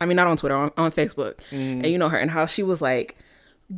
I 0.00 0.06
mean, 0.06 0.16
not 0.16 0.26
on 0.26 0.36
Twitter, 0.36 0.54
on, 0.54 0.72
on 0.76 0.92
Facebook, 0.92 1.36
mm-hmm. 1.50 1.80
and 1.82 1.86
you 1.86 1.98
know 1.98 2.08
her, 2.08 2.18
and 2.18 2.30
how 2.30 2.46
she 2.46 2.62
was 2.62 2.82
like 2.82 3.16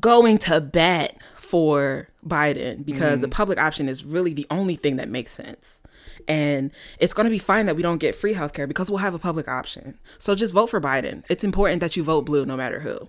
going 0.01 0.39
to 0.39 0.61
bat 0.61 1.17
for 1.37 2.09
Biden 2.27 2.85
because 2.85 3.21
the 3.21 3.27
mm-hmm. 3.27 3.33
public 3.33 3.59
option 3.59 3.89
is 3.89 4.05
really 4.05 4.35
the 4.35 4.47
only 4.51 4.77
thing 4.77 4.97
that 4.97 5.09
makes 5.09 5.33
sense. 5.33 5.83
And 6.27 6.71
it's 6.99 7.15
going 7.15 7.25
to 7.25 7.31
be 7.31 7.39
fine 7.39 7.65
that 7.67 7.77
we 7.77 7.83
don't 7.83 7.99
get 7.99 8.15
free 8.15 8.35
healthcare 8.35 8.69
because 8.69 8.91
we'll 8.91 8.99
have 8.99 9.15
a 9.15 9.19
public 9.19 9.49
option. 9.49 9.99
So 10.19 10.35
just 10.35 10.53
vote 10.53 10.69
for 10.69 10.81
Biden. 10.81 11.25
It's 11.31 11.45
important 11.45 11.81
that 11.81 11.97
you 11.97 12.03
vote 12.03 12.27
blue 12.27 12.45
no 12.45 12.57
matter 12.57 12.81
who. 12.81 13.09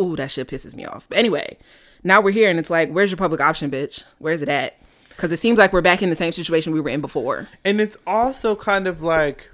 Ooh, 0.00 0.16
that 0.16 0.30
shit 0.30 0.48
pisses 0.48 0.74
me 0.74 0.86
off. 0.86 1.06
But 1.08 1.18
anyway, 1.18 1.58
now 2.02 2.22
we're 2.22 2.30
here 2.30 2.48
and 2.48 2.58
it's 2.58 2.70
like, 2.70 2.90
where's 2.90 3.10
your 3.10 3.18
public 3.18 3.40
option, 3.40 3.70
bitch? 3.70 4.04
Where's 4.18 4.40
it 4.40 4.48
at? 4.48 4.80
Because 5.18 5.32
it 5.32 5.40
seems 5.40 5.58
like 5.58 5.72
we're 5.72 5.82
back 5.82 6.00
in 6.00 6.10
the 6.10 6.16
same 6.16 6.30
situation 6.30 6.72
we 6.72 6.80
were 6.80 6.90
in 6.90 7.00
before. 7.00 7.48
and 7.64 7.80
it's 7.80 7.96
also 8.06 8.54
kind 8.54 8.86
of 8.86 9.02
like 9.02 9.50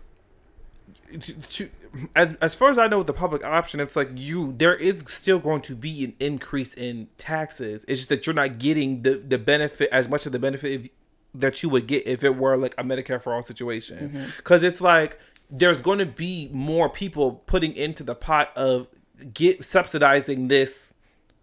to, 1.20 1.32
to, 1.32 1.70
as, 2.14 2.34
as 2.40 2.54
far 2.54 2.70
as 2.70 2.76
i 2.78 2.86
know 2.88 2.98
with 2.98 3.06
the 3.06 3.12
public 3.12 3.44
option 3.44 3.78
it's 3.78 3.94
like 3.94 4.08
you 4.14 4.52
there 4.58 4.74
is 4.74 5.04
still 5.06 5.38
going 5.38 5.62
to 5.62 5.74
be 5.74 6.04
an 6.04 6.14
increase 6.20 6.74
in 6.74 7.08
taxes. 7.18 7.84
It's 7.88 8.00
just 8.00 8.08
that 8.10 8.26
you're 8.26 8.34
not 8.34 8.58
getting 8.58 9.02
the 9.02 9.14
the 9.14 9.38
benefit 9.38 9.88
as 9.90 10.08
much 10.08 10.26
of 10.26 10.32
the 10.32 10.38
benefit 10.38 10.70
if, 10.72 10.90
that 11.34 11.62
you 11.62 11.68
would 11.68 11.86
get 11.86 12.06
if 12.06 12.22
it 12.22 12.36
were 12.36 12.56
like 12.56 12.74
a 12.78 12.84
medicare 12.84 13.22
for 13.22 13.34
all 13.34 13.42
situation. 13.42 14.10
Mm-hmm. 14.10 14.24
Because 14.36 14.62
it's 14.62 14.80
like 14.80 15.18
there's 15.50 15.80
going 15.80 15.98
to 15.98 16.06
be 16.06 16.48
more 16.52 16.88
people 16.88 17.42
putting 17.46 17.74
into 17.74 18.02
the 18.02 18.14
pot 18.14 18.50
of 18.56 18.88
get 19.32 19.64
subsidizing 19.64 20.48
this 20.48 20.93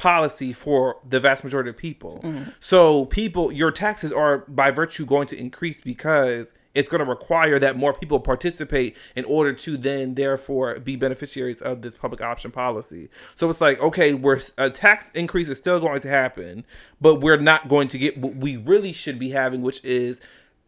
policy 0.02 0.52
for 0.52 0.98
the 1.08 1.20
vast 1.20 1.44
majority 1.44 1.70
of 1.70 1.78
people. 1.78 2.20
So 2.60 3.06
people 3.06 3.52
your 3.52 3.72
taxes 3.72 4.12
are 4.12 4.40
by 4.48 4.72
virtue 4.72 5.06
going 5.06 5.28
to 5.28 5.38
increase 5.38 5.80
because 5.80 6.54
it's 6.74 6.90
going 6.90 7.04
to 7.04 7.06
require 7.06 7.60
that 7.60 7.78
more 7.78 7.94
people 7.94 8.20
participate 8.20 8.98
in 9.16 9.26
order 9.26 9.54
to 9.54 9.78
then 9.78 10.16
therefore 10.16 10.80
be 10.80 10.96
beneficiaries 10.96 11.62
of 11.62 11.84
this 11.84 11.94
public 11.94 12.20
option 12.20 12.50
policy. 12.50 13.10
So 13.36 13.48
it's 13.52 13.62
like, 13.62 13.80
okay, 13.80 14.16
we're 14.16 14.40
a 14.58 14.72
tax 14.72 15.12
increase 15.14 15.50
is 15.50 15.60
still 15.60 15.80
going 15.80 16.02
to 16.02 16.10
happen, 16.10 16.66
but 17.00 17.16
we're 17.22 17.38
not 17.38 17.70
going 17.70 17.88
to 17.90 18.00
get 18.00 18.18
what 18.18 18.36
we 18.38 18.58
really 18.58 18.94
should 18.94 19.20
be 19.20 19.30
having, 19.30 19.62
which 19.62 19.84
is 19.86 20.20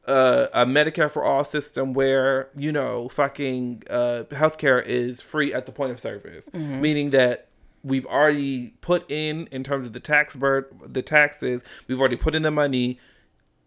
uh, 0.07 0.47
a 0.53 0.63
Medicare 0.65 1.09
for 1.09 1.23
all 1.23 1.43
system 1.43 1.93
where 1.93 2.49
you 2.55 2.71
know 2.71 3.09
fucking 3.09 3.81
uh, 3.89 4.25
healthcare 4.29 4.85
is 4.85 5.21
free 5.21 5.51
at 5.51 5.65
the 5.65 5.71
point 5.71 5.91
of 5.91 5.99
service, 5.99 6.49
meaning 6.53 7.09
that 7.11 7.47
we've 7.83 8.05
already 8.05 8.75
put 8.81 9.09
in 9.11 9.47
in 9.47 9.63
terms 9.63 9.85
of 9.85 9.93
the 9.93 9.99
tax 9.99 10.35
bird 10.35 10.65
the 10.85 11.01
taxes 11.01 11.63
we've 11.87 11.99
already 11.99 12.15
put 12.15 12.33
in 12.33 12.41
the 12.41 12.51
money 12.51 12.99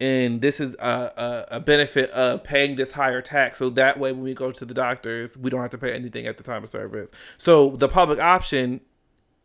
and 0.01 0.43
this 0.43 0.61
is 0.61 0.75
a, 0.79 1.47
a, 1.51 1.57
a 1.57 1.61
benefit 1.61 2.11
of 2.11 2.45
paying 2.45 2.77
this 2.77 2.93
higher 2.93 3.23
tax. 3.23 3.59
So 3.59 3.71
that 3.71 3.99
way 3.99 4.13
when 4.13 4.23
we 4.23 4.35
go 4.35 4.53
to 4.53 4.65
the 4.65 4.75
doctors 4.75 5.37
we 5.37 5.51
don't 5.51 5.63
have 5.63 5.71
to 5.71 5.79
pay 5.79 5.93
anything 5.93 6.27
at 6.27 6.37
the 6.37 6.43
time 6.43 6.65
of 6.65 6.71
service. 6.71 7.11
So 7.39 7.71
the 7.77 7.89
public 7.89 8.19
option 8.19 8.81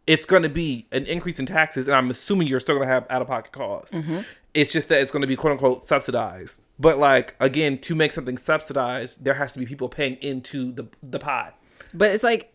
it's 0.07 0.25
going 0.25 0.41
to 0.41 0.49
be 0.49 0.87
an 0.91 1.05
increase 1.05 1.37
in 1.37 1.45
taxes 1.45 1.85
and 1.85 1.95
i'm 1.95 2.09
assuming 2.09 2.47
you're 2.47 2.59
still 2.59 2.75
going 2.75 2.87
to 2.87 2.93
have 2.93 3.05
out-of-pocket 3.09 3.51
costs. 3.51 3.95
Mm-hmm. 3.95 4.21
It's 4.53 4.71
just 4.71 4.89
that 4.89 4.99
it's 4.99 5.11
going 5.11 5.21
to 5.21 5.27
be 5.27 5.35
quote 5.35 5.53
unquote 5.53 5.83
subsidized. 5.83 6.59
But 6.79 6.97
like 6.97 7.35
again 7.39 7.77
to 7.79 7.95
make 7.95 8.11
something 8.11 8.37
subsidized 8.37 9.23
there 9.23 9.35
has 9.35 9.53
to 9.53 9.59
be 9.59 9.65
people 9.65 9.89
paying 9.89 10.15
into 10.15 10.71
the 10.71 10.87
the 11.03 11.19
pot. 11.19 11.57
But 11.93 12.11
it's 12.11 12.23
like 12.23 12.50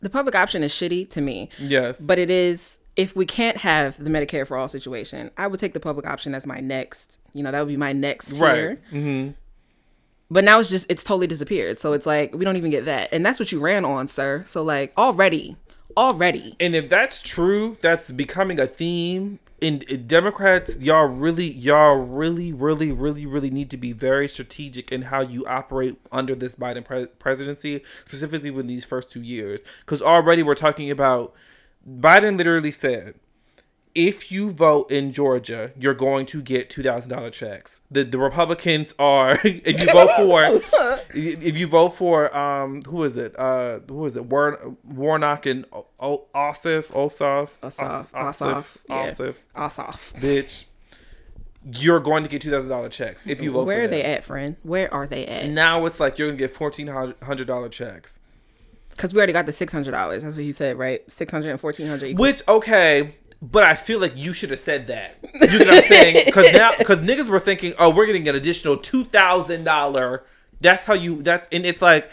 the 0.00 0.10
public 0.10 0.34
option 0.34 0.62
is 0.62 0.72
shitty 0.72 1.08
to 1.10 1.20
me. 1.20 1.48
yes 1.58 2.00
But 2.00 2.18
it 2.18 2.30
is 2.30 2.78
if 2.96 3.14
we 3.14 3.26
can't 3.26 3.58
have 3.58 4.02
the 4.02 4.10
Medicare 4.10 4.46
for 4.46 4.56
all 4.56 4.68
situation, 4.68 5.30
I 5.36 5.46
would 5.46 5.60
take 5.60 5.74
the 5.74 5.80
public 5.80 6.06
option 6.06 6.34
as 6.34 6.46
my 6.46 6.60
next. 6.60 7.20
You 7.34 7.42
know, 7.42 7.52
that 7.52 7.60
would 7.60 7.68
be 7.68 7.76
my 7.76 7.92
next 7.92 8.32
tier. 8.32 8.68
right 8.68 8.92
mm-hmm. 8.92 9.32
But 10.30 10.44
now 10.44 10.58
it's 10.58 10.70
just 10.70 10.90
it's 10.90 11.04
totally 11.04 11.26
disappeared. 11.26 11.78
So 11.78 11.92
it's 11.92 12.06
like 12.06 12.34
we 12.34 12.44
don't 12.44 12.56
even 12.56 12.70
get 12.70 12.86
that, 12.86 13.10
and 13.12 13.24
that's 13.24 13.38
what 13.38 13.52
you 13.52 13.60
ran 13.60 13.84
on, 13.84 14.08
sir. 14.08 14.42
So 14.46 14.62
like 14.62 14.92
already, 14.98 15.56
already. 15.96 16.56
And 16.60 16.74
if 16.74 16.88
that's 16.88 17.22
true, 17.22 17.76
that's 17.80 18.10
becoming 18.10 18.60
a 18.60 18.66
theme. 18.66 19.38
And 19.62 19.88
and 19.88 20.06
Democrats, 20.06 20.76
y'all 20.76 21.06
really, 21.06 21.46
y'all 21.46 21.96
really, 21.96 22.52
really, 22.52 22.92
really, 22.92 23.24
really 23.24 23.48
need 23.48 23.70
to 23.70 23.78
be 23.78 23.92
very 23.92 24.28
strategic 24.28 24.92
in 24.92 25.02
how 25.02 25.22
you 25.22 25.46
operate 25.46 25.98
under 26.12 26.34
this 26.34 26.56
Biden 26.56 26.84
pre- 26.84 27.06
presidency, 27.06 27.82
specifically 28.06 28.50
with 28.50 28.68
these 28.68 28.84
first 28.84 29.10
two 29.10 29.22
years. 29.22 29.60
Because 29.80 30.02
already 30.02 30.42
we're 30.42 30.54
talking 30.54 30.90
about 30.90 31.32
Biden 31.88 32.36
literally 32.36 32.72
said, 32.72 33.14
if 33.94 34.30
you 34.30 34.50
vote 34.50 34.90
in 34.92 35.10
Georgia, 35.10 35.72
you're 35.78 35.94
going 35.94 36.26
to 36.26 36.42
get 36.42 36.68
two 36.68 36.82
thousand 36.82 37.10
dollar 37.10 37.30
checks. 37.30 37.80
The 37.90 38.04
the 38.04 38.18
Republicans 38.18 38.92
are 38.98 39.40
if 39.44 39.82
you 39.82 39.90
vote 39.90 40.10
for 40.16 40.95
if 41.16 41.56
you 41.56 41.66
vote 41.66 41.90
for 41.90 42.36
um 42.36 42.82
who 42.82 43.02
is 43.04 43.16
it 43.16 43.38
uh 43.38 43.80
who 43.88 44.04
is 44.06 44.16
it 44.16 44.26
War, 44.26 44.76
Warnock 44.84 45.46
and 45.46 45.64
o- 45.72 45.86
o- 45.98 46.26
Ossoff 46.34 46.86
Ossoff 46.92 47.50
Ossoff, 47.62 48.06
Os- 48.14 48.40
Ossoff, 48.40 48.76
yeah. 48.88 49.10
Ossoff 49.12 49.34
Off 49.54 49.78
off. 49.78 50.12
bitch 50.16 50.64
you're 51.78 52.00
going 52.00 52.22
to 52.22 52.28
get 52.28 52.42
two 52.42 52.50
thousand 52.50 52.70
dollar 52.70 52.88
checks 52.88 53.26
if 53.26 53.40
you 53.40 53.50
vote 53.50 53.66
Where 53.66 53.78
for 53.78 53.84
are 53.84 53.88
they 53.88 54.04
at, 54.04 54.24
friend? 54.24 54.56
Where 54.62 54.92
are 54.94 55.06
they 55.06 55.26
at? 55.26 55.48
now 55.48 55.84
it's 55.86 55.98
like 55.98 56.18
you're 56.18 56.28
gonna 56.28 56.38
get 56.38 56.54
fourteen 56.54 56.86
hundred 56.86 57.46
dollar 57.48 57.68
checks 57.68 58.20
Because 58.90 59.12
we 59.12 59.18
already 59.18 59.32
got 59.32 59.46
the 59.46 59.52
six 59.52 59.72
hundred 59.72 59.90
dollars. 59.92 60.22
That's 60.22 60.36
what 60.36 60.44
he 60.44 60.52
said, 60.52 60.78
right? 60.78 61.08
Six 61.10 61.32
hundred 61.32 61.50
and 61.50 61.60
fourteen 61.60 61.88
hundred. 61.88 62.16
Which 62.18 62.46
okay, 62.46 63.16
but 63.42 63.64
I 63.64 63.74
feel 63.74 63.98
like 63.98 64.16
you 64.16 64.32
should 64.32 64.50
have 64.50 64.60
said 64.60 64.86
that. 64.86 65.16
You 65.22 65.58
know 65.58 65.66
what 65.66 65.84
I'm 65.84 65.88
saying? 65.88 66.24
Because 66.26 66.52
now, 66.52 66.72
because 66.78 67.00
niggas 67.00 67.28
were 67.28 67.40
thinking, 67.40 67.74
oh, 67.78 67.90
we're 67.90 68.06
getting 68.06 68.28
an 68.28 68.34
additional 68.36 68.76
two 68.76 69.04
thousand 69.04 69.64
dollar. 69.64 70.24
That's 70.60 70.84
how 70.84 70.94
you. 70.94 71.22
That's 71.22 71.48
and 71.52 71.66
it's 71.66 71.82
like. 71.82 72.10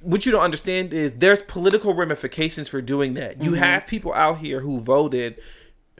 What 0.00 0.24
you 0.24 0.32
don't 0.32 0.40
understand 0.40 0.94
is 0.94 1.12
there's 1.12 1.42
political 1.42 1.92
ramifications 1.92 2.70
for 2.70 2.80
doing 2.80 3.12
that. 3.14 3.42
You 3.42 3.50
mm-hmm. 3.50 3.60
have 3.60 3.86
people 3.86 4.14
out 4.14 4.38
here 4.38 4.60
who 4.60 4.80
voted 4.80 5.38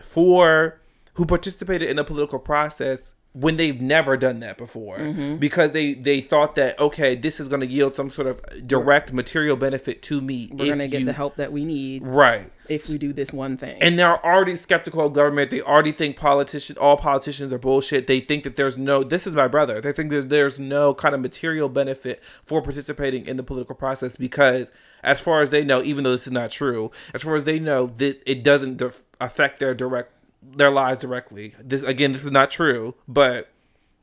for, 0.03 0.81
who 1.15 1.27
participated 1.27 1.91
in 1.91 1.97
the 1.97 2.05
political 2.05 2.39
process 2.39 3.13
when 3.35 3.57
they've 3.57 3.81
never 3.81 4.17
done 4.17 4.41
that 4.41 4.57
before 4.57 4.99
mm-hmm. 4.99 5.37
because 5.37 5.73
they 5.73 5.93
they 5.93 6.21
thought 6.21 6.55
that 6.55 6.79
okay 6.79 7.15
this 7.15 7.39
is 7.41 7.49
going 7.49 7.61
to 7.61 7.67
yield 7.67 7.95
some 7.95 8.09
sort 8.09 8.27
of 8.27 8.41
direct 8.67 9.13
material 9.13 9.57
benefit 9.57 10.01
to 10.03 10.21
me 10.21 10.49
we're 10.53 10.69
gonna 10.69 10.89
get 10.89 11.01
you- 11.01 11.07
the 11.07 11.13
help 11.13 11.37
that 11.37 11.53
we 11.53 11.65
need 11.65 12.03
right 12.07 12.51
if 12.69 12.89
we 12.89 12.99
do 12.99 13.13
this 13.13 13.33
one 13.33 13.57
thing. 13.57 13.81
and 13.83 13.99
they're 13.99 14.25
already 14.25 14.57
skeptical 14.57 15.07
of 15.07 15.13
government. 15.13 15.51
They 15.51 15.61
already 15.61 15.93
think 15.93 16.17
politicians, 16.17 16.79
all 16.79 16.97
politicians 16.97 17.53
are 17.53 17.59
bullshit. 17.59 18.07
They 18.07 18.21
think 18.21 18.45
that 18.45 18.57
there's 18.57 18.79
no. 18.79 19.03
This 19.03 19.27
is 19.27 19.35
my 19.35 19.49
brother. 19.49 19.81
They 19.81 19.93
think 19.93 20.11
that 20.11 20.29
there's 20.29 20.59
no 20.59 20.95
kind 20.95 21.15
of 21.15 21.21
material 21.21 21.69
benefit 21.69 22.23
for 22.45 22.63
participating 22.63 23.27
in 23.27 23.37
the 23.37 23.43
political 23.43 23.75
process 23.75 24.17
because, 24.17 24.73
as 25.03 25.21
far 25.21 25.43
as 25.43 25.51
they 25.51 25.65
know, 25.65 25.83
even 25.83 26.05
though 26.05 26.13
this 26.13 26.27
is 26.27 26.33
not 26.33 26.51
true, 26.51 26.91
as 27.13 27.23
far 27.23 27.37
as 27.37 27.45
they 27.45 27.59
know, 27.59 27.89
that 27.99 28.23
it 28.27 28.43
doesn't 28.43 28.79
def- 28.79 29.03
affect 29.21 29.61
their 29.61 29.75
direct 29.75 30.14
their 30.57 30.71
lives 30.71 31.01
directly. 31.01 31.55
This 31.63 31.83
again, 31.83 32.13
this 32.13 32.25
is 32.25 32.31
not 32.31 32.51
true, 32.51 32.95
but 33.09 33.51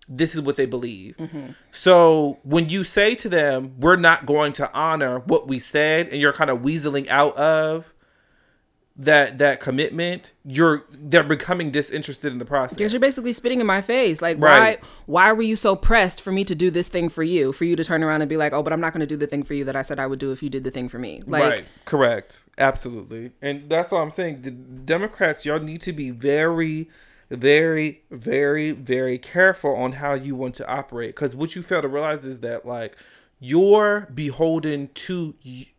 this 0.07 0.35
is 0.35 0.41
what 0.41 0.57
they 0.57 0.65
believe. 0.65 1.15
Mm-hmm. 1.17 1.51
So 1.71 2.39
when 2.43 2.69
you 2.69 2.83
say 2.83 3.15
to 3.15 3.29
them, 3.29 3.75
"We're 3.79 3.95
not 3.95 4.25
going 4.25 4.53
to 4.53 4.71
honor 4.73 5.19
what 5.19 5.47
we 5.47 5.59
said," 5.59 6.09
and 6.09 6.19
you're 6.19 6.33
kind 6.33 6.49
of 6.49 6.59
weaseling 6.59 7.07
out 7.09 7.35
of 7.37 7.93
that 8.97 9.37
that 9.37 9.61
commitment, 9.61 10.33
you're 10.43 10.83
they're 10.91 11.23
becoming 11.23 11.71
disinterested 11.71 12.31
in 12.31 12.37
the 12.39 12.45
process. 12.45 12.77
Because 12.77 12.91
you're 12.93 12.99
basically 12.99 13.33
spitting 13.33 13.61
in 13.61 13.65
my 13.65 13.81
face. 13.81 14.21
Like, 14.21 14.37
Right. 14.39 14.79
why 14.81 14.87
why 15.05 15.31
were 15.31 15.41
you 15.41 15.55
so 15.55 15.75
pressed 15.75 16.21
for 16.21 16.31
me 16.31 16.43
to 16.43 16.53
do 16.53 16.69
this 16.69 16.89
thing 16.89 17.07
for 17.09 17.23
you? 17.23 17.53
For 17.53 17.65
you 17.65 17.75
to 17.75 17.83
turn 17.83 18.03
around 18.03 18.21
and 18.21 18.29
be 18.29 18.37
like, 18.37 18.53
oh, 18.53 18.61
but 18.61 18.73
I'm 18.73 18.81
not 18.81 18.93
going 18.93 18.99
to 19.01 19.07
do 19.07 19.17
the 19.17 19.27
thing 19.27 19.43
for 19.43 19.53
you 19.53 19.63
that 19.65 19.75
I 19.75 19.81
said 19.81 19.99
I 19.99 20.07
would 20.07 20.19
do 20.19 20.31
if 20.31 20.43
you 20.43 20.49
did 20.49 20.63
the 20.63 20.71
thing 20.71 20.89
for 20.89 20.99
me. 20.99 21.21
Like, 21.25 21.43
right. 21.43 21.65
Correct. 21.85 22.43
Absolutely. 22.57 23.31
And 23.41 23.69
that's 23.69 23.91
what 23.91 24.01
I'm 24.01 24.11
saying. 24.11 24.41
The 24.41 24.51
Democrats, 24.51 25.45
y'all 25.45 25.59
need 25.59 25.81
to 25.81 25.93
be 25.93 26.11
very, 26.11 26.89
very, 27.29 28.01
very, 28.11 28.71
very 28.71 29.17
careful 29.17 29.75
on 29.75 29.93
how 29.93 30.13
you 30.13 30.35
want 30.35 30.55
to 30.55 30.67
operate. 30.67 31.15
Because 31.15 31.35
what 31.35 31.55
you 31.55 31.61
fail 31.63 31.81
to 31.81 31.87
realize 31.87 32.25
is 32.25 32.41
that 32.41 32.65
like 32.65 32.95
you're 33.39 34.07
beholden 34.13 34.89
to 34.93 35.33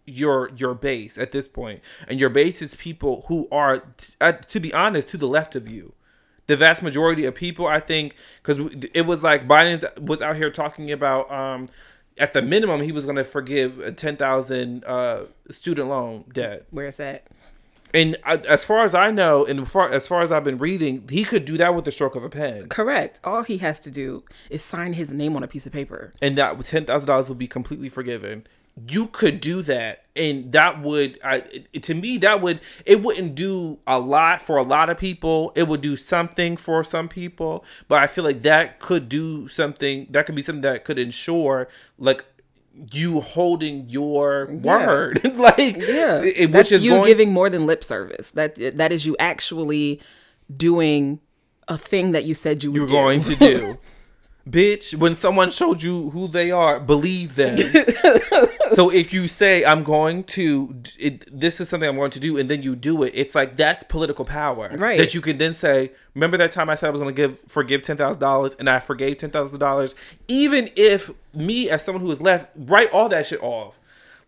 your 0.04 0.50
your 0.56 0.74
base 0.74 1.16
at 1.18 1.32
this 1.32 1.48
point, 1.48 1.80
and 2.08 2.18
your 2.18 2.30
base 2.30 2.62
is 2.62 2.74
people 2.74 3.24
who 3.28 3.48
are, 3.52 3.78
t- 3.96 4.14
uh, 4.20 4.32
to 4.32 4.60
be 4.60 4.72
honest, 4.74 5.08
to 5.10 5.16
the 5.16 5.28
left 5.28 5.54
of 5.54 5.68
you. 5.68 5.94
The 6.48 6.56
vast 6.56 6.82
majority 6.82 7.24
of 7.24 7.34
people, 7.34 7.66
I 7.66 7.78
think, 7.78 8.16
because 8.42 8.58
it 8.92 9.06
was 9.06 9.22
like 9.22 9.46
Biden 9.46 9.98
was 10.00 10.20
out 10.20 10.36
here 10.36 10.50
talking 10.50 10.90
about 10.90 11.30
um, 11.30 11.68
at 12.18 12.32
the 12.32 12.42
minimum 12.42 12.82
he 12.82 12.92
was 12.92 13.04
going 13.04 13.16
to 13.16 13.24
forgive 13.24 13.78
a 13.78 13.92
10,000 13.92 14.84
uh, 14.84 15.24
student 15.50 15.88
loan 15.88 16.24
debt. 16.32 16.66
where's 16.70 16.96
that. 16.98 17.26
And 17.94 18.16
as 18.24 18.64
far 18.64 18.84
as 18.84 18.94
I 18.94 19.10
know, 19.10 19.44
and 19.44 19.70
far, 19.70 19.92
as 19.92 20.08
far 20.08 20.22
as 20.22 20.32
I've 20.32 20.44
been 20.44 20.56
reading, 20.56 21.06
he 21.10 21.24
could 21.24 21.44
do 21.44 21.58
that 21.58 21.74
with 21.74 21.84
the 21.84 21.90
stroke 21.90 22.16
of 22.16 22.24
a 22.24 22.30
pen. 22.30 22.68
Correct. 22.68 23.20
All 23.22 23.42
he 23.42 23.58
has 23.58 23.78
to 23.80 23.90
do 23.90 24.24
is 24.48 24.62
sign 24.62 24.94
his 24.94 25.12
name 25.12 25.36
on 25.36 25.42
a 25.42 25.48
piece 25.48 25.66
of 25.66 25.72
paper. 25.72 26.14
And 26.22 26.38
that 26.38 26.56
$10,000 26.56 27.28
will 27.28 27.34
be 27.34 27.46
completely 27.46 27.90
forgiven. 27.90 28.46
You 28.88 29.06
could 29.08 29.40
do 29.40 29.62
that. 29.62 30.04
And 30.14 30.52
that 30.52 30.82
would, 30.82 31.18
I, 31.24 31.40
to 31.40 31.94
me, 31.94 32.18
that 32.18 32.40
would, 32.42 32.60
it 32.84 33.02
wouldn't 33.02 33.34
do 33.34 33.78
a 33.86 33.98
lot 33.98 34.42
for 34.42 34.56
a 34.56 34.62
lot 34.62 34.90
of 34.90 34.98
people. 34.98 35.52
It 35.54 35.68
would 35.68 35.80
do 35.80 35.96
something 35.96 36.56
for 36.56 36.84
some 36.84 37.08
people. 37.08 37.64
But 37.88 38.02
I 38.02 38.06
feel 38.06 38.24
like 38.24 38.42
that 38.42 38.78
could 38.78 39.08
do 39.08 39.48
something, 39.48 40.06
that 40.10 40.26
could 40.26 40.34
be 40.34 40.42
something 40.42 40.62
that 40.62 40.84
could 40.84 40.98
ensure, 40.98 41.68
like, 41.98 42.24
you 42.92 43.20
holding 43.20 43.88
your 43.90 44.50
Yeah. 44.62 44.86
word, 44.86 45.20
like 45.36 45.76
Yeah, 45.76 46.22
it- 46.22 46.50
that's 46.52 46.70
which 46.70 46.78
is 46.78 46.84
you 46.84 46.92
going, 46.92 47.04
giving 47.04 47.30
more 47.30 47.50
than 47.50 47.66
lip 47.66 47.84
service. 47.84 48.30
That 48.30 48.54
that 48.78 48.90
is 48.92 49.04
you 49.04 49.14
actually 49.18 50.00
doing 50.54 51.20
a 51.68 51.76
thing 51.76 52.12
that 52.12 52.24
you 52.24 52.32
said 52.34 52.64
you 52.64 52.72
would 52.72 52.76
you're 52.78 52.86
do. 52.86 52.92
going 52.92 53.20
to 53.22 53.36
do. 53.36 53.78
Bitch, 54.48 54.94
when 54.94 55.14
someone 55.14 55.50
showed 55.50 55.82
you 55.82 56.10
who 56.10 56.26
they 56.26 56.50
are, 56.50 56.80
believe 56.80 57.36
them. 57.36 57.56
so 58.72 58.90
if 58.90 59.12
you 59.12 59.28
say 59.28 59.64
I'm 59.64 59.84
going 59.84 60.24
to 60.24 60.82
it, 60.98 61.40
this 61.40 61.60
is 61.60 61.68
something 61.68 61.88
I'm 61.88 61.96
going 61.96 62.10
to 62.10 62.20
do 62.20 62.36
and 62.36 62.50
then 62.50 62.62
you 62.62 62.74
do 62.74 63.04
it, 63.04 63.12
it's 63.14 63.34
like 63.34 63.56
that's 63.56 63.84
political 63.84 64.24
power. 64.24 64.72
Right. 64.74 64.98
That 64.98 65.14
you 65.14 65.20
can 65.20 65.38
then 65.38 65.54
say, 65.54 65.92
remember 66.14 66.36
that 66.38 66.50
time 66.50 66.68
I 66.68 66.74
said 66.74 66.88
I 66.88 66.90
was 66.90 67.00
going 67.00 67.14
to 67.14 67.16
give 67.28 67.38
forgive 67.46 67.82
$10,000 67.82 68.58
and 68.58 68.68
I 68.68 68.80
forgave 68.80 69.18
$10,000 69.18 69.94
even 70.26 70.70
if 70.74 71.10
me 71.32 71.70
as 71.70 71.84
someone 71.84 72.02
who 72.02 72.10
is 72.10 72.20
left 72.20 72.50
write 72.56 72.90
all 72.90 73.08
that 73.10 73.28
shit 73.28 73.42
off. 73.42 73.78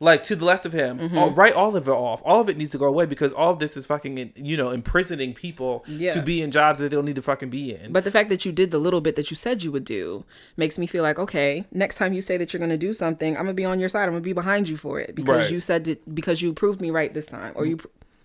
Like 0.05 0.23
to 0.25 0.37
the 0.37 0.45
left 0.45 0.65
of 0.67 0.73
him, 0.73 0.99
Mm-hmm. 0.99 1.19
all, 1.19 1.31
write 1.31 1.55
all 1.55 1.75
of 1.77 1.89
it 1.89 1.91
off. 1.91 2.21
All 2.25 2.41
of 2.41 2.49
it 2.49 2.57
needs 2.57 2.71
to 2.73 2.79
go 2.79 2.85
away 2.87 3.07
because 3.07 3.33
all 3.33 3.51
of 3.53 3.59
this 3.59 3.77
is 3.77 3.87
fucking, 3.87 4.33
you 4.37 4.57
know, 4.57 4.71
imprisoning 4.71 5.35
people 5.35 5.85
Yeah. 5.89 6.13
to 6.13 6.23
be 6.23 6.43
in 6.43 6.51
jobs 6.51 6.79
that 6.79 6.91
they 6.91 6.95
don't 6.97 7.05
need 7.05 7.17
to 7.17 7.23
fucking 7.23 7.51
be 7.51 7.75
in. 7.75 7.93
But 7.93 8.05
the 8.05 8.11
fact 8.11 8.29
that 8.29 8.45
you 8.45 8.53
did 8.53 8.71
the 8.71 8.79
little 8.79 9.01
bit 9.01 9.17
that 9.17 9.31
you 9.31 9.37
said 9.37 9.63
you 9.63 9.73
would 9.73 9.85
do 9.85 10.25
makes 10.57 10.79
me 10.79 10.87
feel 10.87 11.03
like, 11.03 11.19
okay, 11.19 11.65
next 11.73 11.97
time 11.97 12.13
you 12.13 12.23
say 12.23 12.37
that 12.37 12.53
you're 12.53 12.59
going 12.59 12.71
to 12.71 12.77
do 12.77 12.93
something, 12.95 13.35
I'm 13.37 13.45
going 13.45 13.49
to 13.49 13.55
be 13.55 13.65
on 13.65 13.81
your 13.81 13.89
side. 13.89 14.05
I'm 14.05 14.11
going 14.11 14.23
to 14.23 14.29
be 14.29 14.33
behind 14.33 14.69
you 14.69 14.77
for 14.77 15.01
it 15.01 15.15
because 15.15 15.45
Right. 15.45 15.51
you 15.53 15.61
said 15.61 15.89
it 15.89 16.15
because 16.15 16.43
you 16.43 16.53
proved 16.53 16.81
me 16.81 16.91
right 16.91 17.13
this 17.15 17.27
time 17.27 17.53
or 17.57 17.65
you 17.67 17.79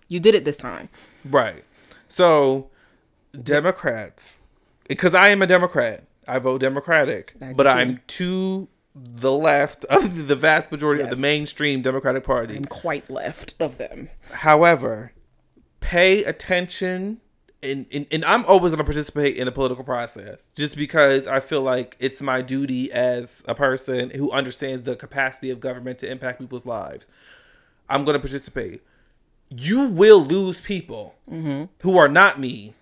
you 0.08 0.20
did 0.20 0.34
it 0.34 0.44
this 0.44 0.56
time. 0.56 0.88
Right. 1.24 1.64
So, 2.08 2.68
Democrats, 3.44 4.40
because 4.88 5.14
I 5.14 5.28
am 5.28 5.40
a 5.42 5.46
Democrat, 5.46 6.04
I 6.26 6.38
vote 6.38 6.60
Democratic, 6.60 7.34
I 7.40 7.52
but 7.52 7.64
too. 7.64 7.68
I'm 7.70 8.00
to 8.06 8.68
the 9.02 9.32
left 9.32 9.84
of 9.86 10.26
the 10.28 10.36
vast 10.36 10.70
majority 10.70 11.02
of 11.02 11.10
the 11.10 11.16
mainstream 11.16 11.82
Democratic 11.82 12.24
Party. 12.24 12.56
I'm 12.56 12.64
quite 12.64 13.08
left 13.10 13.54
of 13.60 13.78
them. 13.78 14.08
However, 14.30 15.12
pay 15.80 16.24
attention. 16.24 17.20
And, 17.62 17.84
and, 17.92 18.06
and 18.10 18.24
I'm 18.24 18.46
always 18.46 18.70
going 18.70 18.78
to 18.78 18.84
participate 18.84 19.36
in 19.36 19.44
the 19.44 19.52
political 19.52 19.84
process 19.84 20.48
just 20.56 20.76
because 20.76 21.26
I 21.26 21.40
feel 21.40 21.60
like 21.60 21.94
it's 21.98 22.22
my 22.22 22.40
duty 22.40 22.90
as 22.90 23.42
a 23.46 23.54
person 23.54 24.10
who 24.10 24.32
understands 24.32 24.84
the 24.84 24.96
capacity 24.96 25.50
of 25.50 25.60
government 25.60 25.98
to 25.98 26.10
impact 26.10 26.38
people's 26.40 26.64
lives. 26.64 27.06
I'm 27.86 28.06
going 28.06 28.14
to 28.14 28.20
participate. 28.20 28.82
You 29.50 29.88
will 29.88 30.24
lose 30.24 30.60
people 30.60 31.16
mm-hmm. 31.30 31.64
who 31.80 31.98
are 31.98 32.08
not 32.08 32.40
me, 32.40 32.74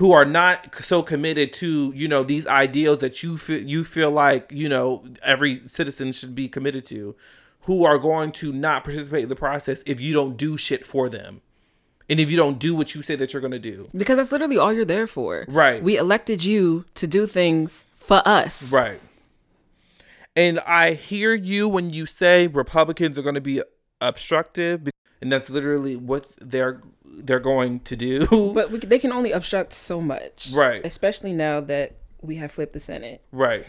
who 0.00 0.12
are 0.12 0.24
not 0.24 0.74
so 0.82 1.02
committed 1.02 1.52
to 1.52 1.92
you 1.94 2.08
know 2.08 2.22
these 2.22 2.46
ideals 2.46 3.00
that 3.00 3.22
you 3.22 3.36
feel 3.36 3.60
you 3.60 3.84
feel 3.84 4.10
like 4.10 4.50
you 4.50 4.66
know 4.66 5.04
every 5.22 5.60
citizen 5.68 6.10
should 6.10 6.34
be 6.34 6.48
committed 6.48 6.86
to, 6.86 7.14
who 7.62 7.84
are 7.84 7.98
going 7.98 8.32
to 8.32 8.50
not 8.50 8.82
participate 8.82 9.24
in 9.24 9.28
the 9.28 9.36
process 9.36 9.82
if 9.84 10.00
you 10.00 10.14
don't 10.14 10.38
do 10.38 10.56
shit 10.56 10.86
for 10.86 11.10
them, 11.10 11.42
and 12.08 12.18
if 12.18 12.30
you 12.30 12.36
don't 12.38 12.58
do 12.58 12.74
what 12.74 12.94
you 12.94 13.02
say 13.02 13.14
that 13.14 13.34
you're 13.34 13.42
going 13.42 13.52
to 13.52 13.58
do. 13.58 13.90
Because 13.94 14.16
that's 14.16 14.32
literally 14.32 14.56
all 14.56 14.72
you're 14.72 14.86
there 14.86 15.06
for. 15.06 15.44
Right. 15.46 15.82
We 15.82 15.98
elected 15.98 16.42
you 16.42 16.86
to 16.94 17.06
do 17.06 17.26
things 17.26 17.84
for 17.96 18.26
us. 18.26 18.72
Right. 18.72 19.00
And 20.34 20.60
I 20.60 20.94
hear 20.94 21.34
you 21.34 21.68
when 21.68 21.90
you 21.90 22.06
say 22.06 22.46
Republicans 22.46 23.18
are 23.18 23.22
going 23.22 23.34
to 23.34 23.40
be 23.42 23.62
obstructive, 24.00 24.88
and 25.20 25.30
that's 25.30 25.50
literally 25.50 25.96
what 25.96 26.26
they're 26.40 26.80
they're 27.04 27.40
going 27.40 27.80
to 27.80 27.96
do. 27.96 28.26
But 28.54 28.70
we, 28.70 28.78
they 28.78 28.98
can 28.98 29.12
only 29.12 29.32
obstruct 29.32 29.72
so 29.72 30.00
much. 30.00 30.50
Right. 30.52 30.84
Especially 30.84 31.32
now 31.32 31.60
that 31.60 31.96
we 32.22 32.36
have 32.36 32.52
flipped 32.52 32.72
the 32.72 32.80
Senate. 32.80 33.22
right. 33.32 33.66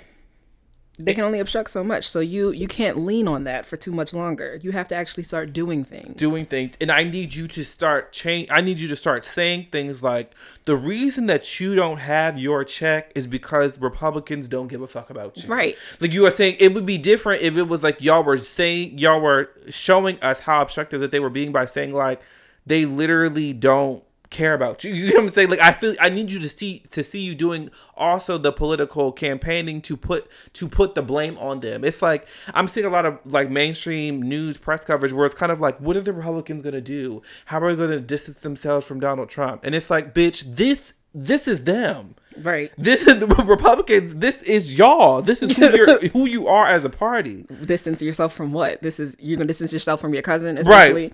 They 1.06 1.14
can 1.14 1.24
only 1.24 1.40
obstruct 1.40 1.70
so 1.70 1.84
much. 1.84 2.08
So 2.08 2.20
you 2.20 2.52
you 2.52 2.68
can't 2.68 2.98
lean 3.00 3.28
on 3.28 3.44
that 3.46 3.66
for 3.66 3.78
too 3.78 3.92
much 3.92 4.14
longer. 4.14 4.60
You 4.62 4.72
have 4.72 4.88
to 4.90 4.96
actually 4.96 5.24
start 5.24 5.54
doing 5.54 5.84
things. 5.84 6.16
doing 6.18 6.46
things 6.46 6.76
and 6.82 6.92
i 6.92 7.04
need 7.04 7.34
you 7.34 7.48
to 7.48 7.64
start 7.64 8.12
change 8.12 8.48
i 8.52 8.62
need 8.62 8.80
you 8.80 8.88
to 8.88 8.96
start 8.96 9.26
saying 9.26 9.68
things 9.72 10.04
like 10.04 10.32
the 10.66 10.76
reason 10.76 11.26
that 11.26 11.60
you 11.60 11.76
don't 11.76 11.98
have 12.00 12.38
your 12.38 12.64
check 12.64 13.12
is 13.16 13.26
because 13.28 13.80
republicans 13.80 14.48
don't 14.48 14.68
give 14.68 14.82
a 14.82 14.88
fuck 14.88 15.10
about 15.10 15.38
you 15.38 15.50
Right. 15.50 15.76
like 16.00 16.12
you 16.12 16.26
are 16.26 16.32
saying 16.32 16.58
it 16.60 16.74
would 16.74 16.86
be 16.86 16.98
different 16.98 17.42
if 17.42 17.58
it 17.58 17.64
was 17.68 17.82
like 17.84 18.02
y'all 18.02 18.24
were 18.24 18.38
saying 18.38 18.98
y'all 18.98 19.20
were 19.22 19.50
showing 19.70 20.20
us 20.22 20.42
how 20.42 20.62
obstructive 20.62 21.02
that 21.02 21.12
they 21.12 21.20
were 21.20 21.30
being 21.30 21.52
by 21.52 21.66
saying 21.66 21.94
like 21.94 22.22
they 22.66 22.86
literally 22.86 23.54
don't 23.54 24.04
care 24.32 24.54
about 24.54 24.84
you 24.86 24.94
you 24.94 25.08
know 25.08 25.16
what 25.16 25.24
i'm 25.24 25.30
saying 25.30 25.50
like 25.50 25.60
i 25.60 25.74
feel 25.74 25.94
i 26.00 26.08
need 26.08 26.32
you 26.32 26.40
to 26.40 26.48
see 26.48 26.80
to 26.90 27.04
see 27.04 27.20
you 27.20 27.36
doing 27.36 27.70
also 27.96 28.38
the 28.38 28.52
political 28.52 29.12
campaigning 29.12 29.82
to 29.82 29.98
put 29.98 30.32
to 30.54 30.70
put 30.70 30.96
the 30.96 31.02
blame 31.02 31.38
on 31.38 31.60
them 31.60 31.84
it's 31.84 32.02
like 32.02 32.26
i'm 32.54 32.66
seeing 32.68 32.86
a 32.86 32.90
lot 32.90 33.06
of 33.06 33.20
like 33.26 33.50
mainstream 33.50 34.22
news 34.22 34.58
press 34.58 34.86
coverage 34.86 35.12
where 35.12 35.26
it's 35.26 35.36
kind 35.36 35.52
of 35.52 35.60
like 35.60 35.78
what 35.82 35.98
are 35.98 36.02
the 36.02 36.14
republicans 36.14 36.62
going 36.64 36.74
to 36.74 36.80
do 36.82 37.22
how 37.46 37.60
are 37.60 37.72
they 37.72 37.76
going 37.76 37.90
to 37.92 38.00
distance 38.00 38.40
themselves 38.40 38.88
from 38.88 39.02
donald 39.02 39.28
trump 39.30 39.66
and 39.66 39.76
it's 39.76 39.90
like 39.90 40.16
bitch 40.16 40.56
this 40.56 40.94
this 41.14 41.48
is 41.48 41.66
them 41.66 42.16
Right. 42.38 42.72
this 42.78 43.04
is 43.04 43.20
the 43.20 43.28
Republicans. 43.46 44.16
This 44.16 44.42
is 44.44 44.78
y'all. 44.78 45.22
This 45.22 45.42
is 45.44 45.58
who 45.58 45.70
you're, 45.76 46.00
who 46.14 46.26
you 46.26 46.48
are 46.48 46.66
as 46.66 46.86
a 46.86 46.90
party. 46.90 47.46
Distance 47.66 48.02
yourself 48.02 48.34
from 48.34 48.54
what? 48.54 48.82
This 48.82 49.02
is 49.02 49.18
you're 49.20 49.36
gonna 49.36 49.48
distance 49.48 49.74
yourself 49.74 50.00
from 50.00 50.14
your 50.14 50.24
cousin, 50.24 50.58
essentially. 50.58 51.12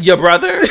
Your 0.00 0.16
brother, 0.16 0.64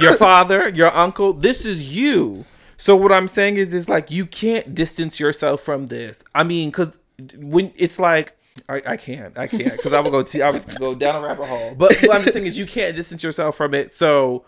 your 0.00 0.14
father, 0.18 0.68
your 0.68 0.94
uncle. 0.94 1.32
This 1.32 1.64
is 1.64 1.96
you. 1.96 2.44
So 2.76 2.94
what 2.94 3.10
I'm 3.10 3.28
saying 3.28 3.56
is, 3.56 3.72
is 3.72 3.88
like 3.88 4.10
you 4.10 4.26
can't 4.26 4.74
distance 4.74 5.18
yourself 5.18 5.62
from 5.62 5.86
this. 5.86 6.22
I 6.34 6.44
mean, 6.44 6.70
because 6.70 6.98
when 7.36 7.72
it's 7.76 7.98
like. 7.98 8.34
I, 8.70 8.82
I 8.86 8.96
can't. 8.96 9.36
I 9.36 9.48
can't 9.48 9.72
because 9.72 9.92
I 9.92 10.00
will 10.00 10.10
go. 10.10 10.22
T- 10.22 10.40
I 10.40 10.48
would 10.48 10.64
go 10.78 10.94
down 10.94 11.22
a 11.22 11.26
rabbit 11.26 11.46
hole. 11.46 11.74
But 11.74 11.94
what 11.96 12.16
I'm 12.16 12.22
just 12.22 12.32
saying 12.32 12.46
is, 12.46 12.56
you 12.56 12.64
can't 12.64 12.96
distance 12.96 13.22
yourself 13.22 13.54
from 13.54 13.74
it. 13.74 13.92
So 13.94 14.46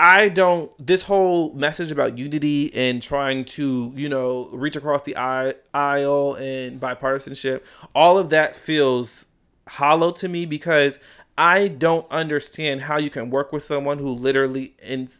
I 0.00 0.28
don't. 0.30 0.72
This 0.84 1.04
whole 1.04 1.54
message 1.54 1.92
about 1.92 2.18
unity 2.18 2.74
and 2.74 3.00
trying 3.00 3.44
to, 3.44 3.92
you 3.94 4.08
know, 4.08 4.48
reach 4.52 4.74
across 4.74 5.02
the 5.02 5.14
aisle 5.14 6.34
and 6.34 6.80
bipartisanship, 6.80 7.62
all 7.94 8.18
of 8.18 8.30
that 8.30 8.56
feels 8.56 9.24
hollow 9.68 10.10
to 10.10 10.28
me 10.28 10.44
because 10.44 10.98
I 11.36 11.68
don't 11.68 12.06
understand 12.10 12.82
how 12.82 12.98
you 12.98 13.10
can 13.10 13.30
work 13.30 13.52
with 13.52 13.64
someone 13.64 13.98
who 13.98 14.10
literally 14.10 14.74
in, 14.82 15.10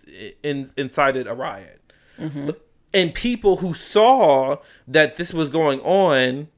in, 0.42 0.70
incited 0.76 1.26
a 1.26 1.34
riot. 1.34 1.80
Mm-hmm. 2.18 2.50
And 2.92 3.14
people 3.14 3.58
who 3.58 3.72
saw 3.72 4.56
that 4.86 5.16
this 5.16 5.32
was 5.32 5.48
going 5.48 5.80
on, 5.80 6.48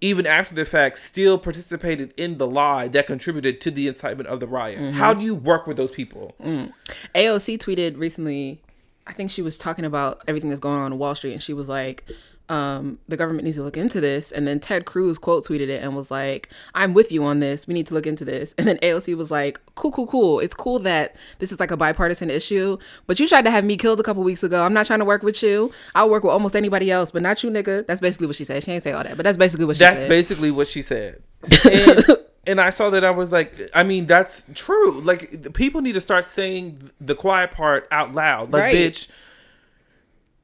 even 0.00 0.26
after 0.26 0.54
the 0.54 0.64
fact, 0.64 0.98
still 0.98 1.38
participated 1.38 2.12
in 2.16 2.38
the 2.38 2.46
lie 2.46 2.86
that 2.88 3.06
contributed 3.06 3.60
to 3.62 3.70
the 3.70 3.88
incitement 3.88 4.28
of 4.28 4.40
the 4.40 4.46
riot. 4.46 4.78
Mm-hmm. 4.78 4.98
How 4.98 5.14
do 5.14 5.24
you 5.24 5.34
work 5.34 5.66
with 5.66 5.76
those 5.76 5.90
people? 5.90 6.34
Mm. 6.40 6.72
AOC 7.14 7.58
tweeted 7.58 7.98
recently, 7.98 8.60
I 9.06 9.12
think 9.12 9.30
she 9.30 9.42
was 9.42 9.56
talking 9.56 9.84
about 9.84 10.22
everything 10.28 10.50
that's 10.50 10.60
going 10.60 10.78
on 10.78 10.92
in 10.92 10.98
Wall 10.98 11.14
Street, 11.14 11.32
and 11.32 11.42
she 11.42 11.54
was 11.54 11.68
like, 11.68 12.04
um, 12.48 12.98
the 13.08 13.16
government 13.16 13.44
needs 13.44 13.56
to 13.56 13.62
look 13.62 13.76
into 13.76 14.00
this. 14.00 14.30
And 14.30 14.46
then 14.46 14.60
Ted 14.60 14.84
Cruz 14.84 15.16
quote 15.18 15.46
tweeted 15.46 15.68
it 15.68 15.82
and 15.82 15.96
was 15.96 16.10
like, 16.10 16.50
I'm 16.74 16.92
with 16.92 17.10
you 17.10 17.24
on 17.24 17.40
this. 17.40 17.66
We 17.66 17.72
need 17.74 17.86
to 17.86 17.94
look 17.94 18.06
into 18.06 18.24
this. 18.24 18.54
And 18.58 18.68
then 18.68 18.76
AOC 18.78 19.16
was 19.16 19.30
like, 19.30 19.58
cool, 19.76 19.90
cool, 19.92 20.06
cool. 20.06 20.40
It's 20.40 20.54
cool 20.54 20.78
that 20.80 21.16
this 21.38 21.52
is 21.52 21.58
like 21.60 21.70
a 21.70 21.76
bipartisan 21.76 22.28
issue, 22.30 22.76
but 23.06 23.18
you 23.18 23.26
tried 23.28 23.42
to 23.46 23.50
have 23.50 23.64
me 23.64 23.76
killed 23.76 23.98
a 24.00 24.02
couple 24.02 24.22
weeks 24.22 24.42
ago. 24.42 24.62
I'm 24.64 24.74
not 24.74 24.86
trying 24.86 24.98
to 24.98 25.04
work 25.04 25.22
with 25.22 25.42
you. 25.42 25.72
I'll 25.94 26.10
work 26.10 26.22
with 26.22 26.32
almost 26.32 26.54
anybody 26.54 26.90
else, 26.90 27.10
but 27.10 27.22
not 27.22 27.42
you, 27.42 27.50
nigga. 27.50 27.86
That's 27.86 28.00
basically 28.00 28.26
what 28.26 28.36
she 28.36 28.44
said. 28.44 28.62
She 28.62 28.72
ain't 28.72 28.82
say 28.82 28.92
all 28.92 29.02
that, 29.04 29.16
but 29.16 29.24
that's 29.24 29.38
basically 29.38 29.64
what 29.64 29.76
she 29.76 29.80
That's 29.80 30.00
said. 30.00 30.10
That's 30.10 30.28
basically 30.28 30.50
what 30.50 30.68
she 30.68 30.82
said. 30.82 31.22
And, 31.64 32.04
and 32.46 32.60
I 32.60 32.68
saw 32.70 32.90
that 32.90 33.04
I 33.04 33.10
was 33.10 33.32
like, 33.32 33.70
I 33.74 33.84
mean, 33.84 34.04
that's 34.04 34.42
true. 34.54 35.00
Like, 35.00 35.54
people 35.54 35.80
need 35.80 35.92
to 35.92 36.00
start 36.00 36.26
saying 36.26 36.90
the 37.00 37.14
quiet 37.14 37.52
part 37.52 37.88
out 37.90 38.14
loud. 38.14 38.52
Like, 38.52 38.62
Right. 38.64 38.76
bitch, 38.76 39.08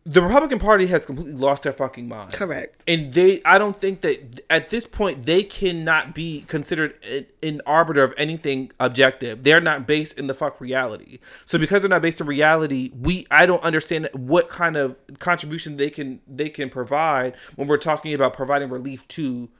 the 0.04 0.22
Republican 0.22 0.58
Party 0.58 0.86
has 0.86 1.04
completely 1.04 1.34
lost 1.34 1.62
their 1.62 1.74
fucking 1.74 2.08
mind. 2.08 2.32
Correct. 2.32 2.82
And 2.88 3.12
they, 3.12 3.42
I 3.44 3.58
don't 3.58 3.78
think 3.78 4.00
that 4.00 4.40
at 4.48 4.70
this 4.70 4.86
point 4.86 5.26
they 5.26 5.42
cannot 5.42 6.14
be 6.14 6.44
considered 6.48 6.94
an, 7.04 7.26
an 7.42 7.60
arbiter 7.66 8.02
of 8.02 8.14
anything 8.16 8.72
objective. 8.80 9.42
They're 9.42 9.60
not 9.60 9.86
based 9.86 10.18
in 10.18 10.26
the 10.26 10.32
fuck 10.34 10.58
reality. 10.58 11.18
So 11.44 11.58
because 11.58 11.82
they're 11.82 11.90
not 11.90 12.00
based 12.00 12.20
in 12.20 12.26
reality, 12.26 12.90
we, 12.98 13.26
I 13.30 13.44
don't 13.44 13.62
understand 13.62 14.08
what 14.14 14.48
kind 14.48 14.76
of 14.76 14.98
contribution 15.18 15.76
they 15.76 15.90
can 15.90 16.20
they 16.26 16.48
can 16.48 16.70
provide 16.70 17.36
when 17.56 17.68
we're 17.68 17.76
talking 17.76 18.14
about 18.14 18.32
providing 18.32 18.70
relief 18.70 19.06
to 19.08 19.50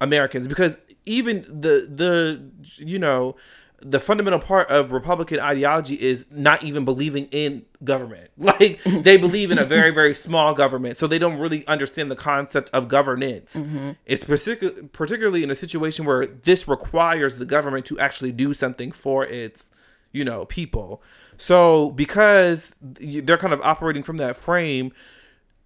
Americans 0.00 0.48
because 0.48 0.76
even 1.06 1.42
the 1.42 1.88
the 1.88 2.50
you 2.84 2.98
know 2.98 3.36
the 3.82 3.98
fundamental 3.98 4.38
part 4.38 4.68
of 4.68 4.92
Republican 4.92 5.40
ideology 5.40 5.94
is 5.94 6.26
not 6.30 6.62
even 6.62 6.84
believing 6.84 7.26
in 7.30 7.64
government. 7.82 8.30
Like 8.50 8.82
they 8.84 9.16
believe 9.16 9.50
in 9.50 9.58
a 9.58 9.64
very 9.64 9.90
very 9.90 10.12
small 10.12 10.54
government, 10.54 10.98
so 10.98 11.06
they 11.06 11.18
don't 11.18 11.38
really 11.38 11.66
understand 11.66 12.10
the 12.10 12.16
concept 12.16 12.68
of 12.72 12.88
governance. 12.88 13.54
Mm-hmm. 13.54 13.92
It's 14.06 14.24
particu- 14.24 14.90
particularly 14.92 15.42
in 15.42 15.50
a 15.50 15.54
situation 15.54 16.04
where 16.04 16.26
this 16.26 16.66
requires 16.66 17.36
the 17.36 17.46
government 17.46 17.86
to 17.86 17.98
actually 17.98 18.32
do 18.32 18.52
something 18.52 18.92
for 18.92 19.24
its 19.24 19.70
you 20.12 20.24
know 20.24 20.46
people. 20.46 21.02
So 21.36 21.90
because 21.90 22.72
they're 22.80 23.38
kind 23.38 23.54
of 23.54 23.60
operating 23.62 24.02
from 24.02 24.16
that 24.18 24.36
frame, 24.36 24.92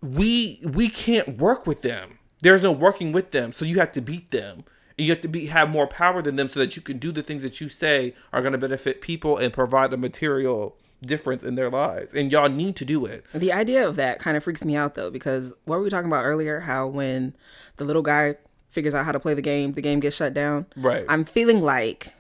we 0.03 0.61
we 0.65 0.89
can't 0.89 1.39
work 1.39 1.67
with 1.67 1.83
them. 1.83 2.19
There's 2.43 2.63
no 2.63 2.73
working 2.73 3.13
with 3.13 3.31
them. 3.31 3.53
So 3.53 3.65
you 3.65 3.79
have 3.79 3.93
to 3.93 4.01
beat 4.01 4.31
them. 4.31 4.65
You 4.97 5.11
have 5.11 5.21
to 5.23 5.29
be 5.29 5.47
have 5.47 5.71
more 5.71 5.87
power 5.87 6.23
than 6.23 6.37
them 6.37 6.49
so 6.49 6.61
that 6.61 6.77
you 6.77 6.83
can 6.83 6.99
do 6.99 7.11
the 7.11 7.23
things 7.23 7.43
that 7.43 7.61
you 7.61 7.69
say 7.69 8.15
are 8.33 8.41
going 8.41 8.53
to 8.53 8.59
benefit 8.59 9.01
people 9.01 9.37
and 9.37 9.53
provide 9.53 9.93
a 9.93 9.97
material 9.97 10.77
difference 11.03 11.43
in 11.43 11.55
their 11.55 11.71
lives. 11.71 12.15
And 12.15 12.31
y'all 12.31 12.49
need 12.49 12.77
to 12.77 12.85
do 12.85 13.05
it. 13.05 13.25
The 13.35 13.53
idea 13.53 13.87
of 13.87 13.97
that 13.97 14.19
kind 14.19 14.37
of 14.37 14.45
freaks 14.45 14.65
me 14.65 14.77
out 14.77 14.95
though, 14.95 15.11
because 15.11 15.53
what 15.65 15.79
were 15.79 15.83
we 15.85 15.91
talking 15.91 16.09
about 16.09 16.25
earlier? 16.25 16.61
How 16.61 16.87
when 16.87 17.35
the 17.77 17.85
little 17.85 18.03
guy 18.03 18.37
figures 18.71 18.95
out 18.95 19.05
how 19.05 19.13
to 19.13 19.21
play 19.21 19.35
the 19.35 19.43
game, 19.43 19.73
the 19.73 19.83
game 19.83 20.01
gets 20.01 20.17
shut 20.17 20.35
down. 20.35 20.67
Right. 20.77 21.05
I'm 21.09 21.25
feeling 21.25 21.63
like 21.63 22.13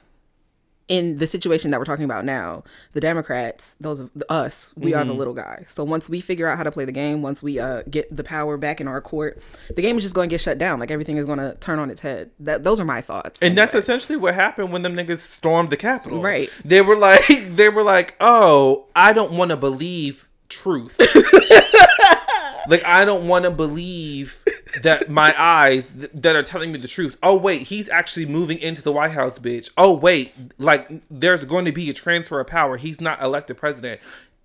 in 0.86 1.16
the 1.16 1.26
situation 1.26 1.70
that 1.70 1.80
we're 1.80 1.86
talking 1.86 2.04
about 2.04 2.24
now, 2.24 2.62
the 2.92 3.00
Democrats, 3.00 3.74
those 3.80 4.00
of 4.00 4.10
us, 4.28 4.74
we 4.76 4.92
are 4.92 5.04
the 5.04 5.14
little 5.14 5.32
guys. 5.32 5.72
So 5.74 5.82
once 5.82 6.10
we 6.10 6.20
figure 6.20 6.46
out 6.46 6.58
how 6.58 6.62
to 6.62 6.70
play 6.70 6.84
the 6.84 6.92
game, 6.92 7.22
once 7.22 7.42
we 7.42 7.58
uh, 7.58 7.82
get 7.88 8.14
the 8.14 8.24
power 8.24 8.58
back 8.58 8.80
in 8.80 8.88
our 8.88 9.00
court, 9.00 9.40
the 9.74 9.80
game 9.80 9.96
is 9.96 10.04
just 10.04 10.14
going 10.14 10.28
to 10.28 10.32
get 10.32 10.40
shut 10.40 10.58
down. 10.58 10.78
Like 10.78 10.90
everything 10.90 11.16
is 11.16 11.24
going 11.24 11.38
to 11.38 11.54
turn 11.56 11.78
on 11.78 11.90
its 11.90 12.02
head. 12.02 12.30
That 12.38 12.64
those 12.64 12.80
are 12.80 12.84
my 12.84 13.00
thoughts. 13.00 13.40
And 13.40 13.56
that's 13.56 13.74
essentially 13.74 14.16
what 14.16 14.34
happened 14.34 14.72
when 14.72 14.82
them 14.82 14.94
niggas 14.94 15.18
stormed 15.18 15.70
the 15.70 15.76
Capitol. 15.78 16.20
Right. 16.20 16.50
They 16.64 16.82
were 16.82 16.96
like, 16.96 17.26
they 17.48 17.70
were 17.70 17.82
like, 17.82 18.14
oh, 18.20 18.86
I 18.94 19.14
don't 19.14 19.32
want 19.32 19.52
to 19.52 19.56
believe 19.56 20.28
truth. 20.50 20.98
like, 22.68 22.84
I 22.84 23.06
don't 23.06 23.26
want 23.26 23.44
to 23.46 23.50
believe 23.50 24.43
that 24.82 25.10
my 25.10 25.34
eyes 25.40 25.86
th- 25.86 26.10
that 26.14 26.36
are 26.36 26.42
telling 26.42 26.72
me 26.72 26.78
the 26.78 26.88
truth. 26.88 27.16
Oh 27.22 27.36
wait, 27.36 27.62
he's 27.68 27.88
actually 27.88 28.26
moving 28.26 28.58
into 28.58 28.82
the 28.82 28.92
White 28.92 29.12
House, 29.12 29.38
bitch. 29.38 29.70
Oh 29.76 29.92
wait, 29.94 30.32
like 30.58 30.90
there's 31.10 31.44
going 31.44 31.64
to 31.66 31.72
be 31.72 31.88
a 31.90 31.94
transfer 31.94 32.40
of 32.40 32.46
power. 32.46 32.76
He's 32.76 33.00
not 33.00 33.22
elected 33.22 33.56
president. 33.56 34.00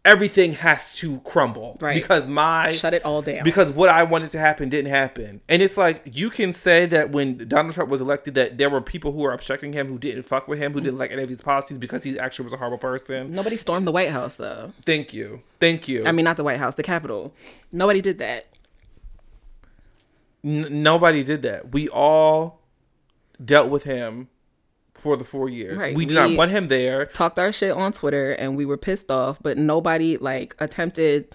everything 0.05 0.53
has 0.53 0.93
to 0.93 1.19
crumble 1.25 1.77
Right. 1.81 1.93
because 1.93 2.25
my 2.25 2.71
Shut 2.71 2.93
it 2.93 3.03
all 3.03 3.21
down. 3.21 3.43
because 3.43 3.69
what 3.73 3.89
I 3.89 4.03
wanted 4.03 4.29
to 4.31 4.39
happen 4.39 4.69
didn't 4.69 4.89
happen. 4.91 5.41
And 5.49 5.61
it's 5.61 5.75
like 5.75 6.01
you 6.05 6.29
can 6.29 6.53
say 6.53 6.85
that 6.85 7.09
when 7.11 7.49
Donald 7.49 7.73
Trump 7.75 7.89
was 7.89 7.99
elected 7.99 8.33
that 8.35 8.57
there 8.57 8.69
were 8.69 8.79
people 8.79 9.11
who 9.11 9.19
were 9.19 9.33
obstructing 9.33 9.73
him 9.73 9.87
who 9.87 9.97
didn't 9.99 10.23
fuck 10.23 10.47
with 10.47 10.57
him, 10.57 10.71
who 10.71 10.79
didn't 10.79 10.97
like 10.97 11.11
any 11.11 11.21
of 11.23 11.29
his 11.29 11.41
policies 11.41 11.77
because 11.77 12.03
he 12.03 12.17
actually 12.17 12.45
was 12.45 12.53
a 12.53 12.57
horrible 12.57 12.77
person. 12.77 13.33
Nobody 13.33 13.57
stormed 13.57 13.85
the 13.85 13.91
White 13.91 14.09
House 14.09 14.35
though. 14.37 14.71
Thank 14.85 15.13
you. 15.13 15.41
Thank 15.59 15.89
you. 15.89 16.05
I 16.05 16.13
mean, 16.13 16.23
not 16.23 16.37
the 16.37 16.45
White 16.45 16.59
House, 16.59 16.75
the 16.75 16.81
Capitol. 16.83 17.33
Nobody 17.73 18.01
did 18.01 18.19
that. 18.19 18.45
N- 20.43 20.83
nobody 20.83 21.23
did 21.23 21.41
that. 21.43 21.71
We 21.71 21.89
all 21.89 22.61
dealt 23.43 23.69
with 23.69 23.83
him 23.83 24.29
for 24.93 25.15
the 25.15 25.23
4 25.23 25.49
years. 25.49 25.77
Right. 25.77 25.95
We 25.95 26.05
did 26.05 26.15
not 26.15 26.35
want 26.35 26.51
him 26.51 26.67
there. 26.67 27.05
Talked 27.05 27.39
our 27.39 27.51
shit 27.51 27.71
on 27.71 27.91
Twitter, 27.91 28.31
and 28.31 28.57
we 28.57 28.65
were 28.65 28.77
pissed 28.77 29.11
off. 29.11 29.41
But 29.41 29.57
nobody 29.57 30.17
like 30.17 30.55
attempted 30.59 31.33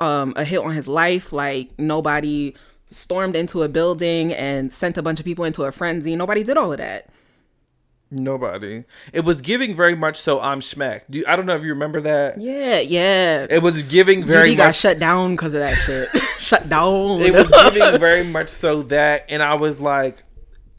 um, 0.00 0.32
a 0.36 0.44
hit 0.44 0.60
on 0.60 0.72
his 0.72 0.88
life. 0.88 1.32
Like 1.32 1.78
nobody 1.78 2.54
stormed 2.90 3.36
into 3.36 3.62
a 3.62 3.68
building 3.68 4.32
and 4.32 4.72
sent 4.72 4.96
a 4.96 5.02
bunch 5.02 5.18
of 5.18 5.26
people 5.26 5.44
into 5.44 5.64
a 5.64 5.72
frenzy. 5.72 6.16
Nobody 6.16 6.42
did 6.42 6.56
all 6.56 6.72
of 6.72 6.78
that. 6.78 7.10
Nobody. 8.10 8.84
It 9.12 9.20
was 9.20 9.40
giving 9.40 9.74
very 9.74 9.96
much 9.96 10.20
so 10.20 10.40
I'm 10.40 10.60
Schmack. 10.60 11.02
Do 11.10 11.24
I 11.26 11.34
don't 11.34 11.46
know 11.46 11.56
if 11.56 11.64
you 11.64 11.70
remember 11.70 12.00
that. 12.02 12.40
Yeah, 12.40 12.78
yeah. 12.78 13.46
It 13.50 13.62
was 13.62 13.82
giving 13.82 14.24
very 14.24 14.52
UD 14.52 14.58
got 14.58 14.66
much 14.66 14.76
shut 14.76 14.98
down 15.00 15.34
because 15.34 15.54
of 15.54 15.60
that 15.60 15.74
shit. 15.74 16.08
shut 16.38 16.68
down. 16.68 17.20
it 17.20 17.32
was 17.32 17.48
giving 17.48 17.98
very 18.00 18.24
much 18.24 18.50
so 18.50 18.82
that 18.82 19.24
and 19.28 19.42
i 19.42 19.54
was 19.54 19.80
like 19.80 20.22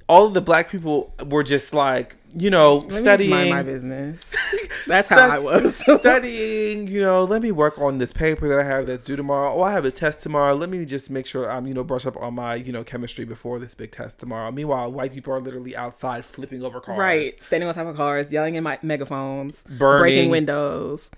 all 0.08 0.28
of 0.28 0.34
the 0.34 0.42
black 0.42 0.70
people 0.70 1.14
were 1.26 1.44
just 1.44 1.74
like 1.74 2.16
you 2.40 2.50
know 2.50 2.78
Let 2.78 3.02
studying 3.02 3.30
mind 3.32 3.50
my 3.50 3.64
business. 3.64 4.32
That's 4.88 5.08
how 5.08 5.30
I 5.30 5.40
was. 5.40 5.76
studying 6.00 6.88
you 6.88 7.02
know 7.02 7.24
let 7.24 7.42
me 7.42 7.52
work 7.52 7.78
on 7.80 7.98
this 7.98 8.14
paper 8.14 8.48
that 8.48 8.60
i 8.60 8.64
have 8.64 8.86
that's 8.88 9.04
due 9.06 9.16
tomorrow 9.18 9.54
oh 9.54 9.62
i 9.64 9.72
have 9.72 9.84
a 9.86 9.92
test 9.92 10.22
tomorrow 10.22 10.54
let 10.54 10.70
me 10.70 10.86
just 10.86 11.10
make 11.10 11.26
sure 11.26 11.52
i'm 11.52 11.68
you 11.68 11.74
know 11.74 11.84
brush 11.84 12.06
up 12.06 12.16
on 12.18 12.36
my 12.36 12.56
you 12.56 12.72
know 12.72 12.84
chemistry 12.84 13.26
before 13.26 13.60
this 13.60 13.74
big 13.76 13.92
test 13.92 14.20
tomorrow 14.20 14.50
meanwhile 14.52 14.90
white 14.92 15.12
people 15.14 15.34
are 15.34 15.42
literally 15.42 15.76
outside 15.76 16.24
flipping 16.24 16.64
over 16.64 16.80
cars 16.80 16.98
Right, 17.00 17.44
standing 17.44 17.68
on 17.68 17.76
top 17.76 17.88
of 17.88 17.96
cars, 17.98 18.32
yelling 18.32 18.56
in 18.56 18.64
my 18.64 18.80
megaphones, 18.82 19.64
Burning. 19.64 20.00
breaking 20.02 20.30
windows. 20.30 21.12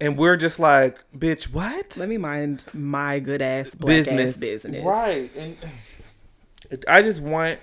and 0.00 0.16
we're 0.16 0.36
just 0.36 0.58
like 0.60 1.02
bitch 1.16 1.44
what 1.52 1.96
Let 1.96 2.08
me 2.08 2.16
mind 2.18 2.64
my 2.72 3.18
good 3.18 3.42
ass 3.42 3.74
business. 3.74 4.34
ass 4.34 4.36
business. 4.36 4.84
Right. 4.84 5.30
And 5.36 5.56
I 6.88 7.02
just 7.02 7.20
want 7.20 7.58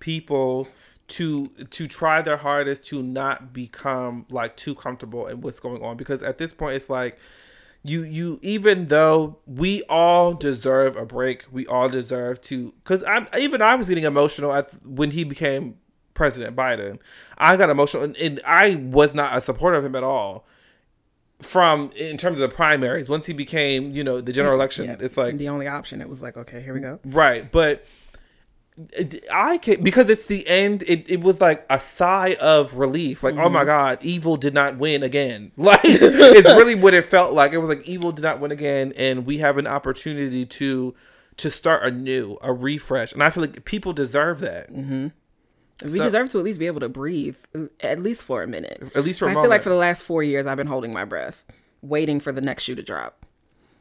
people 0.00 0.68
to 1.08 1.48
to 1.70 1.88
try 1.88 2.20
their 2.22 2.36
hardest 2.36 2.84
to 2.84 3.02
not 3.02 3.52
become 3.52 4.26
like 4.30 4.56
too 4.56 4.74
comfortable 4.74 5.26
in 5.26 5.40
what's 5.40 5.58
going 5.58 5.82
on 5.82 5.96
because 5.96 6.22
at 6.22 6.38
this 6.38 6.52
point 6.52 6.76
it's 6.76 6.90
like 6.90 7.18
you 7.82 8.02
you 8.02 8.38
even 8.42 8.86
though 8.86 9.38
we 9.46 9.82
all 9.84 10.34
deserve 10.34 10.96
a 10.96 11.06
break 11.06 11.44
we 11.50 11.66
all 11.66 11.88
deserve 11.88 12.40
to 12.40 12.74
because 12.84 13.02
i'm 13.04 13.26
even 13.38 13.62
i 13.62 13.74
was 13.74 13.88
getting 13.88 14.04
emotional 14.04 14.52
at 14.52 14.70
when 14.86 15.10
he 15.12 15.24
became 15.24 15.76
president 16.12 16.54
biden 16.54 16.98
i 17.38 17.56
got 17.56 17.70
emotional 17.70 18.02
and, 18.02 18.16
and 18.16 18.40
i 18.44 18.74
was 18.74 19.14
not 19.14 19.36
a 19.36 19.40
supporter 19.40 19.78
of 19.78 19.84
him 19.84 19.96
at 19.96 20.04
all 20.04 20.44
from 21.40 21.92
in 21.92 22.16
terms 22.16 22.40
of 22.40 22.50
the 22.50 22.54
primaries 22.54 23.08
once 23.08 23.26
he 23.26 23.32
became 23.32 23.92
you 23.92 24.02
know 24.02 24.20
the 24.20 24.32
general 24.32 24.52
mm-hmm. 24.52 24.60
election 24.60 24.86
Yeah, 24.86 24.96
it's 24.98 25.16
like 25.16 25.38
the 25.38 25.48
only 25.48 25.68
option. 25.68 26.00
It 26.00 26.08
was 26.08 26.20
like, 26.20 26.36
okay, 26.36 26.60
here 26.60 26.74
we 26.74 26.80
go. 26.80 26.98
right 27.04 27.50
but 27.50 27.86
I 29.32 29.58
can 29.58 29.82
because 29.82 30.08
it's 30.08 30.26
the 30.26 30.46
end. 30.46 30.84
It, 30.86 31.10
it 31.10 31.20
was 31.20 31.40
like 31.40 31.66
a 31.68 31.78
sigh 31.78 32.36
of 32.40 32.74
relief. 32.74 33.22
Like, 33.22 33.34
oh 33.36 33.48
my 33.48 33.60
mm-hmm. 33.60 33.66
god, 33.66 33.98
evil 34.02 34.36
did 34.36 34.54
not 34.54 34.78
win 34.78 35.02
again. 35.02 35.52
Like, 35.68 35.80
it's 35.84 36.48
really 36.48 36.74
what 36.74 36.94
it 36.94 37.04
felt 37.04 37.34
like. 37.34 37.52
It 37.52 37.58
was 37.58 37.68
like 37.68 37.86
evil 37.86 38.12
did 38.12 38.22
not 38.22 38.40
win 38.40 38.52
again, 38.52 38.92
and 38.96 39.26
we 39.26 39.38
have 39.38 39.58
an 39.58 39.66
opportunity 39.66 40.46
to 40.46 40.94
to 41.38 41.50
start 41.50 41.84
anew, 41.84 42.38
a 42.40 42.52
refresh. 42.52 43.12
And 43.12 43.22
I 43.22 43.30
feel 43.30 43.42
like 43.42 43.64
people 43.64 43.92
deserve 43.92 44.40
that. 44.40 44.72
Mm-hmm. 44.72 45.08
We 45.84 45.98
So- 45.98 46.04
deserve 46.04 46.28
to 46.30 46.38
at 46.38 46.44
least 46.44 46.58
be 46.58 46.66
able 46.66 46.80
to 46.80 46.88
breathe, 46.88 47.36
at 47.80 48.00
least 48.00 48.24
for 48.24 48.42
a 48.42 48.46
minute. 48.46 48.90
At 48.94 49.04
least 49.04 49.20
for 49.20 49.26
a 49.26 49.30
I 49.30 49.34
feel 49.34 49.48
like 49.48 49.62
for 49.62 49.68
the 49.68 49.76
last 49.76 50.04
four 50.04 50.22
years, 50.22 50.46
I've 50.46 50.56
been 50.56 50.66
holding 50.66 50.92
my 50.92 51.04
breath, 51.04 51.44
waiting 51.82 52.18
for 52.18 52.32
the 52.32 52.40
next 52.40 52.64
shoe 52.64 52.74
to 52.74 52.82
drop. 52.82 53.24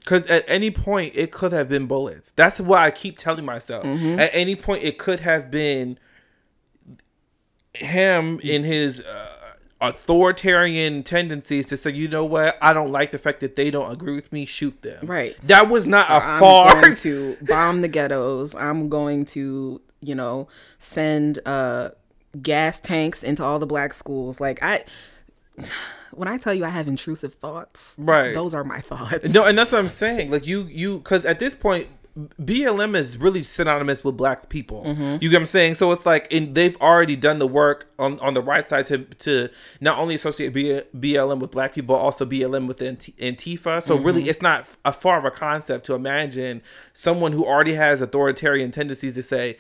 Because 0.07 0.25
at 0.27 0.45
any 0.47 0.71
point 0.71 1.11
it 1.17 1.33
could 1.33 1.51
have 1.51 1.67
been 1.67 1.85
bullets. 1.85 2.31
That's 2.37 2.61
what 2.61 2.79
I 2.79 2.91
keep 2.91 3.17
telling 3.17 3.43
myself. 3.43 3.83
At 3.85 4.29
any 4.31 4.55
point 4.55 4.81
it 4.83 4.97
could 4.97 5.19
have 5.19 5.51
been 5.51 5.99
him 7.73 8.39
in 8.41 8.63
his 8.63 9.03
uh, 9.03 9.55
authoritarian 9.81 11.03
tendencies 11.03 11.67
to 11.67 11.75
say, 11.75 11.91
you 11.91 12.07
know 12.07 12.23
what, 12.23 12.57
I 12.61 12.71
don't 12.71 12.89
like 12.89 13.11
the 13.11 13.17
fact 13.17 13.41
that 13.41 13.57
they 13.57 13.69
don't 13.69 13.91
agree 13.91 14.15
with 14.15 14.31
me. 14.31 14.45
Shoot 14.45 14.81
them. 14.81 15.05
Right. 15.05 15.35
That 15.45 15.67
was 15.67 15.85
not 15.85 16.09
a 16.09 16.13
I'm 16.13 16.39
far. 16.39 16.81
going 16.81 16.95
to 17.07 17.35
bomb 17.41 17.81
the 17.81 17.89
ghettos. 17.89 18.55
I'm 18.55 18.87
going 18.87 19.25
to, 19.25 19.81
you 19.99 20.15
know, 20.15 20.47
send 20.79 21.39
uh 21.45 21.89
gas 22.41 22.79
tanks 22.79 23.23
into 23.23 23.43
all 23.43 23.59
the 23.59 23.65
black 23.67 23.93
schools. 23.93 24.39
Like 24.39 24.63
I 24.63 24.85
when 26.11 26.27
I 26.27 26.37
tell 26.37 26.53
you 26.53 26.65
I 26.65 26.69
have 26.69 26.87
intrusive 26.87 27.35
thoughts, 27.35 27.95
Right. 27.97 28.33
Those 28.33 28.53
are 28.53 28.63
my 28.63 28.79
thoughts. 28.81 29.33
No, 29.33 29.45
and 29.45 29.57
that's 29.57 29.71
what 29.71 29.79
I'm 29.79 29.89
saying. 29.89 30.31
Like 30.31 30.47
you, 30.47 30.63
you, 30.63 30.97
because 30.97 31.25
at 31.25 31.39
this 31.39 31.53
point, 31.53 31.87
BLM 32.41 32.95
is 32.95 33.17
really 33.17 33.43
synonymous 33.43 34.03
with 34.03 34.17
black 34.17 34.49
people. 34.49 34.83
Mm-hmm. 34.83 35.17
You 35.21 35.29
get 35.29 35.33
what 35.33 35.41
I'm 35.41 35.45
saying? 35.45 35.75
So 35.75 35.91
it's 35.91 36.05
like, 36.05 36.31
and 36.33 36.55
they've 36.55 36.75
already 36.77 37.15
done 37.15 37.37
the 37.37 37.47
work 37.47 37.91
on 37.99 38.19
on 38.21 38.33
the 38.33 38.41
right 38.41 38.67
side 38.67 38.87
to 38.87 38.99
to 38.99 39.49
not 39.81 39.99
only 39.99 40.15
associate 40.15 40.53
B, 40.53 40.81
BLM 40.95 41.39
with 41.39 41.51
black 41.51 41.75
people, 41.75 41.95
but 41.95 42.01
also 42.01 42.25
BLM 42.25 42.67
with 42.67 42.79
Antifa. 42.79 43.83
So 43.83 43.95
mm-hmm. 43.95 44.05
really, 44.05 44.29
it's 44.29 44.41
not 44.41 44.67
a 44.83 44.91
far 44.91 45.19
of 45.19 45.25
a 45.25 45.31
concept 45.31 45.85
to 45.87 45.93
imagine 45.93 46.63
someone 46.93 47.33
who 47.33 47.45
already 47.45 47.75
has 47.75 48.01
authoritarian 48.01 48.71
tendencies 48.71 49.13
to 49.15 49.23
say 49.23 49.57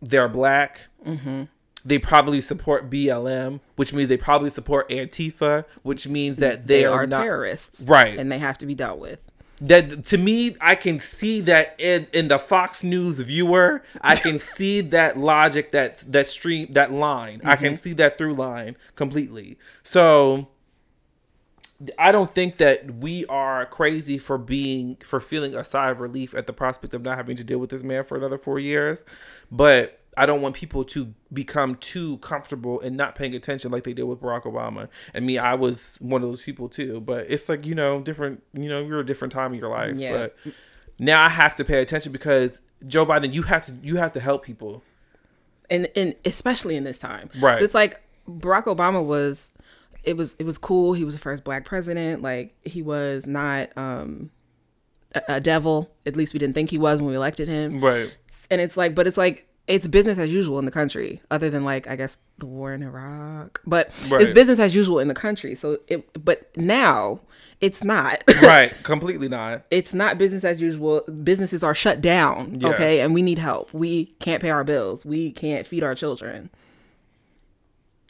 they're 0.00 0.28
black. 0.28 0.80
Mm-hmm. 1.06 1.44
They 1.84 1.98
probably 1.98 2.40
support 2.40 2.88
BLM, 2.90 3.60
which 3.76 3.92
means 3.92 4.08
they 4.08 4.16
probably 4.16 4.50
support 4.50 4.88
Antifa, 4.88 5.64
which 5.82 6.06
means 6.06 6.36
that 6.38 6.66
they, 6.66 6.80
they 6.80 6.84
are, 6.84 7.02
are 7.02 7.06
not 7.06 7.22
terrorists. 7.22 7.84
Right. 7.86 8.18
And 8.18 8.30
they 8.30 8.38
have 8.38 8.58
to 8.58 8.66
be 8.66 8.74
dealt 8.74 8.98
with. 8.98 9.20
that 9.60 10.04
to 10.06 10.18
me 10.18 10.56
i 10.60 10.74
can 10.74 10.98
see 10.98 11.40
that 11.40 11.76
in, 11.78 12.08
in 12.12 12.26
the 12.26 12.38
fox 12.38 12.82
news 12.82 13.20
viewer 13.20 13.82
i 14.00 14.16
can 14.16 14.38
see 14.56 14.80
that 14.80 15.16
logic 15.16 15.70
that 15.70 16.00
that 16.10 16.26
stream 16.26 16.66
that 16.72 16.92
line 16.92 17.40
i 17.44 17.54
can 17.54 17.74
mm-hmm. 17.74 17.82
see 17.82 17.92
that 17.92 18.18
through 18.18 18.34
line 18.34 18.76
completely 18.96 19.56
so 19.84 20.48
i 21.96 22.10
don't 22.10 22.34
think 22.34 22.56
that 22.56 22.92
we 22.96 23.24
are 23.26 23.64
crazy 23.66 24.18
for 24.18 24.36
being 24.36 24.96
for 25.04 25.20
feeling 25.20 25.54
a 25.54 25.62
sigh 25.62 25.90
of 25.90 26.00
relief 26.00 26.34
at 26.34 26.48
the 26.48 26.52
prospect 26.52 26.92
of 26.92 27.02
not 27.02 27.16
having 27.16 27.36
to 27.36 27.44
deal 27.44 27.58
with 27.58 27.70
this 27.70 27.84
man 27.84 28.02
for 28.02 28.16
another 28.16 28.38
four 28.38 28.58
years 28.58 29.04
but 29.50 30.01
I 30.16 30.26
don't 30.26 30.42
want 30.42 30.54
people 30.54 30.84
to 30.84 31.14
become 31.32 31.76
too 31.76 32.18
comfortable 32.18 32.80
and 32.80 32.96
not 32.96 33.14
paying 33.14 33.34
attention 33.34 33.70
like 33.70 33.84
they 33.84 33.94
did 33.94 34.02
with 34.04 34.20
Barack 34.20 34.42
Obama. 34.42 34.88
And 35.14 35.24
me, 35.24 35.38
I 35.38 35.54
was 35.54 35.96
one 36.00 36.22
of 36.22 36.28
those 36.28 36.42
people 36.42 36.68
too. 36.68 37.00
But 37.00 37.26
it's 37.30 37.48
like, 37.48 37.64
you 37.64 37.74
know, 37.74 38.00
different, 38.02 38.42
you 38.52 38.68
know, 38.68 38.82
you're 38.84 39.00
a 39.00 39.06
different 39.06 39.32
time 39.32 39.54
in 39.54 39.58
your 39.58 39.70
life. 39.70 39.96
Yeah. 39.96 40.12
But 40.12 40.36
now 40.98 41.22
I 41.22 41.28
have 41.30 41.56
to 41.56 41.64
pay 41.64 41.80
attention 41.80 42.12
because 42.12 42.60
Joe 42.86 43.06
Biden, 43.06 43.32
you 43.32 43.42
have 43.44 43.64
to 43.66 43.74
you 43.82 43.96
have 43.96 44.12
to 44.12 44.20
help 44.20 44.44
people. 44.44 44.82
and 45.70 45.88
and 45.96 46.14
especially 46.24 46.76
in 46.76 46.84
this 46.84 46.98
time 46.98 47.30
Right. 47.40 47.62
it's 47.62 47.74
like 47.74 48.02
barack 48.28 48.64
obama 48.64 49.02
was 49.04 49.50
it 50.04 50.16
was 50.16 50.34
it 50.38 50.44
was 50.44 50.58
cool 50.58 50.92
he 50.92 51.04
was 51.04 51.14
the 51.14 51.20
first 51.20 51.42
black 51.44 51.64
president 51.64 52.20
like 52.22 52.54
he 52.64 52.82
was 52.82 53.26
not 53.26 53.70
um 53.78 54.30
a, 55.14 55.22
a 55.36 55.40
devil 55.40 55.90
at 56.04 56.14
least 56.16 56.34
we 56.34 56.38
didn't 56.38 56.54
think 56.54 56.70
he 56.70 56.78
was 56.78 57.00
when 57.00 57.10
we 57.10 57.16
elected 57.16 57.48
him 57.48 57.80
Right. 57.80 58.12
and 58.50 58.60
it's 58.60 58.76
like 58.76 58.94
but 58.94 59.06
it's 59.06 59.16
like 59.16 59.48
it's 59.68 59.86
business 59.86 60.18
as 60.18 60.30
usual 60.30 60.58
in 60.58 60.64
the 60.64 60.70
country 60.70 61.20
other 61.30 61.48
than 61.48 61.64
like 61.64 61.86
i 61.88 61.96
guess 61.96 62.18
the 62.38 62.46
war 62.46 62.72
in 62.72 62.82
iraq 62.82 63.60
but 63.66 63.88
it's 64.12 64.32
business 64.32 64.58
as 64.58 64.74
usual 64.74 64.98
in 64.98 65.08
the 65.08 65.14
country 65.14 65.54
so 65.54 65.78
it 65.88 66.24
but 66.24 66.54
now 66.56 67.20
it's 67.62 67.84
not 67.84 68.24
right. 68.42 68.74
Completely 68.82 69.28
not. 69.28 69.64
it's 69.70 69.94
not 69.94 70.18
business 70.18 70.42
as 70.42 70.60
usual. 70.60 71.02
Businesses 71.22 71.62
are 71.62 71.76
shut 71.76 72.00
down. 72.00 72.58
Yeah. 72.60 72.70
Okay. 72.70 73.00
And 73.00 73.14
we 73.14 73.22
need 73.22 73.38
help. 73.38 73.72
We 73.72 74.06
can't 74.18 74.42
pay 74.42 74.50
our 74.50 74.64
bills. 74.64 75.06
We 75.06 75.30
can't 75.30 75.64
feed 75.64 75.84
our 75.84 75.94
children. 75.94 76.50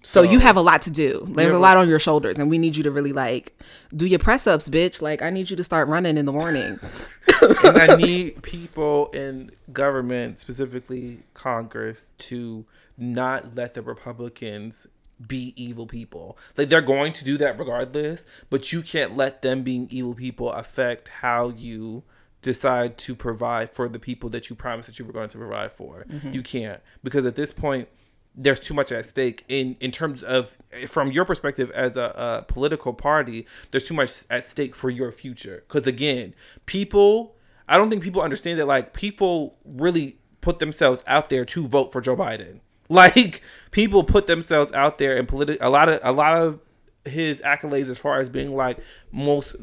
So, 0.03 0.23
you 0.23 0.41
have 0.41 0.57
a 0.57 0.61
lot 0.61 0.83
to 0.83 0.91
do. 0.91 1.25
There's 1.29 1.53
a 1.53 1.59
lot 1.59 1.77
on 1.77 1.89
your 1.89 1.99
shoulders, 1.99 2.37
and 2.39 2.51
we 2.51 2.59
need 2.59 2.77
you 2.77 2.83
to 2.83 2.91
really 2.91 3.13
like 3.13 3.57
do 3.95 4.07
your 4.07 4.19
press 4.19 4.47
ups, 4.47 4.69
bitch. 4.69 5.01
Like 5.01 5.23
I 5.23 5.31
need 5.31 5.51
you 5.51 5.57
to 5.57 5.65
start 5.65 5.89
running 5.89 6.19
in 6.19 6.27
the 6.27 6.33
morning. 6.33 6.79
and 7.65 7.79
I 7.79 7.97
need 7.97 8.43
people 8.43 9.11
in 9.11 9.51
government, 9.73 10.39
specifically 10.39 11.21
Congress, 11.35 12.11
to 12.19 12.65
not 12.97 13.55
let 13.55 13.75
the 13.75 13.83
Republicans 13.83 14.87
be 15.27 15.53
evil 15.57 15.87
people. 15.87 16.37
Like 16.57 16.69
they're 16.69 16.81
going 16.81 17.13
to 17.15 17.25
do 17.25 17.37
that 17.39 17.59
regardless, 17.59 18.25
but 18.51 18.73
you 18.73 18.83
can't 18.83 19.17
let 19.17 19.43
them 19.43 19.63
being 19.63 19.89
evil 19.91 20.15
people 20.15 20.51
affect 20.51 21.09
how 21.09 21.49
you 21.49 22.03
decide 22.43 22.99
to 22.99 23.15
provide 23.15 23.71
for 23.71 23.89
the 23.89 24.01
people 24.01 24.29
that 24.31 24.51
you 24.51 24.57
promised 24.57 24.89
that 24.89 24.99
you 24.99 25.05
were 25.05 25.13
going 25.13 25.29
to 25.29 25.39
provide 25.39 25.73
for. 25.73 26.05
Mm-hmm. 26.09 26.33
You 26.33 26.43
can't 26.43 26.81
because 27.03 27.25
at 27.25 27.37
this 27.37 27.53
point 27.53 27.89
there's 28.35 28.61
too 28.61 28.75
much 28.75 28.91
at 28.93 29.05
stake 29.05 29.45
in 29.49 29.77
in 29.81 29.91
terms 29.91 30.23
of 30.23 30.57
from 30.87 31.11
your 31.11 31.25
perspective 31.25 31.71
as 31.73 31.97
a, 31.97 32.05
a 32.17 32.45
political 32.53 32.93
party. 32.93 33.47
There's 33.71 33.85
too 33.85 33.95
much 33.95 34.23
at 34.31 34.45
stake 34.47 34.75
for 34.75 34.91
your 34.91 35.13
future 35.13 35.65
because 35.69 35.87
again, 35.87 36.35
people. 36.67 37.37
I 37.69 37.79
don't 37.79 37.89
think 37.89 38.03
people 38.03 38.21
understand 38.21 38.59
that 38.59 38.67
like 38.67 38.93
people 38.93 39.57
really 39.65 40.19
put 40.41 40.59
themselves 40.59 41.03
out 41.07 41.31
there 41.31 41.45
to 41.47 41.67
vote 41.67 41.93
for 41.93 42.01
Joe 42.01 42.17
Biden. 42.17 42.61
Like 42.89 43.41
people 43.71 44.05
put 44.05 44.27
themselves 44.27 44.71
out 44.73 44.99
there 44.99 45.17
and 45.17 45.27
politi- 45.27 45.57
a 45.63 45.71
lot 45.71 45.89
of 45.89 45.99
a 46.03 46.13
lot 46.13 46.37
of 46.37 46.61
his 47.07 47.41
accolades 47.41 47.89
as 47.89 47.97
far 47.97 48.21
as 48.21 48.29
being 48.29 48.55
like 48.55 48.79
most 49.11 49.55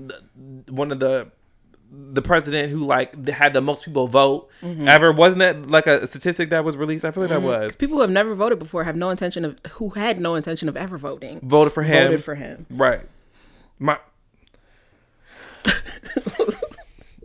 one 0.67 0.91
of 0.91 0.99
the 0.99 1.31
the 1.91 2.21
president 2.21 2.71
who 2.71 2.79
like 2.79 3.27
had 3.27 3.53
the 3.53 3.61
most 3.61 3.83
people 3.85 4.07
vote 4.07 4.47
Mm-hmm. 4.61 4.87
ever. 4.87 5.11
Wasn't 5.11 5.39
that 5.39 5.69
like 5.71 5.87
a 5.87 6.05
statistic 6.05 6.49
that 6.51 6.63
was 6.63 6.75
released? 6.77 7.03
I 7.05 7.11
feel 7.11 7.23
like 7.23 7.29
that 7.31 7.41
was. 7.41 7.75
People 7.75 7.95
who 7.97 8.01
have 8.01 8.09
never 8.09 8.35
voted 8.35 8.59
before 8.59 8.83
have 8.83 8.95
no 8.95 9.09
intention 9.09 9.43
of 9.45 9.57
who 9.71 9.89
had 9.89 10.19
no 10.19 10.35
intention 10.35 10.67
of 10.69 10.75
ever 10.77 10.97
voting. 10.97 11.39
voted 11.41 11.73
for 11.73 11.83
him. 11.83 12.07
Voted 12.09 12.23
for 12.23 12.35
him. 12.35 12.65
right. 12.69 13.01
My 13.79 13.97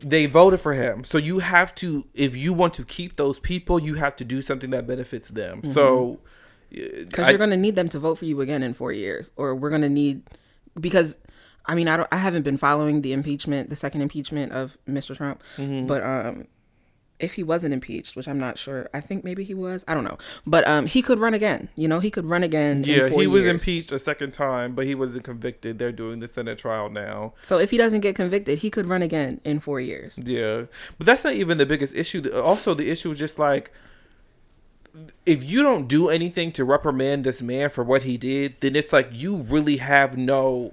they 0.01 0.27
voted 0.27 0.61
for 0.61 0.74
him. 0.74 1.05
So 1.05 1.19
you 1.19 1.39
have 1.41 1.74
to 1.77 2.07
if 2.15 2.36
you 2.36 2.53
want 2.53 2.74
to 2.74 2.85
keep 2.85 3.16
those 3.16 3.39
people 3.39 3.78
you 3.81 3.95
have 3.95 4.16
to 4.16 4.24
do 4.24 4.43
something 4.43 4.70
that 4.70 4.86
benefits 4.86 5.28
them. 5.28 5.62
So 5.73 6.20
because 6.70 7.28
you're 7.28 7.39
going 7.39 7.51
to 7.51 7.57
need 7.57 7.77
them 7.77 7.89
to 7.91 7.99
vote 7.99 8.16
for 8.19 8.24
you 8.24 8.41
again 8.41 8.62
in 8.62 8.74
four 8.74 8.93
years, 8.93 9.31
or 9.36 9.55
we're 9.55 9.70
going 9.70 9.82
to 9.82 9.89
need 9.89 10.23
because 10.81 11.16
I 11.66 11.74
mean 11.74 11.89
I 11.89 11.97
don't 11.97 12.09
I 12.12 12.16
haven't 12.19 12.43
been 12.43 12.59
following 12.59 13.03
the 13.03 13.12
impeachment, 13.12 13.70
the 13.70 13.77
second 13.77 14.03
impeachment 14.03 14.53
of 14.53 14.77
Mr. 14.89 15.16
Trump, 15.16 15.43
Mm-hmm. 15.57 15.86
but 15.86 16.03
um 16.03 16.47
if 17.20 17.35
he 17.35 17.45
wasn't 17.45 17.73
impeached, 17.73 18.16
which 18.16 18.27
I'm 18.27 18.39
not 18.39 18.59
sure, 18.59 18.91
I 18.93 19.01
think 19.01 19.23
maybe 19.23 19.45
he 19.45 19.55
was, 19.55 19.85
I 19.86 19.95
don't 19.95 20.03
know, 20.05 20.19
but 20.47 20.66
um 20.66 20.86
he 20.86 21.01
could 21.01 21.19
run 21.20 21.32
again. 21.32 21.69
You 21.77 21.86
know, 21.89 22.01
he 22.01 22.11
could 22.11 22.27
run 22.27 22.43
again. 22.43 22.78
in 22.78 22.85
yeah 22.85 23.09
he 23.09 23.27
was 23.28 23.45
years. 23.45 23.62
impeached 23.62 23.93
a 23.93 23.99
second 24.01 24.32
time 24.32 24.74
but 24.74 24.85
he 24.85 24.95
wasn't 24.97 25.23
convicted 25.24 25.78
they're 25.78 25.93
doing 25.93 26.19
the 26.20 26.27
senate 26.28 26.59
trial 26.59 26.91
now 26.91 27.32
So 27.43 27.59
if 27.59 27.70
he 27.70 27.77
doesn't 27.78 28.01
get 28.01 28.15
convicted, 28.16 28.59
he 28.59 28.69
could 28.69 28.86
run 28.86 29.01
again 29.01 29.41
in 29.45 29.61
four 29.61 29.81
years. 29.81 30.19
Yeah, 30.23 30.65
but 30.99 31.07
that's 31.07 31.23
not 31.24 31.35
even 31.35 31.57
the 31.59 31.66
biggest 31.66 31.95
issue. 31.95 32.28
Also, 32.32 32.74
the 32.74 32.91
issue 32.91 33.12
is 33.12 33.19
just 33.19 33.39
like 33.39 33.70
if 35.27 35.43
you 35.43 35.62
don't 35.62 35.89
do 35.89 36.09
anything 36.09 36.53
to 36.53 36.65
reprimand 36.65 37.24
this 37.24 37.43
man 37.43 37.69
for 37.70 37.82
what 37.82 38.03
he 38.05 38.16
did, 38.16 38.61
then 38.61 38.77
it's 38.77 38.93
like 38.93 39.09
you 39.12 39.36
really 39.36 39.78
have 39.78 40.16
no. 40.16 40.73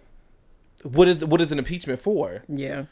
What 0.84 1.08
is 1.08 1.18
what 1.26 1.41
is 1.41 1.52
an 1.52 1.60
impeachment 1.60 1.99
for? 1.99 2.44
Yeah. 2.48 2.86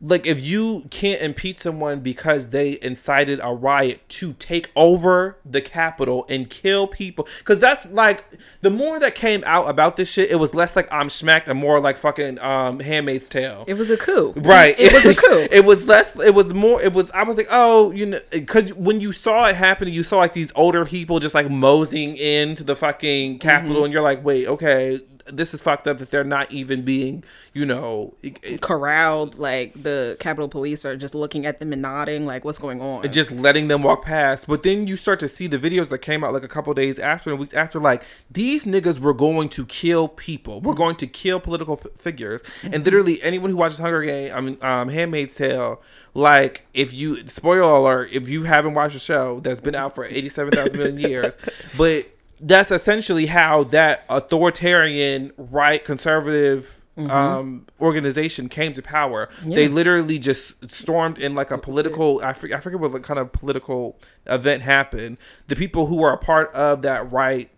Like 0.00 0.26
if 0.26 0.40
you 0.40 0.86
can't 0.90 1.20
impeach 1.20 1.58
someone 1.58 1.98
because 1.98 2.50
they 2.50 2.78
incited 2.80 3.40
a 3.42 3.52
riot 3.52 4.08
to 4.10 4.34
take 4.34 4.70
over 4.76 5.38
the 5.44 5.60
Capitol 5.60 6.24
and 6.28 6.48
kill 6.48 6.86
people, 6.86 7.26
because 7.40 7.58
that's 7.58 7.84
like 7.86 8.24
the 8.60 8.70
more 8.70 9.00
that 9.00 9.16
came 9.16 9.42
out 9.44 9.68
about 9.68 9.96
this 9.96 10.08
shit, 10.08 10.30
it 10.30 10.36
was 10.36 10.54
less 10.54 10.76
like 10.76 10.86
I'm 10.92 11.10
smacked 11.10 11.48
and 11.48 11.58
more 11.58 11.80
like 11.80 11.98
fucking 11.98 12.38
um 12.38 12.78
Handmaid's 12.78 13.28
Tale. 13.28 13.64
It 13.66 13.74
was 13.74 13.90
a 13.90 13.96
coup. 13.96 14.34
Right. 14.36 14.78
It 14.78 14.92
was 14.92 15.04
a 15.04 15.14
coup. 15.20 15.48
it 15.50 15.64
was 15.64 15.84
less. 15.84 16.14
It 16.20 16.32
was 16.32 16.54
more. 16.54 16.80
It 16.80 16.92
was. 16.92 17.10
I 17.10 17.24
was 17.24 17.36
like, 17.36 17.48
oh, 17.50 17.90
you 17.90 18.06
know, 18.06 18.20
because 18.30 18.72
when 18.74 19.00
you 19.00 19.10
saw 19.10 19.46
it 19.48 19.56
happen, 19.56 19.88
you 19.88 20.04
saw 20.04 20.18
like 20.18 20.32
these 20.32 20.52
older 20.54 20.84
people 20.84 21.18
just 21.18 21.34
like 21.34 21.50
moseying 21.50 22.16
into 22.16 22.62
the 22.62 22.76
fucking 22.76 23.40
Capitol, 23.40 23.74
Mm-hmm. 23.78 23.84
and 23.86 23.92
you're 23.92 24.02
like, 24.02 24.24
wait, 24.24 24.46
okay, 24.46 25.00
this 25.32 25.54
is 25.54 25.60
fucked 25.62 25.86
up 25.86 25.98
that 25.98 26.10
they're 26.10 26.24
not 26.24 26.50
even 26.50 26.82
being, 26.82 27.24
you 27.52 27.64
know, 27.66 28.14
it- 28.22 28.60
corralled 28.60 29.38
like 29.38 29.82
the 29.82 30.16
capitol 30.20 30.48
police 30.48 30.84
are 30.84 30.96
just 30.96 31.14
looking 31.14 31.46
at 31.46 31.58
them 31.60 31.72
and 31.72 31.82
nodding 31.82 32.26
like 32.26 32.44
what's 32.44 32.58
going 32.58 32.80
on 32.80 33.10
just 33.10 33.30
letting 33.30 33.68
them 33.68 33.82
walk 33.82 34.04
past. 34.04 34.46
But 34.46 34.62
then 34.62 34.86
you 34.86 34.96
start 34.96 35.20
to 35.20 35.28
see 35.28 35.46
the 35.46 35.58
videos 35.58 35.88
that 35.88 35.98
came 35.98 36.22
out 36.24 36.32
like 36.32 36.42
a 36.44 36.48
couple 36.48 36.72
days 36.74 36.98
after 36.98 37.30
and 37.30 37.38
weeks 37.38 37.54
after, 37.54 37.78
like 37.80 38.02
these 38.30 38.64
niggas 38.64 38.98
were 38.98 39.14
going 39.14 39.48
to 39.50 39.66
kill 39.66 40.08
people. 40.08 40.60
We're 40.60 40.74
going 40.74 40.96
to 40.96 41.06
kill 41.06 41.40
political 41.40 41.76
p- 41.78 41.88
figures. 41.96 42.42
And 42.62 42.84
literally 42.84 43.22
anyone 43.22 43.50
who 43.50 43.56
watches 43.56 43.78
Hunger 43.78 44.02
Game, 44.02 44.32
I 44.34 44.40
mean, 44.40 44.58
um, 44.62 44.88
Handmaid's 44.88 45.36
Tale, 45.36 45.80
like 46.14 46.66
if 46.74 46.92
you 46.92 47.28
spoiler 47.28 47.62
alert, 47.62 48.10
if 48.12 48.28
you 48.28 48.44
haven't 48.44 48.74
watched 48.74 48.94
the 48.94 49.00
show 49.00 49.40
that's 49.40 49.60
been 49.60 49.74
out 49.74 49.94
for 49.94 50.04
eighty-seven 50.04 50.52
thousand 50.52 50.78
million 50.78 50.98
years, 50.98 51.36
but 51.76 52.06
that's 52.40 52.70
essentially 52.70 53.26
how 53.26 53.64
that 53.64 54.04
authoritarian 54.08 55.32
right 55.36 55.84
conservative 55.84 56.80
mm-hmm. 56.96 57.10
um 57.10 57.66
organization 57.80 58.48
came 58.48 58.72
to 58.72 58.82
power. 58.82 59.28
They 59.44 59.68
literally 59.68 60.18
just 60.18 60.54
stormed 60.70 61.18
in 61.18 61.34
like 61.34 61.50
a 61.50 61.58
political 61.58 62.20
I, 62.22 62.32
for, 62.32 62.52
I 62.54 62.60
forget 62.60 62.80
what 62.80 63.02
kind 63.02 63.18
of 63.18 63.32
political 63.32 63.98
event 64.26 64.62
happened. 64.62 65.18
The 65.48 65.56
people 65.56 65.86
who 65.86 65.96
were 65.96 66.12
a 66.12 66.18
part 66.18 66.52
of 66.54 66.82
that 66.82 67.10
right 67.10 67.50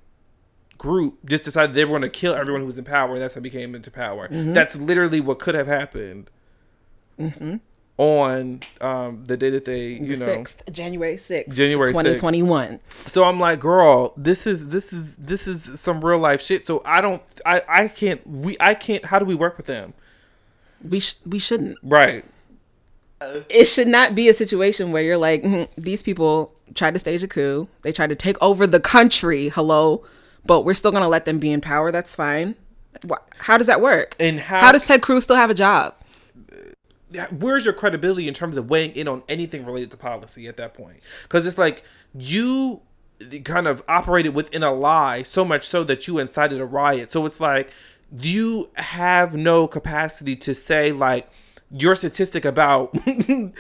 group 0.79 1.19
just 1.27 1.45
decided 1.45 1.75
they 1.75 1.85
were 1.85 1.99
going 1.99 2.03
to 2.03 2.09
kill 2.09 2.35
everyone 2.35 2.63
who 2.63 2.67
was 2.67 2.79
in 2.79 2.85
power 2.85 3.13
and 3.13 3.23
that's 3.23 3.35
how 3.35 3.41
they 3.41 3.51
came 3.51 3.75
into 3.75 3.91
power. 3.91 4.29
Mm-hmm. 4.29 4.55
That's 4.55 4.77
literally 4.77 5.21
what 5.21 5.39
could 5.39 5.55
have 5.55 5.67
happened 5.67 6.31
mm-hmm. 7.21 7.57
On 8.01 8.61
um 8.81 9.25
the 9.27 9.37
day 9.37 9.51
that 9.51 9.67
they 9.67 9.89
you 9.89 10.17
the 10.17 10.25
know 10.27 10.37
6th 10.39 10.73
january 10.73 11.17
6th 11.17 11.55
January 11.55 11.89
6th. 11.89 11.91
2021 11.91 12.81
so 12.95 13.25
i'm 13.25 13.39
like 13.39 13.61
girl 13.61 14.15
this 14.17 14.47
is 14.47 14.69
this 14.69 14.91
is 14.91 15.15
this 15.17 15.47
is 15.47 15.79
some 15.79 16.03
real 16.03 16.19
life 16.19 16.41
shit. 16.41 16.65
So 16.67 16.81
i 16.87 17.03
don't 17.03 17.23
i 17.45 17.63
i 17.69 17.89
can't 17.89 18.27
we 18.27 18.57
i 18.59 18.73
can't 18.73 19.05
how 19.05 19.19
do 19.19 19.27
we 19.27 19.35
work 19.35 19.59
with 19.59 19.67
them? 19.67 19.93
We 20.83 21.01
sh- 21.01 21.17
we 21.27 21.39
shouldn't. 21.39 21.77
Right. 21.83 22.25
It 23.51 23.67
should 23.67 23.87
not 23.89 24.15
be 24.15 24.31
a 24.31 24.35
situation 24.35 24.93
where 24.93 25.03
you're 25.03 25.19
like 25.19 25.43
"Mhm, 25.43 25.69
these 25.77 26.03
people 26.03 26.55
tried 26.75 26.95
to 26.95 27.01
stage 27.01 27.23
a 27.23 27.29
coup. 27.29 27.69
They 27.83 27.93
tried 27.93 28.09
to 28.09 28.17
take 28.17 28.39
over 28.41 28.67
the 28.67 28.81
country. 28.81 29.51
Hello? 29.51 30.03
But 30.47 30.63
we're 30.65 30.73
still 30.73 30.91
going 30.91 31.03
to 31.03 31.09
let 31.09 31.27
them 31.27 31.39
be 31.39 31.51
in 31.53 31.61
power. 31.61 31.93
That's 31.93 32.15
fine. 32.15 32.55
How 33.37 33.59
does 33.59 33.67
that 33.67 33.83
work? 33.83 34.17
And 34.19 34.41
how- 34.41 34.61
how 34.61 34.73
does 34.73 34.85
ted 34.87 35.03
cruz 35.03 35.25
still 35.25 35.37
have 35.37 35.51
a 35.51 35.55
job 35.55 35.95
where's 37.31 37.65
your 37.65 37.75
credibility 37.75 38.29
in 38.29 38.35
terms 38.35 38.57
of 38.57 38.71
weighing 38.71 38.93
in 38.93 39.09
on 39.09 39.23
anything 39.29 39.65
related 39.65 39.91
to 39.93 39.97
policy 39.97 40.47
at 40.47 40.57
that 40.57 40.75
point? 40.75 41.01
Because 41.23 41.47
it's 41.47 41.59
like 41.59 41.85
you 42.15 42.83
kind 43.45 43.67
of 43.67 43.83
operated 43.89 44.35
within 44.35 44.63
a 44.63 44.73
lie 44.73 45.23
so 45.23 45.45
much 45.45 45.67
so 45.67 45.85
that 45.85 46.07
you 46.09 46.19
incited 46.19 46.61
a 46.61 46.65
riot. 46.65 47.13
So 47.13 47.27
it's 47.27 47.41
like 47.41 47.71
you 48.19 48.71
have 48.75 49.35
no 49.35 49.67
capacity 49.67 50.37
to 50.37 50.55
say 50.55 50.93
like 50.93 51.31
your 51.71 51.95
statistic 51.95 52.45
about 52.45 52.93
the, 53.05 53.53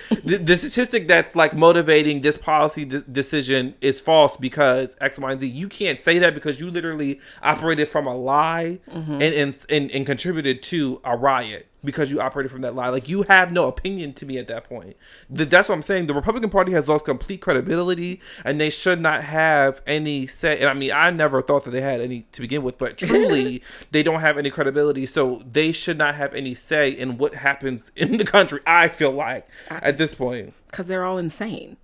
the 0.42 0.56
statistic 0.56 1.06
that's 1.06 1.36
like 1.36 1.54
motivating 1.54 2.22
this 2.22 2.36
policy 2.36 2.84
de- 2.84 3.02
decision 3.02 3.74
is 3.80 4.00
false 4.00 4.36
because 4.36 4.96
X, 5.00 5.18
Y, 5.18 5.30
and 5.30 5.40
Z. 5.40 5.46
You 5.46 5.68
can't 5.68 6.02
say 6.02 6.18
that 6.18 6.34
because 6.34 6.58
you 6.58 6.70
literally 6.70 7.20
operated 7.42 7.88
from 7.88 8.06
a 8.06 8.16
lie 8.16 8.80
mm-hmm. 8.90 9.12
and, 9.12 9.22
and 9.22 9.56
and 9.68 9.90
and 9.92 10.06
contributed 10.06 10.62
to 10.64 11.00
a 11.04 11.16
riot 11.16 11.69
because 11.84 12.10
you 12.10 12.20
operated 12.20 12.50
from 12.50 12.60
that 12.62 12.74
lie. 12.74 12.88
Like 12.88 13.08
you 13.08 13.22
have 13.24 13.52
no 13.52 13.66
opinion 13.66 14.12
to 14.14 14.26
me 14.26 14.38
at 14.38 14.46
that 14.48 14.64
point. 14.64 14.96
Th- 15.34 15.48
that's 15.48 15.68
what 15.68 15.74
I'm 15.74 15.82
saying. 15.82 16.06
The 16.06 16.14
Republican 16.14 16.50
Party 16.50 16.72
has 16.72 16.88
lost 16.88 17.04
complete 17.04 17.40
credibility, 17.40 18.20
and 18.44 18.60
they 18.60 18.70
should 18.70 19.00
not 19.00 19.24
have 19.24 19.80
any 19.86 20.26
say. 20.26 20.58
And 20.58 20.68
I 20.68 20.74
mean, 20.74 20.92
I 20.92 21.10
never 21.10 21.42
thought 21.42 21.64
that 21.64 21.70
they 21.70 21.80
had 21.80 22.00
any 22.00 22.26
to 22.32 22.40
begin 22.40 22.62
with, 22.62 22.78
but 22.78 22.98
truly, 22.98 23.62
they 23.90 24.02
don't 24.02 24.20
have 24.20 24.38
any 24.38 24.50
credibility. 24.50 25.06
So 25.06 25.42
they 25.50 25.72
should 25.72 25.98
not 25.98 26.14
have 26.14 26.34
any 26.34 26.54
say 26.54 26.90
in 26.90 27.18
what 27.18 27.34
happens 27.34 27.90
in 27.96 28.16
the 28.16 28.24
country. 28.24 28.60
I 28.66 28.88
feel 28.88 29.12
like 29.12 29.48
at 29.70 29.98
this 29.98 30.14
point. 30.14 30.54
because 30.66 30.86
they're 30.86 31.04
all 31.04 31.18
insane. 31.18 31.76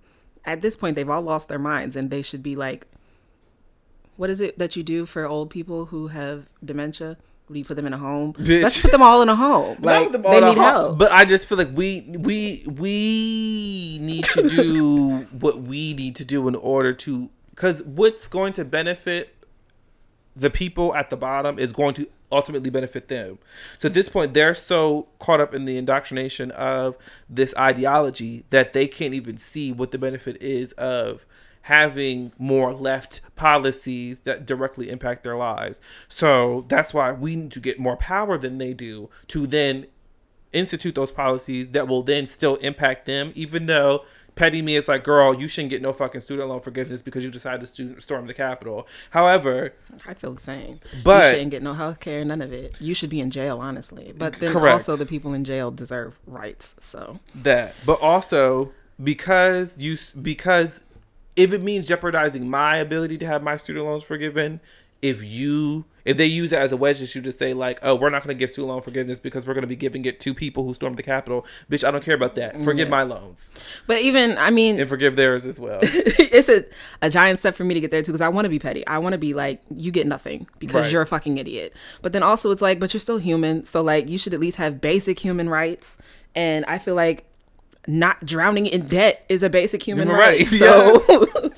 At 0.45 0.61
this 0.61 0.77
point, 0.77 0.95
they've 0.95 1.09
all 1.09 1.21
lost 1.21 1.49
their 1.49 1.59
minds, 1.59 1.95
and 1.97 2.09
they 2.09 2.21
should 2.21 2.41
be 2.41 2.55
like, 2.55 2.87
"What 4.15 4.29
is 4.29 4.39
it 4.39 4.57
that 4.59 4.75
you 4.77 4.83
do 4.83 5.05
for 5.05 5.25
old 5.25 5.49
people 5.49 5.87
who 5.87 6.07
have 6.07 6.47
dementia? 6.63 7.17
You 7.49 7.63
put 7.63 7.75
them 7.75 7.87
in 7.87 7.93
a 7.93 7.97
home? 7.97 8.33
Bitch. 8.33 8.63
Let's 8.63 8.81
put 8.81 8.91
them 8.91 9.01
all 9.01 9.21
in 9.21 9.29
a 9.29 9.35
home. 9.35 9.77
Like 9.79 10.11
the 10.11 10.17
they 10.17 10.41
need 10.41 10.57
help. 10.57 10.97
But 10.97 11.11
I 11.11 11.23
just 11.23 11.47
feel 11.47 11.57
like 11.57 11.69
we 11.73 12.01
we 12.01 12.65
we 12.67 13.99
need 14.01 14.25
to 14.25 14.49
do 14.49 15.19
what 15.31 15.61
we 15.61 15.93
need 15.93 16.15
to 16.17 16.25
do 16.25 16.47
in 16.47 16.55
order 16.55 16.93
to 16.93 17.29
because 17.51 17.81
what's 17.83 18.27
going 18.27 18.53
to 18.53 18.65
benefit 18.65 19.33
the 20.35 20.49
people 20.49 20.93
at 20.93 21.09
the 21.09 21.17
bottom 21.17 21.57
is 21.57 21.73
going 21.73 21.93
to 21.95 22.07
ultimately 22.31 22.69
benefit 22.69 23.07
them. 23.07 23.39
So 23.77 23.87
at 23.87 23.93
this 23.93 24.09
point, 24.09 24.33
they're 24.33 24.53
so 24.53 25.07
caught 25.19 25.39
up 25.39 25.55
in 25.55 25.65
the 25.65 25.77
indoctrination 25.77 26.51
of 26.51 26.95
this 27.29 27.53
ideology 27.57 28.45
that 28.49 28.73
they 28.73 28.87
can't 28.87 29.13
even 29.13 29.37
see 29.37 29.71
what 29.71 29.91
the 29.91 29.97
benefit 29.97 30.41
is 30.41 30.73
of 30.73 31.25
having 31.67 32.31
more 32.37 32.73
left 32.73 33.19
policies 33.35 34.21
that 34.21 34.45
directly 34.45 34.89
impact 34.89 35.23
their 35.25 35.35
lives. 35.35 35.81
So 36.07 36.63
that's 36.69 36.93
why 36.93 37.11
we 37.11 37.35
need 37.35 37.51
to 37.51 37.59
get 37.59 37.77
more 37.77 37.97
power 37.97 38.37
than 38.37 38.57
they 38.57 38.73
do 38.73 39.09
to 39.27 39.45
then 39.45 39.87
institute 40.53 40.95
those 40.95 41.11
policies 41.11 41.71
that 41.71 41.89
will 41.89 42.03
then 42.03 42.25
still 42.25 42.55
impact 42.57 43.05
them, 43.05 43.33
even 43.35 43.65
though 43.65 44.05
petty 44.35 44.61
me 44.61 44.77
is 44.77 44.87
like, 44.87 45.03
girl, 45.03 45.33
you 45.33 45.49
shouldn't 45.49 45.71
get 45.71 45.81
no 45.81 45.91
fucking 45.91 46.21
student 46.21 46.47
loan 46.47 46.61
forgiveness 46.61 47.01
because 47.01 47.25
you 47.25 47.31
decided 47.31 47.67
to 47.75 47.99
storm 47.99 48.27
the 48.27 48.33
Capitol. 48.33 48.87
However, 49.09 49.73
I 50.05 50.13
feel 50.13 50.33
the 50.33 50.41
same. 50.41 50.79
But- 51.03 51.25
you 51.25 51.31
shouldn't 51.31 51.51
get 51.51 51.63
no 51.63 51.73
health 51.73 51.99
care, 51.99 52.23
none 52.23 52.41
of 52.41 52.53
it. 52.53 52.75
You 52.79 52.93
should 52.93 53.09
be 53.09 53.19
in 53.19 53.29
jail, 53.29 53.59
honestly. 53.59 54.13
But 54.15 54.39
then 54.39 54.53
Correct. 54.53 54.71
also, 54.71 54.95
the 54.95 55.05
people 55.05 55.33
in 55.33 55.43
jail 55.43 55.69
deserve 55.69 56.17
rights. 56.25 56.77
So 56.79 57.19
that, 57.35 57.75
but 57.85 57.99
also 57.99 58.71
because 59.03 59.75
you 59.77 59.97
because 60.19 60.79
if 61.37 61.53
it 61.53 61.61
means 61.63 61.87
jeopardizing 61.87 62.49
my 62.49 62.75
ability 62.77 63.17
to 63.19 63.25
have 63.25 63.41
my 63.41 63.55
student 63.55 63.85
loans 63.85 64.03
forgiven, 64.03 64.59
if 65.01 65.23
you 65.23 65.85
if 66.05 66.15
they 66.17 66.25
use 66.25 66.49
that 66.51 66.61
as 66.61 66.71
a 66.71 66.77
wedge 66.77 67.01
issue 67.01 67.21
to 67.21 67.31
say 67.33 67.53
like, 67.53 67.77
oh, 67.83 67.93
we're 67.93 68.09
not 68.09 68.23
going 68.23 68.33
to 68.35 68.39
give 68.39 68.49
student 68.49 68.69
loan 68.69 68.81
forgiveness 68.81 69.19
because 69.19 69.45
we're 69.45 69.53
going 69.53 69.61
to 69.63 69.67
be 69.67 69.75
giving 69.75 70.05
it 70.05 70.21
to 70.21 70.33
people 70.33 70.63
who 70.63 70.73
stormed 70.73 70.95
the 70.97 71.03
Capitol, 71.03 71.45
bitch, 71.69 71.85
I 71.85 71.91
don't 71.91 72.01
care 72.03 72.15
about 72.15 72.35
that. 72.35 72.53
Forgive 72.63 72.87
Yeah. 72.87 72.91
my 72.91 73.03
loans 73.03 73.51
But 73.87 74.01
even 74.01 74.37
I 74.37 74.49
mean, 74.49 74.79
and 74.79 74.89
forgive 74.89 75.17
theirs 75.17 75.45
as 75.45 75.59
well. 75.59 75.79
it's 75.83 76.47
a, 76.49 76.63
a 77.01 77.09
giant 77.09 77.39
step 77.39 77.55
for 77.55 77.65
me 77.65 77.73
to 77.73 77.81
get 77.81 77.91
there 77.91 78.01
too 78.01 78.13
because 78.13 78.21
I 78.21 78.29
want 78.29 78.45
to 78.45 78.49
be 78.49 78.57
petty. 78.57 78.87
I 78.87 78.97
want 78.99 79.13
to 79.13 79.19
be 79.19 79.33
like, 79.33 79.61
you 79.69 79.91
get 79.91 80.07
nothing 80.07 80.47
because 80.59 80.85
Right. 80.85 80.91
you're 80.93 81.01
a 81.01 81.07
fucking 81.07 81.37
idiot. 81.37 81.73
But 82.01 82.13
then 82.13 82.23
also 82.23 82.49
it's 82.51 82.61
like, 82.61 82.79
but 82.79 82.93
you're 82.93 83.01
still 83.01 83.17
human. 83.19 83.65
So 83.65 83.81
like 83.81 84.07
you 84.09 84.17
should 84.17 84.33
at 84.33 84.39
least 84.39 84.57
have 84.57 84.79
basic 84.81 85.19
human 85.19 85.49
rights. 85.49 85.97
And 86.35 86.63
I 86.67 86.79
feel 86.79 86.95
like 86.95 87.25
not 87.87 88.25
drowning 88.25 88.65
in 88.65 88.87
debt 88.87 89.25
is 89.29 89.41
a 89.41 89.49
basic 89.49 89.81
human 89.81 90.09
right. 90.09 90.39
right, 90.39 90.47
So 90.59 91.51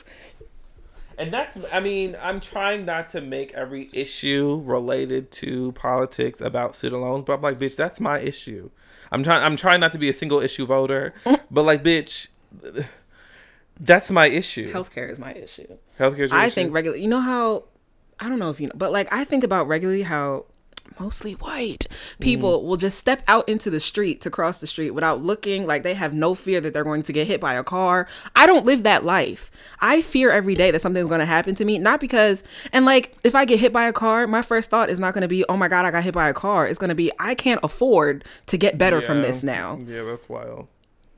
And 1.17 1.33
that's, 1.33 1.57
I 1.73 1.81
mean, 1.81 2.15
I'm 2.21 2.39
trying 2.39 2.85
not 2.85 3.09
to 3.09 3.19
make 3.19 3.51
every 3.53 3.89
issue 3.91 4.61
related 4.63 5.31
to 5.33 5.73
politics 5.73 6.39
about 6.39 6.77
student 6.77 7.01
loans, 7.01 7.23
but 7.25 7.33
I'm 7.33 7.41
like, 7.41 7.59
bitch, 7.59 7.75
that's 7.75 7.99
my 7.99 8.19
issue. 8.19 8.69
I'm 9.11 9.23
trying, 9.23 9.43
I'm 9.43 9.57
trying 9.57 9.81
not 9.81 9.91
to 9.91 9.97
be 9.97 10.07
a 10.07 10.13
single 10.13 10.39
issue 10.39 10.65
voter, 10.65 11.13
but 11.51 11.63
like, 11.63 11.83
bitch, 11.83 12.29
that's 13.79 14.11
my 14.11 14.27
issue. 14.27 14.71
healthcare 14.71 15.11
is 15.11 15.19
my 15.19 15.33
issue. 15.33 15.77
Healthcare. 15.99 16.19
is 16.19 16.31
I 16.31 16.45
issue? 16.45 16.55
think 16.55 16.73
regularly. 16.73 17.03
You 17.03 17.09
know 17.09 17.21
how 17.21 17.65
I 18.19 18.27
don't 18.27 18.39
know 18.39 18.49
if 18.49 18.59
you 18.59 18.67
know, 18.67 18.73
but 18.75 18.91
like 18.91 19.07
I 19.11 19.23
think 19.23 19.43
about 19.43 19.67
regularly 19.67 20.03
how 20.03 20.45
mostly 20.99 21.33
white 21.33 21.87
people 22.19 22.59
mm. 22.59 22.63
will 22.63 22.77
just 22.77 22.97
step 22.97 23.23
out 23.27 23.47
into 23.47 23.69
the 23.69 23.79
street 23.79 24.21
to 24.21 24.29
cross 24.29 24.59
the 24.59 24.67
street 24.67 24.91
without 24.91 25.23
looking 25.23 25.65
like 25.65 25.83
they 25.83 25.93
have 25.93 26.13
no 26.13 26.33
fear 26.35 26.59
that 26.61 26.73
they're 26.73 26.83
going 26.83 27.03
to 27.03 27.13
get 27.13 27.27
hit 27.27 27.39
by 27.39 27.53
a 27.53 27.63
car. 27.63 28.07
I 28.35 28.45
don't 28.45 28.65
live 28.65 28.83
that 28.83 29.03
life. 29.05 29.51
I 29.79 30.01
fear 30.01 30.31
every 30.31 30.55
day 30.55 30.71
that 30.71 30.81
something's 30.81 31.07
going 31.07 31.19
to 31.19 31.25
happen 31.25 31.55
to 31.55 31.65
me, 31.65 31.77
not 31.77 31.99
because 31.99 32.43
and 32.73 32.85
like 32.85 33.15
if 33.23 33.35
I 33.35 33.45
get 33.45 33.59
hit 33.59 33.73
by 33.73 33.87
a 33.87 33.93
car, 33.93 34.27
my 34.27 34.41
first 34.41 34.69
thought 34.69 34.89
is 34.89 34.99
not 34.99 35.13
going 35.13 35.21
to 35.21 35.27
be, 35.27 35.45
"Oh 35.49 35.57
my 35.57 35.67
god, 35.67 35.85
I 35.85 35.91
got 35.91 36.03
hit 36.03 36.13
by 36.13 36.29
a 36.29 36.33
car." 36.33 36.67
It's 36.67 36.79
going 36.79 36.89
to 36.89 36.95
be, 36.95 37.11
"I 37.19 37.35
can't 37.35 37.59
afford 37.63 38.23
to 38.47 38.57
get 38.57 38.77
better 38.77 39.01
from 39.01 39.21
this 39.21 39.43
now." 39.43 39.79
Yeah, 39.85 40.03
that's 40.03 40.27
wild. 40.29 40.67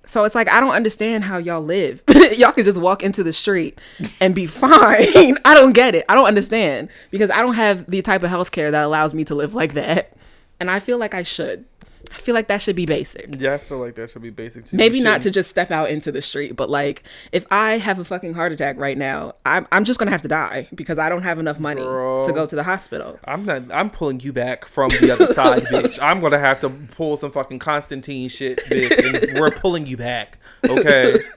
So 0.05 0.23
it's 0.23 0.35
like 0.35 0.49
I 0.49 0.59
don't 0.59 0.73
understand 0.73 1.23
how 1.23 1.37
y'all 1.37 1.61
live. 1.61 2.03
y'all 2.35 2.51
can 2.51 2.63
just 2.63 2.77
walk 2.79 3.03
into 3.03 3.23
the 3.23 3.33
street 3.33 3.79
and 4.19 4.33
be 4.33 4.45
fine. 4.47 5.37
I 5.45 5.53
don't 5.53 5.73
get 5.73 5.95
it. 5.95 6.05
I 6.09 6.15
don't 6.15 6.27
understand 6.27 6.89
because 7.11 7.29
I 7.29 7.41
don't 7.41 7.53
have 7.53 7.89
the 7.89 8.01
type 8.01 8.23
of 8.23 8.29
healthcare 8.29 8.71
that 8.71 8.83
allows 8.83 9.13
me 9.13 9.23
to 9.25 9.35
live 9.35 9.53
like 9.53 9.73
that. 9.73 10.13
And 10.59 10.69
I 10.69 10.79
feel 10.79 10.97
like 10.97 11.13
I 11.13 11.23
should. 11.23 11.65
I 12.09 12.15
feel 12.15 12.33
like 12.35 12.47
that 12.47 12.61
should 12.61 12.75
be 12.75 12.85
basic. 12.85 13.39
Yeah, 13.39 13.53
I 13.53 13.57
feel 13.57 13.77
like 13.77 13.95
that 13.95 14.09
should 14.11 14.21
be 14.21 14.29
basic 14.29 14.65
too. 14.65 14.77
Maybe 14.77 15.01
not 15.01 15.21
to 15.21 15.31
just 15.31 15.49
step 15.49 15.71
out 15.71 15.89
into 15.89 16.11
the 16.11 16.21
street, 16.21 16.55
but 16.55 16.69
like 16.69 17.03
if 17.31 17.45
I 17.51 17.77
have 17.77 17.99
a 17.99 18.03
fucking 18.03 18.33
heart 18.33 18.51
attack 18.51 18.77
right 18.77 18.97
now, 18.97 19.35
I'm, 19.45 19.67
I'm 19.71 19.83
just 19.83 19.99
gonna 19.99 20.11
have 20.11 20.21
to 20.23 20.27
die 20.27 20.67
because 20.73 20.97
I 20.97 21.09
don't 21.09 21.23
have 21.23 21.39
enough 21.39 21.59
money 21.59 21.81
Girl. 21.81 22.25
to 22.25 22.33
go 22.33 22.45
to 22.45 22.55
the 22.55 22.63
hospital. 22.63 23.19
I'm 23.25 23.45
not. 23.45 23.63
I'm 23.71 23.89
pulling 23.89 24.19
you 24.19 24.33
back 24.33 24.65
from 24.65 24.89
the 24.89 25.11
other 25.11 25.27
side, 25.33 25.63
bitch. 25.65 25.99
I'm 26.01 26.19
gonna 26.21 26.39
have 26.39 26.59
to 26.61 26.69
pull 26.69 27.17
some 27.17 27.31
fucking 27.31 27.59
Constantine 27.59 28.29
shit, 28.29 28.59
bitch, 28.65 29.31
and 29.31 29.39
we're 29.39 29.51
pulling 29.51 29.85
you 29.85 29.97
back. 29.97 30.37
Okay? 30.67 31.19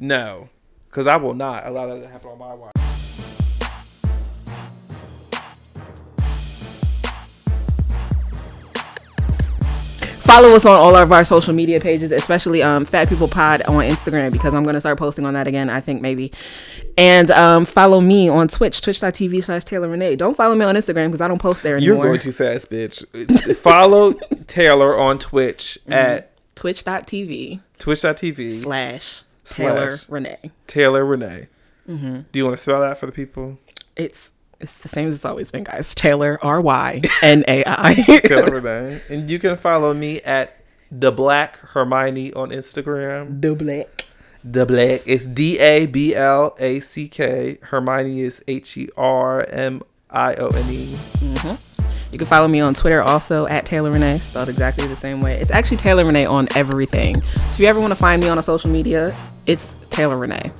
No, 0.00 0.48
because 0.88 1.08
I 1.08 1.16
will 1.16 1.34
not 1.34 1.66
allow 1.66 1.86
that 1.88 2.00
to 2.00 2.08
happen 2.08 2.30
on 2.30 2.38
my 2.38 2.54
watch. 2.54 2.72
Follow 10.28 10.54
us 10.54 10.66
on 10.66 10.78
all 10.78 10.94
of 10.94 11.10
our 11.10 11.24
social 11.24 11.54
media 11.54 11.80
pages, 11.80 12.12
especially 12.12 12.62
um, 12.62 12.84
Fat 12.84 13.08
People 13.08 13.28
Pod 13.28 13.62
on 13.62 13.82
Instagram 13.82 14.30
because 14.30 14.52
I'm 14.52 14.62
going 14.62 14.74
to 14.74 14.80
start 14.80 14.98
posting 14.98 15.24
on 15.24 15.32
that 15.32 15.46
again, 15.46 15.70
I 15.70 15.80
think 15.80 16.02
maybe. 16.02 16.32
And 16.98 17.30
um, 17.30 17.64
follow 17.64 18.02
me 18.02 18.28
on 18.28 18.46
Twitch, 18.46 18.82
twitch.tv 18.82 19.42
slash 19.42 19.64
Taylor 19.64 19.88
Renee. 19.88 20.16
Don't 20.16 20.36
follow 20.36 20.54
me 20.54 20.66
on 20.66 20.74
Instagram 20.74 21.06
because 21.06 21.22
I 21.22 21.28
don't 21.28 21.40
post 21.40 21.62
there 21.62 21.78
anymore. 21.78 21.96
You're 21.96 22.04
going 22.08 22.20
too 22.20 22.32
fast, 22.32 22.70
bitch. 22.70 23.56
Follow 23.56 24.12
Taylor 24.46 24.98
on 24.98 25.18
Twitch 25.18 25.78
at 25.88 26.30
Twitch.tv 26.56 27.60
twitch.tv 27.78 28.62
slash 28.62 29.22
Taylor. 29.46 29.96
Renee. 30.08 30.50
Taylor 30.66 31.06
Renee. 31.06 31.46
Do 31.86 32.24
you 32.34 32.44
want 32.44 32.54
to 32.54 32.62
spell 32.62 32.82
that 32.82 32.98
for 32.98 33.06
the 33.06 33.12
people? 33.12 33.58
It's 33.96 34.30
it's 34.60 34.78
the 34.78 34.88
same 34.88 35.08
as 35.08 35.14
it's 35.14 35.24
always 35.24 35.50
been, 35.50 35.64
guys. 35.64 35.94
Taylor 35.94 36.38
R 36.42 36.60
Y 36.60 37.00
N 37.22 37.44
A 37.46 37.62
I. 37.66 37.94
Taylor 38.24 38.60
Renee. 38.60 39.00
And 39.08 39.30
you 39.30 39.38
can 39.38 39.56
follow 39.56 39.94
me 39.94 40.20
at 40.22 40.56
the 40.90 41.12
Black 41.12 41.56
Hermione 41.58 42.32
on 42.32 42.50
Instagram. 42.50 43.40
The 43.40 43.54
black. 43.54 44.06
The 44.42 44.66
Black. 44.66 45.02
It's 45.06 45.26
D 45.26 45.58
A 45.58 45.86
B 45.86 46.14
L 46.14 46.56
A 46.58 46.80
C 46.80 47.08
K. 47.08 47.58
Hermione 47.62 48.20
is 48.20 48.42
H 48.48 48.76
E 48.76 48.88
R 48.96 49.44
M 49.48 49.82
I 50.10 50.34
O 50.34 50.48
N 50.48 50.72
E. 50.72 50.86
Mm-hmm. 50.92 51.64
You 52.10 52.18
can 52.18 52.26
follow 52.26 52.48
me 52.48 52.60
on 52.60 52.72
Twitter 52.72 53.02
also 53.02 53.46
at 53.48 53.66
Taylor 53.66 53.90
Renee, 53.90 54.18
spelled 54.18 54.48
exactly 54.48 54.86
the 54.86 54.96
same 54.96 55.20
way. 55.20 55.38
It's 55.38 55.50
actually 55.50 55.76
Taylor 55.76 56.06
Renee 56.06 56.24
on 56.24 56.48
everything. 56.56 57.22
So 57.22 57.52
if 57.52 57.60
you 57.60 57.66
ever 57.66 57.80
want 57.80 57.92
to 57.92 57.98
find 57.98 58.22
me 58.22 58.28
on 58.28 58.38
a 58.38 58.42
social 58.42 58.70
media, 58.70 59.14
it's 59.46 59.86
Taylor 59.90 60.18
Renee. 60.18 60.50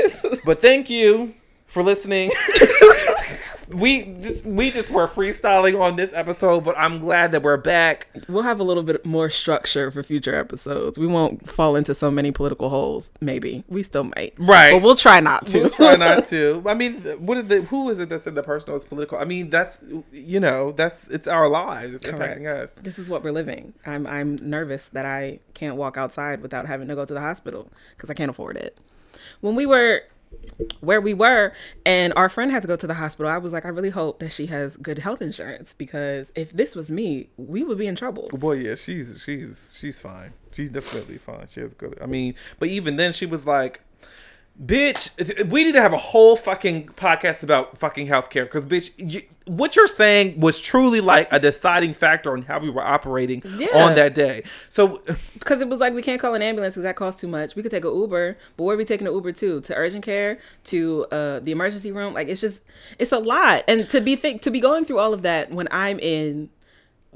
But 0.44 0.60
thank 0.60 0.88
you 0.90 1.34
for 1.66 1.82
listening. 1.82 2.30
we 3.70 4.04
just, 4.04 4.44
we 4.44 4.70
just 4.70 4.90
were 4.90 5.06
freestyling 5.06 5.78
on 5.80 5.96
this 5.96 6.12
episode, 6.14 6.64
but 6.64 6.76
I'm 6.78 7.00
glad 7.00 7.32
that 7.32 7.42
we're 7.42 7.56
back. 7.58 8.08
We'll 8.28 8.42
have 8.42 8.60
a 8.60 8.64
little 8.64 8.82
bit 8.82 9.04
more 9.04 9.28
structure 9.30 9.90
for 9.90 10.02
future 10.02 10.34
episodes. 10.34 10.98
We 10.98 11.06
won't 11.06 11.48
fall 11.48 11.76
into 11.76 11.94
so 11.94 12.10
many 12.10 12.30
political 12.30 12.70
holes. 12.70 13.12
Maybe 13.20 13.64
we 13.68 13.82
still 13.82 14.04
might, 14.04 14.34
Right. 14.38 14.72
But 14.72 14.82
we'll 14.82 14.94
try 14.94 15.20
not 15.20 15.46
to. 15.48 15.60
We'll 15.60 15.70
try 15.70 15.96
not 15.96 16.26
to. 16.30 16.62
I 16.66 16.74
mean, 16.74 17.02
what 17.18 17.34
did 17.34 17.48
the 17.48 17.62
who 17.62 17.90
is 17.90 17.98
it 17.98 18.08
that 18.08 18.22
said 18.22 18.34
the 18.34 18.42
personal 18.42 18.76
is 18.76 18.84
political? 18.84 19.18
I 19.18 19.24
mean, 19.24 19.50
that's 19.50 19.78
you 20.12 20.40
know, 20.40 20.72
that's 20.72 21.04
it's 21.08 21.28
our 21.28 21.48
lives. 21.48 21.94
It's 21.94 22.06
Correct. 22.06 22.40
impacting 22.40 22.46
us. 22.46 22.74
This 22.74 22.98
is 22.98 23.10
what 23.10 23.22
we're 23.22 23.32
living. 23.32 23.74
I'm 23.84 24.06
I'm 24.06 24.36
nervous 24.36 24.88
that 24.90 25.04
I 25.04 25.40
can't 25.54 25.76
walk 25.76 25.96
outside 25.98 26.40
without 26.40 26.66
having 26.66 26.88
to 26.88 26.94
go 26.94 27.04
to 27.04 27.14
the 27.14 27.20
hospital 27.20 27.70
because 27.96 28.08
I 28.08 28.14
can't 28.14 28.30
afford 28.30 28.56
it. 28.56 28.78
When 29.40 29.54
we 29.54 29.66
were 29.66 30.02
where 30.80 31.00
we 31.00 31.14
were 31.14 31.52
and 31.86 32.12
our 32.16 32.28
friend 32.28 32.50
had 32.50 32.62
to 32.62 32.68
go 32.68 32.76
to 32.76 32.86
the 32.86 32.94
hospital, 32.94 33.30
I 33.30 33.38
was 33.38 33.52
like, 33.52 33.64
I 33.64 33.68
really 33.68 33.90
hope 33.90 34.18
that 34.18 34.32
she 34.32 34.46
has 34.46 34.76
good 34.76 34.98
health 34.98 35.22
insurance 35.22 35.74
because 35.76 36.32
if 36.34 36.52
this 36.52 36.74
was 36.74 36.90
me, 36.90 37.28
we 37.36 37.62
would 37.64 37.78
be 37.78 37.86
in 37.86 37.96
trouble. 37.96 38.28
Boy, 38.32 38.54
yeah, 38.54 38.74
she's 38.74 39.22
she's 39.24 39.76
she's 39.78 39.98
fine. 39.98 40.32
She's 40.52 40.70
definitely 40.70 41.18
fine. 41.18 41.46
She 41.46 41.60
has 41.60 41.74
good. 41.74 41.98
I 42.00 42.06
mean, 42.06 42.34
but 42.58 42.68
even 42.68 42.96
then, 42.96 43.12
she 43.12 43.26
was 43.26 43.46
like, 43.46 43.80
"Bitch, 44.64 45.48
we 45.50 45.64
need 45.64 45.72
to 45.74 45.80
have 45.80 45.92
a 45.92 45.98
whole 45.98 46.36
fucking 46.36 46.88
podcast 46.96 47.42
about 47.42 47.78
fucking 47.78 48.08
healthcare 48.08 48.42
because, 48.44 48.66
bitch, 48.66 48.90
you, 48.96 49.22
what 49.46 49.76
you're 49.76 49.86
saying 49.86 50.40
was 50.40 50.58
truly 50.58 51.00
like 51.00 51.28
a 51.32 51.38
deciding 51.38 51.94
factor 51.94 52.32
on 52.32 52.42
how 52.42 52.58
we 52.58 52.68
were 52.68 52.82
operating 52.82 53.42
Yeah. 53.56 53.68
on 53.74 53.94
that 53.94 54.14
day." 54.14 54.42
So, 54.68 55.02
Because 55.38 55.60
it 55.60 55.68
was 55.68 55.78
like 55.78 55.94
we 55.94 56.02
can't 56.02 56.20
call 56.20 56.34
an 56.34 56.42
ambulance 56.42 56.74
because 56.74 56.82
that 56.82 56.96
costs 56.96 57.20
too 57.20 57.28
much. 57.28 57.54
We 57.54 57.62
could 57.62 57.70
take 57.70 57.84
an 57.84 57.94
Uber, 57.94 58.36
but 58.56 58.64
where 58.64 58.74
are 58.74 58.78
we 58.78 58.84
taking 58.84 59.06
an 59.06 59.14
Uber 59.14 59.32
to? 59.32 59.60
To 59.60 59.74
urgent 59.76 60.04
care, 60.04 60.38
to 60.64 61.06
uh, 61.12 61.38
the 61.40 61.52
emergency 61.52 61.92
room? 61.92 62.14
Like 62.14 62.28
it's 62.28 62.40
just 62.40 62.62
it's 62.98 63.12
a 63.12 63.18
lot. 63.18 63.64
And 63.68 63.88
to 63.90 64.00
be 64.00 64.16
think 64.16 64.42
to 64.42 64.50
be 64.50 64.60
going 64.60 64.84
through 64.84 64.98
all 64.98 65.14
of 65.14 65.22
that 65.22 65.52
when 65.52 65.68
I'm 65.70 65.98
in, 66.00 66.50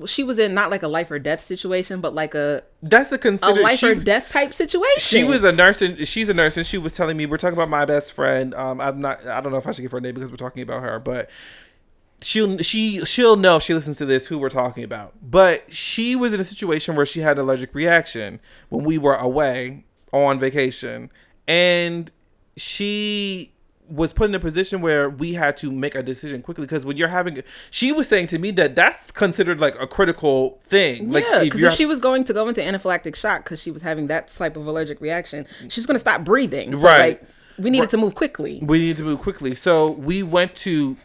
she 0.07 0.25
was 0.25 0.39
in 0.39 0.55
not 0.55 0.71
like 0.71 0.83
a 0.83 0.89
life 0.89 1.11
or 1.11 1.19
death 1.19 1.41
situation, 1.41 2.01
but 2.01 2.15
like 2.15 2.35
a 2.35 2.63
that's 2.83 3.13
a 3.13 3.19
a 3.43 3.53
life 3.53 3.79
she, 3.79 3.89
or 3.89 3.95
death 3.95 4.29
type 4.31 4.53
situation. 4.53 5.01
She 5.01 5.25
was 5.25 5.45
a 5.45 5.53
nurse 5.53 5.83
and 5.83 6.07
she's 6.07 6.29
a 6.29 6.35
nurse 6.35 6.57
and 6.57 6.67
she 6.67 6.79
was 6.79 6.95
telling 6.95 7.17
me 7.17 7.27
we're 7.27 7.37
talking 7.37 7.57
about 7.57 7.69
my 7.69 7.85
best 7.85 8.13
friend. 8.13 8.55
Um, 8.55 8.81
I'm 8.81 9.01
not. 9.01 9.27
I 9.27 9.41
don't 9.41 9.53
know 9.53 9.59
if 9.59 9.67
I 9.67 9.73
should 9.73 9.83
give 9.83 9.93
her 9.93 9.99
a 9.99 10.01
name 10.01 10.15
because 10.15 10.31
we're 10.31 10.37
talking 10.37 10.63
about 10.63 10.83
her, 10.83 10.99
but 10.99 11.31
she'll 12.21 12.59
she 12.59 13.05
she'll 13.05 13.37
know 13.37 13.57
if 13.57 13.63
she 13.63 13.75
listens 13.75 13.99
to 13.99 14.07
this 14.07 14.27
who 14.27 14.39
we're 14.39 14.51
talking 14.51 14.85
about. 14.85 15.15
But 15.23 15.73
she 15.73 16.17
was 16.17 16.33
in 16.33 16.41
a 16.41 16.45
situation 16.45 16.97
where 16.97 17.07
she 17.07 17.21
had 17.21 17.39
an 17.39 17.45
allergic 17.45 17.75
reaction 17.75 18.41
when 18.69 18.85
we 18.85 18.99
were 18.99 19.15
away 19.15 19.85
on 20.13 20.39
vacation, 20.39 21.11
and 21.47 22.11
she 22.57 23.52
was 23.93 24.13
put 24.13 24.29
in 24.31 24.35
a 24.35 24.41
position 24.41 24.81
where 24.81 25.11
we 25.11 25.35
had 25.35 25.55
to 25.59 25.71
make 25.71 25.95
a 25.95 26.03
decision 26.03 26.41
quickly 26.41 26.65
because 26.65 26.87
when 26.87 26.97
you're 26.97 27.09
having 27.09 27.43
she 27.71 27.93
was 27.93 28.09
saying 28.09 28.27
to 28.27 28.39
me 28.39 28.51
that 28.51 28.75
that's 28.75 29.11
considered 29.13 29.61
like 29.61 29.75
a 29.79 29.87
critical 29.87 30.59
thing 30.65 31.11
like 31.11 31.25
yeah, 31.31 31.45
because 31.45 31.61
you're- 31.61 31.73
if 31.73 31.77
she 31.77 31.85
was 31.85 31.99
going 31.99 32.25
to 32.25 32.33
go 32.33 32.49
into 32.49 32.61
anaphylactic 32.63 33.15
shock 33.15 33.45
because 33.45 33.61
she 33.61 33.71
was 33.71 33.83
having 33.83 34.07
that 34.07 34.29
type 34.29 34.57
of 34.57 34.67
allergic 34.67 35.01
reaction, 35.01 35.47
she's 35.69 35.85
going 35.85 35.97
to 35.97 36.01
stop 36.01 36.25
breathing. 36.25 36.73
So, 36.73 36.79
Right. 36.87 37.21
Like, 37.21 37.23
we 37.59 37.69
needed 37.69 37.91
to 37.91 37.99
move 37.99 38.15
quickly. 38.15 38.61
we 38.63 38.79
need 38.79 38.97
to 38.97 39.05
move 39.05 39.21
quickly. 39.21 39.55
So 39.55 39.91
we 39.91 40.23
went 40.23 40.55
to. 40.67 40.97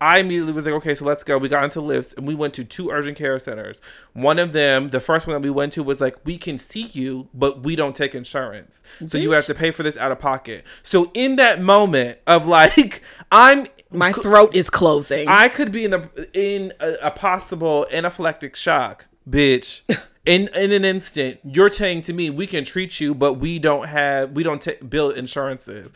I 0.00 0.18
immediately 0.18 0.52
was 0.52 0.64
like, 0.64 0.74
okay, 0.74 0.94
so 0.94 1.04
let's 1.04 1.24
go. 1.24 1.38
We 1.38 1.48
got 1.48 1.64
into 1.64 1.80
Lyfts 1.80 2.16
and 2.16 2.26
we 2.26 2.34
went 2.34 2.54
to 2.54 2.64
two 2.64 2.90
urgent 2.90 3.16
care 3.16 3.38
centers. 3.38 3.80
One 4.12 4.38
of 4.38 4.52
them, 4.52 4.90
the 4.90 5.00
first 5.00 5.26
one 5.26 5.34
that 5.34 5.42
we 5.42 5.50
went 5.50 5.72
to, 5.74 5.82
was 5.82 6.00
like, 6.00 6.16
we 6.24 6.38
can 6.38 6.58
see 6.58 6.86
you, 6.92 7.28
but 7.34 7.62
we 7.62 7.76
don't 7.76 7.94
take 7.94 8.14
insurance, 8.14 8.82
so 9.06 9.18
you 9.18 9.32
have 9.32 9.46
to 9.46 9.54
pay 9.54 9.70
for 9.70 9.82
this 9.82 9.96
out 9.96 10.12
of 10.12 10.18
pocket. 10.18 10.64
So 10.82 11.10
in 11.14 11.36
that 11.36 11.60
moment 11.60 12.18
of 12.26 12.46
like, 12.54 13.02
I'm 13.30 13.66
My 13.90 14.12
throat 14.12 14.54
is 14.54 14.70
closing. 14.70 15.28
I 15.28 15.48
could 15.48 15.72
be 15.72 15.84
in 15.84 15.94
a 15.94 16.08
in 16.32 16.72
a, 16.80 16.94
a 17.02 17.10
possible 17.10 17.86
anaphylactic 17.92 18.56
shock, 18.56 19.06
bitch. 19.28 19.82
in 20.24 20.48
in 20.48 20.72
an 20.72 20.84
instant, 20.84 21.40
you're 21.44 21.70
saying 21.70 22.02
to 22.02 22.12
me, 22.12 22.30
we 22.30 22.46
can 22.46 22.64
treat 22.64 23.00
you, 23.00 23.14
but 23.14 23.34
we 23.34 23.58
don't 23.58 23.88
have 23.88 24.32
we 24.32 24.42
don't 24.42 24.62
ta 24.62 24.72
bill 24.88 25.10
insurances. 25.10 25.90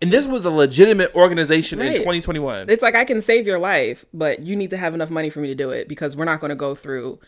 And 0.00 0.10
this 0.10 0.26
was 0.26 0.44
a 0.44 0.50
legitimate 0.50 1.14
organization 1.14 1.80
in 1.80 1.94
2021. 1.94 2.68
It's 2.68 2.82
like 2.82 2.94
I 2.94 3.04
can 3.04 3.22
save 3.22 3.46
your 3.46 3.58
life, 3.58 4.04
but 4.12 4.40
you 4.40 4.56
need 4.56 4.70
to 4.70 4.76
have 4.76 4.92
enough 4.94 5.10
money 5.10 5.30
for 5.30 5.40
me 5.40 5.48
to 5.48 5.54
do 5.54 5.70
it 5.70 5.88
because 5.88 6.16
we're 6.16 6.24
not 6.24 6.40
going 6.40 6.50
to 6.50 6.56
go 6.56 6.74
through 6.74 7.18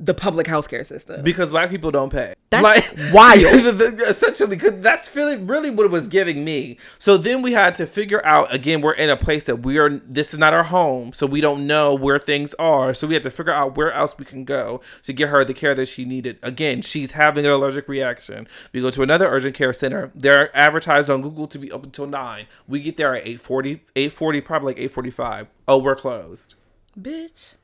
the 0.00 0.14
public 0.14 0.46
healthcare 0.46 0.84
system. 0.84 1.22
because 1.22 1.50
black 1.50 1.70
people 1.70 1.90
don't 1.90 2.10
pay. 2.10 2.34
That's 2.50 3.12
wild. 3.12 3.42
essentially, 4.06 4.56
because 4.56 4.80
that's 4.80 5.08
feeling 5.08 5.46
really 5.46 5.70
what 5.70 5.86
it 5.86 5.90
was 5.90 6.08
giving 6.08 6.44
me. 6.44 6.78
So 6.98 7.16
then 7.16 7.42
we 7.42 7.52
had 7.52 7.74
to 7.76 7.86
figure 7.86 8.24
out 8.24 8.52
again. 8.54 8.80
We're 8.80 8.92
in 8.92 9.10
a 9.10 9.16
place 9.16 9.44
that 9.44 9.62
we 9.62 9.78
are. 9.78 9.90
This 9.90 10.32
is 10.32 10.38
not 10.38 10.52
our 10.52 10.64
home, 10.64 11.12
so 11.12 11.26
we 11.26 11.40
don't 11.40 11.66
know 11.66 11.94
where 11.94 12.18
things 12.18 12.54
are. 12.54 12.94
So 12.94 13.06
we 13.06 13.14
had 13.14 13.22
to 13.24 13.30
figure 13.30 13.52
out 13.52 13.76
where 13.76 13.92
else 13.92 14.16
we 14.18 14.24
can 14.24 14.44
go 14.44 14.80
to 15.04 15.12
get 15.12 15.30
her 15.30 15.44
the 15.44 15.54
care 15.54 15.74
that 15.74 15.86
she 15.86 16.04
needed. 16.04 16.38
Again, 16.42 16.82
she's 16.82 17.12
having 17.12 17.44
an 17.44 17.50
allergic 17.52 17.88
reaction. 17.88 18.46
We 18.72 18.80
go 18.80 18.90
to 18.90 19.02
another 19.02 19.26
urgent 19.28 19.54
care 19.56 19.72
center. 19.72 20.12
They're 20.14 20.54
advertised 20.56 21.10
on 21.10 21.22
Google 21.22 21.48
to 21.48 21.58
be 21.58 21.72
open 21.72 21.90
till 21.90 22.06
nine. 22.06 22.46
We 22.68 22.80
get 22.80 22.96
there 22.96 23.14
at 23.16 23.24
8:40, 23.24 23.80
8:40, 23.96 24.44
probably 24.44 24.74
like 24.74 24.78
eight 24.78 24.92
forty-five. 24.92 25.48
Oh, 25.66 25.78
we're 25.78 25.96
closed. 25.96 26.54
Bitch. 27.00 27.54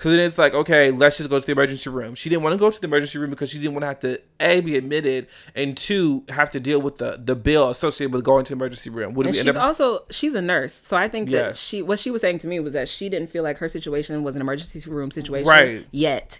So 0.00 0.10
then 0.10 0.20
it's 0.20 0.38
like, 0.38 0.54
okay, 0.54 0.92
let's 0.92 1.16
just 1.16 1.28
go 1.28 1.40
to 1.40 1.44
the 1.44 1.50
emergency 1.52 1.90
room. 1.90 2.14
She 2.14 2.28
didn't 2.28 2.42
want 2.44 2.52
to 2.52 2.58
go 2.58 2.70
to 2.70 2.80
the 2.80 2.86
emergency 2.86 3.18
room 3.18 3.30
because 3.30 3.50
she 3.50 3.58
didn't 3.58 3.72
want 3.74 3.82
to 3.82 3.86
have 3.88 4.00
to 4.00 4.20
a 4.38 4.60
be 4.60 4.76
admitted 4.76 5.26
and 5.56 5.76
two 5.76 6.24
have 6.28 6.50
to 6.52 6.60
deal 6.60 6.80
with 6.80 6.98
the 6.98 7.20
the 7.22 7.34
bill 7.34 7.68
associated 7.70 8.12
with 8.12 8.24
going 8.24 8.44
to 8.44 8.50
the 8.50 8.56
emergency 8.56 8.90
room. 8.90 9.14
Would 9.14 9.26
And 9.26 9.34
she's 9.34 9.48
up? 9.48 9.56
also 9.56 10.04
she's 10.10 10.34
a 10.36 10.42
nurse, 10.42 10.72
so 10.72 10.96
I 10.96 11.08
think 11.08 11.30
that 11.30 11.32
Yes. 11.36 11.58
she 11.60 11.82
what 11.82 11.98
she 11.98 12.10
was 12.12 12.20
saying 12.22 12.38
to 12.38 12.46
me 12.46 12.60
was 12.60 12.74
that 12.74 12.88
she 12.88 13.08
didn't 13.08 13.28
feel 13.30 13.42
like 13.42 13.58
her 13.58 13.68
situation 13.68 14.22
was 14.22 14.34
an 14.36 14.40
emergency 14.40 14.88
room 14.88 15.10
situation 15.10 15.48
Right. 15.48 15.86
yet. 15.90 16.38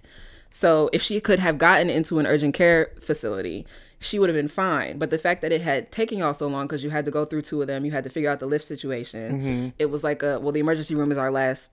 So 0.51 0.89
if 0.93 1.03
she 1.03 1.21
could 1.21 1.41
have 1.41 1.59
gotten 1.59 1.91
into 1.91 2.19
an 2.21 2.27
urgent 2.27 2.55
care 2.55 2.93
facility, 3.03 3.67
she 4.01 4.19
would 4.21 4.29
have 4.29 4.37
been 4.37 4.49
fine. 4.49 4.99
But 4.99 5.11
the 5.11 5.19
fact 5.19 5.43
that 5.43 5.51
it 5.53 5.61
had 5.63 5.91
taken 5.91 6.19
y'all 6.19 6.33
so 6.33 6.47
long 6.47 6.67
because 6.69 6.85
you 6.85 6.91
had 6.91 7.05
to 7.05 7.11
go 7.11 7.25
through 7.25 7.43
two 7.43 7.61
of 7.61 7.67
them, 7.67 7.85
you 7.85 7.91
had 7.91 8.05
to 8.05 8.11
figure 8.11 8.31
out 8.31 8.39
the 8.39 8.49
Lyft 8.49 8.63
situation. 8.63 9.33
Mm-hmm. 9.33 9.69
It 9.81 9.87
was 9.87 10.05
like 10.05 10.23
a 10.23 10.39
well, 10.39 10.53
the 10.53 10.61
emergency 10.61 10.95
room 10.95 11.11
is 11.13 11.19
our 11.19 11.31
last, 11.31 11.71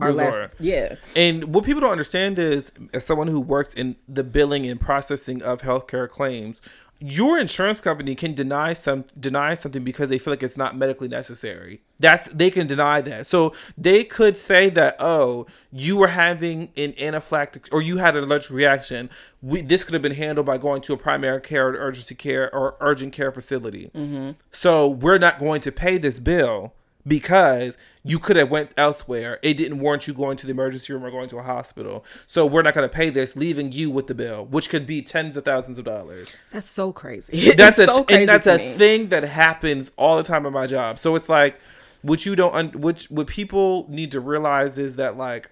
our 0.00 0.12
last, 0.12 0.52
yeah. 0.58 0.96
And 1.16 1.54
what 1.54 1.64
people 1.64 1.80
don't 1.80 1.92
understand 1.92 2.38
is, 2.38 2.72
as 2.92 3.04
someone 3.04 3.28
who 3.28 3.40
works 3.40 3.74
in 3.74 3.96
the 4.08 4.24
billing 4.24 4.66
and 4.66 4.80
processing 4.80 5.42
of 5.42 5.62
healthcare 5.62 6.08
claims, 6.08 6.60
your 7.00 7.38
insurance 7.38 7.80
company 7.80 8.14
can 8.16 8.34
deny 8.34 8.72
some 8.72 9.04
deny 9.18 9.54
something 9.54 9.84
because 9.84 10.08
they 10.08 10.18
feel 10.18 10.32
like 10.32 10.42
it's 10.42 10.56
not 10.56 10.76
medically 10.76 11.06
necessary. 11.06 11.80
That's 12.00 12.28
they 12.32 12.50
can 12.50 12.66
deny 12.66 13.00
that. 13.02 13.26
So 13.28 13.54
they 13.76 14.02
could 14.02 14.36
say 14.36 14.68
that, 14.70 14.96
oh, 14.98 15.46
you 15.70 15.96
were 15.96 16.08
having 16.08 16.72
an 16.76 16.92
anaphylactic 16.94 17.68
or 17.70 17.82
you 17.82 17.98
had 17.98 18.16
an 18.16 18.24
allergic 18.24 18.50
reaction. 18.50 19.10
We 19.40 19.62
this 19.62 19.84
could 19.84 19.94
have 19.94 20.02
been 20.02 20.14
handled 20.14 20.46
by 20.46 20.58
going 20.58 20.82
to 20.82 20.92
a 20.92 20.96
primary 20.96 21.40
care 21.40 21.68
or 21.68 21.74
urgency 21.74 22.16
care 22.16 22.52
or 22.52 22.76
urgent 22.80 23.12
care 23.12 23.30
facility. 23.30 23.92
Mm-hmm. 23.94 24.32
So 24.50 24.88
we're 24.88 25.18
not 25.18 25.38
going 25.38 25.60
to 25.62 25.72
pay 25.72 25.98
this 25.98 26.18
bill 26.18 26.72
because 27.06 27.76
you 28.08 28.18
could 28.18 28.36
have 28.36 28.50
went 28.50 28.70
elsewhere. 28.76 29.38
It 29.42 29.54
didn't 29.54 29.80
warrant 29.80 30.08
you 30.08 30.14
going 30.14 30.38
to 30.38 30.46
the 30.46 30.52
emergency 30.52 30.92
room 30.92 31.04
or 31.04 31.10
going 31.10 31.28
to 31.28 31.38
a 31.38 31.42
hospital. 31.42 32.04
So 32.26 32.46
we're 32.46 32.62
not 32.62 32.72
going 32.74 32.88
to 32.88 32.94
pay 32.94 33.10
this, 33.10 33.36
leaving 33.36 33.70
you 33.70 33.90
with 33.90 34.06
the 34.06 34.14
bill, 34.14 34.46
which 34.46 34.70
could 34.70 34.86
be 34.86 35.02
tens 35.02 35.36
of 35.36 35.44
thousands 35.44 35.78
of 35.78 35.84
dollars. 35.84 36.32
That's 36.50 36.68
so 36.68 36.90
crazy. 36.92 37.52
That's 37.56 37.78
a 37.78 37.84
so 37.84 38.04
crazy 38.04 38.22
and 38.22 38.28
that's 38.28 38.46
a 38.46 38.56
me. 38.56 38.72
thing 38.72 39.08
that 39.08 39.24
happens 39.24 39.90
all 39.96 40.16
the 40.16 40.22
time 40.22 40.46
in 40.46 40.52
my 40.54 40.66
job. 40.66 40.98
So 40.98 41.14
it's 41.16 41.28
like 41.28 41.60
what 42.02 42.24
you 42.24 42.34
don't 42.34 42.54
un- 42.54 42.80
which 42.80 43.10
what 43.10 43.26
people 43.26 43.86
need 43.90 44.10
to 44.12 44.20
realize 44.20 44.78
is 44.78 44.96
that 44.96 45.16
like 45.16 45.50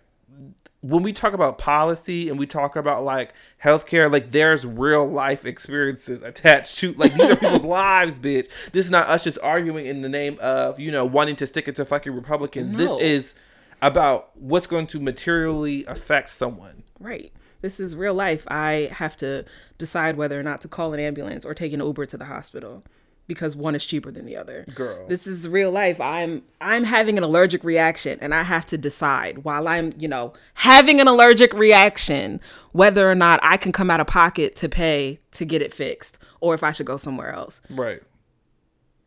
when 0.89 1.03
we 1.03 1.13
talk 1.13 1.33
about 1.33 1.59
policy 1.59 2.29
and 2.29 2.39
we 2.39 2.47
talk 2.47 2.77
about 2.77 3.05
like 3.05 3.35
healthcare, 3.63 4.11
like 4.11 4.33
there's 4.33 4.65
real 4.65 5.09
life 5.09 5.45
experiences 5.45 6.23
attached 6.23 6.79
to 6.79 6.93
like 6.95 7.15
these 7.15 7.31
are 7.31 7.37
people's 7.37 7.63
lives, 7.65 8.19
bitch. 8.19 8.49
This 8.73 8.85
is 8.85 8.91
not 8.91 9.09
us 9.09 9.25
just 9.25 9.39
arguing 9.43 9.87
in 9.87 10.03
the 10.03 10.09
name 10.09 10.39
of, 10.41 10.79
you 10.79 10.91
know, 10.91 11.05
wanting 11.05 11.37
to 11.37 11.47
stick 11.47 11.67
it 11.69 11.77
to 11.77 11.85
fucking 11.85 12.15
Republicans. 12.15 12.73
No. 12.73 12.79
This 12.79 13.03
is 13.03 13.35
about 13.83 14.31
what's 14.37 14.67
going 14.67 14.87
to 14.89 15.01
materially 15.01 15.85
affect 15.87 16.31
someone. 16.31 16.85
Right. 17.01 17.33
This 17.63 17.81
is 17.81 17.97
real 17.97 18.15
life. 18.15 18.45
I 18.49 18.89
have 18.93 19.17
to 19.19 19.45
decide 19.79 20.17
whether 20.17 20.39
or 20.39 20.43
not 20.43 20.61
to 20.61 20.69
call 20.69 20.93
an 20.95 21.01
ambulance 21.01 21.45
or 21.45 21.55
take 21.55 21.73
an 21.73 21.81
Uber 21.81 22.07
to 22.07 22.17
the 22.17 22.27
hospital 22.27 22.85
because 23.27 23.57
one 23.57 23.75
is 23.75 23.85
cheaper 23.85 24.11
than 24.11 24.27
the 24.27 24.37
other. 24.37 24.65
Girl. 24.75 25.07
This 25.09 25.27
is 25.27 25.49
real 25.49 25.71
life. 25.71 26.01
I'm 26.01 26.43
I'm 26.61 26.85
having 26.85 27.19
an 27.19 27.25
allergic 27.25 27.65
reaction 27.65 28.19
and 28.21 28.35
I 28.35 28.43
have 28.43 28.67
to 28.67 28.79
decide 28.79 29.39
while 29.39 29.69
I'm, 29.69 29.93
you 29.99 30.09
know, 30.09 30.33
having 30.55 31.01
an 31.01 31.09
allergic 31.09 31.53
reaction 31.53 32.41
whether 32.73 33.11
or 33.11 33.15
not 33.15 33.41
I 33.43 33.57
can 33.57 33.73
come 33.73 33.91
out 33.91 34.01
of 34.01 34.07
pocket 34.07 34.57
to 34.57 34.69
pay 34.69 35.21
to 35.33 35.45
get 35.45 35.63
it 35.63 35.75
fixed 35.75 36.19
or 36.41 36.55
if 36.55 36.63
I 36.63 36.73
should 36.73 36.87
go 36.87 36.97
somewhere 36.97 37.33
else. 37.33 37.61
Right. 37.71 38.03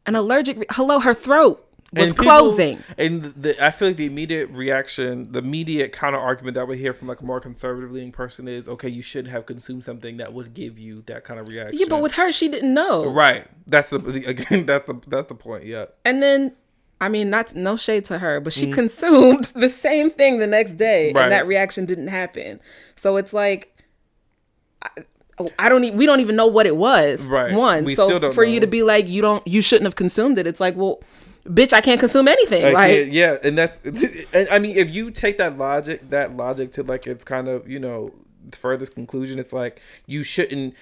An 0.06 0.16
allergic 0.16 0.60
re- 0.60 0.66
hello 0.72 1.00
her 1.00 1.14
throat 1.14 1.66
was 1.94 2.04
And 2.10 2.12
people- 2.18 2.24
closing. 2.26 2.84
and 2.98 3.24
the, 3.36 3.64
I 3.66 3.72
feel 3.72 3.90
like 3.90 3.98
the 3.98 4.06
immediate 4.06 4.50
reaction, 4.52 5.32
the 5.32 5.40
immediate 5.40 5.92
counter 5.92 6.20
argument 6.20 6.56
that 6.56 6.68
we 6.68 6.78
hear 6.78 6.94
from 6.94 7.08
like 7.08 7.22
a 7.22 7.26
more 7.26 7.40
conservative 7.40 7.92
leaning 7.92 8.12
person 8.12 8.48
is, 8.48 8.68
okay, 8.68 8.90
you 8.90 9.02
shouldn't 9.02 9.32
have 9.32 9.46
consumed 9.46 9.84
something 9.84 10.18
that 10.18 10.34
would 10.34 10.54
give 10.54 10.78
you 10.78 11.02
that 11.08 11.24
kind 11.24 11.40
of 11.40 11.48
reaction. 11.48 11.80
Yeah, 11.80 11.88
but 11.90 12.02
with 12.02 12.14
her 12.14 12.32
she 12.32 12.48
didn't 12.48 12.74
know. 12.74 13.06
right, 13.06 13.48
that's 13.68 13.90
the, 13.90 13.98
the 13.98 14.26
again, 14.26 14.66
that's 14.68 14.86
the 14.86 15.00
that's 15.08 15.28
the 15.28 15.36
point. 15.36 15.66
Yeah, 15.66 15.86
And 16.06 16.22
then, 16.22 16.54
I 17.02 17.10
mean, 17.10 17.30
not 17.30 17.56
no 17.56 17.76
shade 17.78 18.06
to 18.06 18.20
her, 18.20 18.40
but 18.40 18.54
she 18.54 18.72
consumed 18.72 19.46
the 19.56 19.70
same 19.70 20.10
thing 20.10 20.40
the 20.40 20.48
next 20.48 20.74
day, 20.78 21.12
Mm. 21.12 21.16
Right. 21.16 21.24
and 21.24 21.32
that 21.32 21.48
reaction 21.48 21.86
didn't 21.86 22.10
happen. 22.10 22.60
So 22.98 23.16
it's 23.18 23.34
like, 23.34 23.76
I, 24.84 24.90
I 25.58 25.70
don't. 25.70 25.84
E- 25.86 25.92
we 25.92 26.06
don't 26.06 26.20
even 26.20 26.36
know 26.36 26.48
what 26.48 26.66
it 26.68 26.76
was. 26.76 27.22
Right. 27.24 27.54
One. 27.54 27.86
We 27.86 27.96
so 27.96 28.32
for 28.34 28.44
you 28.44 28.60
to 28.60 28.68
be 28.68 28.84
like, 28.84 29.08
you 29.08 29.22
don't, 29.22 29.46
you 29.48 29.62
shouldn't 29.62 29.86
have 29.86 29.96
consumed 29.96 30.38
it. 30.38 30.46
It's 30.46 30.60
like, 30.60 30.76
well, 30.76 31.02
bitch, 31.50 31.74
I 31.74 31.82
can't 31.82 32.00
consume 32.00 32.28
anything. 32.28 32.64
Like, 32.64 32.74
like, 32.74 32.96
yeah, 32.96 33.04
yeah, 33.06 33.38
and 33.44 33.58
that's 33.58 33.86
and 34.34 34.48
I 34.50 34.60
mean, 34.60 34.78
if 34.78 34.94
you 34.94 35.12
take 35.12 35.38
that 35.38 35.58
logic, 35.58 36.10
that 36.10 36.36
logic 36.36 36.72
to 36.74 36.84
like 36.84 37.08
its 37.08 37.24
kind 37.24 37.48
of 37.48 37.70
you 37.70 37.80
know 37.80 38.14
furthest 38.54 38.96
conclusion, 38.96 39.40
it's 39.40 39.54
like 39.54 39.82
you 40.06 40.24
shouldn't 40.24 40.76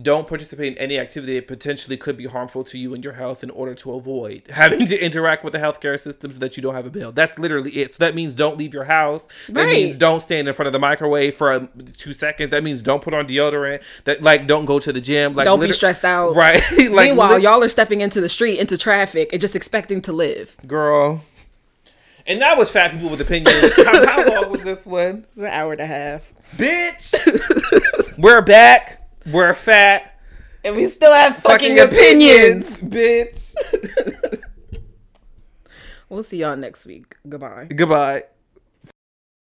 don't 0.00 0.26
participate 0.26 0.72
in 0.72 0.78
any 0.78 0.98
activity 0.98 1.34
that 1.38 1.46
potentially 1.46 1.98
could 1.98 2.16
be 2.16 2.24
harmful 2.24 2.64
to 2.64 2.78
you 2.78 2.94
and 2.94 3.04
your 3.04 3.12
health 3.12 3.42
in 3.42 3.50
order 3.50 3.74
to 3.74 3.92
avoid 3.92 4.42
having 4.50 4.86
to 4.86 4.98
interact 4.98 5.44
with 5.44 5.52
the 5.52 5.58
healthcare 5.58 6.00
system 6.00 6.32
so 6.32 6.38
that 6.38 6.56
you 6.56 6.62
don't 6.62 6.74
have 6.74 6.86
a 6.86 6.90
bill. 6.90 7.12
That's 7.12 7.38
literally 7.38 7.72
it. 7.72 7.92
So 7.92 7.98
that 7.98 8.14
means 8.14 8.34
don't 8.34 8.56
leave 8.56 8.72
your 8.72 8.84
house. 8.84 9.28
That 9.50 9.64
Right. 9.64 9.72
means 9.72 9.98
don't 9.98 10.22
stand 10.22 10.48
in 10.48 10.54
front 10.54 10.66
of 10.68 10.72
the 10.72 10.78
microwave 10.78 11.34
for 11.34 11.52
um, 11.52 11.68
two 11.98 12.14
seconds. 12.14 12.50
That 12.50 12.64
means 12.64 12.80
don't 12.80 13.02
put 13.02 13.12
on 13.12 13.26
deodorant. 13.28 13.82
That 14.04 14.22
like 14.22 14.46
don't 14.46 14.64
go 14.64 14.78
to 14.78 14.92
the 14.94 15.00
gym. 15.02 15.34
Like 15.34 15.44
don't 15.44 15.60
be 15.60 15.70
stressed 15.72 16.04
out. 16.06 16.34
Right. 16.34 16.62
like 16.72 17.08
Meanwhile, 17.08 17.32
lit- 17.34 17.42
y'all 17.42 17.62
are 17.62 17.68
stepping 17.68 18.00
into 18.00 18.20
the 18.22 18.28
street, 18.30 18.58
into 18.60 18.78
traffic, 18.78 19.28
and 19.32 19.40
just 19.42 19.54
expecting 19.54 20.00
to 20.02 20.12
live. 20.12 20.56
girl. 20.66 21.22
And 22.26 22.40
that 22.40 22.56
was 22.56 22.70
fat 22.70 22.92
people 22.92 23.10
with 23.10 23.20
opinions. 23.20 23.74
how, 23.76 24.06
how 24.06 24.24
long 24.42 24.50
was 24.50 24.62
this 24.62 24.86
one? 24.86 25.26
It's 25.28 25.36
an 25.38 25.46
hour 25.46 25.72
and 25.72 25.80
a 25.80 25.86
half, 25.86 26.32
Bitch. 26.56 27.12
We're 28.16 28.40
back. 28.42 29.01
We're 29.26 29.54
fat. 29.54 30.18
and 30.64 30.76
we 30.76 30.88
still 30.88 31.12
have 31.12 31.36
fucking, 31.36 31.78
opinions. 31.78 32.78
bitch. 32.78 33.54
We'll 36.08 36.22
see 36.22 36.36
y'all 36.36 36.56
next 36.56 36.84
week. 36.84 37.16
Goodbye. 37.26 37.68
Goodbye. 37.74 38.24